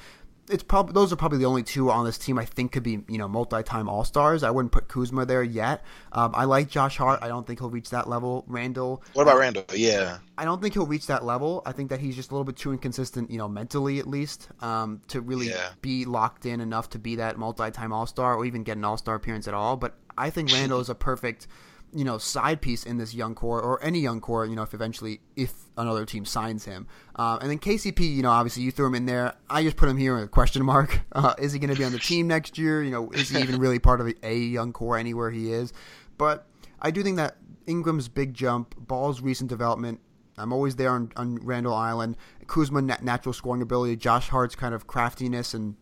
it's 0.51 0.63
probably 0.63 0.93
those 0.93 1.13
are 1.13 1.15
probably 1.15 1.37
the 1.37 1.45
only 1.45 1.63
two 1.63 1.89
on 1.89 2.05
this 2.05 2.17
team 2.17 2.37
I 2.37 2.45
think 2.45 2.73
could 2.73 2.83
be 2.83 2.99
you 3.07 3.17
know 3.17 3.27
multi-time 3.27 3.87
All 3.87 4.03
Stars. 4.03 4.43
I 4.43 4.51
wouldn't 4.51 4.71
put 4.71 4.87
Kuzma 4.87 5.25
there 5.25 5.43
yet. 5.43 5.83
Um, 6.11 6.31
I 6.35 6.43
like 6.43 6.69
Josh 6.69 6.97
Hart. 6.97 7.19
I 7.21 7.27
don't 7.27 7.47
think 7.47 7.59
he'll 7.59 7.69
reach 7.69 7.89
that 7.91 8.09
level. 8.09 8.43
Randle. 8.47 9.01
What 9.13 9.23
about 9.23 9.39
Randle? 9.39 9.65
Yeah. 9.73 10.19
I 10.37 10.45
don't 10.45 10.61
think 10.61 10.73
he'll 10.73 10.85
reach 10.85 11.07
that 11.07 11.23
level. 11.23 11.61
I 11.65 11.71
think 11.71 11.89
that 11.89 11.99
he's 11.99 12.15
just 12.15 12.31
a 12.31 12.33
little 12.33 12.45
bit 12.45 12.57
too 12.57 12.71
inconsistent, 12.71 13.31
you 13.31 13.37
know, 13.37 13.47
mentally 13.47 13.99
at 13.99 14.07
least, 14.07 14.49
um, 14.61 15.01
to 15.07 15.21
really 15.21 15.49
yeah. 15.49 15.69
be 15.81 16.05
locked 16.05 16.45
in 16.45 16.61
enough 16.61 16.89
to 16.91 16.99
be 16.99 17.15
that 17.17 17.37
multi-time 17.37 17.93
All 17.93 18.05
Star 18.05 18.35
or 18.35 18.45
even 18.45 18.63
get 18.63 18.77
an 18.77 18.83
All 18.83 18.97
Star 18.97 19.15
appearance 19.15 19.47
at 19.47 19.53
all. 19.53 19.77
But 19.77 19.95
I 20.17 20.29
think 20.29 20.51
Randle 20.53 20.79
is 20.79 20.89
a 20.89 20.95
perfect 20.95 21.47
you 21.93 22.03
know 22.03 22.17
side 22.17 22.61
piece 22.61 22.85
in 22.85 22.97
this 22.97 23.13
young 23.13 23.35
core 23.35 23.61
or 23.61 23.83
any 23.83 23.99
young 23.99 24.21
core 24.21 24.45
you 24.45 24.55
know 24.55 24.63
if 24.63 24.73
eventually 24.73 25.19
if 25.35 25.53
another 25.77 26.05
team 26.05 26.25
signs 26.25 26.65
him. 26.65 26.87
Uh, 27.15 27.37
and 27.41 27.49
then 27.49 27.59
KCP 27.59 28.15
you 28.15 28.21
know 28.21 28.29
obviously 28.29 28.63
you 28.63 28.71
threw 28.71 28.87
him 28.87 28.95
in 28.95 29.05
there. 29.05 29.35
I 29.49 29.63
just 29.63 29.77
put 29.77 29.89
him 29.89 29.97
here 29.97 30.15
with 30.15 30.25
a 30.25 30.27
question 30.27 30.63
mark. 30.63 31.01
Uh, 31.13 31.33
is 31.37 31.51
he 31.51 31.59
going 31.59 31.69
to 31.69 31.75
be 31.75 31.83
on 31.83 31.91
the 31.91 31.99
team 31.99 32.27
next 32.27 32.57
year? 32.57 32.81
You 32.81 32.89
know 32.89 33.11
is 33.11 33.29
he 33.29 33.39
even 33.39 33.59
really 33.59 33.79
part 33.79 33.99
of 33.99 34.11
a 34.23 34.35
young 34.35 34.71
core 34.71 34.97
anywhere 34.97 35.29
he 35.29 35.51
is? 35.51 35.73
But 36.17 36.47
I 36.81 36.89
do 36.89 37.03
think 37.03 37.17
that 37.17 37.35
Ingram's 37.67 38.07
big 38.07 38.33
jump 38.33 38.75
Ball's 38.77 39.21
recent 39.21 39.49
development 39.49 39.99
I'm 40.37 40.53
always 40.53 40.75
there 40.75 40.91
on, 40.91 41.11
on 41.15 41.35
Randle 41.43 41.73
Island. 41.73 42.17
Kuzma 42.47 42.81
natural 42.81 43.33
scoring 43.33 43.61
ability 43.61 43.95
Josh 43.97 44.29
Hart's 44.29 44.55
kind 44.55 44.73
of 44.73 44.87
craftiness 44.87 45.53
and 45.53 45.75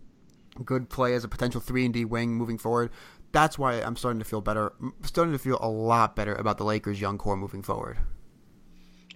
good 0.65 0.89
play 0.89 1.13
as 1.13 1.23
a 1.23 1.27
potential 1.27 1.61
3 1.61 1.85
and 1.85 1.93
D 1.93 2.05
wing 2.05 2.33
moving 2.33 2.57
forward 2.57 2.91
that's 3.31 3.57
why 3.57 3.75
I'm 3.81 3.95
starting 3.95 4.19
to 4.19 4.25
feel 4.25 4.41
better. 4.41 4.73
starting 5.03 5.33
to 5.33 5.39
feel 5.39 5.57
a 5.61 5.69
lot 5.69 6.15
better 6.15 6.33
about 6.33 6.57
the 6.57 6.63
Lakers' 6.63 6.99
young 6.99 7.17
core 7.17 7.37
moving 7.37 7.63
forward. 7.63 7.97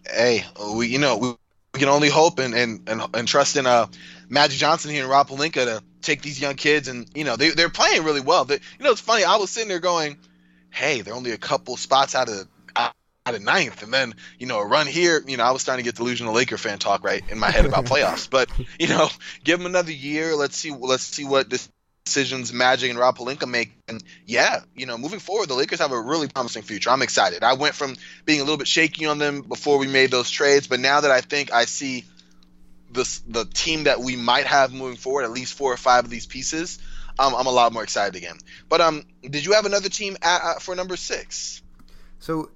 Hey, 0.09 0.45
we 0.75 0.87
you 0.87 0.99
know 0.99 1.17
we, 1.17 1.29
we 1.73 1.79
can 1.79 1.89
only 1.89 2.09
hope 2.09 2.39
and 2.39 2.53
and, 2.53 2.89
and, 2.89 3.01
and 3.13 3.27
trust 3.27 3.55
in 3.55 3.65
uh 3.65 3.87
Magic 4.29 4.57
Johnson 4.57 4.91
here 4.91 5.03
and 5.03 5.11
Rob 5.11 5.29
Pelinka 5.29 5.65
to 5.65 5.83
take 6.01 6.21
these 6.21 6.39
young 6.39 6.55
kids 6.55 6.87
and 6.87 7.09
you 7.15 7.23
know 7.23 7.35
they 7.35 7.49
they're 7.49 7.69
playing 7.69 8.03
really 8.03 8.21
well. 8.21 8.45
They, 8.45 8.55
you 8.55 8.83
know 8.83 8.91
it's 8.91 9.01
funny. 9.01 9.23
I 9.23 9.37
was 9.37 9.49
sitting 9.49 9.69
there 9.69 9.79
going, 9.79 10.17
hey, 10.69 11.01
they're 11.01 11.13
only 11.13 11.31
a 11.31 11.37
couple 11.37 11.77
spots 11.77 12.15
out 12.15 12.29
of 12.29 12.47
out 12.75 12.93
at 13.25 13.41
ninth, 13.41 13.83
and 13.83 13.93
then 13.93 14.13
you 14.37 14.47
know 14.47 14.59
a 14.59 14.67
run 14.67 14.87
here. 14.87 15.23
You 15.25 15.37
know, 15.37 15.43
I 15.43 15.51
was 15.51 15.61
starting 15.61 15.83
to 15.85 15.87
get 15.87 15.95
delusional 15.95 16.33
Laker 16.33 16.57
fan 16.57 16.79
talk 16.79 17.03
right 17.03 17.23
in 17.29 17.39
my 17.39 17.51
head 17.51 17.65
about 17.65 17.85
playoffs. 17.93 18.29
But 18.29 18.49
you 18.79 18.87
know, 18.87 19.09
give 19.43 19.59
them 19.59 19.65
another 19.65 19.91
year. 19.91 20.35
Let's 20.35 20.57
see. 20.57 20.71
Let's 20.71 21.03
see 21.03 21.25
what 21.25 21.49
this 21.49 21.69
decisions 22.05 22.51
Magic 22.51 22.89
and 22.89 22.99
Rob 22.99 23.17
Pelinka 23.17 23.49
make. 23.49 23.73
And 23.87 24.03
yeah, 24.25 24.61
you 24.75 24.85
know, 24.85 24.97
moving 24.97 25.19
forward, 25.19 25.49
the 25.49 25.55
Lakers 25.55 25.79
have 25.79 25.91
a 25.91 25.99
really 25.99 26.27
promising 26.27 26.63
future. 26.63 26.89
I'm 26.89 27.01
excited. 27.01 27.43
I 27.43 27.53
went 27.53 27.75
from 27.75 27.95
being 28.25 28.39
a 28.39 28.43
little 28.43 28.57
bit 28.57 28.67
shaky 28.67 29.05
on 29.05 29.17
them 29.17 29.41
before 29.41 29.77
we 29.77 29.87
made 29.87 30.11
those 30.11 30.29
trades, 30.29 30.67
but 30.67 30.79
now 30.79 31.01
that 31.01 31.11
I 31.11 31.21
think 31.21 31.51
I 31.53 31.65
see 31.65 32.05
the 32.91 33.21
the 33.27 33.45
team 33.45 33.85
that 33.85 33.99
we 33.99 34.15
might 34.15 34.45
have 34.45 34.73
moving 34.73 34.97
forward, 34.97 35.23
at 35.23 35.31
least 35.31 35.53
four 35.53 35.73
or 35.73 35.77
five 35.77 36.03
of 36.03 36.09
these 36.09 36.25
pieces, 36.25 36.79
um, 37.17 37.33
I'm 37.35 37.47
a 37.47 37.51
lot 37.51 37.73
more 37.73 37.83
excited 37.83 38.15
again. 38.15 38.37
But 38.69 38.81
um, 38.81 39.03
did 39.21 39.45
you 39.45 39.53
have 39.53 39.65
another 39.65 39.89
team 39.89 40.17
at, 40.21 40.41
uh, 40.43 40.59
for 40.59 40.75
number 40.75 40.95
six? 40.95 41.61
So 42.19 42.51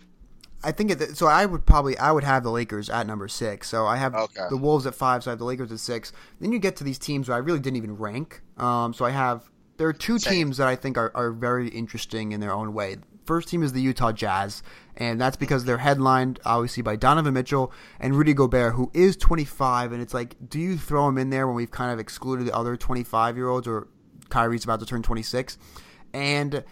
I 0.64 0.72
think 0.72 0.91
it, 0.91 1.16
so. 1.18 1.28
I 1.28 1.45
would 1.45 1.66
probably 1.66 1.97
I 1.97 2.12
would 2.12 2.24
have 2.24 2.43
the 2.43 2.51
Lakers 2.51 2.89
at 2.89 3.05
number 3.05 3.28
six. 3.28 3.70
So 3.70 3.86
I 3.86 3.97
have 3.97 4.16
Okay. 4.16 4.47
the 4.49 4.58
Wolves 4.58 4.86
at 4.88 4.95
five. 4.95 5.24
So 5.24 5.30
I 5.30 5.34
have 5.34 5.39
the 5.39 5.45
Lakers 5.45 5.72
at 5.72 5.80
six. 5.80 6.12
Then 6.39 6.51
you 6.51 6.60
get 6.60 6.76
to 6.78 6.84
these 6.84 6.97
teams 6.97 7.30
where 7.30 7.36
I 7.36 7.39
really 7.39 7.60
didn't 7.60 7.78
even 7.78 7.95
rank. 7.97 8.41
Um, 8.58 8.93
so 8.93 9.05
I 9.05 9.12
have 9.12 9.49
there 9.78 9.88
are 9.88 9.93
two 9.93 10.18
Same. 10.18 10.34
teams 10.34 10.58
that 10.58 10.68
I 10.68 10.76
think 10.76 10.97
are, 10.97 11.12
are 11.14 11.32
very 11.32 11.68
interesting 11.70 12.32
in 12.32 12.39
their 12.39 12.51
own 12.53 12.74
way. 12.74 12.97
First 13.28 13.49
team 13.49 13.62
is 13.62 13.74
the 13.74 13.82
Utah 13.82 14.12
Jazz, 14.12 14.64
and 14.95 15.20
that's 15.22 15.36
because 15.38 15.66
they're 15.66 15.78
headlined 15.78 16.39
obviously 16.45 16.82
by 16.82 16.95
Donovan 16.95 17.34
Mitchell 17.34 17.72
and 17.99 18.16
Rudy 18.16 18.34
Gobert, 18.34 18.74
who 18.74 18.89
is 18.93 19.16
25. 19.18 19.91
And 19.91 20.01
it's 20.01 20.14
like, 20.14 20.36
do 20.49 20.60
you 20.60 20.78
throw 20.78 21.08
him 21.10 21.18
in 21.18 21.30
there 21.30 21.45
when 21.45 21.55
we've 21.55 21.70
kind 21.70 21.91
of 21.91 21.99
excluded 21.99 22.47
the 22.47 22.55
other 22.55 22.76
25 22.78 23.36
year 23.38 23.49
olds, 23.49 23.68
or 23.68 23.89
Kyrie's 24.30 24.64
about 24.64 24.80
to 24.80 24.86
turn 24.86 25.03
26? 25.03 25.58
And 26.14 26.64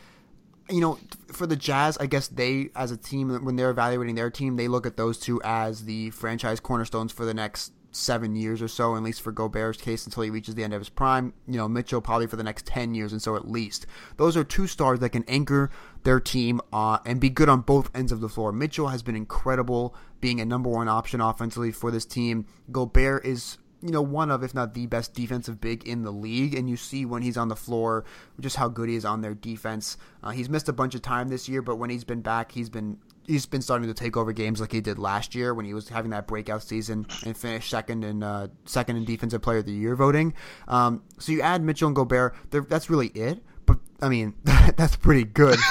you 0.70 0.82
know, 0.82 0.98
for 1.32 1.46
the 1.46 1.56
Jazz, 1.56 1.98
I 1.98 2.06
guess 2.08 2.28
they, 2.28 2.70
as 2.76 2.92
a 2.92 2.98
team, 2.98 3.44
when 3.46 3.56
they're 3.56 3.70
evaluating 3.70 4.16
their 4.16 4.30
team, 4.30 4.56
they 4.56 4.68
look 4.68 4.86
at 4.86 4.98
those 4.98 5.20
two 5.20 5.42
as 5.44 5.86
the 5.86 6.10
franchise 6.12 6.60
cornerstones 6.60 7.12
for 7.12 7.26
the 7.26 7.34
next 7.34 7.74
seven 7.96 8.36
years 8.36 8.62
or 8.62 8.68
so, 8.68 8.96
at 8.96 9.04
least 9.04 9.22
for 9.22 9.32
Gobert's 9.32 9.82
case, 9.82 10.06
until 10.06 10.24
he 10.24 10.30
reaches 10.30 10.56
the 10.56 10.64
end 10.64 10.74
of 10.74 10.82
his 10.82 10.90
prime. 10.90 11.34
You 11.48 11.58
know, 11.58 11.68
Mitchell 11.68 12.02
probably 12.02 12.28
for 12.28 12.36
the 12.36 12.44
next 12.44 12.66
10 12.66 12.94
years, 12.94 13.12
and 13.12 13.22
so 13.22 13.36
at 13.36 13.50
least. 13.50 13.86
Those 14.18 14.36
are 14.36 14.44
two 14.44 14.68
stars 14.68 15.00
that 15.00 15.12
can 15.12 15.24
anchor 15.28 15.70
their 16.04 16.20
team 16.20 16.62
uh, 16.74 17.00
and 17.06 17.20
be 17.20 17.30
good 17.30 17.50
on 17.50 17.62
both 17.62 17.90
ends 17.96 18.12
of 18.12 18.20
the 18.20 18.30
floor. 18.30 18.52
Mitchell 18.52 18.90
has 18.90 19.02
been 19.02 19.16
incredible 19.16 19.96
being 20.20 20.42
a 20.42 20.46
number 20.46 20.70
one 20.70 20.88
option 20.90 21.22
offensively 21.22 21.72
for 21.72 21.92
this 21.92 22.06
team. 22.06 22.46
Gobert 22.72 23.26
is 23.26 23.58
you 23.86 23.92
know, 23.92 24.02
one 24.02 24.32
of, 24.32 24.44
if 24.44 24.54
not 24.54 24.74
the 24.74 24.86
best 24.88 25.14
defensive 25.14 25.62
big 25.62 25.88
in 25.88 26.04
the 26.04 26.12
league. 26.12 26.54
And 26.56 26.70
you 26.70 26.78
see 26.78 27.06
when 27.06 27.22
he's 27.22 27.38
on 27.38 27.48
the 27.48 27.56
floor 27.56 28.06
just 28.40 28.56
how 28.56 28.68
good 28.68 28.90
he 28.90 28.96
is 28.96 29.06
on 29.06 29.22
their 29.22 29.34
defense. 29.34 29.98
Uh, 30.24 30.32
he's 30.32 30.50
missed 30.50 30.70
a 30.70 30.74
bunch 30.74 30.96
of 30.96 31.02
time 31.02 31.30
this 31.30 31.48
year, 31.48 31.62
but 31.62 31.78
when 31.78 31.90
he's 31.90 32.04
been 32.04 32.22
back, 32.22 32.52
he's 32.52 32.70
been 32.70 32.98
he's 33.28 33.46
been 33.46 33.62
starting 33.62 33.88
to 33.88 33.94
take 33.94 34.16
over 34.16 34.32
games 34.32 34.62
like 34.62 34.72
he 34.72 34.82
did 34.82 35.00
last 35.00 35.34
year 35.34 35.54
when 35.54 35.66
he 35.66 35.74
was 35.74 35.90
having 35.90 36.12
that 36.12 36.28
breakout 36.28 36.62
season 36.62 37.08
and 37.26 37.36
finished 37.36 37.70
second 37.70 38.04
in 38.04 38.22
uh, 38.24 38.48
second 38.66 38.98
in 38.98 39.06
defensive 39.06 39.42
player 39.42 39.60
of 39.60 39.66
the 39.66 39.72
year 39.74 39.96
voting. 39.96 40.34
Um, 40.68 41.04
so 41.18 41.32
you 41.32 41.42
add 41.42 41.64
Mitchell 41.64 41.88
and 41.88 41.96
Gobert, 41.96 42.36
that's 42.52 42.90
really 42.90 43.08
it. 43.08 43.44
But 43.66 43.80
I 44.02 44.10
mean, 44.10 44.36
that's 44.78 44.96
pretty 44.96 45.24
good. 45.24 45.60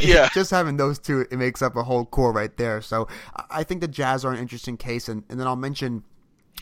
Yeah. 0.00 0.28
just 0.34 0.50
having 0.50 0.76
those 0.76 0.98
two, 0.98 1.20
it 1.30 1.36
makes 1.36 1.62
up 1.62 1.74
a 1.74 1.82
whole 1.82 2.04
core 2.04 2.32
right 2.32 2.54
there. 2.56 2.80
So 2.82 3.08
I- 3.50 3.64
think 3.64 3.80
the 3.80 3.88
Jazz 3.88 4.24
are 4.24 4.32
an 4.32 4.38
interesting 4.38 4.76
case, 4.76 5.08
and, 5.08 5.24
and 5.28 5.40
then 5.40 5.46
I'll 5.46 5.56
mention 5.56 6.04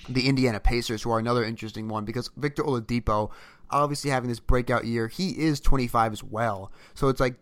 the 0.09 0.29
Indiana 0.29 0.61
Pacers, 0.61 1.03
who 1.03 1.11
are 1.11 1.19
another 1.19 1.45
interesting 1.45 1.89
one 1.89 2.05
because 2.05 2.31
Victor 2.37 2.63
Oladipo, 2.63 3.31
obviously 3.71 4.11
having 4.11 4.29
this 4.29 4.41
breakout 4.41 4.85
year, 4.85 5.09
he 5.09 5.31
is 5.31 5.61
25 5.61 6.13
as 6.13 6.23
well. 6.23 6.73
So 6.95 7.09
it's 7.09 7.21
like 7.21 7.37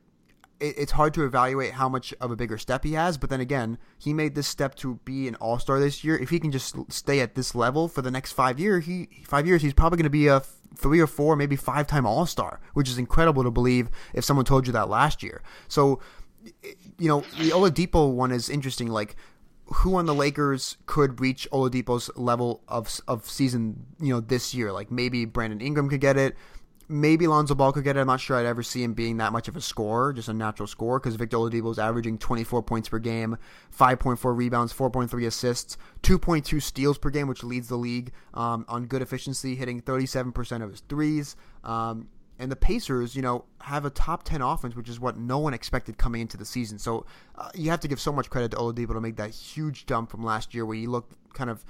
it, 0.60 0.74
it's 0.78 0.92
hard 0.92 1.14
to 1.14 1.24
evaluate 1.24 1.72
how 1.72 1.88
much 1.88 2.14
of 2.20 2.30
a 2.30 2.36
bigger 2.36 2.58
step 2.58 2.84
he 2.84 2.92
has. 2.92 3.18
But 3.18 3.30
then 3.30 3.40
again, 3.40 3.78
he 3.98 4.14
made 4.14 4.34
this 4.34 4.46
step 4.46 4.74
to 4.76 5.00
be 5.04 5.28
an 5.28 5.34
All 5.36 5.58
Star 5.58 5.78
this 5.78 6.04
year. 6.04 6.16
If 6.16 6.30
he 6.30 6.40
can 6.40 6.52
just 6.52 6.76
stay 6.90 7.20
at 7.20 7.34
this 7.34 7.54
level 7.54 7.88
for 7.88 8.02
the 8.02 8.10
next 8.10 8.32
five 8.32 8.58
year, 8.58 8.80
he 8.80 9.08
five 9.24 9.46
years, 9.46 9.62
he's 9.62 9.74
probably 9.74 9.96
going 9.96 10.04
to 10.04 10.10
be 10.10 10.28
a 10.28 10.40
three 10.74 11.00
or 11.00 11.06
four, 11.06 11.36
maybe 11.36 11.56
five 11.56 11.86
time 11.86 12.06
All 12.06 12.26
Star, 12.26 12.60
which 12.74 12.88
is 12.88 12.98
incredible 12.98 13.42
to 13.42 13.50
believe 13.50 13.90
if 14.14 14.24
someone 14.24 14.44
told 14.44 14.66
you 14.66 14.72
that 14.72 14.88
last 14.88 15.22
year. 15.22 15.42
So 15.68 16.00
you 16.98 17.08
know, 17.08 17.20
the 17.38 17.50
Oladipo 17.50 18.12
one 18.12 18.32
is 18.32 18.48
interesting. 18.48 18.88
Like, 18.88 19.16
who 19.72 19.96
on 19.96 20.06
the 20.06 20.14
Lakers 20.14 20.76
could 20.86 21.20
reach 21.20 21.48
Oladipo's 21.52 22.10
level 22.16 22.62
of 22.68 23.00
of 23.08 23.28
season, 23.28 23.86
you 24.00 24.12
know, 24.12 24.20
this 24.20 24.54
year? 24.54 24.72
Like, 24.72 24.90
maybe 24.90 25.24
Brandon 25.24 25.60
Ingram 25.60 25.88
could 25.88 26.00
get 26.00 26.16
it. 26.16 26.36
Maybe 26.88 27.26
Lonzo 27.26 27.54
Ball 27.54 27.72
could 27.72 27.84
get 27.84 27.96
it. 27.96 28.00
I'm 28.00 28.06
not 28.06 28.20
sure 28.20 28.36
I'd 28.36 28.44
ever 28.44 28.62
see 28.62 28.82
him 28.82 28.92
being 28.92 29.16
that 29.16 29.32
much 29.32 29.48
of 29.48 29.56
a 29.56 29.60
scorer, 29.60 30.12
just 30.12 30.28
a 30.28 30.34
natural 30.34 30.66
scorer, 30.66 30.98
because 30.98 31.14
Victor 31.14 31.38
Oladipo 31.38 31.70
is 31.70 31.78
averaging 31.78 32.18
24 32.18 32.62
points 32.64 32.88
per 32.88 32.98
game, 32.98 33.38
5.4 33.76 34.36
rebounds, 34.36 34.74
4.3 34.74 35.26
assists, 35.26 35.78
2.2 36.02 36.60
steals 36.60 36.98
per 36.98 37.08
game, 37.08 37.28
which 37.28 37.44
leads 37.44 37.68
the 37.68 37.76
league 37.76 38.12
um, 38.34 38.66
on 38.68 38.86
good 38.86 39.00
efficiency, 39.00 39.54
hitting 39.54 39.80
37% 39.80 40.62
of 40.62 40.70
his 40.70 40.80
threes. 40.80 41.34
Um, 41.64 42.08
and 42.42 42.50
the 42.50 42.56
Pacers, 42.56 43.14
you 43.14 43.22
know, 43.22 43.44
have 43.60 43.84
a 43.84 43.90
top 43.90 44.24
10 44.24 44.42
offense, 44.42 44.74
which 44.74 44.88
is 44.88 44.98
what 44.98 45.16
no 45.16 45.38
one 45.38 45.54
expected 45.54 45.96
coming 45.96 46.20
into 46.20 46.36
the 46.36 46.44
season. 46.44 46.78
So 46.78 47.06
uh, 47.36 47.50
you 47.54 47.70
have 47.70 47.80
to 47.80 47.88
give 47.88 48.00
so 48.00 48.12
much 48.12 48.28
credit 48.28 48.50
to 48.50 48.56
Oladipo 48.56 48.94
to 48.94 49.00
make 49.00 49.16
that 49.16 49.30
huge 49.30 49.86
jump 49.86 50.10
from 50.10 50.24
last 50.24 50.52
year 50.52 50.66
where 50.66 50.76
he 50.76 50.88
looked 50.88 51.14
kind 51.34 51.48
of 51.48 51.64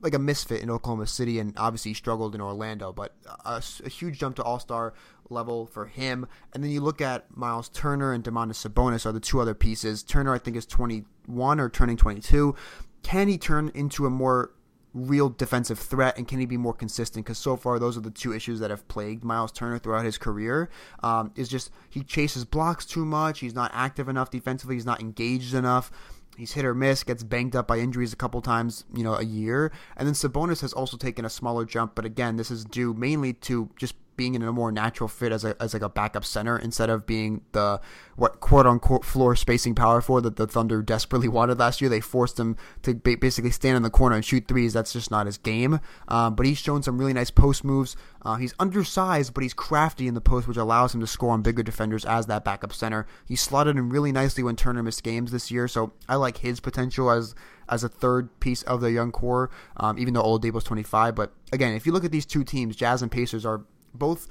like 0.00 0.14
a 0.14 0.18
misfit 0.18 0.60
in 0.60 0.70
Oklahoma 0.70 1.06
City 1.06 1.38
and 1.38 1.54
obviously 1.56 1.94
struggled 1.94 2.34
in 2.34 2.40
Orlando, 2.40 2.92
but 2.92 3.14
a, 3.44 3.62
a 3.84 3.88
huge 3.88 4.18
jump 4.18 4.36
to 4.36 4.42
All 4.42 4.58
Star 4.58 4.92
level 5.30 5.66
for 5.66 5.86
him. 5.86 6.26
And 6.52 6.64
then 6.64 6.70
you 6.70 6.80
look 6.80 7.00
at 7.00 7.36
Miles 7.36 7.68
Turner 7.68 8.12
and 8.12 8.24
Domantas 8.24 8.68
Sabonis 8.68 9.06
are 9.06 9.12
the 9.12 9.20
two 9.20 9.40
other 9.40 9.54
pieces. 9.54 10.02
Turner, 10.02 10.34
I 10.34 10.38
think, 10.38 10.56
is 10.56 10.66
21 10.66 11.60
or 11.60 11.68
turning 11.68 11.96
22. 11.96 12.56
Can 13.02 13.28
he 13.28 13.38
turn 13.38 13.70
into 13.74 14.04
a 14.04 14.10
more 14.10 14.50
real 14.98 15.28
defensive 15.28 15.78
threat 15.78 16.16
and 16.18 16.26
can 16.26 16.40
he 16.40 16.46
be 16.46 16.56
more 16.56 16.74
consistent? 16.74 17.24
Because 17.24 17.38
so 17.38 17.56
far 17.56 17.78
those 17.78 17.96
are 17.96 18.00
the 18.00 18.10
two 18.10 18.32
issues 18.32 18.60
that 18.60 18.70
have 18.70 18.86
plagued 18.88 19.24
Miles 19.24 19.52
Turner 19.52 19.78
throughout 19.78 20.04
his 20.04 20.18
career. 20.18 20.68
Um, 21.02 21.32
is 21.36 21.48
just 21.48 21.70
he 21.88 22.02
chases 22.02 22.44
blocks 22.44 22.84
too 22.84 23.04
much. 23.04 23.40
He's 23.40 23.54
not 23.54 23.70
active 23.74 24.08
enough 24.08 24.30
defensively. 24.30 24.76
He's 24.76 24.86
not 24.86 25.00
engaged 25.00 25.54
enough. 25.54 25.90
He's 26.36 26.52
hit 26.52 26.64
or 26.64 26.74
miss, 26.74 27.02
gets 27.02 27.24
banged 27.24 27.56
up 27.56 27.66
by 27.66 27.78
injuries 27.78 28.12
a 28.12 28.16
couple 28.16 28.40
times, 28.40 28.84
you 28.94 29.02
know, 29.02 29.14
a 29.14 29.24
year. 29.24 29.72
And 29.96 30.06
then 30.06 30.14
Sabonis 30.14 30.60
has 30.60 30.72
also 30.72 30.96
taken 30.96 31.24
a 31.24 31.30
smaller 31.30 31.64
jump, 31.64 31.96
but 31.96 32.04
again, 32.04 32.36
this 32.36 32.50
is 32.50 32.64
due 32.64 32.94
mainly 32.94 33.32
to 33.32 33.70
just 33.76 33.94
being 34.18 34.34
in 34.34 34.42
a 34.42 34.52
more 34.52 34.70
natural 34.70 35.08
fit 35.08 35.32
as 35.32 35.44
a 35.44 35.56
as 35.62 35.72
like 35.72 35.80
a 35.80 35.88
backup 35.88 36.26
center 36.26 36.58
instead 36.58 36.90
of 36.90 37.06
being 37.06 37.40
the 37.52 37.80
what 38.16 38.40
quote 38.40 38.66
unquote 38.66 39.04
floor 39.04 39.34
spacing 39.34 39.74
power 39.74 40.02
forward 40.02 40.24
that 40.24 40.36
the 40.36 40.46
Thunder 40.46 40.82
desperately 40.82 41.28
wanted 41.38 41.58
last 41.58 41.80
year. 41.80 41.88
They 41.88 42.00
forced 42.00 42.38
him 42.38 42.56
to 42.82 42.92
basically 42.94 43.52
stand 43.52 43.76
in 43.78 43.82
the 43.82 43.90
corner 43.90 44.16
and 44.16 44.24
shoot 44.24 44.46
threes. 44.46 44.74
That's 44.74 44.92
just 44.92 45.10
not 45.10 45.24
his 45.24 45.38
game. 45.38 45.80
Um, 46.08 46.34
but 46.34 46.44
he's 46.44 46.58
shown 46.58 46.82
some 46.82 46.98
really 46.98 47.14
nice 47.14 47.30
post 47.30 47.64
moves. 47.64 47.96
Uh, 48.20 48.34
he's 48.34 48.54
undersized, 48.58 49.32
but 49.32 49.42
he's 49.42 49.54
crafty 49.54 50.08
in 50.08 50.14
the 50.14 50.20
post, 50.20 50.48
which 50.48 50.56
allows 50.56 50.94
him 50.94 51.00
to 51.00 51.06
score 51.06 51.30
on 51.30 51.40
bigger 51.40 51.62
defenders 51.62 52.04
as 52.04 52.26
that 52.26 52.44
backup 52.44 52.72
center. 52.72 53.06
He 53.26 53.36
slotted 53.36 53.76
in 53.76 53.88
really 53.88 54.12
nicely 54.12 54.42
when 54.42 54.56
Turner 54.56 54.82
missed 54.82 55.02
games 55.02 55.30
this 55.30 55.50
year, 55.50 55.68
so 55.68 55.92
I 56.08 56.16
like 56.16 56.38
his 56.38 56.60
potential 56.60 57.10
as 57.10 57.34
as 57.68 57.84
a 57.84 57.88
third 57.88 58.40
piece 58.40 58.62
of 58.62 58.80
the 58.80 58.90
young 58.90 59.12
core. 59.12 59.50
Um, 59.76 59.98
even 59.98 60.14
though 60.14 60.22
Oladipo's 60.22 60.64
25, 60.64 61.14
but 61.14 61.32
again, 61.52 61.74
if 61.74 61.86
you 61.86 61.92
look 61.92 62.04
at 62.04 62.10
these 62.10 62.26
two 62.26 62.44
teams, 62.44 62.76
Jazz 62.76 63.02
and 63.02 63.10
Pacers 63.10 63.44
are 63.46 63.62
both 63.94 64.28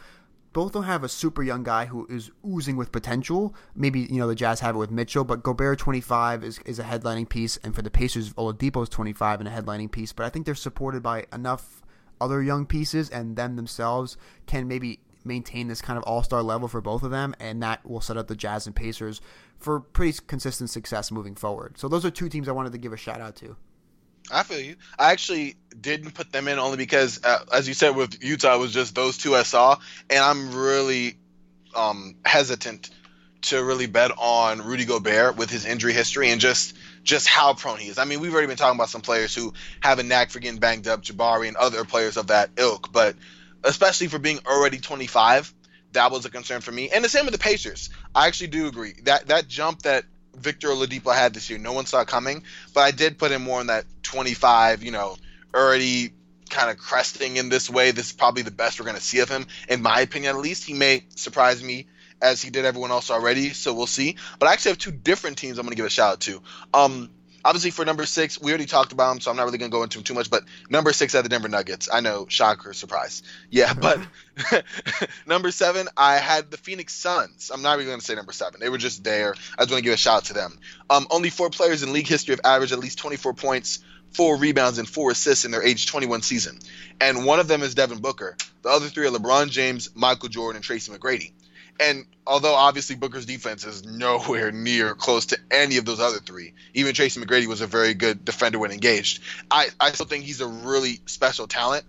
both 0.54 0.72
don't 0.72 0.84
have 0.84 1.04
a 1.04 1.10
super 1.10 1.44
young 1.44 1.62
guy 1.62 1.86
who 1.86 2.08
is 2.10 2.32
oozing 2.44 2.78
with 2.78 2.92
potential. 2.92 3.54
Maybe 3.76 4.00
you 4.00 4.18
know 4.18 4.28
the 4.28 4.34
Jazz 4.34 4.60
have 4.62 4.76
it 4.76 4.80
with 4.80 4.90
Mitchell, 4.90 5.24
but 5.24 5.44
Gobert 5.44 5.78
25 5.78 6.44
is, 6.44 6.60
is 6.66 6.80
a 6.80 6.84
headlining 6.84 7.30
piece, 7.30 7.58
and 7.58 7.76
for 7.76 7.84
the 7.84 7.92
Pacers, 7.92 8.34
Oladipo's 8.34 8.90
25 8.90 9.42
and 9.42 9.48
a 9.48 9.52
headlining 9.52 9.92
piece. 9.92 10.14
But 10.14 10.26
I 10.26 10.30
think 10.30 10.48
they're 10.48 10.56
supported 10.56 11.04
by 11.04 11.28
enough 11.32 11.84
other 12.20 12.42
young 12.42 12.66
pieces, 12.66 13.10
and 13.10 13.36
them 13.36 13.56
themselves 13.56 14.18
can 14.48 14.68
maybe 14.68 15.00
maintain 15.24 15.68
this 15.68 15.82
kind 15.82 15.98
of 15.98 16.04
all 16.06 16.24
star 16.24 16.42
level 16.42 16.68
for 16.68 16.82
both 16.82 17.04
of 17.04 17.12
them, 17.12 17.36
and 17.40 17.62
that 17.62 17.88
will 17.88 18.02
set 18.02 18.18
up 18.18 18.28
the 18.28 18.36
Jazz 18.36 18.66
and 18.66 18.76
Pacers 18.76 19.22
for 19.60 19.80
pretty 19.80 20.18
consistent 20.26 20.70
success 20.70 21.12
moving 21.12 21.36
forward. 21.36 21.78
So 21.78 21.88
those 21.88 22.06
are 22.06 22.10
two 22.10 22.30
teams 22.30 22.48
I 22.48 22.54
wanted 22.54 22.72
to 22.72 22.80
give 22.80 22.94
a 22.94 22.98
shout 22.98 23.22
out 23.22 23.36
to. 23.38 23.58
I 24.32 24.44
feel 24.44 24.60
you. 24.60 24.76
I 24.98 25.12
actually 25.12 25.58
didn't 25.80 26.12
put 26.12 26.32
them 26.32 26.48
in 26.48 26.60
only 26.60 26.78
because, 26.78 27.24
uh, 27.24 27.46
as 27.54 27.68
you 27.68 27.74
said, 27.74 27.96
with 27.96 28.24
Utah, 28.24 28.56
it 28.56 28.60
was 28.60 28.74
just 28.74 28.96
those 28.96 29.18
two 29.18 29.36
I 29.36 29.44
saw, 29.44 29.78
and 30.10 30.20
I'm 30.20 30.54
really 30.54 31.18
um, 31.76 32.16
hesitant 32.26 32.90
to 33.44 33.64
really 33.64 33.86
bet 33.86 34.12
on 34.18 34.62
Rudy 34.62 34.86
Gobert 34.86 35.38
with 35.38 35.50
his 35.50 35.66
injury 35.66 35.94
history 35.94 36.30
and 36.30 36.42
just 36.42 36.76
just 37.04 37.28
how 37.28 37.54
prone 37.54 37.78
he 37.78 37.88
is. 37.88 37.98
I 37.98 38.04
mean, 38.04 38.20
we've 38.20 38.34
already 38.34 38.48
been 38.48 38.58
talking 38.58 38.78
about 38.78 38.90
some 38.90 39.02
players 39.02 39.34
who 39.34 39.54
have 39.80 40.00
a 40.00 40.04
knack 40.04 40.30
for 40.30 40.40
getting 40.40 40.60
banged 40.60 40.88
up, 40.88 41.04
Jabari 41.04 41.48
and 41.48 41.56
other 41.56 41.86
players 41.86 42.18
of 42.18 42.28
that 42.28 42.50
ilk, 42.58 42.92
but 42.92 43.16
especially 43.64 44.08
for 44.08 44.20
being 44.20 44.40
already 44.46 44.80
25, 44.80 45.54
that 45.94 46.12
was 46.12 46.26
a 46.26 46.30
concern 46.30 46.60
for 46.60 46.72
me. 46.72 46.90
And 46.90 47.06
the 47.06 47.10
same 47.10 47.26
with 47.26 47.32
the 47.32 47.40
Pacers. 47.40 47.90
I 48.14 48.28
actually 48.28 48.48
do 48.48 48.68
agree 48.68 48.96
that 49.04 49.28
that 49.28 49.48
jump 49.48 49.84
that 49.84 50.04
Victor 50.38 50.70
Oladipo 50.70 51.14
had 51.14 51.34
this 51.34 51.50
year, 51.50 51.60
no 51.60 51.74
one 51.74 51.86
saw 51.86 52.04
coming, 52.06 52.44
but 52.74 52.82
I 52.82 52.92
did 52.92 53.18
put 53.18 53.32
him 53.32 53.44
more 53.44 53.60
in 53.62 53.68
that 53.68 53.86
25, 54.04 54.84
you 54.84 54.92
know, 54.92 55.18
already 55.54 56.14
kind 56.50 56.70
of 56.70 56.78
cresting 56.78 57.38
in 57.38 57.50
this 57.50 57.70
way. 57.70 57.92
This 57.92 58.08
is 58.08 58.14
probably 58.14 58.44
the 58.44 58.52
best 58.52 58.80
we're 58.80 58.86
going 58.86 58.98
to 58.98 59.02
see 59.02 59.20
of 59.20 59.30
him, 59.30 59.48
in 59.68 59.82
my 59.82 60.02
opinion, 60.02 60.36
at 60.36 60.42
least. 60.42 60.64
He 60.64 60.74
may 60.74 61.04
surprise 61.16 61.64
me 61.64 61.88
as 62.22 62.42
he 62.42 62.50
did 62.50 62.66
everyone 62.66 62.92
else 62.92 63.12
already. 63.12 63.50
So 63.50 63.74
we'll 63.74 63.88
see. 63.88 64.18
But 64.40 64.50
I 64.50 64.54
actually 64.54 64.72
have 64.72 64.78
two 64.80 64.92
different 64.92 65.38
teams 65.38 65.58
I'm 65.58 65.66
going 65.66 65.72
to 65.72 65.76
give 65.76 65.86
a 65.86 65.90
shout 65.90 66.14
out 66.14 66.20
to. 66.22 66.42
Um, 66.74 67.10
obviously 67.48 67.72
for 67.72 67.86
number 67.86 68.06
six, 68.06 68.40
we 68.42 68.52
already 68.52 68.66
talked 68.66 68.92
about 68.92 69.10
them, 69.14 69.22
so 69.22 69.32
I'm 69.32 69.38
not 69.38 69.46
really 69.46 69.58
going 69.58 69.72
to 69.72 69.76
go 69.76 69.84
into 69.84 69.98
them 69.98 70.04
too 70.04 70.14
much. 70.14 70.30
But 70.30 70.44
number 70.70 70.92
six 70.92 71.16
at 71.16 71.24
the 71.24 71.30
Denver 71.30 71.48
Nuggets. 71.48 71.88
I 71.92 72.02
know, 72.02 72.26
shocker, 72.28 72.74
surprise. 72.74 73.24
Yeah, 73.50 73.74
but 73.82 74.00
number 75.26 75.52
seven, 75.52 75.88
I 75.96 76.18
had 76.18 76.52
the 76.52 76.58
Phoenix 76.58 76.94
Suns. 76.94 77.50
I'm 77.54 77.62
not 77.62 77.78
really 77.78 77.86
going 77.86 78.00
to 78.00 78.06
say 78.06 78.16
number 78.16 78.34
seven. 78.34 78.60
They 78.60 78.70
were 78.70 78.78
just 78.78 79.02
there. 79.04 79.34
I 79.58 79.64
just 79.64 79.72
want 79.72 79.80
to 79.80 79.82
give 79.82 79.94
a 79.94 79.98
shout 79.98 80.18
out 80.18 80.26
to 80.26 80.34
them. 80.34 80.60
Um, 80.90 81.08
only 81.10 81.30
four 81.30 81.50
players 81.50 81.84
in 81.84 81.94
league 81.94 82.08
history 82.08 82.34
have 82.34 82.42
averaged 82.44 82.74
at 82.74 82.80
least 82.80 82.98
24 82.98 83.34
points, 83.34 83.80
four 84.12 84.36
rebounds, 84.36 84.78
and 84.78 84.88
four 84.88 85.12
assists 85.12 85.46
in 85.46 85.52
their 85.52 85.64
age 85.64 85.86
21 85.86 86.24
season. 86.24 86.60
And 87.00 87.26
one 87.26 87.40
of 87.40 87.48
them 87.48 87.64
is 87.64 87.76
Devin 87.76 88.00
Booker. 88.00 88.36
The 88.64 88.70
other 88.70 88.88
three 88.90 89.08
are 89.08 89.12
LeBron 89.12 89.52
James, 89.52 89.90
Michael 89.96 90.28
Jordan, 90.28 90.58
and 90.58 90.66
Tracy 90.66 90.92
McGrady. 90.92 91.32
And 91.80 92.06
although 92.26 92.56
obviously 92.56 92.96
Booker's 92.96 93.26
defense 93.26 93.66
is 93.66 93.84
nowhere 93.84 94.52
near 94.54 94.96
close 94.96 95.28
to 95.28 95.38
any 95.52 95.78
of 95.78 95.86
those 95.86 96.00
other 96.00 96.20
three, 96.20 96.54
even 96.74 96.94
Tracy 96.94 97.22
McGrady 97.22 97.48
was 97.48 97.62
a 97.62 97.68
very 97.68 97.94
good 97.94 98.26
defender 98.26 98.60
when 98.60 98.72
engaged. 98.72 99.22
I, 99.50 99.68
I 99.80 99.92
still 99.92 100.06
think 100.06 100.26
he's 100.26 100.42
a 100.42 100.48
really 100.48 101.00
special 101.06 101.48
talent. 101.48 101.86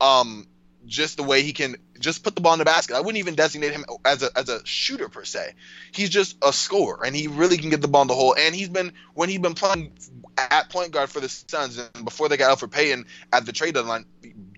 Um, 0.00 0.46
just 0.86 1.16
the 1.16 1.22
way 1.22 1.42
he 1.42 1.52
can 1.52 1.76
just 1.98 2.22
put 2.22 2.34
the 2.34 2.40
ball 2.40 2.52
in 2.52 2.58
the 2.58 2.64
basket. 2.64 2.94
I 2.94 3.00
wouldn't 3.00 3.18
even 3.18 3.34
designate 3.34 3.72
him 3.72 3.84
as 4.04 4.22
a 4.22 4.30
as 4.36 4.48
a 4.48 4.64
shooter 4.64 5.08
per 5.08 5.24
se. 5.24 5.54
He's 5.92 6.10
just 6.10 6.36
a 6.42 6.52
scorer, 6.52 7.04
and 7.04 7.14
he 7.14 7.26
really 7.26 7.58
can 7.58 7.70
get 7.70 7.80
the 7.80 7.88
ball 7.88 8.02
in 8.02 8.08
the 8.08 8.14
hole. 8.14 8.34
And 8.38 8.54
he's 8.54 8.68
been 8.68 8.92
when 9.14 9.28
he's 9.28 9.40
been 9.40 9.54
playing 9.54 9.92
at 10.36 10.70
point 10.70 10.92
guard 10.92 11.10
for 11.10 11.20
the 11.20 11.28
Suns, 11.28 11.78
and 11.78 12.04
before 12.04 12.28
they 12.28 12.36
got 12.36 12.56
Elfrid 12.56 12.70
Payton 12.70 13.06
at 13.32 13.46
the 13.46 13.52
trade 13.52 13.74
deadline, 13.74 14.06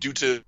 due 0.01 0.13
to 0.15 0.45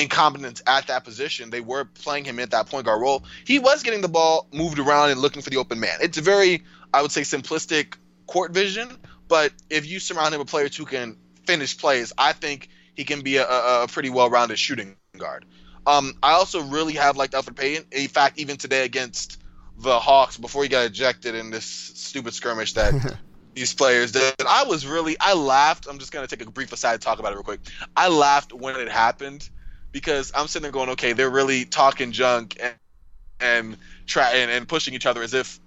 incompetence 0.00 0.62
at 0.66 0.86
that 0.88 1.04
position, 1.04 1.50
they 1.50 1.60
were 1.60 1.84
playing 1.84 2.24
him 2.24 2.38
at 2.38 2.50
that 2.50 2.66
point 2.66 2.86
guard 2.86 3.00
role. 3.00 3.24
He 3.44 3.58
was 3.58 3.82
getting 3.82 4.00
the 4.00 4.08
ball 4.08 4.46
moved 4.52 4.78
around 4.78 5.10
and 5.10 5.20
looking 5.20 5.42
for 5.42 5.50
the 5.50 5.58
open 5.58 5.80
man. 5.80 5.98
It's 6.00 6.18
a 6.18 6.22
very, 6.22 6.64
I 6.92 7.02
would 7.02 7.12
say, 7.12 7.22
simplistic 7.22 7.94
court 8.26 8.52
vision. 8.52 8.88
But 9.28 9.52
if 9.68 9.86
you 9.86 10.00
surround 10.00 10.34
him 10.34 10.40
with 10.40 10.48
players 10.48 10.76
who 10.76 10.84
can 10.84 11.16
finish 11.46 11.76
plays, 11.76 12.12
I 12.18 12.32
think 12.32 12.68
he 12.96 13.04
can 13.04 13.22
be 13.22 13.36
a, 13.36 13.46
a 13.46 13.86
pretty 13.88 14.10
well-rounded 14.10 14.58
shooting 14.58 14.96
guard. 15.16 15.44
Um, 15.86 16.14
I 16.22 16.32
also 16.32 16.62
really 16.62 16.94
have 16.94 17.16
liked 17.16 17.34
Elfrid 17.34 17.56
Payton. 17.56 17.86
In 17.92 18.08
fact, 18.08 18.38
even 18.38 18.56
today 18.56 18.84
against 18.84 19.40
the 19.78 19.98
Hawks, 19.98 20.36
before 20.36 20.62
he 20.62 20.68
got 20.68 20.84
ejected 20.86 21.34
in 21.34 21.50
this 21.50 21.64
stupid 21.64 22.34
skirmish 22.34 22.74
that 22.74 23.18
these 23.54 23.72
players 23.72 24.12
did, 24.12 24.34
I 24.46 24.64
was 24.64 24.86
really 24.86 25.16
I 25.18 25.34
laughed. 25.34 25.86
I'm 25.88 25.98
just 25.98 26.12
gonna 26.12 26.26
take 26.26 26.44
a 26.44 26.50
brief 26.50 26.72
aside 26.72 27.00
to 27.00 27.04
talk 27.04 27.18
about 27.18 27.32
it 27.32 27.36
real 27.36 27.44
quick. 27.44 27.60
I 27.96 28.08
laughed 28.08 28.52
when 28.52 28.76
it 28.76 28.88
happened 28.88 29.48
because 29.92 30.32
I'm 30.34 30.46
sitting 30.46 30.62
there 30.62 30.72
going, 30.72 30.90
okay, 30.90 31.12
they're 31.12 31.30
really 31.30 31.64
talking 31.64 32.12
junk 32.12 32.56
and 32.60 32.74
and 33.40 33.76
try 34.06 34.32
and, 34.32 34.50
and 34.50 34.68
pushing 34.68 34.94
each 34.94 35.06
other 35.06 35.22
as 35.22 35.32
if 35.32 35.58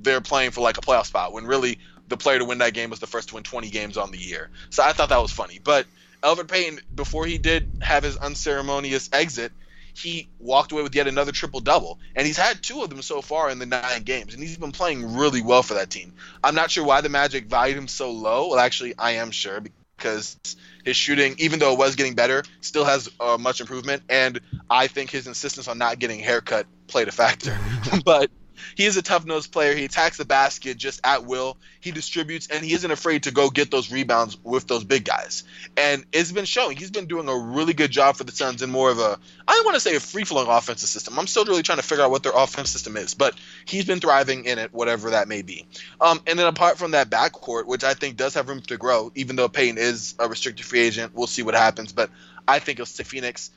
they're 0.00 0.20
playing 0.20 0.50
for 0.50 0.62
like 0.62 0.78
a 0.78 0.80
playoff 0.80 1.06
spot 1.06 1.32
when 1.32 1.44
really 1.46 1.78
the 2.08 2.16
player 2.16 2.38
to 2.38 2.44
win 2.44 2.58
that 2.58 2.72
game 2.72 2.90
was 2.90 3.00
the 3.00 3.06
first 3.06 3.28
to 3.28 3.34
win 3.34 3.44
20 3.44 3.68
games 3.68 3.96
on 3.96 4.10
the 4.10 4.18
year. 4.18 4.48
So 4.70 4.82
I 4.82 4.92
thought 4.92 5.10
that 5.10 5.20
was 5.20 5.30
funny. 5.30 5.60
But 5.62 5.86
Elfrid 6.22 6.48
Payton, 6.48 6.80
before 6.94 7.26
he 7.26 7.38
did 7.38 7.68
have 7.80 8.02
his 8.02 8.16
unceremonious 8.16 9.10
exit, 9.12 9.52
he 9.94 10.28
walked 10.38 10.72
away 10.72 10.82
with 10.82 10.94
yet 10.94 11.08
another 11.08 11.32
triple 11.32 11.60
double, 11.60 11.98
and 12.14 12.26
he's 12.26 12.36
had 12.36 12.62
two 12.62 12.82
of 12.82 12.90
them 12.90 13.02
so 13.02 13.20
far 13.20 13.50
in 13.50 13.58
the 13.58 13.66
nine 13.66 14.04
games, 14.04 14.32
and 14.32 14.42
he's 14.42 14.56
been 14.56 14.72
playing 14.72 15.16
really 15.16 15.42
well 15.42 15.62
for 15.62 15.74
that 15.74 15.90
team. 15.90 16.12
I'm 16.42 16.54
not 16.54 16.70
sure 16.70 16.84
why 16.84 17.00
the 17.00 17.08
Magic 17.08 17.46
valued 17.46 17.76
him 17.76 17.88
so 17.88 18.12
low. 18.12 18.50
Well, 18.50 18.60
actually, 18.60 18.96
I 18.96 19.12
am 19.12 19.32
sure 19.32 19.60
because 19.98 20.38
his 20.84 20.96
shooting, 20.96 21.34
even 21.38 21.58
though 21.58 21.72
it 21.72 21.78
was 21.78 21.96
getting 21.96 22.14
better, 22.14 22.42
still 22.60 22.84
has 22.84 23.10
uh, 23.20 23.36
much 23.38 23.60
improvement, 23.60 24.02
and 24.08 24.40
I 24.70 24.86
think 24.86 25.10
his 25.10 25.26
insistence 25.26 25.68
on 25.68 25.76
not 25.76 25.98
getting 25.98 26.20
haircut 26.20 26.66
played 26.86 27.08
a 27.08 27.12
factor. 27.12 27.58
but 28.04 28.30
he 28.76 28.86
is 28.86 28.96
a 28.96 29.02
tough 29.02 29.24
nosed 29.24 29.52
player. 29.52 29.74
He 29.74 29.84
attacks 29.84 30.16
the 30.16 30.24
basket 30.24 30.76
just 30.76 31.00
at 31.04 31.24
will. 31.24 31.56
He 31.80 31.90
distributes, 31.90 32.48
and 32.48 32.64
he 32.64 32.72
isn't 32.74 32.90
afraid 32.90 33.24
to 33.24 33.30
go 33.30 33.50
get 33.50 33.70
those 33.70 33.90
rebounds 33.90 34.36
with 34.42 34.66
those 34.66 34.84
big 34.84 35.04
guys. 35.04 35.44
And 35.76 36.04
it's 36.12 36.32
been 36.32 36.44
showing. 36.44 36.76
He's 36.76 36.90
been 36.90 37.06
doing 37.06 37.28
a 37.28 37.36
really 37.36 37.74
good 37.74 37.90
job 37.90 38.16
for 38.16 38.24
the 38.24 38.32
Suns 38.32 38.62
in 38.62 38.70
more 38.70 38.90
of 38.90 38.98
a, 38.98 39.18
I 39.46 39.52
don't 39.52 39.64
want 39.64 39.74
to 39.74 39.80
say 39.80 39.96
a 39.96 40.00
free 40.00 40.24
flowing 40.24 40.48
offensive 40.48 40.88
system. 40.88 41.18
I'm 41.18 41.26
still 41.26 41.44
really 41.44 41.62
trying 41.62 41.78
to 41.78 41.84
figure 41.84 42.04
out 42.04 42.10
what 42.10 42.22
their 42.22 42.32
offense 42.34 42.70
system 42.70 42.96
is, 42.96 43.14
but 43.14 43.34
he's 43.64 43.84
been 43.84 44.00
thriving 44.00 44.44
in 44.44 44.58
it, 44.58 44.72
whatever 44.72 45.10
that 45.10 45.28
may 45.28 45.42
be. 45.42 45.66
Um, 46.00 46.20
and 46.26 46.38
then 46.38 46.46
apart 46.46 46.78
from 46.78 46.92
that 46.92 47.10
backcourt, 47.10 47.66
which 47.66 47.84
I 47.84 47.94
think 47.94 48.16
does 48.16 48.34
have 48.34 48.48
room 48.48 48.60
to 48.62 48.76
grow, 48.76 49.12
even 49.14 49.36
though 49.36 49.48
Payton 49.48 49.78
is 49.78 50.14
a 50.18 50.28
restricted 50.28 50.66
free 50.66 50.80
agent, 50.80 51.14
we'll 51.14 51.26
see 51.26 51.42
what 51.42 51.54
happens. 51.54 51.92
But 51.92 52.10
I 52.46 52.58
think 52.58 52.76
it'll 52.78 52.86
stay 52.86 53.04
Phoenix. 53.04 53.50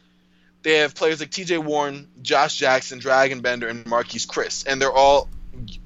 They 0.63 0.77
have 0.77 0.93
players 0.93 1.19
like 1.19 1.31
T.J. 1.31 1.57
Warren, 1.57 2.07
Josh 2.21 2.55
Jackson, 2.55 2.99
Dragan 2.99 3.41
Bender, 3.41 3.67
and 3.67 3.83
Marquese 3.85 4.27
Chriss, 4.27 4.65
and 4.67 4.81
they're 4.81 4.91
all 4.91 5.27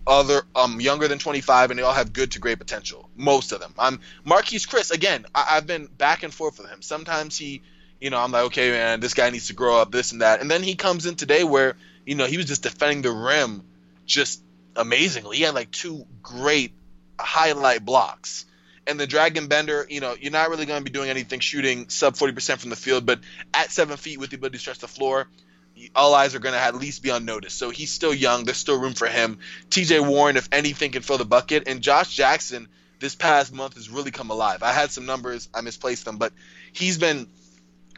other 0.05 0.43
um 0.55 0.79
younger 0.79 1.07
than 1.07 1.19
25, 1.19 1.71
and 1.71 1.79
they 1.79 1.83
all 1.83 1.93
have 1.93 2.13
good 2.13 2.31
to 2.31 2.39
great 2.39 2.59
potential. 2.59 3.09
Most 3.15 3.51
of 3.51 3.59
them. 3.59 3.73
I'm 3.79 3.99
Marquese 4.25 4.67
Chriss 4.67 4.91
again. 4.91 5.25
I, 5.33 5.55
have 5.55 5.67
been 5.67 5.87
back 5.87 6.23
and 6.23 6.33
forth 6.33 6.59
with 6.59 6.69
him. 6.69 6.81
Sometimes 6.81 7.37
he, 7.37 7.61
you 7.99 8.09
know, 8.09 8.19
I'm 8.19 8.31
like, 8.31 8.45
okay, 8.45 8.71
man, 8.71 8.99
this 8.99 9.13
guy 9.13 9.29
needs 9.29 9.47
to 9.47 9.53
grow 9.53 9.79
up, 9.79 9.91
this 9.91 10.11
and 10.11 10.21
that, 10.21 10.41
and 10.41 10.51
then 10.51 10.61
he 10.61 10.75
comes 10.75 11.05
in 11.05 11.15
today 11.15 11.43
where 11.43 11.75
you 12.05 12.15
know 12.15 12.25
he 12.25 12.37
was 12.37 12.45
just 12.45 12.63
defending 12.63 13.01
the 13.01 13.11
rim, 13.11 13.63
just 14.05 14.41
amazingly. 14.75 15.37
He 15.37 15.43
had 15.43 15.55
like 15.55 15.71
two 15.71 16.05
great 16.21 16.73
highlight 17.19 17.85
blocks 17.85 18.45
and 18.87 18.99
the 18.99 19.07
Dragan 19.07 19.49
Bender, 19.49 19.85
you 19.89 19.99
know, 19.99 20.15
you're 20.19 20.31
not 20.31 20.49
really 20.49 20.65
going 20.65 20.79
to 20.79 20.83
be 20.83 20.91
doing 20.91 21.09
anything 21.09 21.39
shooting 21.39 21.89
sub 21.89 22.15
40% 22.15 22.57
from 22.57 22.69
the 22.69 22.75
field, 22.75 23.05
but 23.05 23.19
at 23.53 23.71
seven 23.71 23.97
feet 23.97 24.19
with 24.19 24.29
the 24.29 24.35
ability 24.35 24.57
to 24.57 24.59
stretch 24.59 24.79
the 24.79 24.87
floor, 24.87 25.27
all 25.95 26.13
eyes 26.13 26.35
are 26.35 26.39
going 26.39 26.53
to 26.53 26.59
at 26.59 26.75
least 26.75 27.03
be 27.03 27.11
on 27.11 27.25
notice. 27.25 27.53
So 27.53 27.69
he's 27.69 27.91
still 27.91 28.13
young. 28.13 28.45
There's 28.45 28.57
still 28.57 28.79
room 28.79 28.93
for 28.93 29.07
him. 29.07 29.39
TJ 29.69 30.07
Warren, 30.07 30.37
if 30.37 30.47
anything, 30.51 30.91
can 30.91 31.01
fill 31.01 31.17
the 31.17 31.25
bucket. 31.25 31.67
And 31.67 31.81
Josh 31.81 32.15
Jackson, 32.15 32.67
this 32.99 33.15
past 33.15 33.53
month, 33.53 33.73
has 33.73 33.89
really 33.89 34.11
come 34.11 34.29
alive. 34.29 34.63
I 34.63 34.71
had 34.71 34.91
some 34.91 35.05
numbers, 35.05 35.49
I 35.53 35.61
misplaced 35.61 36.05
them, 36.05 36.17
but 36.17 36.31
he's 36.71 36.97
been 36.97 37.27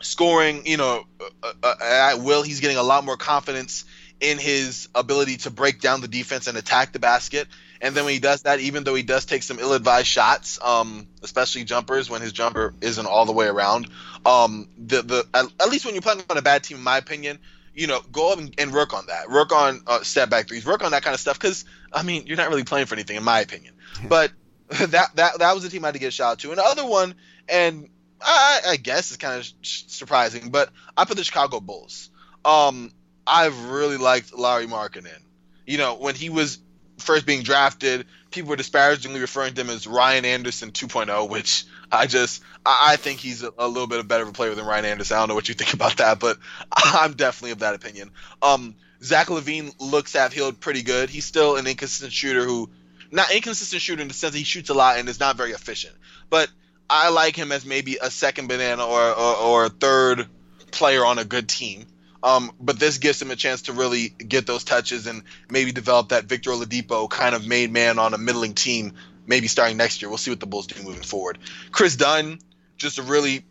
scoring, 0.02 0.66
you 0.66 0.78
know, 0.78 1.06
uh, 1.44 1.54
uh, 1.62 1.76
at 1.82 2.16
will. 2.16 2.44
He's 2.44 2.62
getting 2.62 2.78
a 2.78 2.84
lot 2.84 3.04
more 3.04 3.18
confidence 3.18 3.86
in 4.20 4.38
his 4.38 4.90
ability 4.96 5.38
to 5.38 5.52
break 5.52 5.80
down 5.80 6.02
the 6.02 6.08
defense 6.08 6.48
and 6.48 6.58
attack 6.58 6.94
the 6.94 7.00
basket. 7.00 7.48
And 7.82 7.96
then 7.96 8.06
when 8.06 8.14
he 8.14 8.20
does 8.20 8.44
that, 8.44 8.60
even 8.60 8.84
though 8.84 8.96
he 8.96 9.04
does 9.04 9.26
take 9.26 9.44
some 9.44 9.60
ill-advised 9.60 10.08
shots, 10.08 10.60
um, 10.62 11.08
especially 11.22 11.64
jumpers 11.64 12.10
when 12.10 12.22
his 12.22 12.34
jumper 12.34 12.74
isn't 12.82 13.06
all 13.06 13.26
the 13.26 13.32
way 13.32 13.48
around, 13.48 13.90
um, 14.26 14.70
the 14.78 15.02
the 15.02 15.28
at, 15.34 15.46
at, 15.60 15.70
least 15.70 15.86
when 15.86 15.94
you're 15.94 16.02
playing 16.02 16.24
on 16.30 16.38
a 16.38 16.42
bad 16.42 16.64
team, 16.64 16.78
in 16.78 16.84
my 16.84 16.98
opinion, 16.98 17.40
you 17.74 17.88
know, 17.88 18.02
go 18.12 18.34
up 18.34 18.40
and, 18.40 18.54
and 18.58 18.74
work 18.74 18.94
on 18.94 19.06
that. 19.08 19.30
Work 19.30 19.52
on 19.52 19.82
uh, 19.86 20.02
step 20.02 20.30
back 20.30 20.48
threes. 20.48 20.66
Work 20.66 20.84
on 20.84 20.92
that 20.92 21.04
kind 21.04 21.14
of 21.14 21.20
stuff. 21.20 21.40
Because 21.40 21.66
I 21.94 22.04
mean, 22.04 22.26
you're 22.26 22.38
not 22.38 22.50
really 22.50 22.64
playing 22.64 22.88
for 22.88 22.96
anything, 22.96 23.16
in 23.16 23.24
my 23.24 23.40
opinion. 23.40 23.76
but 24.08 24.32
that 24.70 25.16
that 25.16 25.40
that 25.40 25.56
was 25.56 25.64
a 25.64 25.70
team 25.70 25.86
I 25.86 25.90
had 25.90 25.94
to 25.94 26.00
get 26.00 26.08
a 26.08 26.12
shout 26.12 26.32
out 26.34 26.40
to. 26.40 26.50
And 26.50 26.58
the 26.58 26.64
other 26.64 26.86
one, 26.86 27.16
and 27.48 27.90
I, 28.22 28.62
I 28.70 28.78
guess 28.78 29.12
it's 29.12 29.18
kind 29.18 29.40
of 29.40 29.48
sh- 29.62 29.84
surprising, 29.88 30.50
but 30.50 30.70
I 30.96 31.06
put 31.06 31.18
the 31.18 31.24
Chicago 31.24 31.60
Bulls. 31.60 32.10
Um, 32.44 32.92
I've 33.26 33.70
really 33.70 33.98
liked 33.98 34.34
Lauri 34.34 34.68
Markkanen. 34.68 35.22
You 35.66 35.78
know, 35.78 35.96
when 35.96 36.16
he 36.16 36.30
was 36.30 36.60
first 36.98 37.26
being 37.26 37.44
drafted, 37.44 38.06
people 38.32 38.50
were 38.50 38.56
disparagingly 38.56 39.20
referring 39.20 39.54
to 39.54 39.62
him 39.62 39.70
as 39.70 39.88
Ryan 39.88 40.26
Anderson 40.26 40.72
2.0, 40.72 41.30
which 41.30 41.66
I 41.92 42.08
just 42.08 42.44
I, 42.66 42.98
think 42.98 43.20
he's 43.20 43.44
a, 43.44 43.52
a, 43.58 43.68
little 43.68 43.88
bit 43.88 44.06
better 44.08 44.24
of 44.24 44.30
a 44.30 44.34
player 44.34 44.54
than 44.54 44.66
Ryan 44.66 44.86
Anderson. 44.86 45.16
I 45.16 45.20
don't 45.22 45.30
know 45.30 45.36
what 45.36 45.48
you 45.48 45.56
think 45.56 45.74
about 45.74 45.98
that, 45.98 46.20
but 46.20 46.38
I'm 46.72 47.14
definitely 47.14 47.52
of 47.52 47.60
that 47.60 47.76
opinion. 47.76 48.12
Um, 48.42 48.76
Zach 49.02 49.28
LaVine 49.28 49.74
looks 49.80 50.14
to 50.14 50.20
have 50.20 50.34
healed 50.34 50.60
pretty 50.60 50.82
good. 50.82 51.10
He's 51.10 51.26
still 51.26 51.56
an 51.56 51.68
inconsistent 51.68 52.12
shooter 52.12 52.44
who, 52.44 52.70
not 53.12 53.32
inconsistent 53.32 53.82
shooter 53.82 54.02
in 54.02 54.08
the 54.08 54.14
sense 54.14 54.34
that 54.34 54.38
he 54.38 54.44
shoots 54.44 54.70
a 54.70 54.74
lot 54.74 54.98
and 54.98 55.08
is 55.08 55.20
not 55.20 55.38
very 55.38 55.52
efficient, 55.52 55.96
but 56.30 56.50
I 56.90 57.10
like 57.10 57.36
him 57.36 57.52
as 57.52 57.66
maybe 57.66 57.98
a 58.02 58.10
second 58.10 58.48
banana 58.48 58.86
or, 58.86 59.02
or, 59.02 59.36
or 59.36 59.70
third 59.70 60.28
player 60.72 61.06
on 61.06 61.20
a 61.20 61.26
good 61.26 61.48
team. 61.48 61.86
Um, 62.24 62.52
but 62.60 62.80
this 62.80 62.98
gives 62.98 63.22
him 63.22 63.32
a 63.32 63.36
chance 63.36 63.64
to 63.64 63.74
really 63.74 64.10
get 64.10 64.48
those 64.48 64.64
touches 64.64 65.08
and 65.08 65.24
maybe 65.50 65.72
develop 65.72 66.10
that 66.10 66.26
Victor 66.26 66.52
Oladipo 66.52 67.10
kind 67.10 67.36
of 67.36 67.46
made 67.46 67.72
man 67.72 68.00
on 68.00 68.14
a 68.14 68.18
middling 68.18 68.54
team, 68.54 68.94
maybe 69.26 69.48
starting 69.48 69.78
next 69.78 70.02
year. 70.02 70.10
We'll 70.10 70.18
see 70.18 70.32
what 70.32 70.40
the 70.40 70.48
Bulls 70.48 70.68
do 70.68 70.82
moving 70.84 71.04
forward. 71.04 71.38
Kris 71.72 71.96
Dunn, 71.96 72.40
just 72.78 72.98
a 72.98 73.04
really 73.04 73.44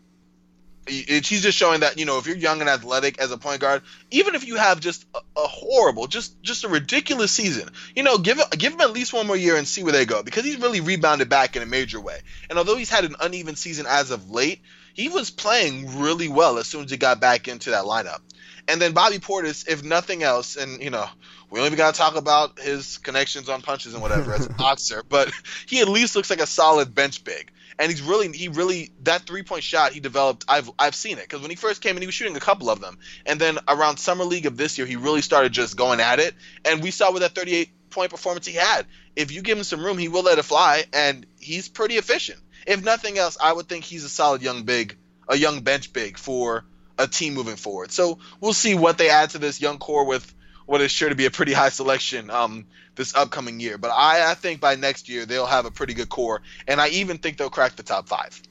he's 0.89 1.41
just 1.41 1.57
showing 1.57 1.81
that 1.81 1.97
you 1.97 2.05
know 2.05 2.17
if 2.17 2.27
you're 2.27 2.35
young 2.35 2.61
and 2.61 2.69
athletic 2.69 3.19
as 3.19 3.31
a 3.31 3.37
point 3.37 3.61
guard, 3.61 3.81
even 4.11 4.35
if 4.35 4.47
you 4.47 4.55
have 4.55 4.79
just 4.79 5.05
a, 5.13 5.19
a, 5.37 5.47
horrible, 5.47 6.07
just 6.07 6.41
just 6.41 6.63
a 6.63 6.69
ridiculous 6.69 7.31
season, 7.31 7.69
you 7.95 8.03
know, 8.03 8.17
give 8.17 8.39
give 8.51 8.73
him 8.73 8.81
at 8.81 8.91
least 8.91 9.13
one 9.13 9.27
more 9.27 9.35
year 9.35 9.57
and 9.57 9.67
see 9.67 9.83
where 9.83 9.93
they 9.93 10.05
go 10.05 10.23
because 10.23 10.45
he's 10.45 10.57
really 10.57 10.81
rebounded 10.81 11.29
back 11.29 11.55
in 11.55 11.61
a 11.61 11.65
major 11.65 11.99
way. 11.99 12.19
And 12.49 12.57
although 12.57 12.77
he's 12.77 12.89
had 12.89 13.05
an 13.05 13.15
uneven 13.19 13.55
season 13.55 13.85
as 13.87 14.11
of 14.11 14.31
late, 14.31 14.61
he 14.93 15.09
was 15.09 15.29
playing 15.29 15.99
really 15.99 16.27
well 16.27 16.57
as 16.57 16.67
soon 16.67 16.85
as 16.85 16.91
he 16.91 16.97
got 16.97 17.19
back 17.19 17.47
into 17.47 17.71
that 17.71 17.85
lineup. 17.85 18.19
And 18.67 18.81
then 18.81 18.91
Bobby 18.93 19.17
Portis, 19.19 19.67
if 19.67 19.83
nothing 19.83 20.23
else, 20.23 20.57
and 20.57 20.81
you 20.81 20.89
know, 20.89 21.07
we 21.49 21.59
only 21.59 21.77
got 21.77 21.93
to 21.93 21.97
talk 21.97 22.15
about 22.15 22.59
his 22.59 22.97
connections 22.97 23.47
on 23.47 23.61
punches 23.61 23.93
and 23.93 24.01
whatever 24.01 24.33
as 24.33 24.45
a 24.47 24.49
boxer, 24.49 25.03
but 25.07 25.31
he 25.67 25.79
at 25.79 25.87
least 25.87 26.15
looks 26.15 26.29
like 26.29 26.41
a 26.41 26.47
solid 26.47 26.93
bench 26.93 27.23
big. 27.23 27.51
and 27.79 27.89
he's 27.91 28.01
really 28.01 28.31
he 28.35 28.47
really 28.49 28.91
that 29.03 29.21
three 29.21 29.43
point 29.43 29.63
shot 29.63 29.93
he 29.93 29.99
developed. 29.99 30.45
I've 30.47 30.69
I've 30.77 30.95
seen 30.95 31.17
it 31.17 31.23
because 31.23 31.41
when 31.41 31.49
he 31.49 31.55
first 31.55 31.81
came 31.81 31.95
in, 31.95 32.01
he 32.01 32.07
was 32.07 32.15
shooting 32.15 32.35
a 32.35 32.41
couple 32.41 32.69
of 32.69 32.81
them, 32.81 32.97
and 33.25 33.39
then 33.39 33.59
around 33.67 33.97
summer 33.97 34.25
league 34.25 34.45
of 34.45 34.57
this 34.57 34.77
year, 34.77 34.87
he 34.87 34.95
really 34.95 35.21
started 35.21 35.53
just 35.53 35.77
going 35.77 35.99
at 35.99 36.19
it, 36.19 36.35
and 36.65 36.83
we 36.83 36.91
saw 36.91 37.11
with 37.11 37.21
that 37.21 37.35
38 37.35 37.69
point 37.89 38.11
performance 38.11 38.45
he 38.45 38.53
had. 38.53 38.85
If 39.15 39.31
you 39.31 39.41
give 39.41 39.57
him 39.57 39.63
some 39.63 39.83
room, 39.83 39.97
he 39.97 40.09
will 40.09 40.23
let 40.23 40.39
it 40.39 40.43
fly, 40.43 40.83
and 40.93 41.25
he's 41.39 41.69
pretty 41.69 41.95
efficient. 41.95 42.39
If 42.65 42.83
nothing 42.83 43.17
else, 43.17 43.37
I 43.41 43.53
would 43.53 43.67
think 43.67 43.85
he's 43.85 44.03
a 44.03 44.09
solid 44.09 44.41
young 44.41 44.63
big, 44.63 44.97
a 45.29 45.37
young 45.37 45.61
bench 45.61 45.93
big 45.93 46.17
for 46.17 46.65
a 46.97 47.07
team 47.07 47.33
moving 47.33 47.55
forward. 47.55 47.91
So 47.91 48.19
we'll 48.39 48.53
see 48.53 48.75
what 48.75 48.97
they 48.97 49.09
add 49.09 49.31
to 49.31 49.37
this 49.37 49.61
young 49.61 49.77
core 49.77 50.05
with 50.05 50.33
what 50.65 50.81
is 50.81 50.91
sure 50.91 51.09
to 51.09 51.15
be 51.15 51.25
a 51.25 51.31
pretty 51.31 51.53
high 51.53 51.69
selection 51.69 52.29
um, 52.29 52.65
this 52.95 53.15
upcoming 53.15 53.59
year. 53.59 53.77
But 53.77 53.91
I, 53.91 54.31
I 54.31 54.33
think 54.35 54.59
by 54.59 54.75
next 54.75 55.09
year 55.09 55.25
they'll 55.25 55.45
have 55.45 55.65
a 55.65 55.71
pretty 55.71 55.93
good 55.93 56.09
core, 56.09 56.41
and 56.67 56.79
I 56.79 56.89
even 56.89 57.17
think 57.17 57.37
they'll 57.37 57.49
crack 57.49 57.75
the 57.75 57.83
top 57.83 58.07
five. 58.07 58.41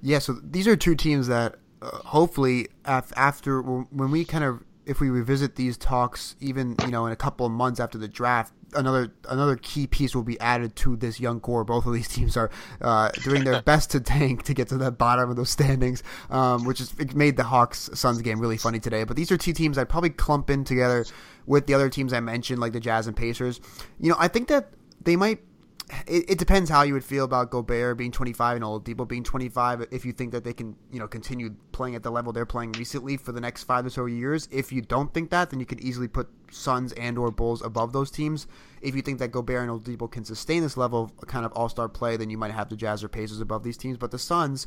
Yeah, 0.00 0.20
so 0.20 0.34
these 0.42 0.68
are 0.68 0.76
two 0.76 0.94
teams 0.94 1.26
that 1.26 1.56
uh, 1.82 1.90
hopefully 1.98 2.68
af- 2.84 3.12
after 3.16 3.60
when 3.60 4.10
we 4.10 4.24
kind 4.24 4.44
of 4.44 4.62
if 4.86 5.00
we 5.00 5.10
revisit 5.10 5.56
these 5.56 5.76
talks, 5.76 6.36
even 6.40 6.76
you 6.82 6.90
know 6.90 7.06
in 7.06 7.12
a 7.12 7.16
couple 7.16 7.44
of 7.44 7.52
months 7.52 7.80
after 7.80 7.98
the 7.98 8.08
draft, 8.08 8.52
another 8.74 9.12
another 9.28 9.56
key 9.56 9.86
piece 9.86 10.14
will 10.14 10.22
be 10.22 10.38
added 10.40 10.76
to 10.76 10.96
this 10.96 11.20
young 11.20 11.40
core. 11.40 11.64
Both 11.64 11.86
of 11.86 11.94
these 11.94 12.08
teams 12.16 12.36
are 12.36 12.50
uh, 12.80 13.10
doing 13.22 13.44
their 13.44 13.62
best 13.72 13.90
to 13.92 14.00
tank 14.00 14.44
to 14.44 14.54
get 14.54 14.68
to 14.68 14.76
the 14.76 14.90
bottom 14.90 15.30
of 15.30 15.36
those 15.36 15.50
standings, 15.50 16.02
um, 16.30 16.64
which 16.64 16.80
is 16.80 16.92
it 16.98 17.14
made 17.14 17.36
the 17.36 17.44
Hawks 17.44 17.90
Suns 17.94 18.22
game 18.22 18.40
really 18.40 18.58
funny 18.58 18.80
today. 18.80 19.04
But 19.04 19.16
these 19.16 19.30
are 19.30 19.36
two 19.36 19.52
teams 19.52 19.78
I'd 19.78 19.88
probably 19.88 20.10
clump 20.10 20.50
in 20.50 20.64
together 20.64 21.04
with 21.46 21.66
the 21.66 21.74
other 21.74 21.88
teams 21.88 22.12
I 22.12 22.20
mentioned, 22.20 22.60
like 22.60 22.72
the 22.72 22.80
Jazz 22.80 23.06
and 23.06 23.16
Pacers. 23.16 23.60
You 24.00 24.10
know, 24.10 24.16
I 24.18 24.28
think 24.28 24.48
that 24.48 24.70
they 25.02 25.16
might 25.16 25.40
it, 26.06 26.30
it, 26.30 26.38
depends 26.38 26.68
how 26.68 26.82
you 26.82 26.94
would 26.94 27.04
feel 27.04 27.24
about 27.24 27.50
Gobert 27.50 27.96
being 27.96 28.10
25 28.10 28.56
and 28.56 28.64
Oladipo 28.64 29.06
being 29.06 29.22
25. 29.22 29.86
If 29.90 30.04
you 30.04 30.12
think 30.12 30.32
that 30.32 30.42
they 30.42 30.52
can, 30.52 30.74
you 30.90 30.98
know, 30.98 31.06
continue 31.06 31.54
playing 31.72 31.94
at 31.94 32.02
the 32.02 32.10
level 32.10 32.32
they're 32.32 32.46
playing 32.46 32.72
recently 32.72 33.16
for 33.16 33.32
the 33.32 33.40
next 33.40 33.64
five 33.64 33.86
or 33.86 33.90
so 33.90 34.06
years. 34.06 34.48
If 34.50 34.72
you 34.72 34.82
don't 34.82 35.12
think 35.14 35.30
that, 35.30 35.50
then 35.50 35.60
you 35.60 35.66
could 35.66 35.80
easily 35.80 36.08
put 36.08 36.28
Suns 36.50 36.92
and 36.92 37.18
or 37.18 37.30
Bulls 37.30 37.62
above 37.62 37.92
those 37.92 38.10
teams. 38.10 38.46
If 38.82 38.94
you 38.94 39.02
think 39.02 39.18
that 39.18 39.32
Gobert 39.32 39.68
and 39.68 39.80
Oladipo 39.80 40.10
can 40.10 40.24
sustain 40.24 40.62
this 40.62 40.76
level 40.76 41.10
of 41.20 41.26
kind 41.26 41.44
of 41.44 41.52
all 41.52 41.68
star 41.68 41.88
play, 41.88 42.16
then 42.16 42.30
you 42.30 42.38
might 42.38 42.52
have 42.52 42.68
the 42.68 42.76
Jazz 42.76 43.02
or 43.02 43.08
Pacers 43.08 43.40
above 43.40 43.62
these 43.62 43.76
teams. 43.76 43.96
But 43.96 44.10
the 44.10 44.18
Suns, 44.18 44.66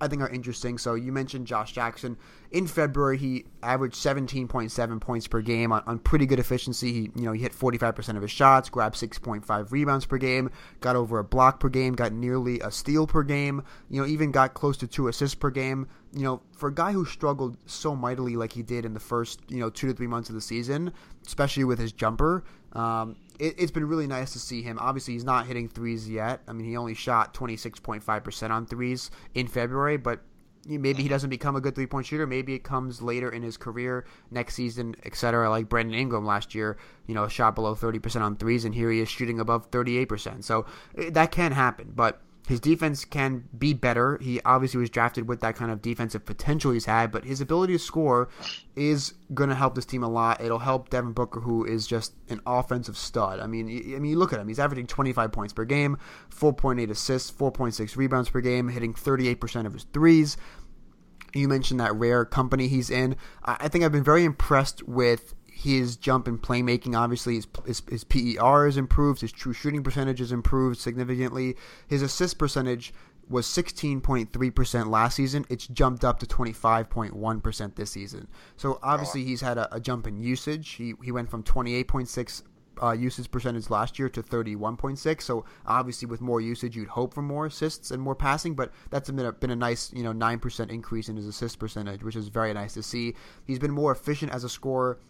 I 0.00 0.08
think, 0.08 0.22
are 0.22 0.28
interesting. 0.28 0.78
So 0.78 0.94
you 0.94 1.12
mentioned 1.12 1.46
Josh 1.46 1.72
Jackson. 1.72 2.16
In 2.50 2.66
February, 2.66 3.18
he 3.18 3.44
averaged 3.62 3.96
17.7 3.96 5.00
points 5.00 5.26
per 5.26 5.42
game 5.42 5.72
on, 5.72 5.82
on 5.86 5.98
pretty 5.98 6.24
good 6.24 6.38
efficiency. 6.38 6.92
He, 6.92 7.00
you 7.14 7.22
know, 7.22 7.32
he 7.32 7.42
hit 7.42 7.52
45% 7.52 8.16
of 8.16 8.22
his 8.22 8.30
shots, 8.30 8.70
grabbed 8.70 8.96
6.5 8.96 9.70
rebounds 9.70 10.06
per 10.06 10.16
game, 10.16 10.50
got 10.80 10.96
over 10.96 11.18
a 11.18 11.24
block 11.24 11.60
per 11.60 11.68
game, 11.68 11.94
got 11.94 12.12
nearly 12.12 12.60
a 12.60 12.70
steal 12.70 13.06
per 13.06 13.22
game. 13.22 13.62
You 13.90 14.00
know, 14.00 14.06
even 14.06 14.30
got 14.30 14.54
close 14.54 14.78
to 14.78 14.86
two 14.86 15.08
assists 15.08 15.34
per 15.34 15.50
game 15.50 15.88
you 16.12 16.22
know, 16.22 16.40
for 16.56 16.68
a 16.68 16.74
guy 16.74 16.92
who 16.92 17.04
struggled 17.04 17.56
so 17.66 17.94
mightily 17.94 18.36
like 18.36 18.52
he 18.52 18.62
did 18.62 18.84
in 18.84 18.94
the 18.94 19.00
first, 19.00 19.40
you 19.48 19.58
know, 19.58 19.70
two 19.70 19.88
to 19.88 19.94
three 19.94 20.06
months 20.06 20.28
of 20.28 20.34
the 20.34 20.40
season, 20.40 20.92
especially 21.26 21.64
with 21.64 21.78
his 21.78 21.92
jumper, 21.92 22.44
um, 22.72 23.16
it, 23.38 23.58
has 23.60 23.70
been 23.70 23.86
really 23.86 24.06
nice 24.06 24.32
to 24.32 24.38
see 24.38 24.62
him. 24.62 24.78
Obviously, 24.80 25.14
he's 25.14 25.24
not 25.24 25.46
hitting 25.46 25.68
threes 25.68 26.08
yet. 26.08 26.40
I 26.48 26.52
mean, 26.52 26.66
he 26.66 26.76
only 26.76 26.94
shot 26.94 27.34
26.5% 27.34 28.50
on 28.50 28.66
threes 28.66 29.10
in 29.34 29.46
February, 29.46 29.96
but 29.96 30.20
maybe 30.66 31.02
he 31.02 31.08
doesn't 31.08 31.30
become 31.30 31.56
a 31.56 31.60
good 31.60 31.74
three 31.74 31.86
point 31.86 32.06
shooter. 32.06 32.26
Maybe 32.26 32.54
it 32.54 32.64
comes 32.64 33.00
later 33.00 33.30
in 33.30 33.42
his 33.42 33.56
career, 33.56 34.04
next 34.30 34.54
season, 34.54 34.96
etc. 35.04 35.48
Like 35.50 35.68
Brandon 35.68 35.94
Ingram 35.94 36.26
last 36.26 36.54
year, 36.54 36.78
you 37.06 37.14
know, 37.14 37.28
shot 37.28 37.54
below 37.54 37.74
30% 37.74 38.20
on 38.20 38.36
threes, 38.36 38.64
and 38.64 38.74
here 38.74 38.90
he 38.90 39.00
is 39.00 39.08
shooting 39.08 39.40
above 39.40 39.70
38%. 39.70 40.42
So 40.44 40.66
eh, 40.96 41.10
that 41.10 41.30
can 41.32 41.52
happen, 41.52 41.92
but 41.94 42.22
his 42.48 42.60
defense 42.60 43.04
can 43.04 43.44
be 43.56 43.74
better. 43.74 44.18
He 44.22 44.40
obviously 44.42 44.80
was 44.80 44.88
drafted 44.88 45.28
with 45.28 45.40
that 45.40 45.54
kind 45.54 45.70
of 45.70 45.82
defensive 45.82 46.24
potential 46.24 46.72
he's 46.72 46.86
had, 46.86 47.12
but 47.12 47.26
his 47.26 47.42
ability 47.42 47.74
to 47.74 47.78
score 47.78 48.30
is 48.74 49.12
going 49.34 49.50
to 49.50 49.54
help 49.54 49.74
this 49.74 49.84
team 49.84 50.02
a 50.02 50.08
lot. 50.08 50.40
It'll 50.40 50.60
help 50.60 50.88
Devin 50.88 51.12
Booker, 51.12 51.40
who 51.40 51.66
is 51.66 51.86
just 51.86 52.14
an 52.30 52.40
offensive 52.46 52.96
stud. 52.96 53.38
I 53.38 53.46
mean, 53.46 53.66
I 53.66 53.98
mean, 53.98 54.06
you 54.06 54.18
look 54.18 54.32
at 54.32 54.40
him; 54.40 54.48
he's 54.48 54.58
averaging 54.58 54.86
25 54.86 55.30
points 55.30 55.52
per 55.52 55.66
game, 55.66 55.98
4.8 56.34 56.88
assists, 56.88 57.30
4.6 57.30 57.96
rebounds 57.98 58.30
per 58.30 58.40
game, 58.40 58.68
hitting 58.68 58.94
38% 58.94 59.66
of 59.66 59.74
his 59.74 59.84
threes. 59.92 60.38
You 61.34 61.48
mentioned 61.48 61.80
that 61.80 61.94
rare 61.96 62.24
company 62.24 62.68
he's 62.68 62.88
in. 62.88 63.16
I 63.44 63.68
think 63.68 63.84
I've 63.84 63.92
been 63.92 64.02
very 64.02 64.24
impressed 64.24 64.88
with 64.88 65.34
his 65.58 65.96
jump 65.96 66.28
in 66.28 66.38
playmaking, 66.38 66.96
obviously, 66.96 67.34
his, 67.34 67.48
his, 67.66 67.82
his 67.90 68.04
PER 68.04 68.66
has 68.66 68.76
improved. 68.76 69.22
His 69.22 69.32
true 69.32 69.52
shooting 69.52 69.82
percentage 69.82 70.20
has 70.20 70.30
improved 70.30 70.78
significantly. 70.78 71.56
His 71.88 72.00
assist 72.00 72.38
percentage 72.38 72.94
was 73.28 73.44
16.3% 73.44 74.88
last 74.88 75.16
season. 75.16 75.44
It's 75.48 75.66
jumped 75.66 76.04
up 76.04 76.20
to 76.20 76.26
25.1% 76.26 77.74
this 77.74 77.90
season. 77.90 78.28
So 78.56 78.78
obviously 78.84 79.24
he's 79.24 79.40
had 79.40 79.58
a, 79.58 79.74
a 79.74 79.80
jump 79.80 80.06
in 80.06 80.20
usage. 80.20 80.70
He, 80.70 80.94
he 81.02 81.10
went 81.10 81.28
from 81.28 81.42
28.6 81.42 82.42
uh, 82.80 82.92
usage 82.92 83.28
percentage 83.28 83.68
last 83.68 83.98
year 83.98 84.08
to 84.10 84.22
31.6. 84.22 85.22
So 85.22 85.44
obviously 85.66 86.06
with 86.06 86.20
more 86.20 86.40
usage, 86.40 86.76
you'd 86.76 86.86
hope 86.86 87.12
for 87.12 87.22
more 87.22 87.46
assists 87.46 87.90
and 87.90 88.00
more 88.00 88.14
passing, 88.14 88.54
but 88.54 88.72
that's 88.90 89.10
been 89.10 89.26
a, 89.26 89.32
been 89.32 89.50
a 89.50 89.56
nice, 89.56 89.92
you 89.92 90.04
know, 90.04 90.12
9% 90.12 90.70
increase 90.70 91.08
in 91.08 91.16
his 91.16 91.26
assist 91.26 91.58
percentage, 91.58 92.04
which 92.04 92.14
is 92.14 92.28
very 92.28 92.54
nice 92.54 92.74
to 92.74 92.82
see. 92.84 93.16
He's 93.44 93.58
been 93.58 93.72
more 93.72 93.90
efficient 93.90 94.32
as 94.32 94.44
a 94.44 94.48
scorer 94.48 95.00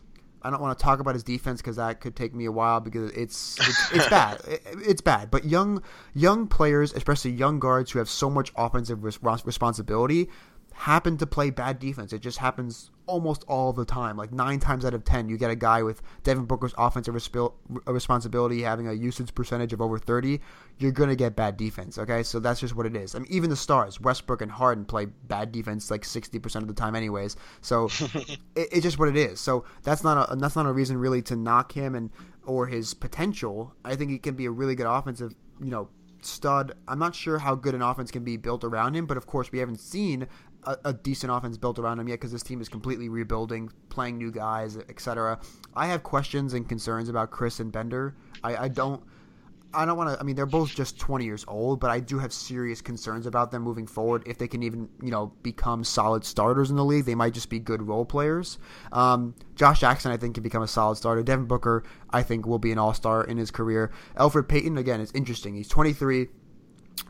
I 0.43 0.51
don't 0.51 0.61
want 0.61 0.79
to 0.79 0.83
talk 0.83 1.01
about 1.01 1.15
his 1.15 1.25
defense 1.25 1.61
because 1.61 1.77
that 1.77 2.01
could 2.01 2.15
take 2.15 2.35
me 2.35 2.45
a 2.45 2.53
while 2.53 2.81
because 2.81 3.11
it's 3.13 3.59
it's, 3.59 3.93
it's 3.93 4.09
bad. 4.11 4.41
It, 4.47 4.63
it's 4.85 5.01
bad. 5.01 5.31
But 5.31 5.45
young 5.45 5.83
young 6.15 6.47
players, 6.47 6.93
especially 6.93 7.33
young 7.33 7.59
guards 7.59 7.91
who 7.91 7.99
have 7.99 8.09
so 8.09 8.31
much 8.31 8.53
offensive 8.57 9.05
res- 9.05 9.19
responsibility, 9.23 10.29
happen 10.73 11.17
to 11.19 11.27
play 11.27 11.51
bad 11.51 11.79
defense. 11.79 12.13
It 12.13 12.21
just 12.21 12.39
happens 12.39 12.91
almost 13.09 13.45
all 13.49 13.73
the 13.73 13.85
time. 13.85 14.17
Like 14.17 14.33
nine 14.33 14.61
times 14.61 14.85
out 14.85 14.95
of 14.95 15.05
ten, 15.05 15.29
you 15.29 15.37
get 15.37 15.51
a 15.51 15.57
guy 15.57 15.83
with 15.83 16.03
Devin 16.23 16.45
Booker's 16.45 16.75
offensive 16.79 17.15
resp- 17.15 17.53
responsibility 17.87 18.63
having 18.63 18.87
a 18.87 18.93
usage 18.93 19.35
percentage 19.35 19.73
of 19.73 19.81
over 19.81 19.99
thirty. 19.99 20.41
You're 20.79 20.93
gonna 20.93 21.17
get 21.17 21.35
bad 21.35 21.57
defense. 21.57 21.99
Okay, 21.99 22.23
so 22.23 22.39
that's 22.39 22.61
just 22.61 22.77
what 22.77 22.87
it 22.87 22.95
is. 22.95 23.15
I 23.15 23.19
mean, 23.19 23.29
even 23.31 23.51
the 23.51 23.57
stars, 23.57 24.01
Westbrook 24.01 24.43
and 24.43 24.51
Harden, 24.51 24.85
play 24.85 25.07
bad 25.07 25.51
defense 25.51 25.91
like 25.91 26.05
sixty 26.05 26.39
percent 26.39 26.63
of 26.63 26.69
the 26.69 26.75
time, 26.75 26.95
anyways. 26.95 27.37
So 27.63 27.87
it, 28.15 28.39
it's 28.55 28.83
just 28.83 28.99
what 28.99 29.09
it 29.09 29.17
is. 29.17 29.41
So 29.41 29.65
that's 29.83 30.05
not 30.05 30.31
a 30.31 30.37
that's 30.37 30.55
not 30.55 30.67
a 30.67 30.73
reason 30.73 30.97
really 30.99 31.23
to 31.23 31.37
knock 31.37 31.73
him 31.73 31.95
and 31.95 32.11
or 32.47 32.67
his 32.67 32.95
potential. 32.95 33.75
I 33.85 33.97
think 33.97 34.11
he 34.11 34.19
can 34.19 34.35
be 34.35 34.47
a 34.47 34.51
really 34.51 34.75
good 34.75 34.87
offensive, 34.87 35.35
you 35.61 35.71
know, 35.71 35.89
stud. 36.23 36.73
I'm 36.87 36.99
not 36.99 37.15
sure 37.15 37.39
how 37.39 37.55
good 37.55 37.75
an 37.75 37.83
offense 37.83 38.11
can 38.11 38.25
be 38.25 38.37
built 38.37 38.65
around 38.65 38.95
him, 38.95 39.07
but 39.07 39.17
of 39.17 39.27
course 39.27 39.53
we 39.53 39.59
haven't 39.59 39.81
seen 39.81 40.27
a, 40.69 40.77
a 40.85 40.93
decent 40.93 41.33
offense 41.33 41.57
built 41.57 41.79
around 41.79 41.99
him 41.99 42.09
yet 42.09 42.17
because 42.17 42.31
this 42.31 42.43
team 42.43 42.61
is 42.61 42.69
completely 42.69 43.09
rebuilding, 43.09 43.71
playing 43.89 44.19
new 44.19 44.31
guys, 44.31 44.77
etc. 44.77 45.41
I 45.75 45.87
have 45.87 46.03
questions 46.03 46.53
and 46.53 46.69
concerns 46.69 47.09
about 47.09 47.31
Chriss 47.31 47.61
and 47.61 47.73
Bender. 47.73 48.15
I, 48.45 48.57
I 48.57 48.69
don't. 48.69 49.03
I 49.73 49.85
don't 49.85 49.99
want 49.99 50.15
to. 50.15 50.19
I 50.19 50.23
mean, 50.23 50.35
they're 50.35 50.47
both 50.47 50.75
just 50.75 50.99
20 50.99 51.27
years 51.27 51.45
old, 51.47 51.79
but 51.79 51.91
I 51.91 52.01
do 52.01 52.19
have 52.19 52.33
serious 52.33 52.81
concerns 52.81 53.27
about 53.27 53.51
them 53.51 53.63
moving 53.63 53.87
forward. 53.87 54.23
If 54.27 54.39
they 54.39 54.49
can 54.49 54.63
even, 54.63 54.89
you 55.03 55.11
know, 55.11 55.33
become 55.43 55.85
solid 55.85 56.25
starters 56.25 56.71
in 56.71 56.77
the 56.77 56.85
league, 56.85 57.05
they 57.05 57.15
might 57.15 57.35
just 57.35 57.51
be 57.51 57.59
good 57.59 57.83
role 57.83 58.07
players. 58.07 58.59
Um, 58.93 59.35
Josh 59.57 59.81
Jackson, 59.81 60.11
I 60.11 60.17
think, 60.17 60.35
can 60.35 60.43
become 60.43 60.63
a 60.63 60.69
solid 60.69 60.97
starter. 60.97 61.23
Devin 61.23 61.45
Booker, 61.45 61.83
I 62.09 62.23
think, 62.23 62.47
will 62.47 62.59
be 62.59 62.73
an 62.73 62.79
all 62.79 62.95
star 62.95 63.23
in 63.25 63.37
his 63.37 63.51
career. 63.51 63.91
Elfrid 64.17 64.49
Payton, 64.49 64.79
again, 64.79 65.03
is 65.03 65.13
interesting. 65.13 65.55
He's 65.55 65.69
23 65.69 66.29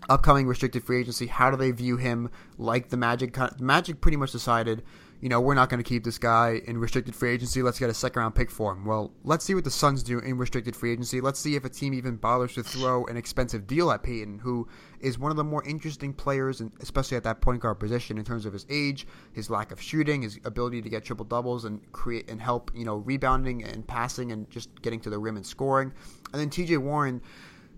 upcoming 0.08 0.46
restricted 0.46 0.84
free 0.84 1.00
agency. 1.00 1.26
How 1.26 1.50
do 1.50 1.56
they 1.56 1.70
view 1.70 1.96
him? 1.96 2.30
Like 2.56 2.88
the 2.88 2.96
Magic, 2.96 3.36
Magic 3.60 4.00
pretty 4.00 4.16
much 4.16 4.32
decided, 4.32 4.82
you 5.20 5.28
know, 5.28 5.40
we're 5.40 5.54
not 5.54 5.68
going 5.68 5.82
to 5.82 5.88
keep 5.88 6.04
this 6.04 6.18
guy 6.18 6.60
in 6.66 6.78
restricted 6.78 7.14
free 7.14 7.32
agency. 7.32 7.62
Let's 7.62 7.78
get 7.78 7.90
a 7.90 7.94
second 7.94 8.20
round 8.20 8.34
pick 8.34 8.50
for 8.50 8.72
him. 8.72 8.84
Well, 8.84 9.12
let's 9.24 9.44
see 9.44 9.54
what 9.54 9.64
the 9.64 9.70
Suns 9.70 10.02
do 10.02 10.18
in 10.20 10.38
restricted 10.38 10.76
free 10.76 10.92
agency. 10.92 11.20
Let's 11.20 11.40
see 11.40 11.56
if 11.56 11.64
a 11.64 11.68
team 11.68 11.92
even 11.94 12.16
bothers 12.16 12.54
to 12.54 12.62
throw 12.62 13.04
an 13.06 13.16
expensive 13.16 13.66
deal 13.66 13.90
at 13.90 14.02
Payton, 14.02 14.38
who 14.38 14.68
is 15.00 15.18
one 15.18 15.30
of 15.30 15.36
the 15.36 15.44
more 15.44 15.64
interesting 15.64 16.12
players, 16.12 16.60
and 16.60 16.72
especially 16.80 17.16
at 17.16 17.24
that 17.24 17.40
point 17.40 17.60
guard 17.60 17.80
position 17.80 18.18
in 18.18 18.24
terms 18.24 18.46
of 18.46 18.52
his 18.52 18.66
age, 18.70 19.06
his 19.32 19.50
lack 19.50 19.72
of 19.72 19.80
shooting, 19.80 20.22
his 20.22 20.38
ability 20.44 20.82
to 20.82 20.88
get 20.88 21.04
triple 21.04 21.24
doubles 21.24 21.64
and 21.64 21.80
create 21.92 22.30
and 22.30 22.40
help, 22.40 22.70
you 22.74 22.84
know, 22.84 22.96
rebounding 22.96 23.64
and 23.64 23.86
passing 23.86 24.30
and 24.32 24.48
just 24.50 24.70
getting 24.82 25.00
to 25.00 25.10
the 25.10 25.18
rim 25.18 25.36
and 25.36 25.46
scoring. 25.46 25.92
And 26.32 26.40
then 26.40 26.50
T.J. 26.50 26.76
Warren 26.76 27.22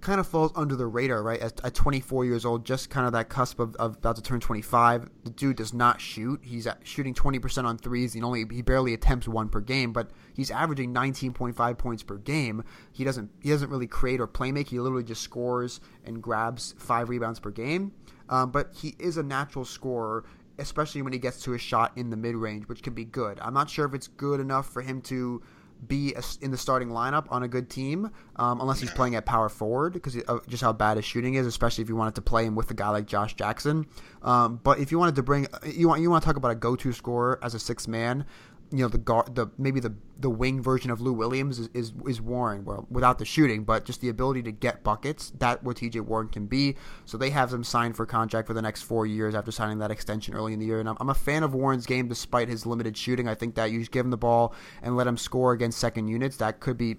kind 0.00 0.20
of 0.20 0.26
falls 0.26 0.52
under 0.54 0.76
the 0.76 0.86
radar, 0.86 1.22
right? 1.22 1.40
At, 1.40 1.64
at 1.64 1.74
24 1.74 2.24
years 2.24 2.44
old, 2.44 2.64
just 2.64 2.90
kind 2.90 3.06
of 3.06 3.12
that 3.12 3.28
cusp 3.28 3.58
of, 3.60 3.74
of, 3.76 3.96
about 3.96 4.16
to 4.16 4.22
turn 4.22 4.40
25. 4.40 5.08
The 5.24 5.30
dude 5.30 5.56
does 5.56 5.74
not 5.74 6.00
shoot. 6.00 6.40
He's 6.42 6.66
shooting 6.82 7.14
20% 7.14 7.64
on 7.64 7.78
threes. 7.78 8.12
He 8.12 8.22
only 8.22 8.44
he 8.50 8.62
barely 8.62 8.94
attempts 8.94 9.28
one 9.28 9.48
per 9.48 9.60
game, 9.60 9.92
but 9.92 10.10
he's 10.34 10.50
averaging 10.50 10.94
19.5 10.94 11.78
points 11.78 12.02
per 12.02 12.16
game. 12.16 12.64
He 12.92 13.04
doesn't 13.04 13.30
he 13.42 13.50
doesn't 13.50 13.70
really 13.70 13.86
create 13.86 14.20
or 14.20 14.26
play 14.26 14.52
make. 14.52 14.68
He 14.68 14.78
literally 14.80 15.04
just 15.04 15.22
scores 15.22 15.80
and 16.04 16.22
grabs 16.22 16.74
five 16.78 17.08
rebounds 17.08 17.40
per 17.40 17.50
game. 17.50 17.92
Um, 18.28 18.50
but 18.50 18.70
he 18.74 18.94
is 18.98 19.16
a 19.16 19.22
natural 19.22 19.64
scorer, 19.64 20.24
especially 20.58 21.02
when 21.02 21.12
he 21.12 21.18
gets 21.18 21.42
to 21.42 21.54
a 21.54 21.58
shot 21.58 21.92
in 21.96 22.10
the 22.10 22.16
mid 22.16 22.36
range, 22.36 22.68
which 22.68 22.82
can 22.82 22.94
be 22.94 23.04
good. 23.04 23.38
I'm 23.40 23.54
not 23.54 23.68
sure 23.68 23.86
if 23.86 23.94
it's 23.94 24.08
good 24.08 24.40
enough 24.40 24.72
for 24.72 24.82
him 24.82 25.00
to 25.02 25.42
be 25.86 26.14
in 26.40 26.50
the 26.50 26.56
starting 26.56 26.88
lineup 26.88 27.26
on 27.30 27.42
a 27.42 27.48
good 27.48 27.70
team, 27.70 28.10
um, 28.36 28.60
unless 28.60 28.80
he's 28.80 28.90
playing 28.90 29.14
at 29.14 29.24
power 29.24 29.48
forward 29.48 29.92
because 29.92 30.16
of 30.22 30.46
just 30.46 30.62
how 30.62 30.72
bad 30.72 30.96
his 30.96 31.04
shooting 31.04 31.34
is, 31.34 31.46
especially 31.46 31.82
if 31.82 31.88
you 31.88 31.96
wanted 31.96 32.14
to 32.14 32.22
play 32.22 32.44
him 32.44 32.54
with 32.54 32.70
a 32.70 32.74
guy 32.74 32.88
like 32.90 33.06
Josh 33.06 33.34
Jackson. 33.34 33.86
Um, 34.22 34.60
but 34.62 34.78
if 34.78 34.92
you 34.92 34.98
wanted 34.98 35.16
to 35.16 35.22
bring, 35.22 35.46
you 35.64 35.88
want 35.88 36.02
you 36.02 36.10
want 36.10 36.22
to 36.22 36.26
talk 36.26 36.36
about 36.36 36.50
a 36.50 36.56
go-to 36.56 36.92
scorer 36.92 37.38
as 37.42 37.54
a 37.54 37.58
six 37.58 37.88
man, 37.88 38.26
you 38.72 38.78
know 38.78 38.88
the 38.88 38.98
guard, 38.98 39.34
the 39.34 39.48
maybe 39.58 39.80
the 39.80 39.94
the 40.18 40.30
wing 40.30 40.62
version 40.62 40.90
of 40.90 41.00
Lou 41.00 41.12
Williams 41.12 41.58
is, 41.58 41.68
is 41.74 41.92
is 42.06 42.20
Warren, 42.20 42.64
well, 42.64 42.86
without 42.90 43.18
the 43.18 43.24
shooting, 43.24 43.64
but 43.64 43.84
just 43.84 44.00
the 44.00 44.08
ability 44.08 44.42
to 44.44 44.52
get 44.52 44.84
buckets. 44.84 45.32
That 45.38 45.64
what 45.64 45.78
T.J. 45.78 46.00
Warren 46.00 46.28
can 46.28 46.46
be. 46.46 46.76
So 47.04 47.18
they 47.18 47.30
have 47.30 47.52
him 47.52 47.64
signed 47.64 47.96
for 47.96 48.06
contract 48.06 48.46
for 48.46 48.54
the 48.54 48.62
next 48.62 48.82
four 48.82 49.06
years 49.06 49.34
after 49.34 49.50
signing 49.50 49.78
that 49.78 49.90
extension 49.90 50.34
early 50.34 50.52
in 50.52 50.60
the 50.60 50.66
year. 50.66 50.78
And 50.78 50.88
I'm, 50.88 50.96
I'm 51.00 51.10
a 51.10 51.14
fan 51.14 51.42
of 51.42 51.54
Warren's 51.54 51.86
game 51.86 52.06
despite 52.06 52.48
his 52.48 52.64
limited 52.64 52.96
shooting. 52.96 53.26
I 53.28 53.34
think 53.34 53.56
that 53.56 53.72
you 53.72 53.80
just 53.80 53.90
give 53.90 54.04
him 54.04 54.10
the 54.10 54.16
ball 54.16 54.54
and 54.82 54.96
let 54.96 55.06
him 55.06 55.16
score 55.16 55.52
against 55.52 55.78
second 55.78 56.08
units. 56.08 56.36
That 56.36 56.60
could 56.60 56.78
be 56.78 56.96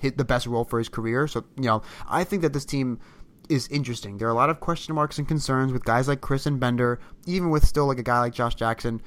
hit 0.00 0.18
the 0.18 0.24
best 0.24 0.46
role 0.46 0.64
for 0.64 0.78
his 0.78 0.88
career. 0.88 1.28
So 1.28 1.44
you 1.56 1.64
know, 1.64 1.82
I 2.08 2.24
think 2.24 2.42
that 2.42 2.52
this 2.52 2.64
team 2.64 2.98
is 3.48 3.68
interesting. 3.68 4.18
There 4.18 4.26
are 4.26 4.32
a 4.32 4.34
lot 4.34 4.50
of 4.50 4.58
question 4.58 4.94
marks 4.94 5.18
and 5.18 5.28
concerns 5.28 5.72
with 5.72 5.84
guys 5.84 6.08
like 6.08 6.20
Chriss 6.20 6.46
and 6.46 6.58
Bender, 6.58 6.98
even 7.26 7.50
with 7.50 7.64
still 7.64 7.86
like 7.86 7.98
a 7.98 8.02
guy 8.02 8.18
like 8.20 8.32
Josh 8.32 8.54
Jackson 8.54 9.00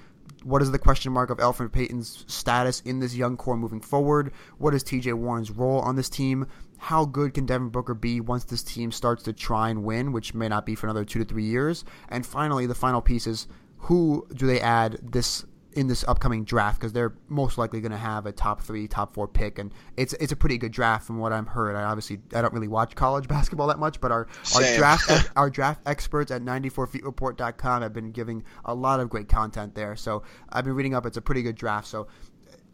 what 0.44 0.62
is 0.62 0.72
the 0.72 0.80
question 0.80 1.12
mark 1.12 1.30
of 1.30 1.38
Elfrid 1.40 1.72
Payton's 1.72 2.26
status 2.28 2.82
in 2.82 3.00
this 3.00 3.16
young 3.16 3.38
core 3.38 3.58
moving 3.58 3.82
forward? 3.82 4.32
What 4.58 4.74
is 4.74 4.84
TJ 4.84 5.14
Warren's 5.14 5.52
role 5.52 5.80
on 5.80 5.96
this 5.96 6.10
team? 6.10 6.48
How 6.78 7.06
good 7.06 7.34
can 7.34 7.46
Devin 7.46 7.70
Booker 7.70 7.94
be 7.94 8.22
once 8.22 8.44
this 8.44 8.64
team 8.64 8.92
starts 8.92 9.24
to 9.24 9.34
try 9.34 9.70
and 9.70 9.84
win, 9.84 10.12
which 10.12 10.34
may 10.34 10.48
not 10.48 10.66
be 10.66 10.76
for 10.76 10.88
another 10.88 11.06
two 11.06 11.20
to 11.20 11.26
three 11.26 11.46
years? 11.46 11.84
And 12.10 12.26
finally, 12.26 12.66
the 12.66 12.76
final 12.76 13.02
piece 13.02 13.28
is 13.28 13.48
who 13.78 14.28
do 14.34 14.46
they 14.48 14.62
add 14.62 15.00
this 15.02 15.46
in 15.78 15.86
this 15.86 16.04
upcoming 16.08 16.44
draft 16.44 16.80
because 16.80 16.92
they're 16.92 17.14
most 17.30 17.60
likely 17.60 17.80
going 17.80 17.92
to 17.92 17.98
have 17.98 18.26
a 18.26 18.32
top 18.32 18.62
three, 18.62 18.88
top 18.88 19.14
four 19.14 19.28
pick, 19.28 19.60
and 19.60 19.72
it's 19.96 20.14
it's 20.14 20.32
a 20.32 20.36
pretty 20.36 20.58
good 20.58 20.72
draft 20.72 21.06
from 21.06 21.20
what 21.20 21.32
I've 21.32 21.48
heard. 21.48 21.76
I 21.76 21.84
obviously 21.84 22.20
I 22.34 22.42
don't 22.42 22.52
really 22.52 22.68
watch 22.68 22.96
college 22.96 23.28
basketball 23.30 23.68
that 23.68 23.78
much, 23.78 24.02
but 24.02 24.12
our 24.12 24.28
our 24.56 24.76
draft 24.76 25.32
our 25.36 25.50
draft 25.52 25.82
experts 25.86 26.32
at 26.32 26.42
94feetreport.com 26.42 27.84
have 27.84 27.94
been 27.94 28.12
giving 28.12 28.44
a 28.66 28.74
lot 28.74 29.00
of 29.00 29.10
great 29.10 29.30
content 29.30 29.76
there. 29.76 29.96
So 29.96 30.24
I've 30.50 30.66
been 30.66 30.74
reading 30.74 30.96
up. 30.96 31.06
It's 31.06 31.18
a 31.18 31.22
pretty 31.22 31.44
good 31.44 31.56
draft. 31.56 31.88
So 31.88 32.08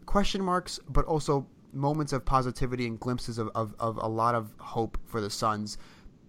question 0.06 0.42
marks, 0.42 0.80
but 0.88 1.04
also 1.04 1.46
moments 1.74 2.14
of 2.14 2.24
positivity 2.24 2.86
and 2.86 2.98
glimpses 2.98 3.36
of, 3.36 3.50
of, 3.54 3.74
of 3.78 3.98
a 3.98 4.06
lot 4.06 4.34
of 4.34 4.54
hope 4.58 4.96
for 5.04 5.20
the 5.20 5.28
Suns 5.28 5.76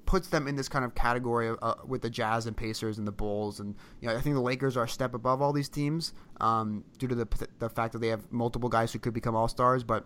puts 0.06 0.28
them 0.28 0.48
in 0.48 0.56
this 0.56 0.70
kind 0.70 0.86
of 0.86 0.96
category 0.96 1.48
of, 1.48 1.58
uh, 1.62 1.76
with 1.86 2.02
the 2.02 2.10
Jazz 2.10 2.46
and 2.46 2.56
Pacers 2.56 2.98
and 2.98 3.08
the 3.08 3.12
Bulls, 3.12 3.60
and 3.60 3.76
you 4.02 4.08
know 4.08 4.16
I 4.16 4.22
think 4.22 4.36
the 4.36 4.42
Lakers 4.42 4.78
are 4.78 4.84
a 4.84 4.90
step 4.90 5.14
above 5.14 5.42
all 5.42 5.54
these 5.54 5.70
teams 5.70 6.14
um, 6.40 6.84
due 6.98 7.08
to 7.08 7.16
the 7.16 7.28
the 7.60 7.70
fact 7.70 7.94
that 7.94 8.00
they 8.00 8.10
have 8.10 8.32
multiple 8.32 8.70
guys 8.70 8.94
who 8.94 9.00
could 9.00 9.14
become 9.14 9.36
all 9.36 9.48
stars. 9.48 9.84
But 9.84 10.06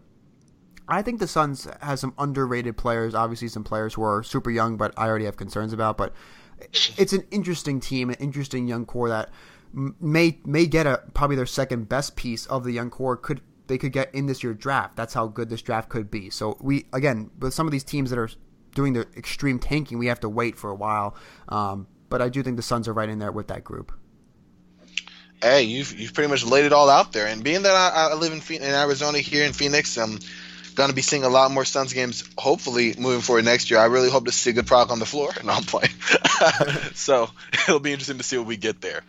I 0.87 1.01
think 1.01 1.19
the 1.19 1.27
Suns 1.27 1.67
has 1.81 1.99
some 1.99 2.13
underrated 2.17 2.77
players. 2.77 3.13
Obviously, 3.13 3.47
some 3.47 3.63
players 3.63 3.93
who 3.93 4.03
are 4.03 4.23
super 4.23 4.49
young, 4.49 4.77
but 4.77 4.93
I 4.97 5.07
already 5.07 5.25
have 5.25 5.37
concerns 5.37 5.73
about. 5.73 5.97
But 5.97 6.13
it's 6.97 7.13
an 7.13 7.25
interesting 7.31 7.79
team, 7.79 8.09
an 8.09 8.17
interesting 8.19 8.67
young 8.67 8.85
core 8.85 9.09
that 9.09 9.29
may 9.73 10.39
may 10.45 10.65
get 10.65 10.87
a 10.87 11.03
probably 11.13 11.35
their 11.35 11.45
second 11.45 11.89
best 11.89 12.15
piece 12.15 12.45
of 12.47 12.63
the 12.63 12.71
young 12.71 12.89
core 12.89 13.15
could 13.15 13.41
they 13.67 13.77
could 13.77 13.91
get 13.91 14.13
in 14.13 14.25
this 14.25 14.43
year 14.43 14.53
draft. 14.53 14.95
That's 14.95 15.13
how 15.13 15.27
good 15.27 15.49
this 15.49 15.61
draft 15.61 15.89
could 15.89 16.09
be. 16.09 16.29
So 16.29 16.57
we 16.59 16.87
again 16.91 17.29
with 17.39 17.53
some 17.53 17.67
of 17.67 17.71
these 17.71 17.83
teams 17.83 18.09
that 18.09 18.19
are 18.19 18.29
doing 18.75 18.93
the 18.93 19.07
extreme 19.15 19.59
tanking, 19.59 19.97
we 19.97 20.07
have 20.07 20.19
to 20.21 20.29
wait 20.29 20.57
for 20.57 20.69
a 20.69 20.75
while. 20.75 21.15
Um, 21.47 21.87
but 22.09 22.21
I 22.21 22.29
do 22.29 22.43
think 22.43 22.57
the 22.57 22.63
Suns 22.63 22.87
are 22.87 22.93
right 22.93 23.09
in 23.09 23.19
there 23.19 23.31
with 23.31 23.47
that 23.47 23.63
group. 23.63 23.91
Hey, 25.41 25.63
you've 25.63 25.97
you've 25.97 26.13
pretty 26.13 26.29
much 26.29 26.43
laid 26.43 26.65
it 26.65 26.73
all 26.73 26.89
out 26.89 27.13
there. 27.13 27.27
And 27.27 27.43
being 27.43 27.61
that 27.63 27.73
I, 27.73 28.09
I 28.11 28.13
live 28.15 28.33
in, 28.33 28.55
in 28.55 28.63
Arizona 28.63 29.19
here 29.19 29.45
in 29.45 29.53
Phoenix, 29.53 29.97
I'm 29.97 30.19
to 30.87 30.93
be 30.93 31.01
seeing 31.01 31.23
a 31.23 31.29
lot 31.29 31.51
more 31.51 31.65
Suns 31.65 31.93
games. 31.93 32.23
Hopefully, 32.37 32.95
moving 32.97 33.21
forward 33.21 33.45
next 33.45 33.69
year, 33.69 33.79
I 33.79 33.85
really 33.85 34.09
hope 34.09 34.25
to 34.25 34.31
see 34.31 34.53
good 34.53 34.67
product 34.67 34.91
on 34.91 34.99
the 34.99 35.05
floor. 35.05 35.31
And 35.39 35.49
I'm 35.49 35.63
playing, 35.63 35.93
so 36.93 37.29
it'll 37.67 37.79
be 37.79 37.91
interesting 37.91 38.17
to 38.17 38.23
see 38.23 38.37
what 38.37 38.47
we 38.47 38.57
get 38.57 38.81
there. 38.81 39.01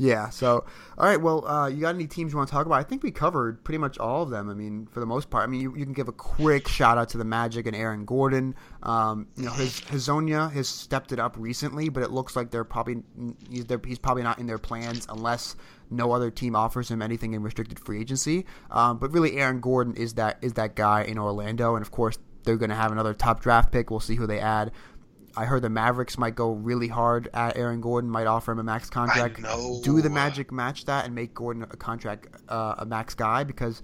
Yeah. 0.00 0.30
So, 0.30 0.64
all 0.96 1.06
right. 1.06 1.20
Well, 1.20 1.46
uh, 1.46 1.66
you 1.68 1.82
got 1.82 1.94
any 1.94 2.06
teams 2.06 2.32
you 2.32 2.38
want 2.38 2.48
to 2.48 2.54
talk 2.54 2.64
about? 2.64 2.76
I 2.76 2.84
think 2.84 3.02
we 3.02 3.10
covered 3.10 3.62
pretty 3.64 3.76
much 3.76 3.98
all 3.98 4.22
of 4.22 4.30
them. 4.30 4.48
I 4.48 4.54
mean, 4.54 4.88
for 4.90 4.98
the 4.98 5.04
most 5.04 5.28
part. 5.28 5.44
I 5.44 5.46
mean, 5.46 5.60
you, 5.60 5.76
you 5.76 5.84
can 5.84 5.92
give 5.92 6.08
a 6.08 6.12
quick 6.12 6.68
shout 6.68 6.96
out 6.96 7.10
to 7.10 7.18
the 7.18 7.24
Magic 7.24 7.66
and 7.66 7.76
Aaron 7.76 8.06
Gordon. 8.06 8.54
Um, 8.82 9.26
you 9.36 9.44
know, 9.44 9.52
his 9.52 9.78
Hezonja 9.82 10.50
has 10.52 10.68
stepped 10.68 11.12
it 11.12 11.18
up 11.18 11.36
recently, 11.36 11.90
but 11.90 12.02
it 12.02 12.12
looks 12.12 12.34
like 12.34 12.50
they're 12.50 12.64
probably 12.64 13.02
he's, 13.50 13.66
they're, 13.66 13.80
he's 13.86 13.98
probably 13.98 14.22
not 14.22 14.38
in 14.38 14.46
their 14.46 14.56
plans 14.56 15.06
unless 15.10 15.54
no 15.90 16.12
other 16.12 16.30
team 16.30 16.56
offers 16.56 16.90
him 16.90 17.02
anything 17.02 17.34
in 17.34 17.42
restricted 17.42 17.78
free 17.78 18.00
agency. 18.00 18.46
Um, 18.70 18.96
but 18.96 19.12
really, 19.12 19.36
Aaron 19.36 19.60
Gordon 19.60 19.96
is 19.96 20.14
that 20.14 20.38
is 20.40 20.54
that 20.54 20.76
guy 20.76 21.02
in 21.02 21.18
Orlando, 21.18 21.74
and 21.76 21.84
of 21.84 21.90
course. 21.90 22.16
They're 22.42 22.56
going 22.56 22.70
to 22.70 22.74
have 22.74 22.90
another 22.90 23.12
top 23.12 23.42
draft 23.42 23.70
pick. 23.70 23.90
We'll 23.90 24.00
see 24.00 24.14
who 24.14 24.26
they 24.26 24.40
add. 24.40 24.72
I 25.36 25.44
heard 25.44 25.62
the 25.62 25.70
Mavericks 25.70 26.18
might 26.18 26.34
go 26.34 26.52
really 26.52 26.88
hard 26.88 27.28
at 27.32 27.56
Aaron 27.56 27.80
Gordon, 27.80 28.10
might 28.10 28.26
offer 28.26 28.52
him 28.52 28.58
a 28.58 28.64
max 28.64 28.90
contract. 28.90 29.40
Do 29.82 30.00
the 30.00 30.10
Magic 30.10 30.50
match 30.50 30.84
that 30.86 31.04
and 31.04 31.14
make 31.14 31.34
Gordon 31.34 31.62
a 31.62 31.76
contract, 31.76 32.28
uh, 32.48 32.74
a 32.78 32.84
max 32.84 33.14
guy? 33.14 33.44
Because 33.44 33.82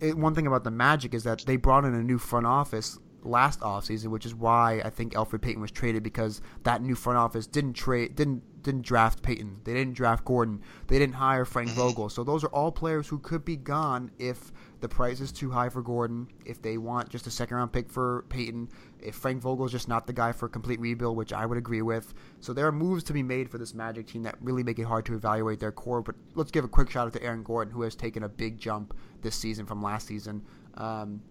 it, 0.00 0.16
one 0.16 0.34
thing 0.34 0.46
about 0.46 0.64
the 0.64 0.70
Magic 0.70 1.14
is 1.14 1.24
that 1.24 1.44
they 1.46 1.56
brought 1.56 1.84
in 1.84 1.94
a 1.94 2.02
new 2.02 2.18
front 2.18 2.46
office 2.46 2.98
last 3.22 3.60
offseason, 3.60 4.06
which 4.06 4.26
is 4.26 4.34
why 4.34 4.80
I 4.84 4.90
think 4.90 5.14
Elfrid 5.14 5.42
Payton 5.42 5.60
was 5.60 5.70
traded 5.70 6.02
because 6.02 6.40
that 6.62 6.82
new 6.82 6.94
front 6.94 7.18
office 7.18 7.46
didn't 7.46 7.74
trade 7.74 8.16
didn't 8.16 8.42
didn't 8.62 8.82
draft 8.82 9.22
Payton. 9.22 9.60
They 9.64 9.72
didn't 9.74 9.94
draft 9.94 10.24
Gordon. 10.24 10.62
They 10.88 10.98
didn't 10.98 11.14
hire 11.14 11.44
Frank 11.44 11.70
mm-hmm. 11.70 11.78
Vogel. 11.78 12.08
So 12.08 12.24
those 12.24 12.44
are 12.44 12.48
all 12.48 12.72
players 12.72 13.08
who 13.08 13.18
could 13.18 13.44
be 13.44 13.56
gone 13.56 14.10
if 14.18 14.52
the 14.80 14.88
price 14.88 15.20
is 15.20 15.32
too 15.32 15.50
high 15.50 15.68
for 15.68 15.82
Gordon, 15.82 16.28
if 16.44 16.60
they 16.60 16.76
want 16.76 17.08
just 17.08 17.26
a 17.26 17.30
second 17.30 17.56
round 17.56 17.72
pick 17.72 17.90
for 17.90 18.24
Payton, 18.28 18.68
if 19.02 19.14
Frank 19.14 19.42
Vogel 19.42 19.66
is 19.66 19.72
just 19.72 19.88
not 19.88 20.06
the 20.06 20.12
guy 20.12 20.32
for 20.32 20.46
a 20.46 20.48
complete 20.48 20.80
rebuild, 20.80 21.16
which 21.16 21.32
I 21.32 21.46
would 21.46 21.58
agree 21.58 21.82
with. 21.82 22.14
So 22.40 22.52
there 22.52 22.66
are 22.66 22.72
moves 22.72 23.04
to 23.04 23.12
be 23.12 23.22
made 23.22 23.50
for 23.50 23.58
this 23.58 23.74
Magic 23.74 24.06
team 24.06 24.22
that 24.24 24.36
really 24.40 24.62
make 24.62 24.78
it 24.78 24.84
hard 24.84 25.06
to 25.06 25.14
evaluate 25.14 25.60
their 25.60 25.72
core. 25.72 26.02
But 26.02 26.16
let's 26.34 26.50
give 26.50 26.64
a 26.64 26.68
quick 26.68 26.90
shout 26.90 27.06
out 27.06 27.12
to 27.14 27.22
Aaron 27.22 27.42
Gordon, 27.42 27.72
who 27.72 27.82
has 27.82 27.94
taken 27.94 28.22
a 28.22 28.28
big 28.28 28.58
jump 28.58 28.96
this 29.22 29.34
season 29.34 29.66
from 29.66 29.82
last 29.82 30.06
season. 30.06 30.42
Um, 30.74 31.22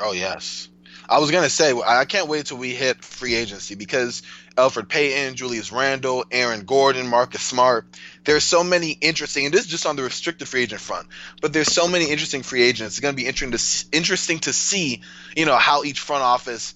oh 0.00 0.12
yes. 0.12 0.68
I 1.08 1.18
was 1.18 1.30
gonna 1.30 1.50
say 1.50 1.72
I 1.72 2.04
can't 2.04 2.28
wait 2.28 2.46
till 2.46 2.58
we 2.58 2.74
hit 2.74 3.04
free 3.04 3.34
agency 3.34 3.74
because 3.74 4.22
Elfrid 4.60 4.88
Payton, 4.88 5.36
Julius 5.36 5.72
Randle, 5.72 6.24
Aaron 6.30 6.64
Gordon, 6.64 7.06
Marcus 7.06 7.42
Smart. 7.42 7.86
There's 8.24 8.44
so 8.44 8.62
many 8.62 8.90
interesting, 8.90 9.46
and 9.46 9.54
this 9.54 9.62
is 9.62 9.66
just 9.66 9.86
on 9.86 9.96
the 9.96 10.02
restricted 10.02 10.48
free 10.48 10.62
agent 10.62 10.80
front. 10.80 11.08
But 11.40 11.52
there's 11.52 11.72
so 11.72 11.88
many 11.88 12.10
interesting 12.10 12.42
free 12.42 12.62
agents. 12.62 12.94
It's 12.94 13.00
gonna 13.00 13.14
be 13.14 13.26
interesting 13.26 13.52
to 13.52 13.96
interesting 13.96 14.38
to 14.40 14.52
see, 14.52 15.02
you 15.36 15.46
know, 15.46 15.56
how 15.56 15.84
each 15.84 16.00
front 16.00 16.22
office 16.22 16.74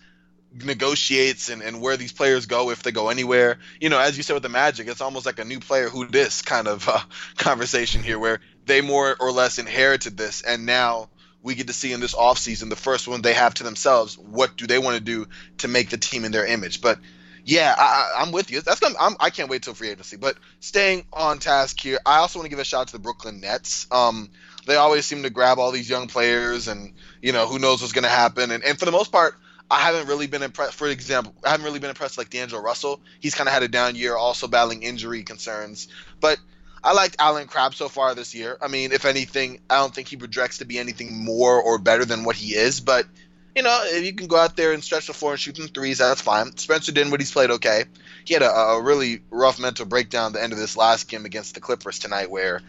negotiates 0.63 1.49
and, 1.51 1.63
and 1.63 1.81
where 1.81 1.97
these 1.97 2.13
players 2.13 2.47
go 2.47 2.71
if 2.71 2.83
they 2.83 2.93
go 2.93 3.09
anywhere. 3.09 3.59
You 3.81 3.89
know, 3.91 3.99
as 3.99 4.17
you 4.17 4.23
said 4.23 4.35
with 4.35 4.43
the 4.43 4.49
Magic, 4.49 4.89
it's 4.89 5.01
almost 5.01 5.27
like 5.27 5.39
a 5.39 5.45
new 5.45 5.61
player 5.61 5.89
who 5.89 6.07
this 6.07 6.43
kind 6.43 6.69
of 6.69 6.89
uh, 6.89 7.01
conversation 7.37 8.03
here 8.03 8.19
where 8.19 8.41
they 8.65 8.81
more 8.81 9.17
or 9.19 9.33
less 9.33 9.59
inherited 9.59 10.17
this 10.17 10.43
and 10.43 10.65
now 10.65 11.11
we 11.45 11.55
get 11.55 11.67
to 11.67 11.75
see 11.75 11.93
in 11.93 12.01
this 12.01 12.15
offseason, 12.15 12.71
the 12.71 12.77
first 12.77 13.07
one 13.07 13.21
they 13.21 13.35
have 13.35 13.53
to 13.53 13.65
themselves, 13.65 14.17
what 14.17 14.57
do 14.57 14.67
they 14.67 14.79
want 14.79 14.97
to 14.97 15.03
do 15.03 15.29
to 15.59 15.69
make 15.69 15.91
the 15.91 15.99
team 15.99 16.25
in 16.25 16.33
their 16.33 16.47
image. 16.47 16.81
But 16.81 16.99
yeah, 17.45 17.75
I, 17.77 18.23
am 18.23 18.33
with 18.33 18.51
you. 18.51 18.61
That's 18.61 18.81
gonna, 18.81 18.95
I'm, 18.99 19.17
I 19.21 19.31
can 19.31 19.45
not 19.45 19.51
wait 19.51 19.63
till 19.63 19.75
free 19.75 19.91
agency. 19.91 20.17
But 20.17 20.37
staying 20.61 21.05
on 21.13 21.39
task 21.39 21.79
here, 21.79 21.99
I 22.05 22.17
also 22.19 22.39
want 22.39 22.47
to 22.47 22.51
give 22.51 22.59
a 22.59 22.65
shout 22.65 22.83
out 22.83 22.87
to 22.89 22.93
the 22.95 22.99
Brooklyn 22.99 23.41
Nets. 23.41 23.87
Um, 23.91 24.31
they 24.67 24.77
always 24.77 25.05
seem 25.05 25.23
to 25.25 25.31
grab 25.31 25.59
all 25.59 25.71
these 25.71 25.89
young 25.89 26.09
players, 26.09 26.69
and 26.69 26.95
you 27.21 27.33
know 27.33 27.47
who 27.47 27.59
knows 27.59 27.83
what's 27.83 27.93
going 27.93 28.05
to 28.05 28.09
happen. 28.09 28.51
And, 28.51 28.65
and 28.65 28.79
for 28.79 28.87
the 28.87 28.93
most 28.93 29.13
part, 29.13 29.35
I 29.71 29.81
haven't 29.81 30.09
really 30.09 30.27
been 30.27 30.43
impressed. 30.43 30.75
For 30.75 30.89
example, 30.89 31.35
I 31.45 31.51
haven't 31.51 31.65
really 31.65 31.81
been 31.81 31.91
impressed 31.91 32.17
like 32.17 32.31
D'Angelo 32.31 32.63
Russell. 32.63 33.01
He's 33.21 33.35
kind 33.35 33.49
of 33.49 33.53
had 33.53 33.63
a 33.63 33.69
down 33.69 33.95
year, 33.95 34.17
also 34.17 34.49
battling 34.49 34.83
injury 34.83 35.23
concerns. 35.23 35.89
But 36.21 36.39
I 36.83 36.93
liked 36.93 37.17
Allen 37.19 37.47
Crabbe 37.47 37.75
so 37.75 37.89
far 37.89 38.15
this 38.15 38.35
year. 38.35 38.59
I 38.61 38.69
mean, 38.69 38.93
if 38.93 39.07
anything, 39.07 39.61
I 39.71 39.77
don't 39.77 39.95
think 39.95 40.09
he 40.09 40.17
projects 40.17 40.59
to 40.59 40.67
be 40.67 40.79
anything 40.79 41.25
more 41.25 41.61
or 41.61 41.79
better 41.79 42.05
than 42.05 42.25
what 42.25 42.37
he 42.37 42.55
is. 42.55 42.81
But 42.81 43.07
you 43.55 43.63
know, 43.63 43.81
if 43.85 44.05
you 44.05 44.13
can 44.13 44.27
go 44.27 44.37
out 44.37 44.57
there 44.57 44.73
and 44.73 44.83
stretch 44.83 45.07
the 45.07 45.13
floor 45.13 45.33
and 45.33 45.41
shoot 45.41 45.57
some 45.57 45.69
threes, 45.69 45.99
that's 45.99 46.21
fine. 46.21 46.57
Spencer 46.57 46.93
Dinwiddie's 46.93 47.29
he's 47.29 47.33
played 47.33 47.51
okay. 47.51 47.85
He 48.25 48.35
had 48.35 48.43
a, 48.43 48.51
a 48.51 48.83
really 48.83 49.23
rough 49.31 49.61
mental 49.61 49.87
breakdown 49.87 50.29
at 50.29 50.33
the 50.35 50.43
end 50.43 50.53
of 50.53 50.59
this 50.59 50.77
last 50.77 51.09
game 51.09 51.25
against 51.25 51.55
the 51.55 51.61
Clippers 51.61 51.99
tonight, 51.99 52.31
where 52.31 52.61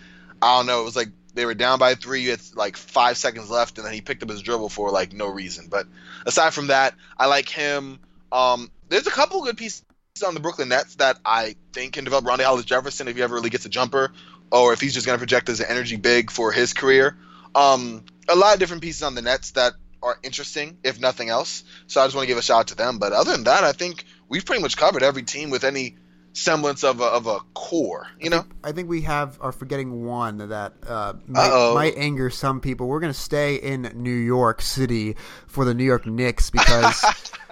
I 0.41 0.57
don't 0.57 0.67
know, 0.67 0.81
it 0.81 0.85
was 0.85 0.95
like 0.95 1.09
they 1.33 1.45
were 1.45 1.53
down 1.53 1.79
by 1.79 1.95
three, 1.95 2.21
you 2.21 2.31
had 2.31 2.41
like 2.55 2.77
five 2.77 3.17
seconds 3.17 3.49
left, 3.49 3.77
and 3.77 3.85
then 3.85 3.93
he 3.93 4.01
picked 4.01 4.21
up 4.23 4.29
his 4.29 4.41
dribble 4.41 4.69
for 4.69 4.91
like 4.91 5.11
no 5.11 5.27
reason. 5.27 5.67
But 5.69 5.87
aside 6.25 6.53
from 6.53 6.67
that, 6.67 6.93
I 7.17 7.25
like 7.27 7.49
him. 7.49 7.99
Um, 8.31 8.69
there's 8.89 9.07
a 9.07 9.11
couple 9.11 9.43
good 9.43 9.57
pieces 9.57 9.83
on 10.25 10.33
the 10.33 10.39
Brooklyn 10.39 10.69
Nets 10.69 10.95
that 10.95 11.17
I 11.25 11.55
think 11.73 11.93
can 11.93 12.03
develop 12.03 12.25
Rondae 12.25 12.43
Hollis 12.43 12.65
Jefferson 12.65 13.07
if 13.07 13.15
he 13.15 13.23
ever 13.23 13.35
really 13.35 13.49
gets 13.49 13.65
a 13.65 13.69
jumper, 13.69 14.11
or 14.51 14.73
if 14.73 14.81
he's 14.81 14.93
just 14.93 15.05
going 15.05 15.17
to 15.17 15.19
project 15.19 15.49
as 15.49 15.59
an 15.59 15.67
energy 15.67 15.95
big 15.95 16.31
for 16.31 16.51
his 16.51 16.73
career. 16.73 17.17
Um, 17.53 18.03
a 18.29 18.35
lot 18.35 18.53
of 18.53 18.59
different 18.59 18.83
pieces 18.83 19.03
on 19.03 19.15
the 19.15 19.21
Nets 19.21 19.51
that 19.51 19.73
are 20.05 20.17
interesting, 20.23 20.77
if 20.83 20.99
nothing 20.99 21.29
else. 21.29 21.63
So 21.87 21.99
I 21.99 22.05
just 22.05 22.15
want 22.15 22.25
to 22.25 22.27
give 22.27 22.37
a 22.37 22.41
shout 22.41 22.59
out 22.59 22.67
to 22.67 22.75
them. 22.75 22.99
But 22.99 23.11
other 23.11 23.31
than 23.31 23.45
that, 23.45 23.63
I 23.63 23.71
think 23.71 24.05
we've 24.29 24.45
pretty 24.45 24.61
much 24.61 24.77
covered 24.77 25.03
every 25.03 25.23
team 25.23 25.49
with 25.49 25.63
any 25.63 25.97
semblance 26.33 26.83
of 26.83 27.01
a, 27.01 27.05
of 27.05 27.27
a 27.27 27.39
core. 27.53 28.07
You 28.19 28.29
know, 28.29 28.45
I 28.63 28.71
think 28.71 28.87
we 28.87 29.01
have 29.01 29.37
are 29.41 29.51
forgetting 29.51 30.05
one 30.05 30.37
that 30.37 30.73
uh, 30.85 31.13
might, 31.25 31.73
might 31.73 31.93
anger 31.97 32.29
some 32.29 32.61
people. 32.61 32.87
We're 32.87 32.99
going 32.99 33.13
to 33.13 33.19
stay 33.19 33.55
in 33.55 33.91
New 33.95 34.15
York 34.15 34.61
City 34.61 35.15
for 35.47 35.65
the 35.65 35.73
New 35.73 35.85
York 35.85 36.05
Knicks 36.05 36.49
because 36.51 37.03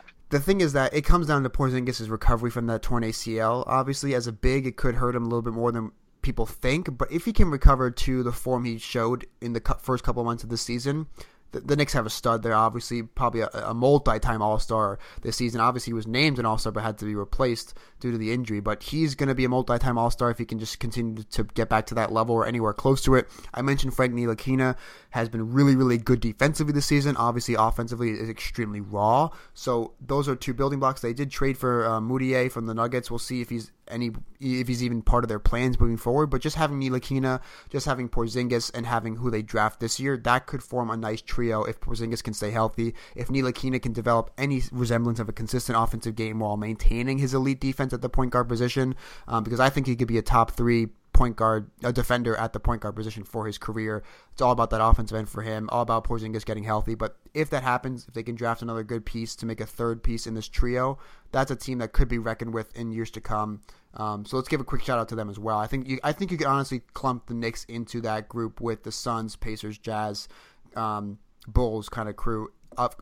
the 0.29 0.39
thing 0.39 0.61
is 0.61 0.73
that 0.73 0.93
it 0.93 1.01
comes 1.01 1.27
down 1.27 1.43
to 1.43 1.49
Porzingis' 1.49 2.09
recovery 2.09 2.51
from 2.51 2.67
that 2.67 2.83
torn 2.83 3.03
ACL. 3.03 3.63
Obviously, 3.65 4.13
as 4.13 4.27
a 4.27 4.31
big, 4.31 4.67
it 4.67 4.77
could 4.77 4.95
hurt 4.95 5.15
him 5.15 5.23
a 5.23 5.27
little 5.27 5.41
bit 5.41 5.53
more 5.53 5.71
than 5.71 5.91
people 6.21 6.45
think. 6.45 6.97
But 6.97 7.11
if 7.11 7.25
he 7.25 7.33
can 7.33 7.49
recover 7.49 7.89
to 7.89 8.23
the 8.23 8.31
form 8.31 8.65
he 8.65 8.77
showed 8.77 9.25
in 9.41 9.53
the 9.53 9.61
first 9.81 10.03
couple 10.03 10.21
of 10.21 10.25
months 10.25 10.43
of 10.43 10.49
the 10.49 10.57
season, 10.57 11.07
the, 11.53 11.61
the 11.61 11.75
Knicks 11.77 11.93
have 11.93 12.05
a 12.05 12.09
stud 12.09 12.43
there. 12.43 12.53
Obviously, 12.53 13.03
probably 13.03 13.41
a, 13.41 13.47
a 13.53 13.73
multi-time 13.73 14.41
All 14.41 14.59
Star 14.59 14.99
this 15.21 15.37
season. 15.37 15.61
Obviously, 15.61 15.91
he 15.91 15.93
was 15.93 16.05
named 16.05 16.39
an 16.39 16.45
All 16.45 16.57
Star, 16.57 16.73
but 16.73 16.83
had 16.83 16.97
to 16.97 17.05
be 17.05 17.15
replaced 17.15 17.73
due 18.01 18.11
to 18.11 18.17
the 18.17 18.33
injury. 18.33 18.59
But 18.59 18.83
he's 18.83 19.15
going 19.15 19.29
to 19.29 19.35
be 19.35 19.45
a 19.45 19.49
multi-time 19.49 19.97
All 19.97 20.11
Star 20.11 20.29
if 20.29 20.37
he 20.37 20.45
can 20.45 20.59
just 20.59 20.79
continue 20.79 21.23
to 21.23 21.43
get 21.45 21.69
back 21.69 21.85
to 21.87 21.95
that 21.95 22.11
level 22.11 22.35
or 22.35 22.45
anywhere 22.45 22.73
close 22.73 23.01
to 23.03 23.15
it. 23.15 23.29
I 23.53 23.61
mentioned 23.61 23.93
Frank 23.93 24.13
Ntilikina 24.13 24.75
has 25.11 25.29
been 25.29 25.53
really, 25.53 25.75
really 25.75 25.97
good 25.97 26.19
defensively 26.19 26.73
this 26.73 26.85
season. 26.85 27.15
Obviously, 27.15 27.55
offensively 27.55 28.11
is 28.11 28.29
extremely 28.29 28.81
raw. 28.81 29.29
So 29.53 29.93
those 30.01 30.27
are 30.27 30.35
two 30.35 30.53
building 30.53 30.79
blocks. 30.79 31.01
They 31.01 31.13
did 31.13 31.31
trade 31.31 31.57
for 31.57 31.85
uh, 31.85 31.99
Mudiay 31.99 32.51
from 32.51 32.65
the 32.65 32.73
Nuggets. 32.73 33.09
We'll 33.09 33.19
see 33.19 33.41
if 33.41 33.49
he's 33.49 33.71
any 33.87 34.11
if 34.39 34.67
he's 34.67 34.83
even 34.83 35.01
part 35.01 35.23
of 35.23 35.29
their 35.29 35.39
plans 35.39 35.79
moving 35.79 35.97
forward. 35.97 36.27
But 36.27 36.41
just 36.41 36.55
having 36.55 36.79
Ntilikina, 36.79 37.41
just 37.69 37.85
having 37.85 38.09
Porzingis, 38.09 38.71
and 38.73 38.85
having 38.85 39.15
who 39.15 39.29
they 39.29 39.41
draft 39.41 39.79
this 39.79 39.99
year, 39.99 40.17
that 40.17 40.47
could 40.47 40.63
form 40.63 40.89
a 40.89 40.97
nice 40.97 41.21
trio 41.21 41.63
if 41.63 41.79
Porzingis 41.79 42.23
can 42.23 42.33
stay 42.33 42.51
healthy. 42.51 42.93
If 43.15 43.27
Ntilikina 43.27 43.81
can 43.81 43.93
develop 43.93 44.31
any 44.37 44.61
resemblance 44.71 45.19
of 45.19 45.29
a 45.29 45.33
consistent 45.33 45.77
offensive 45.77 46.15
game 46.15 46.39
while 46.39 46.57
maintaining 46.57 47.17
his 47.17 47.33
elite 47.33 47.59
defense 47.59 47.93
at 47.93 48.01
the 48.01 48.09
point 48.09 48.31
guard 48.31 48.47
position, 48.47 48.95
um, 49.27 49.43
because 49.43 49.59
I 49.59 49.69
think 49.69 49.87
he 49.87 49.95
could 49.95 50.07
be 50.07 50.17
a 50.17 50.21
top 50.21 50.51
three 50.51 50.89
point 51.13 51.35
guard, 51.35 51.69
a 51.83 51.93
defender 51.93 52.35
at 52.35 52.53
the 52.53 52.59
point 52.59 52.81
guard 52.81 52.95
position 52.95 53.23
for 53.23 53.45
his 53.45 53.57
career. 53.57 54.03
It's 54.31 54.41
all 54.41 54.51
about 54.51 54.71
that 54.71 54.83
offensive 54.83 55.17
end 55.17 55.29
for 55.29 55.43
him, 55.43 55.69
all 55.71 55.81
about 55.81 56.03
Porzingis 56.05 56.43
getting 56.43 56.63
healthy. 56.63 56.95
But 56.95 57.17
if 57.33 57.49
that 57.51 57.63
happens, 57.63 58.05
if 58.07 58.13
they 58.13 58.23
can 58.23 58.35
draft 58.35 58.61
another 58.61 58.83
good 58.83 59.05
piece 59.05 59.35
to 59.37 59.45
make 59.45 59.61
a 59.61 59.65
third 59.65 60.03
piece 60.03 60.27
in 60.27 60.33
this 60.33 60.47
trio, 60.47 60.97
that's 61.31 61.51
a 61.51 61.55
team 61.55 61.77
that 61.77 61.93
could 61.93 62.07
be 62.07 62.17
reckoned 62.17 62.53
with 62.53 62.75
in 62.75 62.91
years 62.91 63.11
to 63.11 63.21
come. 63.21 63.61
Um, 63.93 64.25
so 64.25 64.35
let's 64.37 64.49
give 64.49 64.59
a 64.59 64.63
quick 64.63 64.83
shout 64.83 64.99
out 64.99 65.07
to 65.09 65.15
them 65.15 65.29
as 65.29 65.37
well. 65.37 65.59
I 65.59 65.67
think 65.67 65.87
you, 65.87 65.99
I 66.03 66.11
think 66.11 66.31
you 66.31 66.37
could 66.37 66.47
honestly 66.47 66.81
clump 66.93 67.27
the 67.27 67.35
Knicks 67.35 67.63
into 67.65 68.01
that 68.01 68.27
group 68.27 68.59
with 68.59 68.83
the 68.83 68.91
Suns, 68.91 69.35
Pacers, 69.35 69.77
Jazz, 69.77 70.27
um, 70.75 71.19
Bulls 71.47 71.89
kind 71.89 72.09
of 72.09 72.15
crew. 72.15 72.51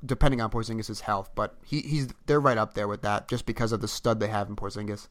Depending 0.06 0.42
on 0.42 0.50
Porzingis' 0.52 1.00
health, 1.00 1.32
but 1.34 1.56
he, 1.64 1.80
he's 1.80 2.10
they're 2.26 2.42
right 2.42 2.58
up 2.58 2.74
there 2.74 2.90
with 2.90 3.04
that 3.04 3.30
just 3.30 3.46
because 3.46 3.72
of 3.72 3.80
the 3.80 3.88
stud 3.88 4.20
they 4.20 4.28
have 4.28 4.50
in 4.50 4.58
Porzingis. 4.58 5.08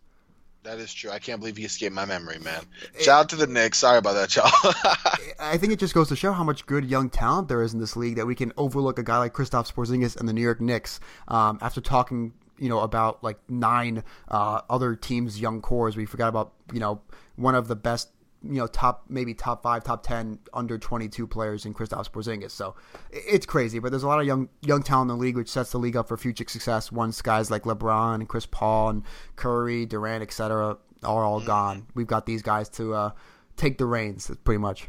That 0.63 0.79
is 0.79 0.93
true. 0.93 1.11
I 1.11 1.19
can't 1.19 1.41
believe 1.41 1.57
he 1.57 1.65
escaped 1.65 1.95
my 1.95 2.05
memory, 2.05 2.39
man. 2.39 2.63
Shout 2.99 3.21
out 3.21 3.29
to 3.31 3.37
the 3.37 3.47
Knicks. 3.47 3.79
Sorry 3.79 3.99
about 3.99 4.13
that, 4.15 4.37
y'all. 4.37 4.51
I 5.41 5.57
think 5.57 5.73
it 5.73 5.79
just 5.79 5.95
goes 5.95 6.09
to 6.09 6.17
show 6.17 6.33
how 6.33 6.45
much 6.45 6.67
good 6.67 6.85
young 6.85 7.09
talent 7.09 7.49
there 7.49 7.63
is 7.63 7.73
in 7.73 7.81
this 7.81 7.97
league 7.97 8.17
that 8.17 8.27
we 8.27 8.35
can 8.35 8.53
overlook 8.57 8.99
a 8.99 9.03
guy 9.03 9.19
like 9.19 9.33
Kristaps 9.33 9.73
Porzingis 9.73 10.17
and 10.17 10.29
the 10.29 10.33
New 10.33 10.43
York 10.43 10.61
Knicks. 10.61 11.01
Um, 11.29 11.59
after 11.63 11.81
talking, 11.81 12.35
you 12.59 12.69
know, 12.69 12.81
about 12.81 13.25
like 13.25 13.39
nine 13.49 14.05
uh, 14.29 14.61
other 14.69 14.95
teams' 14.95 15.41
young 15.41 15.63
cores, 15.63 15.97
we 15.97 16.05
forgot 16.05 16.29
about 16.29 16.53
you 16.73 16.81
know 16.81 17.01
one 17.37 17.55
of 17.55 17.67
the 17.69 17.77
best, 17.77 18.11
you 18.43 18.55
know, 18.55 18.67
top 18.67 19.05
maybe 19.09 19.35
top 19.35 19.63
five, 19.63 19.85
top 19.85 20.03
ten 20.03 20.39
under 20.55 20.79
twenty 20.79 21.09
two 21.09 21.27
players 21.27 21.67
in 21.67 21.75
Kristaps 21.75 22.11
Porzingis. 22.11 22.51
So 22.53 22.75
it's 23.11 23.45
crazy, 23.47 23.79
but 23.79 23.91
there's 23.91 24.03
a 24.03 24.09
lot 24.09 24.21
of 24.21 24.27
young 24.27 24.49
young 24.63 24.83
talent 24.83 25.11
in 25.11 25.17
the 25.19 25.21
league, 25.23 25.37
which 25.37 25.49
sets 25.51 25.73
the 25.73 25.79
league 25.79 25.97
up 25.97 26.09
for 26.09 26.17
future 26.17 26.45
success. 26.49 26.91
Once 26.91 27.21
guys 27.23 27.51
like 27.51 27.65
LeBron 27.65 28.15
and 28.17 28.29
Chris 28.29 28.47
Paul 28.47 28.91
and 28.91 29.03
Curry, 29.37 29.85
Durant, 29.87 30.23
etc. 30.23 30.79
are 31.03 31.25
all 31.25 31.41
gone, 31.41 31.87
we've 31.95 32.07
got 32.07 32.27
these 32.27 32.43
guys 32.43 32.69
to 32.71 32.95
uh, 32.95 33.11
take 33.57 33.79
the 33.79 33.87
reins, 33.87 34.31
pretty 34.45 34.59
much. 34.59 34.89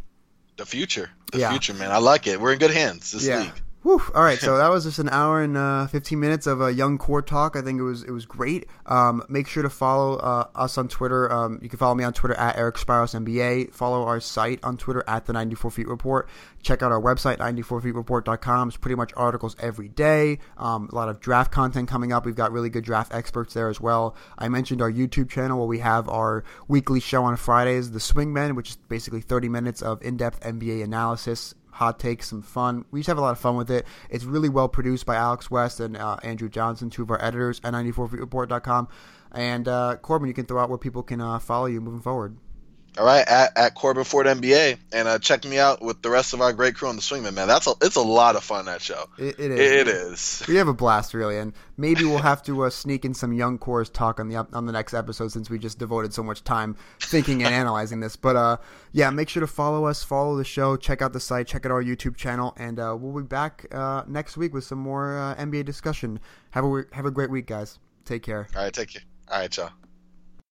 the 0.58 0.66
future, 0.66 1.10
the 1.32 1.40
Yeah. 1.40 1.50
future, 1.50 1.74
man. 1.74 1.92
I 1.92 1.98
like 1.98 2.28
it. 2.28 2.40
We're 2.40 2.54
in 2.54 2.60
good 2.60 2.72
hands. 2.72 3.12
This 3.12 3.28
league. 3.28 3.62
Whew. 3.84 4.00
All 4.14 4.22
right, 4.22 4.38
so 4.38 4.58
that 4.60 4.70
was 4.70 4.84
just 4.84 5.00
an 5.00 5.10
hour 5.10 5.42
and 5.42 5.58
uh, 5.58 5.88
15 5.88 6.20
minutes 6.20 6.46
of 6.46 6.62
a 6.62 6.72
young 6.72 7.00
core 7.00 7.24
talk. 7.24 7.56
I 7.56 7.62
think 7.62 7.80
it 7.80 7.84
was 7.84 8.04
it 8.04 8.12
was 8.12 8.26
great. 8.26 8.68
Um, 8.86 9.24
make 9.28 9.48
sure 9.48 9.64
to 9.64 9.70
follow 9.70 10.18
uh, 10.18 10.48
us 10.54 10.78
on 10.78 10.88
Twitter. 10.88 11.32
Um, 11.32 11.60
you 11.64 11.70
can 11.70 11.80
follow 11.80 11.96
me 11.96 12.04
on 12.04 12.14
Twitter 12.14 12.36
at 12.36 12.58
Eric 12.58 12.76
Spyros 12.76 13.20
NBA. 13.20 13.74
Follow 13.74 14.04
our 14.04 14.20
site 14.20 14.60
on 14.64 14.78
Twitter 14.78 15.04
at 15.08 15.26
the 15.26 15.34
94 15.34 15.72
Feet 15.72 15.88
Report. 15.88 16.30
Check 16.62 16.84
out 16.84 16.92
our 16.92 17.02
website 17.02 17.38
94feetreport.com. 17.38 18.68
It's 18.68 18.78
pretty 18.78 18.96
much 18.96 19.14
articles 19.18 19.56
every 19.60 19.88
day. 19.88 20.38
Um, 20.58 20.88
a 20.92 20.96
lot 20.96 21.10
of 21.10 21.20
draft 21.20 21.52
content 21.52 21.90
coming 21.90 22.14
up. 22.14 22.24
We've 22.24 22.36
got 22.36 22.52
really 22.52 22.70
good 22.70 22.84
draft 22.84 23.16
experts 23.16 23.56
there 23.56 23.68
as 23.68 23.82
well. 23.82 24.16
I 24.38 24.48
mentioned 24.48 24.84
our 24.84 24.92
YouTube 24.92 25.30
channel 25.30 25.58
where 25.58 25.68
we 25.68 25.80
have 25.80 26.08
our 26.08 26.44
weekly 26.68 27.00
show 27.00 27.24
on 27.24 27.36
Fridays, 27.36 27.92
The 27.92 28.00
Swing 28.00 28.32
Men, 28.32 28.54
which 28.54 28.72
is 28.72 28.76
basically 28.90 29.22
30 29.22 29.50
minutes 29.50 29.82
of 29.82 30.04
in-depth 30.04 30.42
NBA 30.42 30.84
analysis 30.84 31.56
hot 31.82 31.98
takes, 31.98 32.30
some 32.30 32.44
fun. 32.44 32.86
We 32.92 33.00
just 33.00 33.08
have 33.08 33.18
a 33.18 33.22
lot 33.22 33.32
of 33.32 33.40
fun 33.40 33.56
with 33.56 33.72
it. 33.72 33.88
It's 34.12 34.24
really 34.24 34.50
well 34.50 34.70
produced 34.70 35.08
by 35.08 35.16
Alex 35.16 35.50
West 35.50 35.80
and 35.80 35.98
uh, 35.98 36.18
Andrew 36.22 36.48
Johnson, 36.48 36.92
two 36.92 37.02
of 37.02 37.10
our 37.10 37.20
editors 37.24 37.60
at 37.64 37.74
94feetreport.com. 37.74 38.88
And 39.32 39.68
uh, 39.68 39.96
Corban, 40.00 40.28
you 40.28 40.36
can 40.36 40.46
throw 40.46 40.62
out 40.62 40.70
where 40.70 40.78
people 40.78 41.02
can 41.02 41.20
uh, 41.20 41.40
follow 41.40 41.66
you 41.66 41.82
moving 41.82 42.02
forward. 42.02 42.38
All 42.98 43.06
right, 43.06 43.26
at, 43.26 43.58
at 43.58 43.74
Corban 43.74 44.04
Ford 44.04 44.28
NBA, 44.28 44.78
and 44.92 45.08
uh, 45.08 45.18
check 45.18 45.46
me 45.46 45.58
out 45.58 45.82
with 45.82 46.02
the 46.02 46.10
rest 46.10 46.34
of 46.34 46.42
our 46.42 46.52
great 46.52 46.76
crew 46.76 46.90
on 46.90 46.98
the 46.98 47.02
Swingman, 47.02 47.34
man. 47.34 47.48
That's 47.48 47.66
a, 47.66 47.74
it's 47.82 47.96
a 47.96 48.02
lot 48.02 48.36
of 48.36 48.44
fun 48.44 48.66
that 48.66 48.82
show. 48.82 49.06
It, 49.18 49.40
it 49.40 49.52
is. 49.52 49.60
It 49.60 49.88
is. 49.88 50.44
We 50.52 50.58
have 50.58 50.68
a 50.68 50.74
blast, 50.74 51.14
really, 51.14 51.38
and 51.38 51.54
maybe 51.78 52.04
we'll 52.04 52.18
have 52.18 52.44
to 52.44 52.66
uh, 52.66 52.70
sneak 52.70 53.06
in 53.06 53.14
some 53.14 53.32
young 53.32 53.58
cores 53.58 53.90
talk 53.90 54.20
on 54.20 54.28
the 54.28 54.46
on 54.52 54.66
the 54.66 54.74
next 54.74 54.94
episode 54.94 55.32
since 55.32 55.50
we 55.50 55.58
just 55.58 55.80
devoted 55.80 56.14
so 56.14 56.22
much 56.22 56.44
time 56.44 56.76
thinking 57.00 57.44
and 57.44 57.54
analyzing 57.62 58.02
this. 58.02 58.18
But 58.18 58.36
uh, 58.36 58.58
yeah, 58.92 59.10
make 59.10 59.30
sure 59.30 59.40
to 59.40 59.48
follow 59.48 59.86
us, 59.86 60.04
follow 60.04 60.36
the 60.36 60.44
show, 60.44 60.76
check 60.76 61.02
out 61.02 61.14
the 61.14 61.22
site, 61.22 61.48
check 61.48 61.66
out 61.66 61.72
our 61.72 61.84
YouTube 61.84 62.18
channel, 62.18 62.54
and 62.58 62.78
uh, 62.78 62.98
we'll 63.00 63.22
be 63.22 63.26
back 63.26 63.66
uh, 63.72 64.04
next 64.06 64.36
week 64.36 64.54
with 64.54 64.66
some 64.66 64.80
more 64.80 65.18
uh, 65.18 65.36
NBA 65.36 65.64
discussion. 65.64 66.20
Have 66.50 66.66
a 66.66 66.84
have 66.92 67.06
a 67.06 67.12
great 67.12 67.30
week, 67.30 67.48
guys. 67.48 67.80
Take 68.04 68.24
care. 68.24 68.48
All 68.54 68.64
right, 68.64 68.74
take 68.74 68.90
care. 68.90 69.04
All 69.30 69.40
right, 69.40 69.56
y'all. 69.56 69.70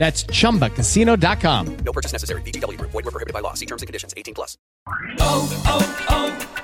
That's 0.00 0.24
chumbacasino.com. 0.24 1.76
No 1.84 1.92
purchase 1.92 2.12
necessary. 2.12 2.40
VGW 2.40 2.78
Group. 2.78 2.90
Void 2.92 3.04
were 3.04 3.10
prohibited 3.10 3.34
by 3.34 3.40
law. 3.40 3.52
See 3.52 3.66
terms 3.66 3.82
and 3.82 3.86
conditions. 3.86 4.14
18 4.16 4.32
plus. 4.32 4.56
Oh, 5.18 5.62
oh, 5.66 5.84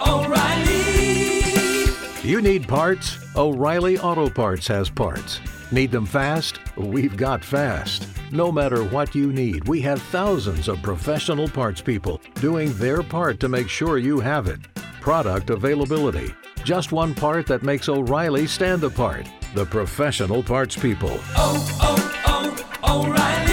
oh, 0.00 0.24
O'Reilly. 0.24 1.92
You 2.28 2.40
need 2.40 2.66
parts? 2.66 3.18
O'Reilly 3.36 3.98
Auto 3.98 4.30
Parts 4.30 4.66
has 4.68 4.88
parts. 4.88 5.40
Need 5.70 5.92
them 5.92 6.06
fast? 6.06 6.60
We've 6.78 7.14
got 7.14 7.44
fast. 7.44 8.08
No 8.32 8.50
matter 8.50 8.82
what 8.84 9.14
you 9.14 9.30
need, 9.34 9.68
we 9.68 9.82
have 9.82 10.00
thousands 10.00 10.66
of 10.66 10.80
professional 10.80 11.46
parts 11.46 11.82
people 11.82 12.22
doing 12.36 12.72
their 12.78 13.02
part 13.02 13.38
to 13.40 13.50
make 13.50 13.68
sure 13.68 13.98
you 13.98 14.18
have 14.18 14.46
it. 14.46 14.60
Product 15.02 15.50
availability. 15.50 16.34
Just 16.64 16.90
one 16.90 17.14
part 17.14 17.46
that 17.48 17.62
makes 17.62 17.90
O'Reilly 17.90 18.46
stand 18.46 18.82
apart. 18.82 19.28
The 19.54 19.66
professional 19.66 20.42
parts 20.42 20.74
people. 20.74 21.20
oh, 21.36 21.78
oh, 21.82 21.95
Right. 23.04 23.45